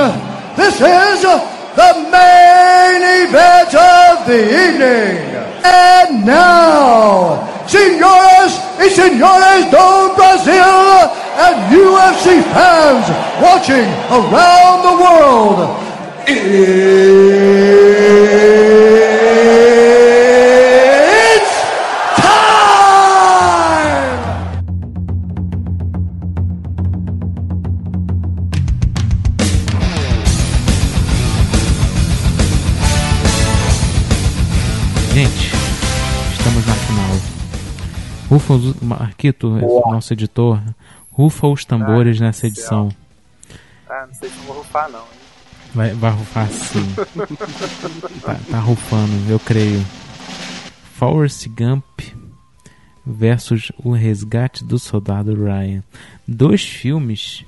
this 0.56 0.82
is 0.82 1.61
the 1.76 1.94
main 2.12 3.02
event 3.26 3.74
of 3.76 4.26
the 4.28 4.42
evening. 4.64 5.18
And 5.64 6.26
now, 6.26 7.48
senores 7.68 8.60
y 8.78 8.90
senores 8.90 9.66
do 9.70 10.14
Brasil 10.16 11.10
and 11.38 11.56
UFC 11.72 12.42
fans 12.52 13.06
watching 13.42 13.88
around 14.10 14.82
the 14.84 14.96
world, 15.04 15.60
it's 16.28 16.82
Rufa 38.32 38.54
os... 38.54 38.76
Marquito, 38.82 39.50
nosso 39.50 40.14
editor, 40.14 40.62
rufa 41.12 41.48
os 41.48 41.66
tambores 41.66 42.22
Ah, 42.22 42.26
nessa 42.26 42.40
céu. 42.42 42.50
edição. 42.50 42.90
Ah, 43.90 44.06
não 44.08 44.14
sei 44.14 44.30
se 44.30 44.38
eu 44.38 44.44
vou 44.44 44.56
rufar, 44.60 44.90
não. 44.90 45.00
hein? 45.02 45.06
Vai, 45.76 45.94
vai 45.94 46.12
rufar 46.12 46.48
sim. 46.50 46.86
tá, 48.24 48.36
tá 48.50 48.60
rufando, 48.60 49.12
eu 49.30 49.38
creio. 49.38 49.84
Forrest 50.96 51.46
Gump 51.50 51.84
versus 53.06 53.70
O 53.84 53.92
Resgate 53.92 54.64
do 54.64 54.80
Soldado 54.80 55.34
Ryan. 55.36 55.84
Dois 56.26 56.64
filmes. 56.64 57.44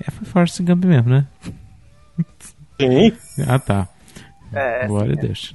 É, 0.00 0.10
foi 0.10 0.26
Forrest 0.26 0.58
Gump 0.62 0.84
mesmo, 0.86 1.10
né? 1.10 1.26
sim. 2.80 3.12
Ah, 3.46 3.58
tá. 3.58 3.88
É, 4.54 4.86
Glória 4.86 5.12
a 5.18 5.20
Deus. 5.20 5.54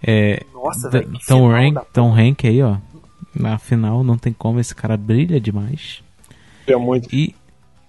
É, 0.00 0.40
Nossa, 0.54 0.88
velho. 0.88 1.12
Tom, 1.26 1.50
Tom 1.92 2.12
Hank 2.16 2.46
aí, 2.46 2.62
ó. 2.62 2.76
Na 3.34 3.58
final, 3.58 4.04
não 4.04 4.18
tem 4.18 4.32
como, 4.32 4.60
esse 4.60 4.74
cara 4.74 4.96
brilha 4.96 5.40
demais. 5.40 6.02
É 6.66 6.76
muito. 6.76 7.08
E 7.14 7.34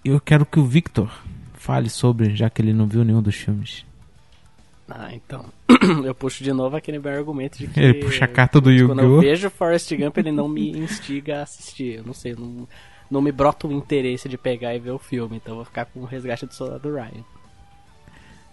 eu 0.03 0.19
quero 0.19 0.45
que 0.45 0.59
o 0.59 0.65
Victor 0.65 1.11
fale 1.53 1.89
sobre, 1.89 2.35
já 2.35 2.49
que 2.49 2.61
ele 2.61 2.73
não 2.73 2.87
viu 2.87 3.03
nenhum 3.03 3.21
dos 3.21 3.35
filmes. 3.35 3.85
Ah, 4.89 5.09
então. 5.13 5.45
eu 6.03 6.13
puxo 6.13 6.43
de 6.43 6.51
novo 6.51 6.75
aquele 6.75 6.99
meu 6.99 7.11
argumento 7.11 7.57
de 7.57 7.67
que. 7.67 7.79
Ele 7.79 7.93
puxa 7.95 8.25
a 8.25 8.27
carta 8.27 8.59
do 8.59 8.69
Quando 8.69 8.99
eu 8.99 9.05
Yu-Gi-Oh! 9.05 9.21
vejo 9.21 9.49
Forrest 9.49 9.95
Gump, 9.95 10.17
ele 10.17 10.31
não 10.31 10.47
me 10.47 10.71
instiga 10.71 11.39
a 11.39 11.43
assistir. 11.43 11.97
Eu 11.97 12.03
não 12.03 12.13
sei, 12.13 12.35
não, 12.35 12.67
não 13.09 13.21
me 13.21 13.31
brota 13.31 13.67
o 13.67 13.71
interesse 13.71 14.27
de 14.27 14.37
pegar 14.37 14.75
e 14.75 14.79
ver 14.79 14.91
o 14.91 14.99
filme. 14.99 15.37
Então 15.37 15.53
eu 15.53 15.57
vou 15.57 15.65
ficar 15.65 15.85
com 15.85 16.01
o 16.01 16.05
resgate 16.05 16.45
do 16.45 16.53
soldado 16.53 16.93
Ryan. 16.93 17.23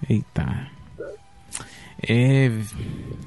Eita. 0.09 0.69
É. 2.09 2.49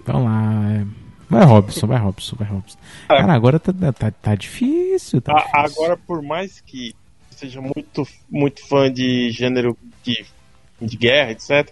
Vamos 0.05 0.23
lá. 0.23 0.87
É. 1.31 1.35
Vai 1.35 1.45
Robson, 1.45 1.87
vai 1.87 1.97
Robson, 1.99 2.35
vai 2.37 2.47
Robson. 2.47 2.77
Cara, 3.07 3.33
agora 3.33 3.59
tá, 3.59 3.73
tá, 3.93 4.11
tá 4.11 4.35
difícil. 4.35 5.21
Tá 5.21 5.33
A- 5.33 5.35
difícil. 5.35 5.59
agora, 5.83 5.97
por 5.97 6.21
mais 6.21 6.61
que 6.61 6.95
seja 7.31 7.61
muito, 7.61 8.07
muito 8.29 8.65
fã 8.67 8.91
de 8.91 9.29
gênero 9.31 9.77
de, 10.03 10.25
de 10.81 10.97
guerra, 10.97 11.31
etc., 11.31 11.69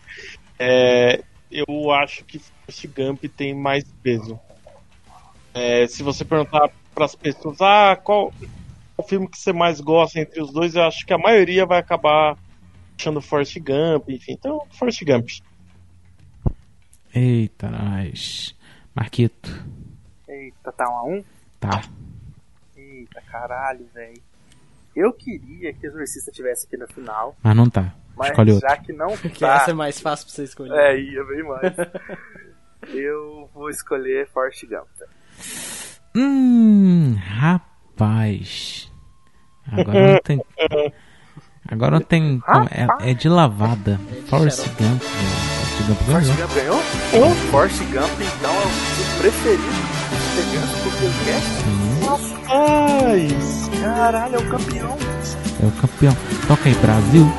é, 0.60 1.24
eu 1.52 1.92
acho 1.92 2.24
que 2.26 2.40
Forrest 2.40 2.88
Gump 2.96 3.24
tem 3.36 3.54
mais 3.54 3.84
peso. 4.04 4.40
É, 5.54 5.86
se 5.88 6.02
você 6.04 6.24
perguntar 6.24 6.70
para 6.94 7.06
as 7.06 7.16
pessoas, 7.16 7.60
ah, 7.62 7.96
qual 7.96 8.34
o 8.98 9.04
filme 9.04 9.28
que 9.28 9.38
você 9.38 9.52
mais 9.52 9.80
gosta 9.82 10.20
entre 10.20 10.42
os 10.42 10.52
dois, 10.52 10.76
eu 10.76 10.84
acho 10.84 11.06
que 11.06 11.14
a 11.14 11.18
maioria 11.18 11.66
vai 11.66 11.80
acabar 11.80 12.38
achando 12.98 13.22
Forrest 13.22 13.58
Gump, 13.60 14.10
enfim. 14.10 14.34
Então, 14.34 14.62
Forrest 14.72 15.04
Gump. 15.04 15.30
Eita, 17.14 17.70
nós. 17.70 18.56
Marquito. 18.96 19.50
Eita, 20.28 20.72
tá 20.72 20.90
um 20.90 20.96
a 20.96 21.04
um? 21.04 21.24
Tá. 21.60 21.82
Eita, 22.76 23.22
caralho, 23.32 23.88
velho. 23.94 24.22
Eu 24.96 25.14
queria 25.14 25.74
que 25.74 25.88
o 25.88 25.90
Exorcista 25.90 26.32
tivesse 26.32 26.68
aqui 26.68 26.76
no 26.78 26.88
final, 26.88 27.36
Mas 27.42 27.56
não 27.56 27.70
tá. 27.70 27.94
mas 28.16 28.30
Escolhe 28.32 28.52
outro. 28.52 28.68
já 28.68 28.76
que 28.78 28.92
não 28.92 29.16
Que 29.18 29.40
tá, 29.40 29.56
essa 29.56 29.72
é 29.72 29.74
mais 29.74 30.00
fácil 30.00 30.26
pra 30.26 30.36
você 30.36 30.44
escolher. 30.44 30.74
é, 30.78 31.00
ia 31.00 31.24
bem 31.24 31.44
mais. 31.44 31.62
eu 32.94 33.50
vou 33.54 33.70
escolher 33.70 34.28
Forrest 34.30 34.66
Gump. 34.66 34.88
Hum, 36.16 37.16
rapaz. 37.16 38.92
Agora 39.72 40.14
não 40.14 40.20
tem. 40.22 40.42
Agora 41.70 41.92
não 41.92 42.02
tem. 42.02 42.42
É, 43.02 43.12
é 43.12 43.14
de 43.14 43.30
lavada. 43.30 43.98
Forrest 44.28 44.68
Gump, 44.76 45.02
velho. 45.02 45.61
Gump 45.88 46.00
ganhou. 46.08 46.36
Gump 46.36 46.54
ganhou? 46.54 46.82
Forrest 47.52 47.80
Gump, 47.92 48.22
então, 48.22 48.54
é 48.54 49.16
o 49.16 49.20
preferido 49.20 50.02
o 51.06 51.26
cast? 51.26 51.48
Sim, 51.64 52.06
Rapaz! 52.06 53.70
Caralho, 53.82 54.36
é 54.36 54.38
o 54.38 54.50
campeão. 54.50 54.98
é 55.62 55.66
o 55.66 55.72
campeão. 55.72 56.18
Toca 56.48 56.70
aí, 56.70 56.76
Brasil. 56.76 57.32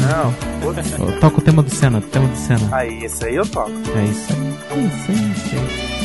Não, 0.00 0.34
Toca 1.20 1.38
o 1.38 1.40
tema 1.42 1.62
do 1.62 1.70
Senna, 1.70 1.98
o 1.98 2.02
tema 2.02 2.26
do 2.28 2.36
Senna. 2.36 2.68
Aí, 2.72 3.04
esse 3.04 3.24
aí 3.24 3.36
eu 3.36 3.46
toco. 3.46 3.70
É 3.70 4.04
isso 4.04 4.32
aí. 4.32 4.54
É 4.70 4.80
isso 4.86 5.10
aí, 5.10 5.16
é 5.16 5.32
isso 5.32 5.56
aí. 5.56 5.97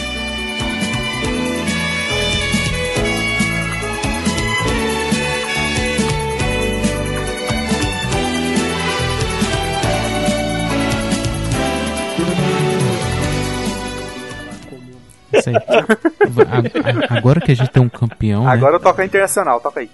A- 15.37 17.13
a- 17.13 17.17
Agora 17.17 17.39
que 17.41 17.51
a 17.51 17.55
gente 17.55 17.69
tem 17.69 17.81
um 17.81 17.89
campeão, 17.89 18.43
né? 18.45 18.51
Agora 18.51 18.75
eu 18.75 18.79
toco 18.79 19.01
a 19.01 19.05
internacional, 19.05 19.59
toca 19.59 19.79
aí. 19.79 19.89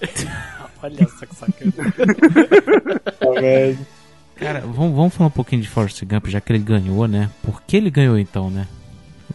Olha 0.82 1.06
só 1.08 1.26
que 1.26 1.34
sacana. 1.36 1.72
Cara, 4.36 4.60
vamos, 4.60 4.96
vamos 4.96 5.14
falar 5.14 5.28
um 5.28 5.32
pouquinho 5.32 5.62
de 5.62 5.68
Forrest 5.68 6.02
Gump, 6.04 6.26
já 6.28 6.40
que 6.40 6.52
ele 6.52 6.58
ganhou, 6.58 7.06
né? 7.06 7.30
Por 7.42 7.62
que 7.62 7.76
ele 7.76 7.90
ganhou 7.90 8.18
então, 8.18 8.50
né? 8.50 8.66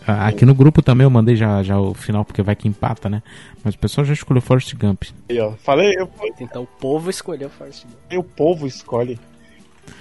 Aqui 0.06 0.46
no 0.46 0.54
grupo 0.54 0.82
também 0.82 1.04
eu 1.06 1.10
mandei 1.10 1.36
já, 1.36 1.62
já 1.64 1.78
o 1.80 1.94
final, 1.94 2.24
porque 2.24 2.42
vai 2.42 2.56
que 2.56 2.68
empata, 2.68 3.10
né? 3.10 3.22
Mas 3.64 3.76
o 3.76 3.80
pessoal 3.80 4.06
já 4.06 4.14
escolheu 4.14 4.42
Forrest 4.42 4.74
Gump. 4.76 5.04
Aí, 5.30 5.40
ó. 5.40 5.54
Falei, 5.64 5.94
eu, 5.98 6.10
Então 6.40 6.64
o 6.64 6.68
povo 6.68 7.10
escolheu 7.10 7.50
Forrest 7.50 7.84
Gump. 7.86 8.20
o 8.20 8.24
povo 8.24 8.68
escolhe. 8.68 9.20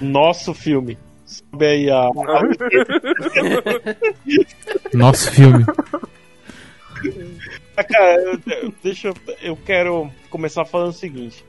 Nosso 0.00 0.52
filme. 0.52 0.98
Sobe 1.26 1.66
aí 1.66 1.90
a. 1.90 2.10
Nosso 4.94 5.30
filme. 5.32 5.64
Ah, 7.76 7.84
Cara, 7.84 8.22
eu, 8.22 8.72
deixa 8.82 9.08
eu. 9.08 9.14
Eu 9.42 9.56
quero 9.56 10.10
começar 10.30 10.64
falando 10.64 10.90
o 10.90 10.94
seguinte. 10.94 11.44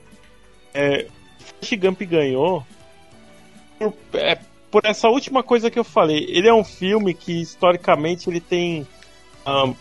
É, 0.74 1.06
Forrest 1.40 1.76
Gump 1.78 2.02
ganhou 2.02 2.66
por, 3.78 3.94
é, 4.14 4.40
por 4.72 4.82
essa 4.84 5.08
última 5.08 5.44
coisa 5.44 5.70
que 5.70 5.78
eu 5.78 5.84
falei. 5.84 6.26
Ele 6.30 6.48
é 6.48 6.54
um 6.54 6.64
filme 6.64 7.14
que 7.14 7.40
historicamente 7.42 8.30
ele 8.30 8.42
tem. 8.42 8.88
ahn, 9.46 9.74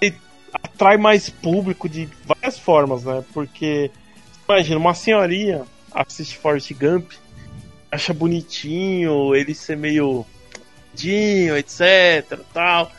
ele 0.00 0.14
atrai 0.52 0.96
mais 0.96 1.28
público 1.28 1.88
de 1.88 2.08
várias 2.24 2.56
formas, 2.58 3.02
né? 3.04 3.24
Porque 3.34 3.90
imagina, 4.48 4.78
uma 4.78 4.94
senhorinha 4.94 5.64
assiste 5.92 6.38
Forrest 6.38 6.72
Gump, 6.74 7.10
acha 7.90 8.12
bonitinho, 8.12 9.34
ele 9.34 9.54
ser 9.54 9.76
meio 9.76 10.24
dinho, 10.94 11.56
etc, 11.56 12.40
tal, 12.52 12.90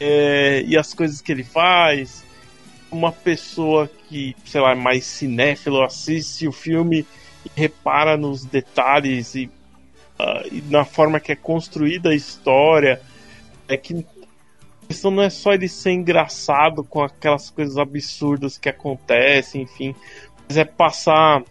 é, 0.00 0.62
e 0.66 0.76
as 0.76 0.92
coisas 0.92 1.20
que 1.20 1.32
ele 1.32 1.44
faz. 1.44 2.24
Uma 2.90 3.10
pessoa 3.10 3.90
que, 4.08 4.34
sei 4.44 4.60
lá, 4.60 4.72
é 4.72 4.74
mais 4.74 5.04
cinéfilo 5.04 5.82
assiste 5.82 6.46
o 6.46 6.52
filme 6.52 7.04
e 7.44 7.50
repara 7.54 8.16
nos 8.16 8.44
detalhes 8.44 9.34
e, 9.34 9.50
ah, 10.18 10.42
e 10.50 10.62
na 10.70 10.84
forma 10.84 11.18
que 11.18 11.32
é 11.32 11.36
construída 11.36 12.10
a 12.10 12.14
história. 12.14 13.00
É 13.68 13.76
que 13.76 14.06
a 14.84 14.86
questão 14.86 15.10
não 15.10 15.24
é 15.24 15.30
só 15.30 15.52
ele 15.52 15.68
ser 15.68 15.90
engraçado 15.90 16.84
com 16.84 17.02
aquelas 17.02 17.50
coisas 17.50 17.76
absurdas 17.76 18.56
que 18.56 18.68
acontecem, 18.68 19.62
enfim, 19.62 19.94
mas 20.46 20.56
é 20.56 20.64
passar 20.64 21.42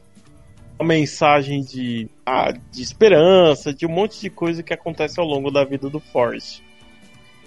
uma 0.80 0.88
mensagem 0.88 1.62
de, 1.62 2.10
ah, 2.26 2.52
de 2.72 2.82
esperança, 2.82 3.74
de 3.74 3.86
um 3.86 3.90
monte 3.90 4.20
de 4.20 4.30
coisa 4.30 4.64
que 4.64 4.74
acontece 4.74 5.20
ao 5.20 5.26
longo 5.26 5.52
da 5.52 5.64
vida 5.64 5.90
do 5.90 6.00
Forrest. 6.00 6.62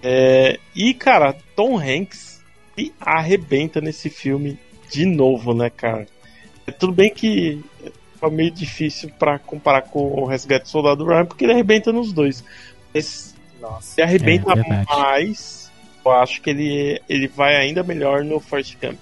É, 0.02 0.58
e, 0.74 0.94
cara, 0.94 1.34
Tom 1.56 1.78
Hanks 1.78 2.44
se 2.76 2.92
arrebenta 3.00 3.80
nesse 3.80 4.08
filme 4.08 4.58
de 4.90 5.04
novo, 5.04 5.52
né, 5.52 5.68
cara? 5.68 6.06
É, 6.66 6.70
tudo 6.70 6.92
bem 6.92 7.12
que 7.12 7.62
é 8.22 8.30
meio 8.30 8.50
difícil 8.50 9.10
pra 9.18 9.38
comparar 9.38 9.82
com 9.82 10.00
o 10.00 10.24
Resgate 10.26 10.64
do 10.64 10.68
Soldado 10.68 11.04
Ryan, 11.04 11.26
porque 11.26 11.44
ele 11.44 11.52
arrebenta 11.52 11.92
nos 11.92 12.12
dois. 12.12 12.44
Mas 12.94 13.34
Nossa. 13.60 14.00
ele 14.00 14.06
arrebenta 14.06 14.52
É, 14.52 14.84
mais, 14.84 15.70
eu 16.04 16.12
acho 16.12 16.40
que 16.40 16.50
ele, 16.50 17.02
ele 17.08 17.26
vai 17.26 17.56
ainda 17.56 17.82
melhor 17.82 18.24
no 18.24 18.38
First 18.38 18.76
Camp. 18.76 18.98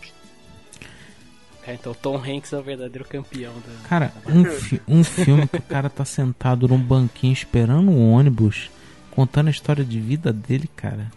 É, 1.67 1.75
então 1.75 1.93
Tom 1.95 2.17
Hanks 2.17 2.53
é 2.53 2.59
o 2.59 2.63
verdadeiro 2.63 3.05
campeão 3.09 3.53
da. 3.55 3.89
Cara, 3.89 4.13
um, 4.27 4.45
fi- 4.45 4.81
um 4.87 5.03
filme 5.03 5.49
que 5.49 5.57
o 5.57 5.63
cara 5.63 5.91
tá 5.91 6.05
sentado 6.05 6.69
num 6.69 6.79
banquinho 6.79 7.33
esperando 7.33 7.91
um 7.91 8.13
ônibus, 8.13 8.71
contando 9.11 9.49
a 9.49 9.51
história 9.51 9.85
de 9.85 10.01
vida 10.01 10.33
dele, 10.33 10.69
cara. 10.77 11.11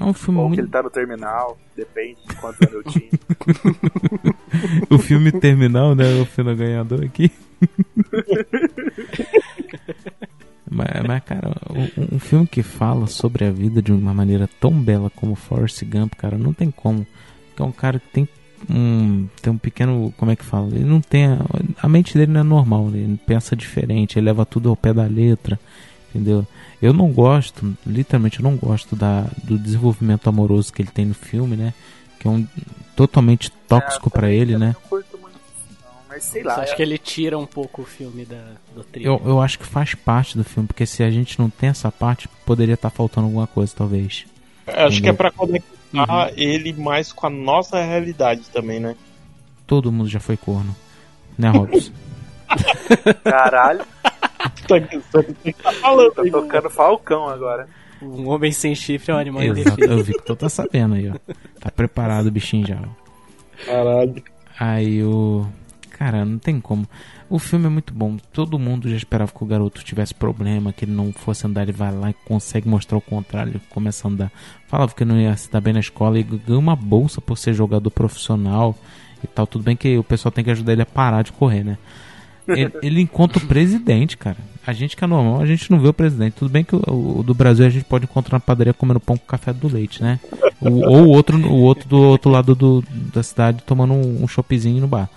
É 0.00 0.04
um 0.04 0.14
filme 0.14 0.38
Ou 0.40 0.44
que 0.46 0.48
muito. 0.50 0.60
ele 0.60 0.68
tá 0.68 0.82
no 0.82 0.88
terminal, 0.88 1.58
depende 1.76 2.16
de 2.26 2.34
quantos 2.36 2.60
anos 2.66 2.74
eu 2.74 2.84
tinha. 2.84 3.10
O 4.90 4.98
filme 4.98 5.30
terminal, 5.32 5.94
né? 5.94 6.04
O 6.20 6.24
final 6.24 6.56
ganhador 6.56 7.04
aqui. 7.04 7.30
mas, 10.70 10.88
mas, 11.06 11.22
cara, 11.24 11.50
um, 11.70 12.16
um 12.16 12.18
filme 12.18 12.46
que 12.46 12.62
fala 12.62 13.06
sobre 13.06 13.44
a 13.44 13.50
vida 13.50 13.82
de 13.82 13.92
uma 13.92 14.14
maneira 14.14 14.48
tão 14.60 14.72
bela 14.72 15.10
como 15.10 15.34
Forrest 15.34 15.84
Gump, 15.84 16.14
cara, 16.16 16.38
não 16.38 16.52
tem 16.52 16.70
como. 16.70 17.06
Que 17.56 17.62
é 17.62 17.64
um 17.64 17.72
cara 17.72 17.98
que 17.98 18.08
tem 18.08 18.28
um, 18.68 19.28
tem 19.40 19.52
um 19.52 19.58
pequeno. 19.58 20.12
Como 20.16 20.30
é 20.30 20.36
que 20.36 20.44
fala? 20.44 20.68
Ele 20.74 20.84
não 20.84 21.00
tem. 21.00 21.26
A, 21.26 21.38
a 21.82 21.88
mente 21.88 22.16
dele 22.16 22.32
não 22.32 22.40
é 22.40 22.44
normal, 22.44 22.88
ele 22.88 23.18
pensa 23.26 23.54
diferente, 23.56 24.18
ele 24.18 24.26
leva 24.26 24.44
tudo 24.44 24.68
ao 24.68 24.76
pé 24.76 24.92
da 24.92 25.04
letra, 25.04 25.58
entendeu? 26.14 26.46
Eu 26.82 26.92
não 26.92 27.10
gosto, 27.12 27.76
literalmente 27.86 28.38
eu 28.40 28.42
não 28.42 28.56
gosto 28.56 28.96
da, 28.96 29.26
do 29.44 29.58
desenvolvimento 29.58 30.28
amoroso 30.28 30.72
que 30.72 30.82
ele 30.82 30.90
tem 30.90 31.04
no 31.06 31.14
filme, 31.14 31.56
né? 31.56 31.72
Que 32.18 32.26
é 32.26 32.30
um 32.30 32.46
totalmente 32.96 33.50
tóxico 33.68 34.08
É, 34.08 34.12
pra 34.12 34.20
também- 34.22 34.36
ele, 34.38 34.58
né? 34.58 34.74
Não 34.82 34.88
curto 34.88 35.18
muito, 35.18 35.34
não, 35.82 35.90
mas 36.08 36.24
sei 36.24 36.42
Você 36.42 36.48
lá. 36.48 36.54
acha 36.56 36.72
é- 36.72 36.76
que 36.76 36.82
ele 36.82 36.98
tira 36.98 37.38
um 37.38 37.46
pouco 37.46 37.82
o 37.82 37.84
filme 37.84 38.24
da, 38.24 38.42
do 38.74 38.82
trilho? 38.84 39.06
Eu, 39.06 39.22
eu 39.24 39.40
acho 39.40 39.58
que 39.58 39.66
faz 39.66 39.94
parte 39.94 40.36
do 40.36 40.44
filme, 40.44 40.66
porque 40.66 40.86
se 40.86 41.02
a 41.02 41.10
gente 41.10 41.38
não 41.38 41.48
tem 41.50 41.68
essa 41.70 41.90
parte, 41.92 42.28
poderia 42.46 42.74
estar 42.74 42.90
faltando 42.90 43.26
alguma 43.26 43.46
coisa, 43.46 43.72
talvez. 43.76 44.24
Eu 44.66 44.86
Acho 44.86 45.02
que 45.02 45.08
é 45.08 45.12
pra 45.12 45.30
conectar 45.30 45.79
Uhum. 45.92 46.04
ele 46.36 46.72
mais 46.72 47.12
com 47.12 47.26
a 47.26 47.30
nossa 47.30 47.82
realidade 47.82 48.42
também, 48.52 48.78
né? 48.80 48.94
Todo 49.66 49.90
mundo 49.90 50.08
já 50.08 50.20
foi 50.20 50.36
corno. 50.36 50.74
Né, 51.38 51.48
Robson? 51.50 51.92
Caralho, 53.24 53.84
Tá, 54.66 54.80
tá 55.62 55.72
falando 55.74 56.12
tá 56.12 56.22
tocando 56.30 56.70
Falcão 56.70 57.28
agora. 57.28 57.68
Um 58.00 58.28
homem 58.28 58.50
sem 58.52 58.74
chifre 58.74 59.12
é 59.12 59.14
um 59.14 59.18
animal 59.18 59.42
Exato, 59.42 59.60
indefeso. 59.60 59.92
eu 59.92 60.04
vi 60.04 60.12
que 60.14 60.22
tu 60.24 60.34
tá 60.36 60.48
sabendo 60.48 60.94
aí, 60.94 61.10
ó. 61.10 61.14
Tá 61.60 61.70
preparado 61.70 62.26
o 62.26 62.30
bichinho 62.30 62.66
já, 62.66 62.76
ó. 62.76 63.64
Caralho. 63.66 64.22
Aí 64.58 65.02
o. 65.04 65.46
Cara, 65.90 66.24
não 66.24 66.38
tem 66.38 66.60
como. 66.60 66.86
O 67.30 67.38
filme 67.38 67.66
é 67.66 67.68
muito 67.68 67.94
bom. 67.94 68.16
Todo 68.32 68.58
mundo 68.58 68.90
já 68.90 68.96
esperava 68.96 69.30
que 69.32 69.42
o 69.44 69.46
garoto 69.46 69.84
tivesse 69.84 70.12
problema, 70.12 70.72
que 70.72 70.84
ele 70.84 70.90
não 70.92 71.12
fosse 71.12 71.46
andar, 71.46 71.62
ele 71.62 71.70
vai 71.72 71.94
lá 71.94 72.10
e 72.10 72.14
consegue 72.24 72.68
mostrar 72.68 72.98
o 72.98 73.00
contrário, 73.00 73.52
ele 73.52 73.60
começa 73.70 74.06
a 74.06 74.10
andar. 74.10 74.32
Falava 74.66 74.92
que 74.92 75.04
não 75.04 75.16
ia 75.16 75.36
se 75.36 75.48
dar 75.48 75.60
bem 75.60 75.72
na 75.72 75.78
escola 75.78 76.18
e 76.18 76.24
ganhou 76.24 76.58
uma 76.60 76.74
bolsa 76.74 77.20
por 77.20 77.38
ser 77.38 77.54
jogador 77.54 77.88
profissional 77.90 78.76
e 79.22 79.28
tal. 79.28 79.46
Tudo 79.46 79.62
bem 79.62 79.76
que 79.76 79.96
o 79.96 80.02
pessoal 80.02 80.32
tem 80.32 80.42
que 80.44 80.50
ajudar 80.50 80.72
ele 80.72 80.82
a 80.82 80.86
parar 80.86 81.22
de 81.22 81.30
correr, 81.30 81.62
né? 81.62 81.78
Ele, 82.48 82.72
ele 82.82 83.00
encontra 83.00 83.38
o 83.38 83.46
presidente, 83.46 84.16
cara. 84.16 84.38
A 84.66 84.72
gente 84.72 84.96
que 84.96 85.04
é 85.04 85.06
normal, 85.06 85.40
a 85.40 85.46
gente 85.46 85.70
não 85.70 85.78
vê 85.78 85.86
o 85.88 85.94
presidente. 85.94 86.34
Tudo 86.34 86.50
bem 86.50 86.64
que 86.64 86.74
o, 86.74 87.18
o 87.18 87.22
do 87.22 87.32
Brasil 87.32 87.64
a 87.64 87.70
gente 87.70 87.84
pode 87.84 88.06
encontrar 88.06 88.36
na 88.36 88.40
padaria 88.40 88.74
comendo 88.74 88.98
pão 88.98 89.16
com 89.16 89.24
café 89.24 89.52
do 89.52 89.68
leite, 89.68 90.02
né? 90.02 90.18
O- 90.60 90.68
ou 90.90 91.02
o 91.04 91.08
outro, 91.10 91.38
o 91.38 91.62
outro 91.62 91.88
do 91.88 91.96
outro 92.02 92.28
lado 92.28 92.56
do, 92.56 92.82
da 93.14 93.22
cidade 93.22 93.62
tomando 93.64 93.92
um, 93.94 94.24
um 94.24 94.80
no 94.80 94.88
bar. 94.88 95.08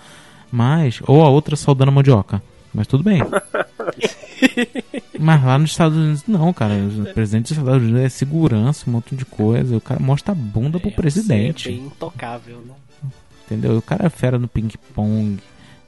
Mas, 0.54 1.00
ou 1.08 1.24
a 1.24 1.28
outra 1.28 1.56
saudando 1.56 1.88
a 1.88 1.92
mandioca. 1.92 2.40
Mas 2.72 2.86
tudo 2.86 3.02
bem. 3.02 3.20
Mas 5.18 5.44
lá 5.44 5.58
nos 5.58 5.70
Estados 5.70 5.96
Unidos, 5.96 6.24
não, 6.26 6.52
cara. 6.52 6.74
O 6.74 7.12
presidente 7.12 7.48
dos 7.48 7.58
Estados 7.58 7.82
Unidos 7.82 8.00
é 8.02 8.08
segurança, 8.08 8.84
um 8.88 8.92
monte 8.92 9.14
de 9.16 9.24
coisa. 9.24 9.76
O 9.76 9.80
cara 9.80 10.00
mostra 10.00 10.32
a 10.32 10.34
bunda 10.34 10.78
pro 10.78 10.88
É, 10.90 10.92
presidente. 10.92 11.64
você 11.64 11.68
É 11.70 11.72
bem 11.72 11.86
intocável, 11.86 12.58
né? 12.66 13.10
Entendeu? 13.46 13.76
O 13.76 13.82
cara 13.82 14.06
é 14.06 14.08
fera 14.08 14.38
no 14.38 14.48
ping-pong, 14.48 15.38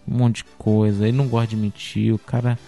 um 0.06 0.16
monte 0.18 0.36
de 0.38 0.44
coisa. 0.58 1.06
Ele 1.08 1.16
não 1.16 1.26
gosta 1.28 1.48
de 1.48 1.56
mentir. 1.56 2.12
O 2.14 2.18
cara. 2.18 2.58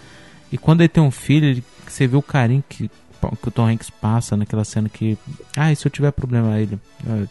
E 0.50 0.56
quando 0.58 0.80
ele 0.80 0.88
tem 0.88 1.02
um 1.02 1.10
filho, 1.10 1.46
ele- 1.46 1.64
você 1.86 2.06
vê 2.06 2.16
o 2.16 2.22
carinho 2.22 2.62
que, 2.68 2.88
que 2.88 3.48
o 3.48 3.50
Tom 3.50 3.66
Hanks 3.66 3.90
passa 3.90 4.36
naquela 4.36 4.64
cena 4.64 4.88
que. 4.88 5.16
Ah, 5.56 5.70
e 5.72 5.76
se 5.76 5.86
eu 5.86 5.90
tiver 5.90 6.10
problema, 6.12 6.58
ele. 6.60 6.78
"Ah, 7.06 7.24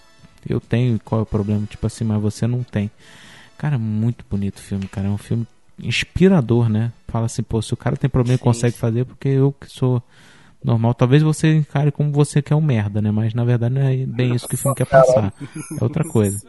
Eu 0.49 0.60
tenho, 0.61 0.98
qual 1.03 1.19
é 1.19 1.23
o 1.23 1.26
problema? 1.26 1.65
Tipo 1.69 1.88
assim, 1.88 2.06
mas 2.06 2.22
você 2.22 2.48
não 2.48 2.64
tem. 2.64 2.89
Cara, 3.58 3.78
muito 3.78 4.24
bonito 4.30 4.58
o 4.58 4.62
filme, 4.62 4.88
cara. 4.88 5.08
É 5.08 5.10
um 5.10 5.18
filme 5.18 5.48
inspirador, 5.82 6.70
né? 6.70 6.92
Fala 7.08 7.26
assim, 7.26 7.44
pô, 7.44 7.62
se 7.62 7.74
o 7.74 7.78
cara 7.78 7.96
tem 7.98 8.10
problema 8.10 8.36
e 8.36 8.38
Sim, 8.38 8.44
consegue 8.44 8.74
sim. 8.74 8.80
fazer, 8.80 9.06
porque 9.06 9.28
eu 9.30 9.52
que 9.52 9.68
sou 9.68 10.02
normal. 10.64 10.94
Talvez 10.94 11.24
você 11.24 11.56
encare 11.56 11.92
como 11.92 12.12
você 12.12 12.42
que 12.42 12.52
é 12.54 12.56
um 12.56 12.62
merda, 12.62 13.02
né? 13.02 13.12
Mas 13.12 13.34
na 13.34 13.44
verdade 13.44 13.74
não 13.76 13.82
é 13.82 13.96
bem 14.06 14.34
isso 14.36 14.48
que 14.48 14.56
o 14.56 14.58
filme 14.58 14.76
quer 14.76 14.86
passar. 14.86 15.34
É 15.42 15.84
outra 15.84 16.04
coisa. 16.04 16.42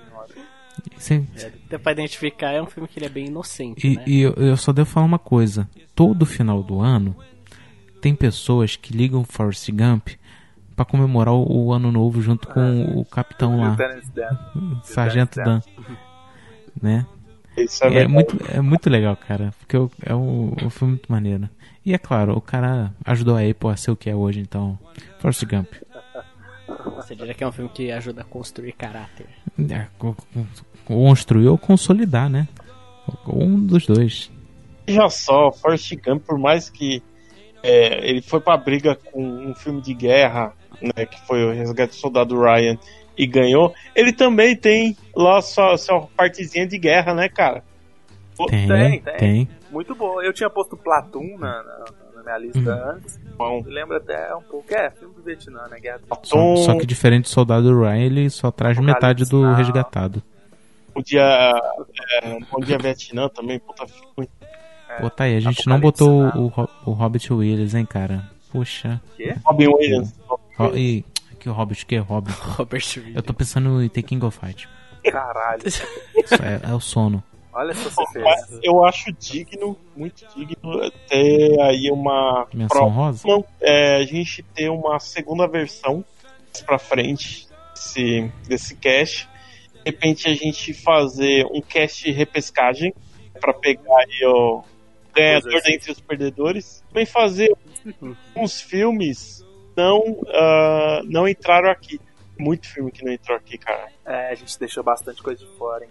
Você- 0.97 1.25
É, 1.37 1.53
Dá 1.71 1.79
pra 1.79 1.93
identificar, 1.93 2.53
é 2.53 2.63
um 2.63 2.67
filme 2.67 2.89
que 2.89 2.99
ele 2.99 3.07
é 3.07 3.09
bem 3.09 3.27
inocente, 3.27 3.87
e, 3.87 3.97
né? 3.97 4.05
e 4.07 4.21
eu, 4.21 4.33
eu 4.35 4.57
só 4.57 4.73
devo 4.73 4.89
falar 4.89 5.07
uma 5.07 5.19
coisa: 5.19 5.69
todo 5.95 6.25
final 6.25 6.63
do 6.63 6.81
ano 6.81 7.17
tem 8.01 8.15
pessoas 8.15 8.77
que 8.77 8.97
ligam 8.97 9.25
Forrest 9.25 9.69
Gump 9.71 10.11
pra 10.77 10.85
comemorar 10.85 11.35
o, 11.35 11.67
o 11.67 11.73
ano 11.73 11.91
novo 11.91 12.23
junto 12.23 12.47
com 12.47 12.83
o 12.97 13.05
capitão 13.05 13.61
lá. 13.61 13.77
Sargento 14.85 15.37
Dan, 15.37 15.61
né? 16.83 17.07
Isso 17.57 17.85
é, 17.85 18.03
É 18.03 18.07
muito, 18.09 18.37
é 18.51 18.61
muito 18.61 18.89
legal, 18.89 19.17
cara, 19.17 19.53
porque 19.59 19.77
o- 19.77 19.91
é 20.05 20.15
um, 20.15 20.55
um 20.63 20.71
filme 20.71 20.93
muito 20.95 21.11
maneiro. 21.11 21.49
E 21.85 21.93
é 21.95 21.99
claro, 21.99 22.37
o 22.37 22.41
cara 22.41 22.93
ajudou 23.05 23.37
a 23.37 23.41
Apple 23.41 23.71
a 23.71 23.77
ser 23.77 23.91
o 23.91 23.97
que 23.97 24.09
é 24.11 24.15
hoje, 24.15 24.41
então, 24.41 24.79
Forrest 25.19 25.45
Gump. 25.45 25.67
Você 26.97 27.15
diria 27.17 27.33
que 27.35 27.43
é 27.43 27.47
um 27.49 27.53
filme 27.53 27.71
que 27.71 27.91
ajuda 27.91 28.21
a 28.21 28.25
construir 28.25 28.73
caráter. 28.73 29.27
É, 29.71 29.87
co- 29.99 30.15
co- 30.15 30.47
construir 30.85 31.49
ou 31.49 31.57
consolidar, 31.59 32.29
né? 32.29 32.47
Ou 33.27 33.43
Um 33.43 33.59
dos 33.65 33.87
dois. 33.87 34.31
Veja 34.87 35.09
só, 35.09 35.51
Forrest 35.51 35.95
Gump, 36.05 36.25
por 36.27 36.39
mais 36.39 36.69
que 36.69 37.03
é, 37.63 38.09
ele 38.09 38.21
foi 38.23 38.41
pra 38.41 38.57
briga 38.57 38.95
com 38.95 39.23
um 39.23 39.55
filme 39.55 39.81
de 39.81 39.95
guerra, 39.95 40.53
né, 40.81 41.07
que 41.07 41.21
foi 41.27 41.45
o 41.45 41.53
Resgate 41.53 41.91
do 41.95 41.97
Soldado 42.01 42.39
Ryan, 42.41 42.79
e 43.19 43.27
ganhou, 43.27 43.75
ele 43.95 44.13
também 44.13 44.55
tem 44.57 44.97
lá 45.15 45.41
sua, 45.43 45.77
sua 45.77 46.03
partezinha 46.17 46.67
de 46.67 46.79
guerra, 46.79 47.13
né, 47.15 47.29
cara? 47.29 47.65
Tem, 48.49 48.69
tem, 48.69 49.01
tem. 49.01 49.17
tem. 49.19 49.49
Muito 49.71 49.95
bom. 49.95 50.23
Eu 50.23 50.33
tinha 50.33 50.49
posto 50.49 50.77
Platum 50.77 51.37
na, 51.39 51.63
na, 51.63 51.85
na 52.15 52.23
minha 52.23 52.39
lista 52.39 52.61
Hum. 52.61 52.91
antes. 52.97 53.21
Bom, 53.37 53.63
lembra 53.67 53.97
até 53.99 54.33
um 54.35 54.43
pouco. 54.43 54.73
É, 54.73 54.91
filme 54.91 55.13
do 55.15 55.23
Vietnã, 55.23 55.65
né? 55.69 55.79
Guerra 55.81 55.99
do 55.99 56.27
Só, 56.27 56.57
só 56.57 56.79
que 56.79 56.87
diferente 56.87 57.25
do 57.25 57.29
Soldado 57.29 57.77
Ryan, 57.81 57.97
ele 57.97 58.31
só 58.31 58.51
traz 58.53 58.77
Apocalipse 58.79 58.95
metade 59.05 59.29
do 59.31 59.43
Now. 59.43 59.55
resgatado. 59.55 60.23
o 60.95 61.03
dia, 61.03 61.53
é, 62.23 62.39
Bom 62.51 62.61
Dia 62.61 62.79
Vietnã 62.79 63.29
também, 63.29 63.59
puta 63.59 63.87
filme. 63.87 64.29
Pô, 65.01 65.11
tá 65.11 65.25
aí, 65.25 65.37
a 65.37 65.41
gente 65.41 65.67
não 65.67 65.79
botou 65.79 66.23
Now. 66.25 66.33
o, 66.37 66.45
o, 66.45 66.47
Ro- 66.49 66.69
o 66.87 66.91
Hobbit 66.93 67.33
Williams, 67.33 67.75
hein, 67.75 67.85
cara? 67.85 68.23
Puxa. 68.51 69.01
Robin 69.45 69.67
Williams. 69.69 70.15
Ro 70.57 70.77
e, 70.77 71.05
que 71.39 71.49
o 71.49 71.53
Hobbit, 71.53 71.87
que 71.87 71.97
é 71.97 71.99
Hobbit? 71.99 72.37
Robert 72.59 72.85
Williams. 72.97 73.17
Eu 73.17 73.23
tô 73.23 73.33
pensando 73.33 73.83
em 73.83 73.89
The 73.89 74.03
King 74.03 74.25
of 74.25 74.39
Fight. 74.39 74.69
Caralho. 75.05 75.63
Isso 75.67 75.83
é, 76.43 76.71
é 76.71 76.75
o 76.75 76.81
sono. 76.81 77.23
Olha 77.53 77.73
essa 77.73 77.91
eu 78.63 78.85
acho 78.85 79.13
digno, 79.13 79.77
muito 79.97 80.25
digno, 80.37 80.91
ter 81.09 81.61
aí 81.61 81.91
uma 81.91 82.47
Menção 82.55 82.69
prova 82.69 82.95
rosa? 82.95 83.27
Não, 83.27 83.45
é, 83.61 83.97
a 83.97 84.05
gente 84.05 84.45
ter 84.55 84.69
uma 84.69 85.01
segunda 85.01 85.49
versão 85.49 86.05
mais 86.47 86.63
pra 86.63 86.79
frente 86.79 87.49
desse, 87.75 88.31
desse 88.47 88.77
cast. 88.77 89.29
De 89.73 89.81
repente 89.87 90.29
a 90.29 90.35
gente 90.35 90.73
fazer 90.73 91.47
um 91.47 91.61
cast 91.61 92.05
de 92.05 92.13
repescagem 92.13 92.95
pra 93.41 93.53
pegar 93.53 93.97
aí 93.97 94.27
o 94.27 94.63
ganhador 95.13 95.55
é. 95.57 95.61
dentre 95.63 95.91
os 95.91 96.01
perdedores. 96.01 96.85
Também 96.89 97.07
fazer 97.07 97.53
uns 98.37 98.61
filmes 98.61 99.45
não 99.79 100.19
ah, 100.29 101.01
não 101.05 101.29
entraram 101.29 101.71
aqui. 101.71 102.01
Muito 102.39 102.69
filme 102.69 102.93
que 102.93 103.05
não 103.05 103.13
entrou 103.13 103.37
aqui, 103.37 103.59
cara. 103.59 103.89
É, 104.07 104.31
a 104.31 104.35
gente 104.35 104.59
deixou 104.59 104.83
bastante 104.85 105.23
coisa 105.23 105.45
de 105.45 105.51
fora, 105.57 105.85
hein? 105.85 105.91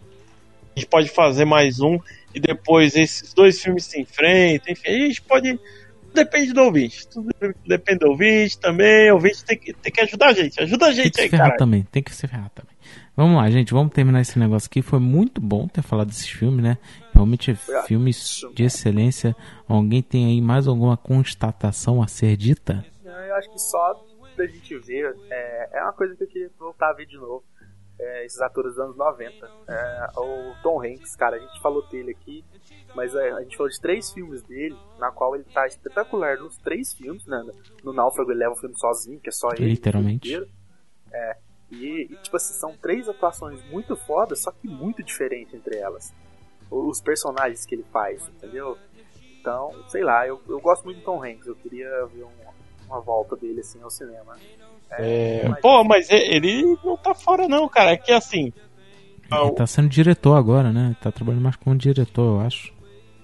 A 0.76 0.80
gente 0.80 0.90
pode 0.90 1.10
fazer 1.10 1.44
mais 1.44 1.80
um 1.82 2.00
e 2.34 2.40
depois 2.40 2.96
esses 2.96 3.34
dois 3.34 3.62
filmes 3.62 3.86
se 3.86 4.00
enfrentam. 4.00 4.72
Enfim, 4.72 4.90
a 4.90 5.08
gente 5.08 5.22
pode. 5.22 5.60
Depende 6.14 6.54
do 6.54 6.62
ouvinte. 6.62 7.08
Tudo 7.08 7.30
depende 7.66 8.00
do 8.00 8.10
ouvinte 8.10 8.58
também. 8.60 9.12
O 9.12 9.16
ouvinte 9.16 9.44
tem 9.44 9.58
que, 9.58 9.74
tem 9.74 9.92
que 9.92 10.02
ajudar 10.02 10.28
a 10.28 10.34
gente. 10.34 10.62
Ajuda 10.62 10.86
a 10.86 10.88
Tem 10.90 10.96
gente 10.96 11.12
que 11.12 11.16
se 11.18 11.22
aí, 11.24 11.30
ferrar 11.30 11.48
cara. 11.48 11.58
também, 11.58 11.84
tem 11.92 12.02
que 12.02 12.16
se 12.16 12.28
ferrar 12.28 12.50
também. 12.56 12.76
Vamos 13.16 13.38
lá, 13.38 13.50
gente, 13.50 13.74
vamos 13.74 13.92
terminar 13.92 14.22
esse 14.22 14.38
negócio 14.38 14.68
aqui. 14.68 14.82
Foi 14.82 15.00
muito 15.00 15.42
bom 15.42 15.68
ter 15.68 15.82
falado 15.82 16.08
desses 16.08 16.28
filmes, 16.28 16.64
né? 16.64 16.78
Realmente 17.14 17.56
filmes 17.88 18.42
de 18.54 18.64
excelência. 18.64 19.36
Alguém 19.68 20.02
tem 20.02 20.28
aí 20.28 20.40
mais 20.40 20.68
alguma 20.68 20.96
constatação 20.96 22.02
a 22.02 22.08
ser 22.08 22.38
dita? 22.38 22.86
Eu 23.20 23.36
acho 23.36 23.52
que 23.52 23.60
só 23.60 23.94
da 24.36 24.46
gente 24.46 24.78
ver 24.80 25.16
é, 25.30 25.70
é 25.80 25.84
uma 25.84 25.94
coisa 25.94 26.16
que 26.16 26.24
eu 26.24 26.28
queria 26.28 26.52
voltar 26.60 26.90
a 26.90 26.94
ver 26.94 27.06
de 27.06 27.18
novo. 27.18 27.44
É, 28.00 28.26
esses 28.26 28.40
atores 28.40 28.76
dos 28.76 28.80
anos 28.80 28.96
90. 28.96 29.52
É, 29.68 30.08
o 30.18 30.54
Tom 30.62 30.84
Hanks, 30.84 31.16
cara, 31.16 31.36
a 31.38 31.40
gente 31.40 31.60
falou 31.62 31.82
dele 31.88 32.12
aqui, 32.12 32.46
mas 32.94 33.16
é, 33.16 33.32
a 33.32 33.42
gente 33.42 33.58
falou 33.58 33.72
de 33.72 33.82
três 33.82 34.12
filmes 34.14 34.44
dele, 34.44 34.78
na 35.00 35.12
qual 35.12 35.34
ele 35.36 35.46
tá 35.46 35.66
espetacular 35.66 36.38
nos 36.38 36.58
três 36.58 36.94
filmes, 36.94 37.26
né? 37.26 37.44
No 37.84 37.92
Náufrago 37.92 38.30
ele 38.32 38.40
leva 38.42 38.54
o 38.54 38.56
filme 38.56 38.78
sozinho, 38.78 39.20
que 39.20 39.30
é 39.30 39.32
só 39.32 39.50
ele. 39.50 39.70
Literalmente. 39.70 40.30
É, 41.12 41.38
e, 41.72 42.04
e, 42.12 42.16
tipo 42.18 42.38
assim, 42.38 42.54
são 42.54 42.78
três 42.78 43.10
atuações 43.10 43.64
muito 43.72 43.96
fodas, 43.96 44.42
só 44.42 44.52
que 44.52 44.68
muito 44.68 45.02
diferentes 45.02 45.54
entre 45.56 45.78
elas. 45.78 46.14
Os 46.70 47.02
personagens 47.02 47.66
que 47.66 47.74
ele 47.74 47.86
faz, 47.92 48.22
entendeu? 48.28 48.78
Então, 49.40 49.72
sei 49.90 50.04
lá, 50.04 50.28
eu, 50.28 50.40
eu 50.48 50.60
gosto 50.60 50.84
muito 50.86 51.00
do 51.00 51.04
Tom 51.04 51.24
Hanks, 51.24 51.48
eu 51.48 51.56
queria 51.56 51.90
ver 52.08 52.24
um- 52.26 52.47
uma 52.88 53.00
volta 53.02 53.36
dele 53.36 53.60
assim 53.62 53.82
ao 53.82 53.90
cinema. 53.90 54.38
É, 54.92 55.48
mas- 55.50 55.60
pô, 55.62 55.84
mas 55.84 56.10
ele 56.10 56.78
não 56.84 56.98
tá 56.98 57.14
fora, 57.14 57.48
não, 57.48 57.68
cara. 57.68 57.92
É 57.92 57.98
que 57.98 58.12
assim. 58.12 58.52
Ele 59.32 59.52
tá 59.52 59.68
sendo 59.68 59.90
diretor 59.90 60.36
agora, 60.36 60.72
né? 60.72 60.86
Ele 60.88 60.96
tá 60.96 61.12
trabalhando 61.12 61.44
mais 61.44 61.56
como 61.58 61.76
diretor, 61.76 62.40
eu 62.40 62.46
acho. 62.46 62.74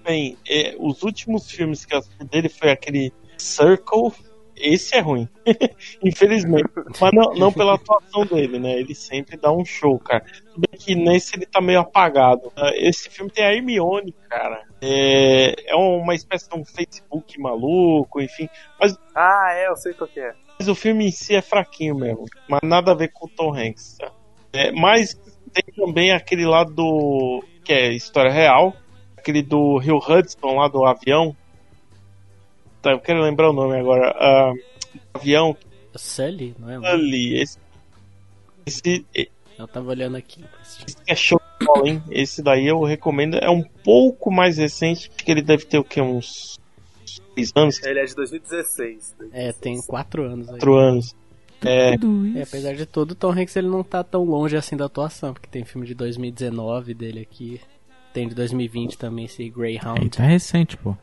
Bem, 0.04 0.36
é, 0.46 0.76
os 0.78 1.02
últimos 1.02 1.50
filmes 1.50 1.86
que 1.86 1.94
eu 1.94 1.98
assisti 1.98 2.24
dele 2.24 2.48
foi 2.50 2.70
aquele 2.70 3.10
Circle. 3.38 4.12
Esse 4.56 4.96
é 4.96 5.00
ruim, 5.00 5.28
infelizmente. 6.02 6.68
Mas 7.00 7.10
não, 7.12 7.34
não 7.34 7.52
pela 7.52 7.74
atuação 7.74 8.24
dele, 8.26 8.58
né? 8.58 8.72
Ele 8.78 8.94
sempre 8.94 9.36
dá 9.36 9.52
um 9.52 9.64
show, 9.64 9.98
cara. 9.98 10.24
Tudo 10.24 10.66
bem 10.68 10.78
que 10.78 10.94
nesse 10.94 11.36
ele 11.36 11.46
tá 11.46 11.60
meio 11.60 11.80
apagado. 11.80 12.52
Ah, 12.56 12.70
Esse 12.74 13.10
filme 13.10 13.30
tem 13.30 13.44
a 13.44 13.52
Hermione, 13.52 14.14
cara. 14.28 14.62
É, 14.80 15.70
é 15.72 15.74
uma 15.74 16.14
espécie 16.14 16.48
de 16.48 16.56
um 16.56 16.64
Facebook 16.64 17.38
maluco, 17.40 18.20
enfim. 18.20 18.48
Mas, 18.80 18.96
Ah, 19.14 19.50
é, 19.54 19.68
eu 19.68 19.76
sei 19.76 19.92
qual 19.94 20.08
que 20.08 20.20
é. 20.20 20.32
mas 20.58 20.68
o 20.68 20.74
filme 20.74 21.06
em 21.06 21.10
si 21.10 21.34
é 21.34 21.42
fraquinho 21.42 21.94
mesmo. 21.96 22.24
Mas 22.48 22.60
nada 22.62 22.92
a 22.92 22.94
ver 22.94 23.08
com 23.12 23.26
o 23.26 23.30
Tom 23.30 23.52
Hanks, 23.54 23.96
tá? 23.98 24.12
É, 24.52 24.70
mas 24.70 25.14
tem 25.52 25.64
também 25.74 26.12
aquele 26.12 26.46
lá 26.46 26.62
do. 26.64 27.42
que 27.64 27.72
é 27.72 27.92
história 27.92 28.30
real. 28.30 28.72
Aquele 29.16 29.42
do 29.42 29.78
Rio 29.78 29.96
Hudson, 29.96 30.54
lá 30.56 30.68
do 30.68 30.84
avião. 30.84 31.34
Tá, 32.84 32.90
eu 32.90 33.00
quero 33.00 33.22
lembrar 33.22 33.48
o 33.48 33.54
nome 33.54 33.78
agora. 33.78 34.10
Ah, 34.10 34.52
avião 35.14 35.56
Sully, 35.96 36.54
não 36.58 36.68
é? 36.70 36.86
ali. 36.86 37.40
Esse, 37.40 37.58
esse, 38.66 39.06
Eu 39.58 39.66
tava 39.66 39.88
olhando 39.88 40.18
aqui. 40.18 40.44
esse 40.62 40.94
é 41.06 41.14
show 41.14 41.40
de 41.58 41.66
bola, 41.66 41.88
hein? 41.88 42.02
Esse 42.10 42.42
daí 42.42 42.66
eu 42.66 42.82
recomendo. 42.82 43.38
É 43.38 43.48
um 43.48 43.62
pouco 43.62 44.30
mais 44.30 44.58
recente. 44.58 45.08
Acho 45.08 45.24
que 45.24 45.30
ele 45.30 45.40
deve 45.40 45.64
ter 45.64 45.78
o 45.78 45.84
quê? 45.84 46.02
Uns 46.02 46.58
6 47.34 47.52
anos, 47.56 47.82
Ele 47.82 48.00
é 48.00 48.04
de 48.04 48.14
2016. 48.14 49.16
É, 49.32 49.52
tem 49.54 49.80
quatro 49.80 50.24
anos 50.24 50.46
aí. 50.50 50.58
4 50.58 50.74
anos. 50.74 51.16
É, 51.64 51.94
É, 52.36 52.42
apesar 52.42 52.74
de 52.74 52.84
tudo, 52.84 53.12
o 53.12 53.14
Tom 53.14 53.30
Hanks 53.30 53.56
ele 53.56 53.68
não 53.68 53.82
tá 53.82 54.04
tão 54.04 54.24
longe 54.24 54.58
assim 54.58 54.76
da 54.76 54.84
atuação, 54.84 55.32
porque 55.32 55.48
tem 55.48 55.64
filme 55.64 55.86
de 55.86 55.94
2019 55.94 56.92
dele 56.92 57.20
aqui. 57.20 57.62
tem 58.12 58.28
de 58.28 58.34
2020 58.34 58.98
também 58.98 59.24
esse 59.24 59.48
Greyhound. 59.48 60.10
tá 60.10 60.24
recente, 60.24 60.76
pô. 60.76 60.94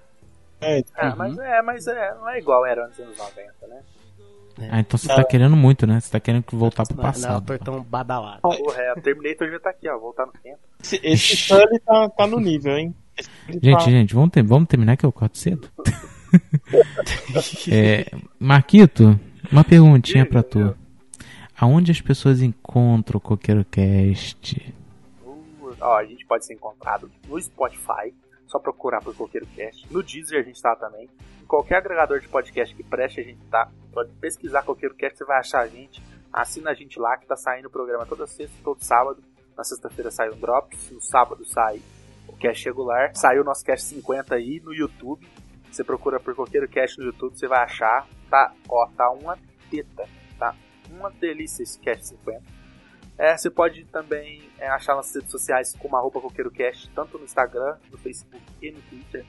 É, 0.61 0.79
É, 0.97 1.15
mas, 1.15 1.37
é, 1.37 1.61
mas 1.61 1.87
é, 1.87 2.13
não 2.15 2.29
é 2.29 2.37
igual 2.39 2.65
era 2.65 2.87
nos 2.87 2.99
anos 2.99 3.17
90, 3.17 3.67
né? 3.67 3.81
Ah, 4.69 4.79
então 4.79 4.97
você 4.97 5.07
tá 5.07 5.23
querendo 5.23 5.55
muito, 5.55 5.87
né? 5.87 5.99
Você 5.99 6.11
tá 6.11 6.19
querendo 6.19 6.43
que 6.43 6.55
voltar 6.55 6.83
pro 6.85 6.95
Não, 6.95 7.03
não 7.03 7.09
é 7.09 7.13
passado. 7.13 7.37
ator 7.53 7.57
tão 7.59 7.81
badalado. 7.83 8.41
Porra, 8.41 8.81
é, 8.81 8.93
o 8.93 9.01
Terminator 9.01 9.49
já 9.49 9.59
tá 9.59 9.69
aqui, 9.71 9.89
ó, 9.89 9.97
voltar 9.97 10.25
no 10.27 10.33
tempo. 10.33 10.59
esse, 10.83 10.99
esse 11.03 11.35
Sully 11.37 11.79
tá, 11.79 12.09
tá 12.09 12.27
no 12.27 12.39
nível, 12.39 12.77
hein? 12.77 12.93
Esse 13.17 13.29
Sully 13.47 13.59
Gente, 13.63 13.85
tá- 13.85 13.89
gente, 13.91 14.13
vamos, 14.13 14.29
ter- 14.29 14.43
vamos 14.43 14.67
terminar 14.67 14.97
que 14.97 15.05
eu 15.05 15.11
corto 15.11 15.37
cedo. 15.37 15.67
é, 17.71 18.05
Marquito, 18.39 19.19
uma 19.51 19.63
perguntinha 19.63 20.25
pra 20.25 20.43
tu. 20.43 20.75
Aonde 21.59 21.91
as 21.91 22.01
pessoas 22.01 22.41
encontram 22.41 23.17
o 23.17 23.21
Coqueiro 23.21 23.63
Cast? 23.65 24.73
Uh, 25.23 25.75
ó, 25.79 25.97
a 25.97 26.05
gente 26.05 26.25
pode 26.25 26.45
ser 26.45 26.53
encontrado 26.55 27.09
no 27.27 27.39
Spotify, 27.41 28.13
só 28.51 28.59
procurar 28.59 29.01
por 29.01 29.15
Coqueiro 29.15 29.47
Cast. 29.55 29.91
No 29.91 30.03
Deezer 30.03 30.41
a 30.41 30.43
gente 30.43 30.61
tá 30.61 30.75
também. 30.75 31.09
Em 31.41 31.45
qualquer 31.45 31.77
agregador 31.77 32.19
de 32.19 32.27
podcast 32.27 32.75
que 32.75 32.83
preste, 32.83 33.21
a 33.21 33.23
gente 33.23 33.39
tá. 33.45 33.71
Pode 33.93 34.11
pesquisar 34.15 34.63
Coqueiro 34.63 34.93
Cast, 34.93 35.17
você 35.17 35.25
vai 35.25 35.39
achar 35.39 35.61
a 35.61 35.67
gente. 35.67 36.03
Assina 36.33 36.71
a 36.71 36.73
gente 36.73 36.99
lá, 36.99 37.17
que 37.17 37.25
tá 37.25 37.37
saindo 37.37 37.67
o 37.67 37.71
programa 37.71 38.05
toda 38.05 38.27
sexta, 38.27 38.55
todo 38.61 38.83
sábado. 38.83 39.23
Na 39.57 39.63
sexta-feira 39.63 40.11
sai 40.11 40.29
um 40.29 40.37
Drops, 40.37 40.91
no 40.91 41.01
sábado 41.01 41.45
sai 41.45 41.81
o 42.27 42.35
Cast 42.35 42.65
regular. 42.65 43.15
Saiu 43.15 43.41
o 43.41 43.45
nosso 43.45 43.63
Cast 43.63 43.87
50 43.87 44.35
aí 44.35 44.59
no 44.59 44.73
YouTube. 44.73 45.25
Você 45.71 45.83
procura 45.83 46.19
por 46.19 46.35
Coqueiro 46.35 46.67
Cast 46.67 46.99
no 46.99 47.05
YouTube, 47.05 47.37
você 47.37 47.47
vai 47.47 47.63
achar. 47.63 48.05
Tá, 48.29 48.53
ó, 48.67 48.85
tá 48.97 49.09
uma 49.11 49.37
teta, 49.69 50.07
tá? 50.37 50.53
Uma 50.89 51.09
delícia 51.09 51.63
esse 51.63 51.79
Cast 51.79 52.07
50. 52.07 52.60
É, 53.21 53.37
você 53.37 53.51
pode 53.51 53.85
também 53.85 54.41
é, 54.57 54.67
achar 54.67 54.95
nas 54.95 55.13
redes 55.13 55.29
sociais 55.29 55.75
como 55.77 55.95
arroba 55.95 56.19
CoqueiroCast, 56.19 56.89
tanto 56.89 57.19
no 57.19 57.23
Instagram, 57.23 57.77
no 57.91 57.97
Facebook 57.99 58.41
e 58.59 58.71
no 58.71 58.81
Twitter. 58.81 59.23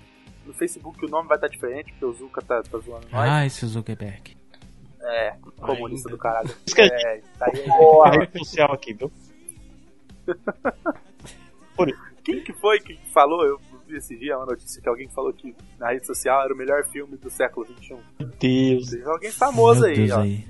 No 0.47 0.55
Facebook 0.55 1.05
o 1.05 1.09
nome 1.11 1.29
vai 1.29 1.37
estar 1.37 1.49
diferente, 1.49 1.93
porque 1.93 2.07
o 2.07 2.13
Zuka 2.15 2.41
tá, 2.41 2.63
tá 2.63 2.79
zoando 2.79 3.07
nós. 3.13 3.31
Ah, 3.31 3.45
esse 3.45 3.67
Zuckerberg. 3.67 4.35
é, 5.03 5.37
comunista 5.61 6.09
ainda. 6.09 6.17
do 6.17 6.19
caralho. 6.19 6.51
É, 6.79 7.21
tá 7.39 7.51
aí, 7.53 7.67
Ó, 7.69 8.03
a 8.03 8.11
rede 8.13 8.39
social 8.39 8.73
aqui, 8.73 8.95
viu? 8.95 9.13
Quem 12.25 12.43
que 12.43 12.55
foi 12.55 12.81
que 12.81 12.99
falou? 13.13 13.45
Eu 13.45 13.61
vi 13.87 13.97
esse 13.97 14.17
dia 14.17 14.39
uma 14.39 14.47
notícia 14.47 14.81
que 14.81 14.89
alguém 14.89 15.09
falou 15.11 15.35
que 15.35 15.55
na 15.79 15.91
rede 15.91 16.07
social 16.07 16.43
era 16.43 16.55
o 16.55 16.57
melhor 16.57 16.83
filme 16.85 17.19
do 17.19 17.29
século 17.29 17.67
XXI. 17.67 17.99
Meu 18.19 18.29
Deus. 18.41 18.91
Teve 18.91 19.05
alguém 19.05 19.31
famoso 19.31 19.81
Meu 19.81 19.91
aí, 19.91 19.97
Deus 19.97 20.13
ó. 20.13 20.21
aí. 20.21 20.47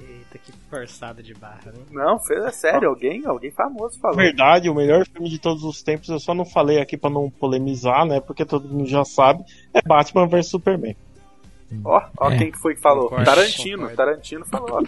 Eita, 0.00 0.38
que 0.38 0.52
forçada 0.70 1.22
de 1.22 1.34
barra, 1.34 1.66
né? 1.66 1.80
Não, 1.90 2.18
foi 2.18 2.36
é 2.38 2.50
sério, 2.50 2.88
alguém, 2.88 3.24
alguém 3.26 3.50
famoso 3.50 3.98
falou. 4.00 4.16
verdade, 4.16 4.68
o 4.70 4.74
melhor 4.74 5.06
filme 5.06 5.28
de 5.28 5.38
todos 5.38 5.62
os 5.62 5.82
tempos, 5.82 6.08
eu 6.08 6.18
só 6.18 6.34
não 6.34 6.44
falei 6.44 6.80
aqui 6.80 6.96
pra 6.96 7.10
não 7.10 7.28
polemizar, 7.30 8.06
né? 8.06 8.20
Porque 8.20 8.44
todo 8.44 8.68
mundo 8.68 8.86
já 8.88 9.04
sabe, 9.04 9.44
é 9.74 9.80
Batman 9.82 10.26
vs 10.26 10.48
Superman. 10.48 10.96
Ó, 11.84 12.02
ó 12.18 12.30
É. 12.30 12.38
quem 12.38 12.50
que 12.50 12.58
foi 12.58 12.74
que 12.74 12.80
falou. 12.80 13.04
Concordo, 13.10 13.24
Tarantino, 13.26 13.76
concordo. 13.78 13.96
Tarantino 13.96 14.44
falou. 14.46 14.86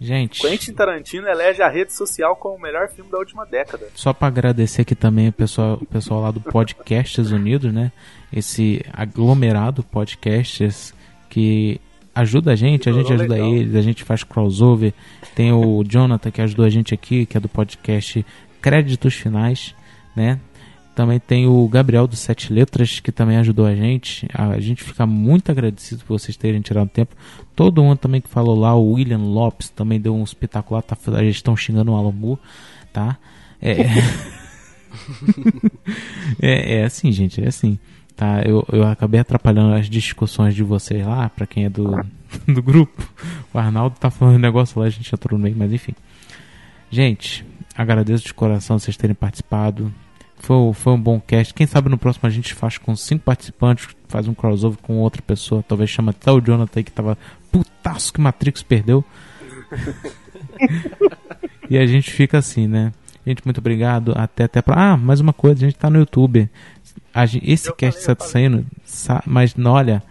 Gente, 0.00 0.40
Quentin 0.40 0.72
Tarantino 0.74 1.26
elege 1.28 1.62
a 1.62 1.68
rede 1.68 1.92
social 1.92 2.36
como 2.36 2.56
o 2.56 2.60
melhor 2.60 2.88
filme 2.88 3.10
da 3.10 3.16
última 3.18 3.46
década. 3.46 3.88
só 3.94 4.12
pra 4.12 4.28
agradecer 4.28 4.82
aqui 4.82 4.94
também 4.94 5.28
o 5.28 5.32
pessoal, 5.32 5.78
o 5.80 5.86
pessoal 5.86 6.20
lá 6.20 6.30
do 6.30 6.40
Podcasts 6.40 7.30
Unidos, 7.30 7.72
né? 7.72 7.90
Esse 8.32 8.84
aglomerado 8.92 9.82
podcasts 9.84 10.92
que 11.30 11.80
ajuda 12.14 12.52
a 12.52 12.56
gente, 12.56 12.88
a 12.88 12.92
gente 12.92 13.12
ajuda 13.12 13.34
legal. 13.34 13.54
eles, 13.54 13.74
a 13.74 13.82
gente 13.82 14.04
faz 14.04 14.22
crossover. 14.22 14.92
Tem 15.34 15.52
o 15.52 15.82
Jonathan 15.88 16.30
que 16.30 16.40
ajudou 16.40 16.64
a 16.64 16.70
gente 16.70 16.94
aqui, 16.94 17.26
que 17.26 17.36
é 17.36 17.40
do 17.40 17.48
podcast 17.48 18.24
Créditos 18.60 19.14
Finais, 19.14 19.74
né? 20.14 20.38
Também 20.94 21.18
tem 21.18 21.44
o 21.46 21.66
Gabriel 21.66 22.06
do 22.06 22.14
Sete 22.14 22.52
Letras, 22.52 23.00
que 23.00 23.10
também 23.10 23.36
ajudou 23.38 23.66
a 23.66 23.74
gente. 23.74 24.28
A 24.32 24.60
gente 24.60 24.84
fica 24.84 25.04
muito 25.04 25.50
agradecido 25.50 26.04
por 26.04 26.18
vocês 26.18 26.36
terem 26.36 26.60
tirado 26.60 26.88
tempo. 26.88 27.16
Todo 27.56 27.82
mundo 27.82 27.98
também 27.98 28.20
que 28.20 28.28
falou 28.28 28.56
lá, 28.56 28.76
o 28.76 28.92
William 28.92 29.18
Lopes 29.18 29.68
também 29.70 30.00
deu 30.00 30.14
um 30.14 30.22
espetáculo 30.22 30.76
lá, 30.76 30.82
tá, 30.82 30.96
eles 31.20 31.34
estão 31.34 31.56
xingando 31.56 31.90
o 31.90 31.96
Alamu, 31.96 32.38
tá? 32.92 33.18
É, 33.60 33.74
é, 36.40 36.76
é 36.76 36.84
assim, 36.84 37.10
gente, 37.12 37.42
é 37.42 37.48
assim. 37.48 37.78
Tá, 38.16 38.42
eu, 38.44 38.64
eu 38.70 38.86
acabei 38.86 39.18
atrapalhando 39.18 39.74
as 39.74 39.90
discussões 39.90 40.54
de 40.54 40.62
vocês 40.62 41.04
lá, 41.04 41.28
pra 41.28 41.46
quem 41.46 41.64
é 41.64 41.68
do, 41.68 42.00
do 42.46 42.62
grupo. 42.62 43.02
O 43.52 43.58
Arnaldo 43.58 43.96
tá 43.98 44.10
falando 44.10 44.36
um 44.36 44.40
negócio 44.40 44.78
lá, 44.78 44.86
a 44.86 44.90
gente 44.90 45.12
entrou 45.12 45.38
no 45.38 45.42
meio, 45.42 45.56
mas 45.56 45.72
enfim. 45.72 45.94
Gente, 46.90 47.44
agradeço 47.76 48.24
de 48.24 48.32
coração 48.32 48.78
vocês 48.78 48.96
terem 48.96 49.14
participado. 49.14 49.92
Foi, 50.36 50.72
foi 50.74 50.92
um 50.92 51.00
bom 51.00 51.20
cast. 51.20 51.52
Quem 51.54 51.66
sabe 51.66 51.88
no 51.88 51.98
próximo 51.98 52.28
a 52.28 52.30
gente 52.30 52.54
faz 52.54 52.78
com 52.78 52.94
cinco 52.94 53.24
participantes, 53.24 53.88
faz 54.08 54.28
um 54.28 54.34
crossover 54.34 54.78
com 54.80 54.98
outra 54.98 55.22
pessoa. 55.22 55.64
Talvez 55.66 55.90
chama 55.90 56.10
até 56.10 56.30
o 56.30 56.40
Jonathan 56.40 56.82
que 56.82 56.92
tava 56.92 57.18
putaço 57.50 58.12
que 58.12 58.20
Matrix 58.20 58.62
perdeu. 58.62 59.04
e 61.68 61.76
a 61.76 61.86
gente 61.86 62.12
fica 62.12 62.38
assim, 62.38 62.68
né? 62.68 62.92
Gente, 63.26 63.42
muito 63.44 63.58
obrigado. 63.58 64.12
Até 64.16 64.44
até 64.44 64.60
pra. 64.60 64.92
Ah, 64.92 64.96
mais 64.96 65.18
uma 65.18 65.32
coisa, 65.32 65.64
a 65.64 65.68
gente 65.68 65.78
tá 65.78 65.88
no 65.88 65.98
YouTube. 65.98 66.48
Esse 67.42 67.68
Eu 67.68 67.74
cast 67.74 68.00
falei, 68.00 68.12
eu 68.12 68.16
tá 68.16 68.24
saindo, 68.24 68.66
sa- 68.84 69.22
mas 69.26 69.54
olha, 69.58 70.02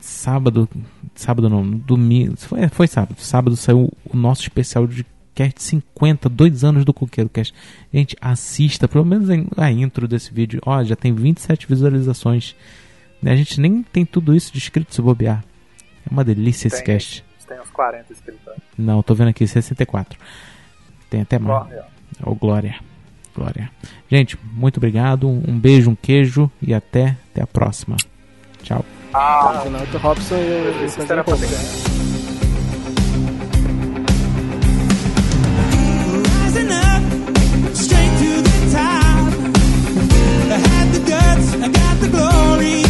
sábado, 0.00 0.68
sábado 1.14 1.48
não, 1.48 1.68
domingo, 1.68 2.36
foi, 2.36 2.68
foi 2.68 2.86
sábado. 2.86 3.16
Sábado 3.18 3.56
saiu 3.56 3.90
o 4.04 4.16
nosso 4.16 4.42
especial 4.42 4.86
de 4.86 5.04
cast 5.34 5.60
50, 5.62 6.28
dois 6.28 6.62
anos 6.62 6.84
do 6.84 6.94
Coqueiro 6.94 7.28
Cast. 7.28 7.52
Gente, 7.92 8.16
assista, 8.20 8.86
pelo 8.86 9.04
menos 9.04 9.28
a 9.56 9.70
intro 9.70 10.06
desse 10.06 10.32
vídeo. 10.32 10.60
Ó, 10.64 10.82
já 10.84 10.94
tem 10.94 11.12
27 11.12 11.66
visualizações. 11.66 12.54
Né, 13.20 13.32
A 13.32 13.36
gente 13.36 13.60
nem 13.60 13.82
tem 13.82 14.04
tudo 14.04 14.34
isso 14.34 14.52
descrito 14.52 14.94
se 14.94 15.02
bobear. 15.02 15.42
É 16.06 16.12
uma 16.12 16.22
delícia 16.22 16.68
esse 16.68 16.76
Tem. 16.76 16.86
cast. 16.86 17.24
Tem 17.48 17.60
uns 17.60 17.70
40 17.70 18.12
inscritos. 18.12 18.46
aí. 18.48 18.54
Não, 18.78 19.02
tô 19.02 19.14
vendo 19.14 19.28
aqui 19.28 19.46
64. 19.46 20.18
Tem 21.10 21.22
até 21.22 21.38
mais. 21.38 21.66
Ó. 22.22 22.30
Ô, 22.30 22.34
Glória. 22.34 22.76
Glória. 23.34 23.70
Gente, 24.10 24.38
muito 24.52 24.76
obrigado. 24.76 25.28
Um 25.28 25.58
beijo, 25.58 25.90
um 25.90 25.96
queijo 25.96 26.50
e 26.62 26.72
até, 26.72 27.16
até 27.32 27.42
a 27.42 27.46
próxima. 27.46 27.96
Tchau. 28.62 28.84
Ah, 29.12 29.50
Afinal, 29.58 29.82
o 29.82 29.98
Robson 29.98 30.36
e 30.36 31.06
top. 31.14 31.54
I 41.64 41.68
got 41.68 42.00
the 42.00 42.08
glory. 42.08 42.82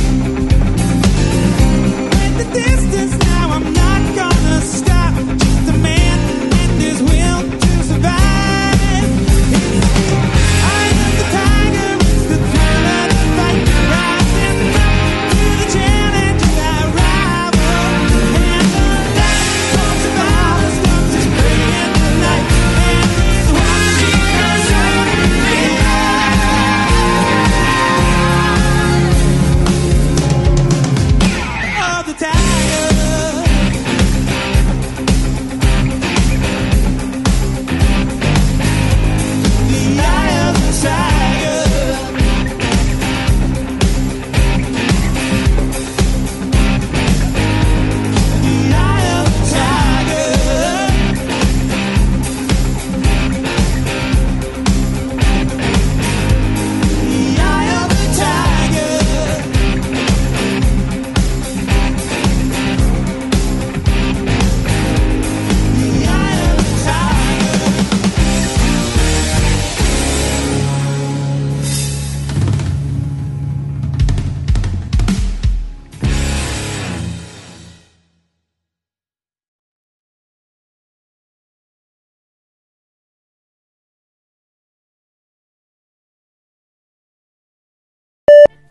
Went 2.15 2.39
the 2.39 2.49
distance, 2.53 3.17
now 3.25 3.51
I'm 3.53 3.73
not 3.73 4.17
gonna 4.17 4.61
stop. 4.63 4.94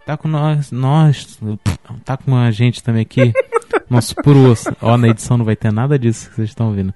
Tá 0.05 0.17
com 0.17 0.27
nós, 0.27 0.71
nós, 0.71 1.39
tá 2.03 2.17
com 2.17 2.35
a 2.35 2.51
gente 2.51 2.83
também 2.83 3.03
aqui. 3.03 3.31
Nosso 3.89 4.15
puro 4.15 4.51
osso. 4.51 4.75
Ó, 4.81 4.97
na 4.97 5.07
edição 5.07 5.37
não 5.37 5.45
vai 5.45 5.55
ter 5.55 5.71
nada 5.71 5.97
disso 5.97 6.29
que 6.29 6.35
vocês 6.35 6.49
estão 6.49 6.67
ouvindo. 6.67 6.93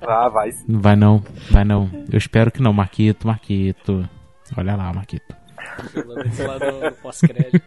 Ah, 0.00 0.28
vai 0.28 0.50
vai 0.68 0.96
não, 0.96 1.22
vai 1.50 1.64
não. 1.64 1.90
Eu 2.10 2.18
espero 2.18 2.50
que 2.50 2.62
não, 2.62 2.72
Marquito, 2.72 3.26
Marquito. 3.26 4.08
Olha 4.56 4.74
lá, 4.76 4.92
Marquito. 4.92 5.34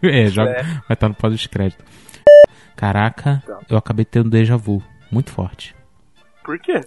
É, 0.04 0.28
joga, 0.28 0.52
É. 0.52 0.64
vai 0.64 0.82
estar 0.92 1.08
no 1.08 1.16
pós-crédito. 1.16 1.84
Caraca, 2.76 3.42
eu 3.70 3.78
acabei 3.78 4.04
de 4.04 4.12
ter 4.12 4.20
um 4.22 4.28
déjà 4.30 4.58
vu. 4.58 4.84
Muito 5.10 5.32
forte. 5.32 5.74
Por 6.44 6.60
quê? 6.60 6.82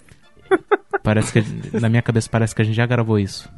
Parece 1.03 1.33
que. 1.33 1.79
Na 1.79 1.89
minha 1.89 2.01
cabeça 2.01 2.29
parece 2.31 2.53
que 2.53 2.61
a 2.61 2.65
gente 2.65 2.75
já 2.75 2.85
gravou 2.85 3.17
isso. 3.17 3.49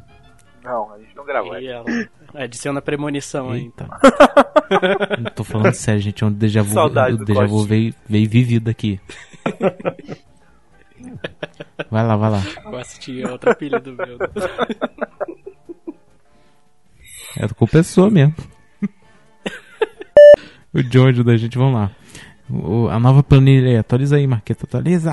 Não, 0.64 0.90
a 1.38 1.42
gente 1.42 1.50
não 1.52 1.58
gravou. 1.58 1.58
E 1.60 1.66
ela 1.68 2.44
adiciona 2.44 2.78
a 2.78 2.82
premonição 2.82 3.50
aí, 3.50 3.62
então. 3.62 3.86
Não 5.18 5.30
tô 5.32 5.44
falando 5.44 5.74
sério, 5.74 6.00
gente. 6.00 6.22
É 6.22 6.26
um 6.26 6.32
déjà 6.32 6.62
vu. 6.62 6.72
Saudade 6.72 7.14
o 7.14 7.18
do 7.18 7.24
déjà 7.24 7.44
vu 7.46 7.64
veio, 7.64 7.94
veio 8.08 8.28
vivido 8.28 8.68
aqui. 8.70 9.00
Vai 11.90 12.06
lá, 12.06 12.16
vai 12.16 12.30
lá. 12.30 12.40
Eu 12.64 12.76
assisti 12.78 13.24
outra 13.24 13.54
pilha 13.54 13.78
do 13.80 13.92
meu. 13.92 14.18
É 17.38 17.48
com 17.48 17.66
pessoa 17.66 18.10
mesmo. 18.10 18.34
o 20.72 20.82
Jojo 20.82 21.24
da 21.24 21.36
gente, 21.36 21.56
vamos 21.58 21.74
lá. 21.74 21.90
O- 22.50 22.88
a 22.88 22.98
nova 22.98 23.22
planilha 23.22 23.68
aí, 23.70 23.76
atualiza 23.76 24.16
aí, 24.16 24.26
Marqueta, 24.26 24.64
atualiza. 24.66 25.12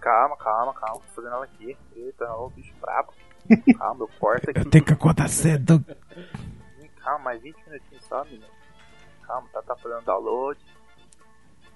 Calma, 0.00 0.36
calma, 0.36 0.72
calma. 0.74 1.00
Tô 1.00 1.14
fazendo 1.22 1.34
ela 1.34 1.44
aqui. 1.44 1.76
Eita, 1.96 2.24
ó, 2.30 2.46
o 2.46 2.50
bicho 2.50 2.65
Calma, 3.78 3.94
meu 3.96 4.08
corta 4.18 4.50
aqui. 4.50 4.60
Eu 4.60 4.70
tenho 4.70 4.84
que 4.84 4.92
acordar 4.92 5.28
cedo. 5.28 5.84
Calma, 7.02 7.24
mais 7.24 7.42
20 7.42 7.56
minutinhos 7.66 8.04
só, 8.04 8.24
menino. 8.24 8.44
Calma, 9.26 9.48
tá, 9.52 9.62
tá 9.62 9.76
fazendo 9.76 10.04
download. 10.04 10.60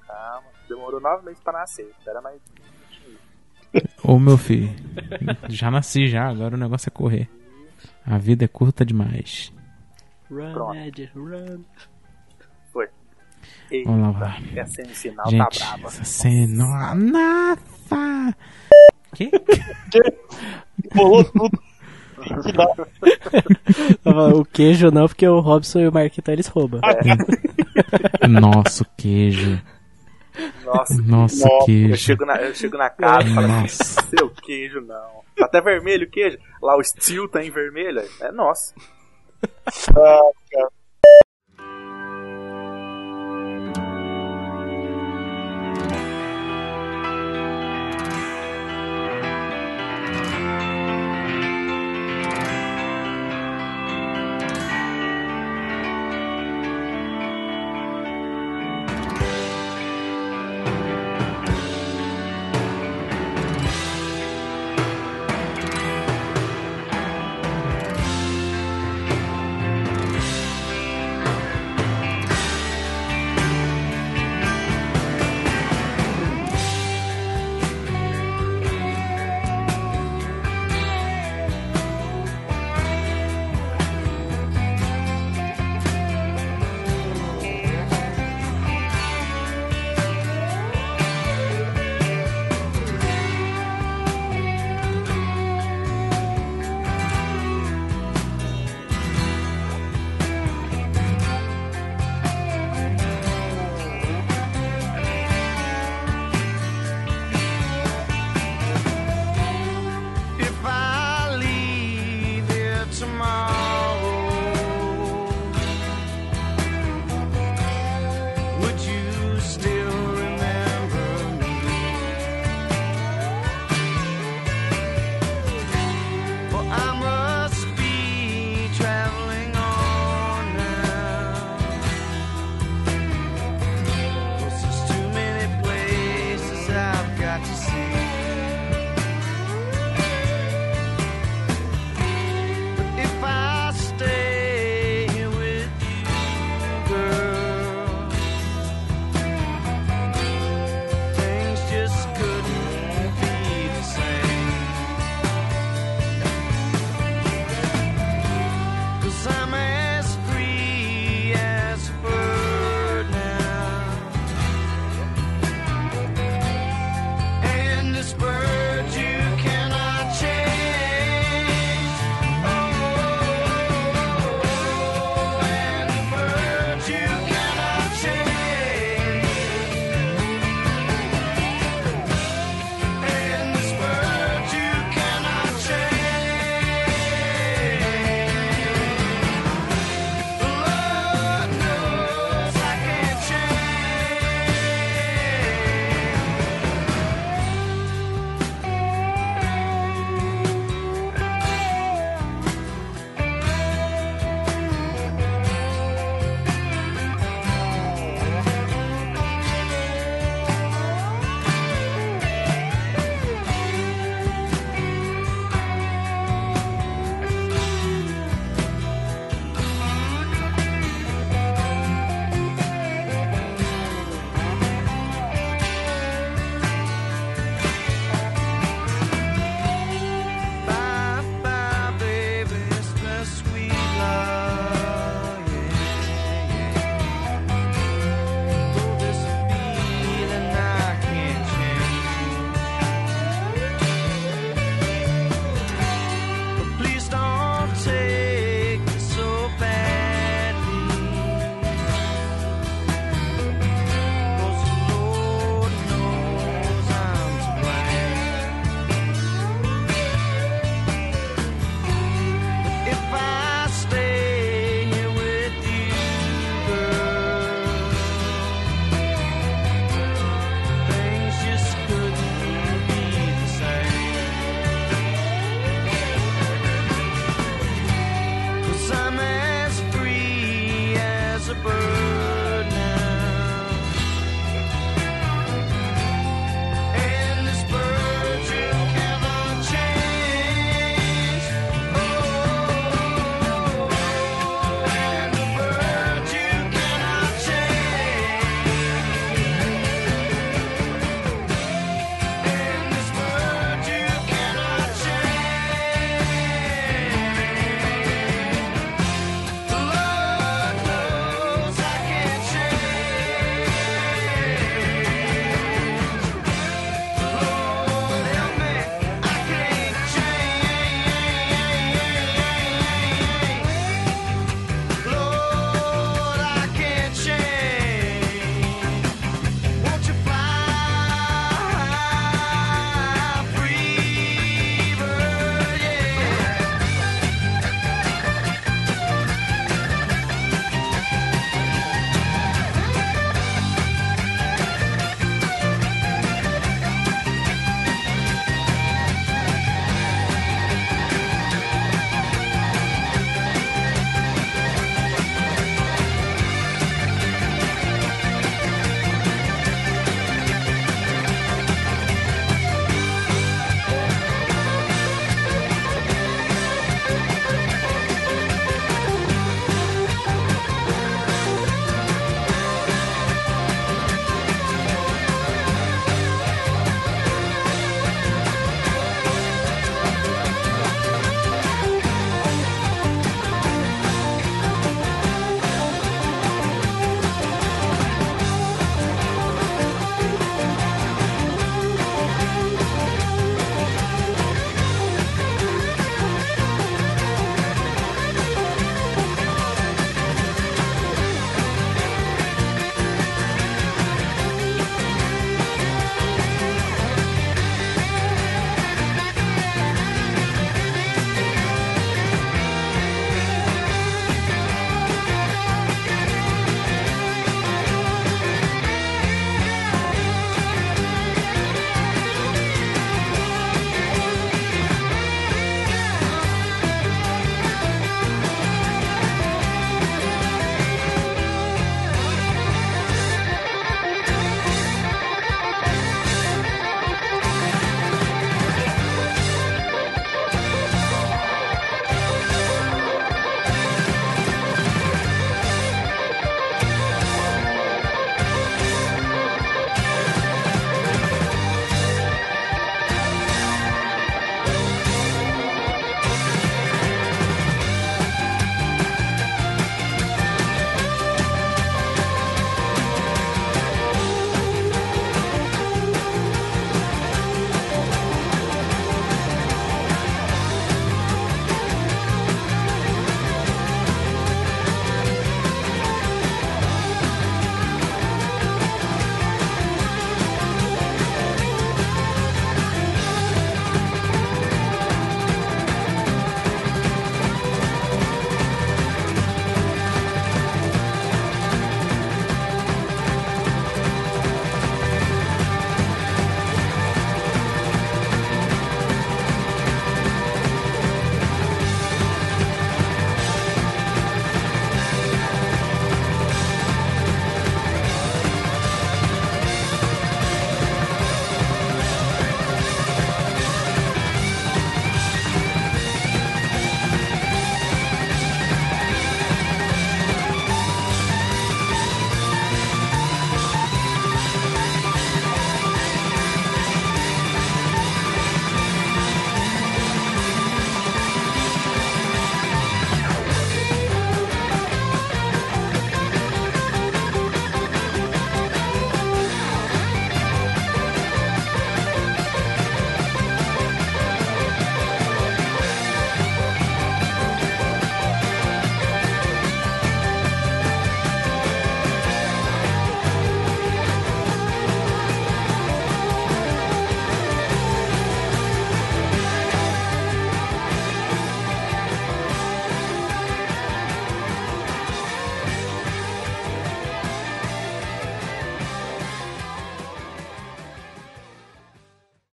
Calma, 0.06 0.46
demorou 0.68 1.00
9 1.00 1.24
meses 1.24 1.40
pra 1.42 1.52
nascer. 1.52 1.88
Espera 1.98 2.20
mais 2.20 2.40
20 2.90 3.00
minutos. 3.06 4.04
Ô 4.04 4.18
meu 4.18 4.36
filho, 4.36 4.68
já 5.48 5.70
nasci 5.70 6.08
já, 6.08 6.28
agora 6.28 6.54
o 6.56 6.58
negócio 6.58 6.88
é 6.88 6.90
correr. 6.90 7.30
A 8.04 8.18
vida 8.18 8.44
é 8.44 8.48
curta 8.48 8.84
demais. 8.84 9.52
Run, 10.30 10.52
Pronto. 10.52 10.74
Ed, 10.76 11.10
run. 11.14 11.62
Foi. 12.72 12.88
Eita, 13.70 13.88
Vamos 13.90 14.18
lá, 14.20 14.36
essa 14.56 14.74
semifinal 14.82 15.24
tá 15.24 15.30
Gente, 15.30 15.58
braba. 15.60 15.86
essa 15.86 16.04
cena. 16.04 16.94
Nossa! 16.94 18.36
Que? 19.14 19.30
Rolou 20.94 21.24
tudo. 21.32 21.58
Que. 22.42 24.10
O 24.10 24.44
queijo 24.44 24.90
não, 24.90 25.06
porque 25.06 25.26
o 25.26 25.40
Robson 25.40 25.80
e 25.80 25.88
o 25.88 25.92
Marquito 25.92 26.30
eles 26.30 26.46
roubam. 26.48 26.80
Nossa, 28.28 28.82
o 28.82 28.86
queijo. 28.96 29.60
Nossa, 30.64 31.02
Nossa, 31.02 31.48
eu 31.48 31.64
queijo. 31.64 31.96
chego 31.96 32.24
na, 32.26 32.36
eu 32.36 32.54
chego 32.54 32.76
na 32.76 32.90
casa 32.90 33.28
e 33.28 33.34
falo 33.34 33.46
assim, 33.46 33.60
Nossa. 33.62 34.06
seu 34.08 34.30
queijo 34.30 34.80
não. 34.82 35.20
Tá 35.36 35.46
até 35.46 35.60
vermelho 35.60 36.06
o 36.06 36.10
queijo. 36.10 36.38
Lá 36.62 36.76
o 36.76 36.84
steel 36.84 37.28
tá 37.28 37.42
em 37.44 37.50
vermelho. 37.50 38.02
É 38.20 38.30
nosso. 38.30 38.74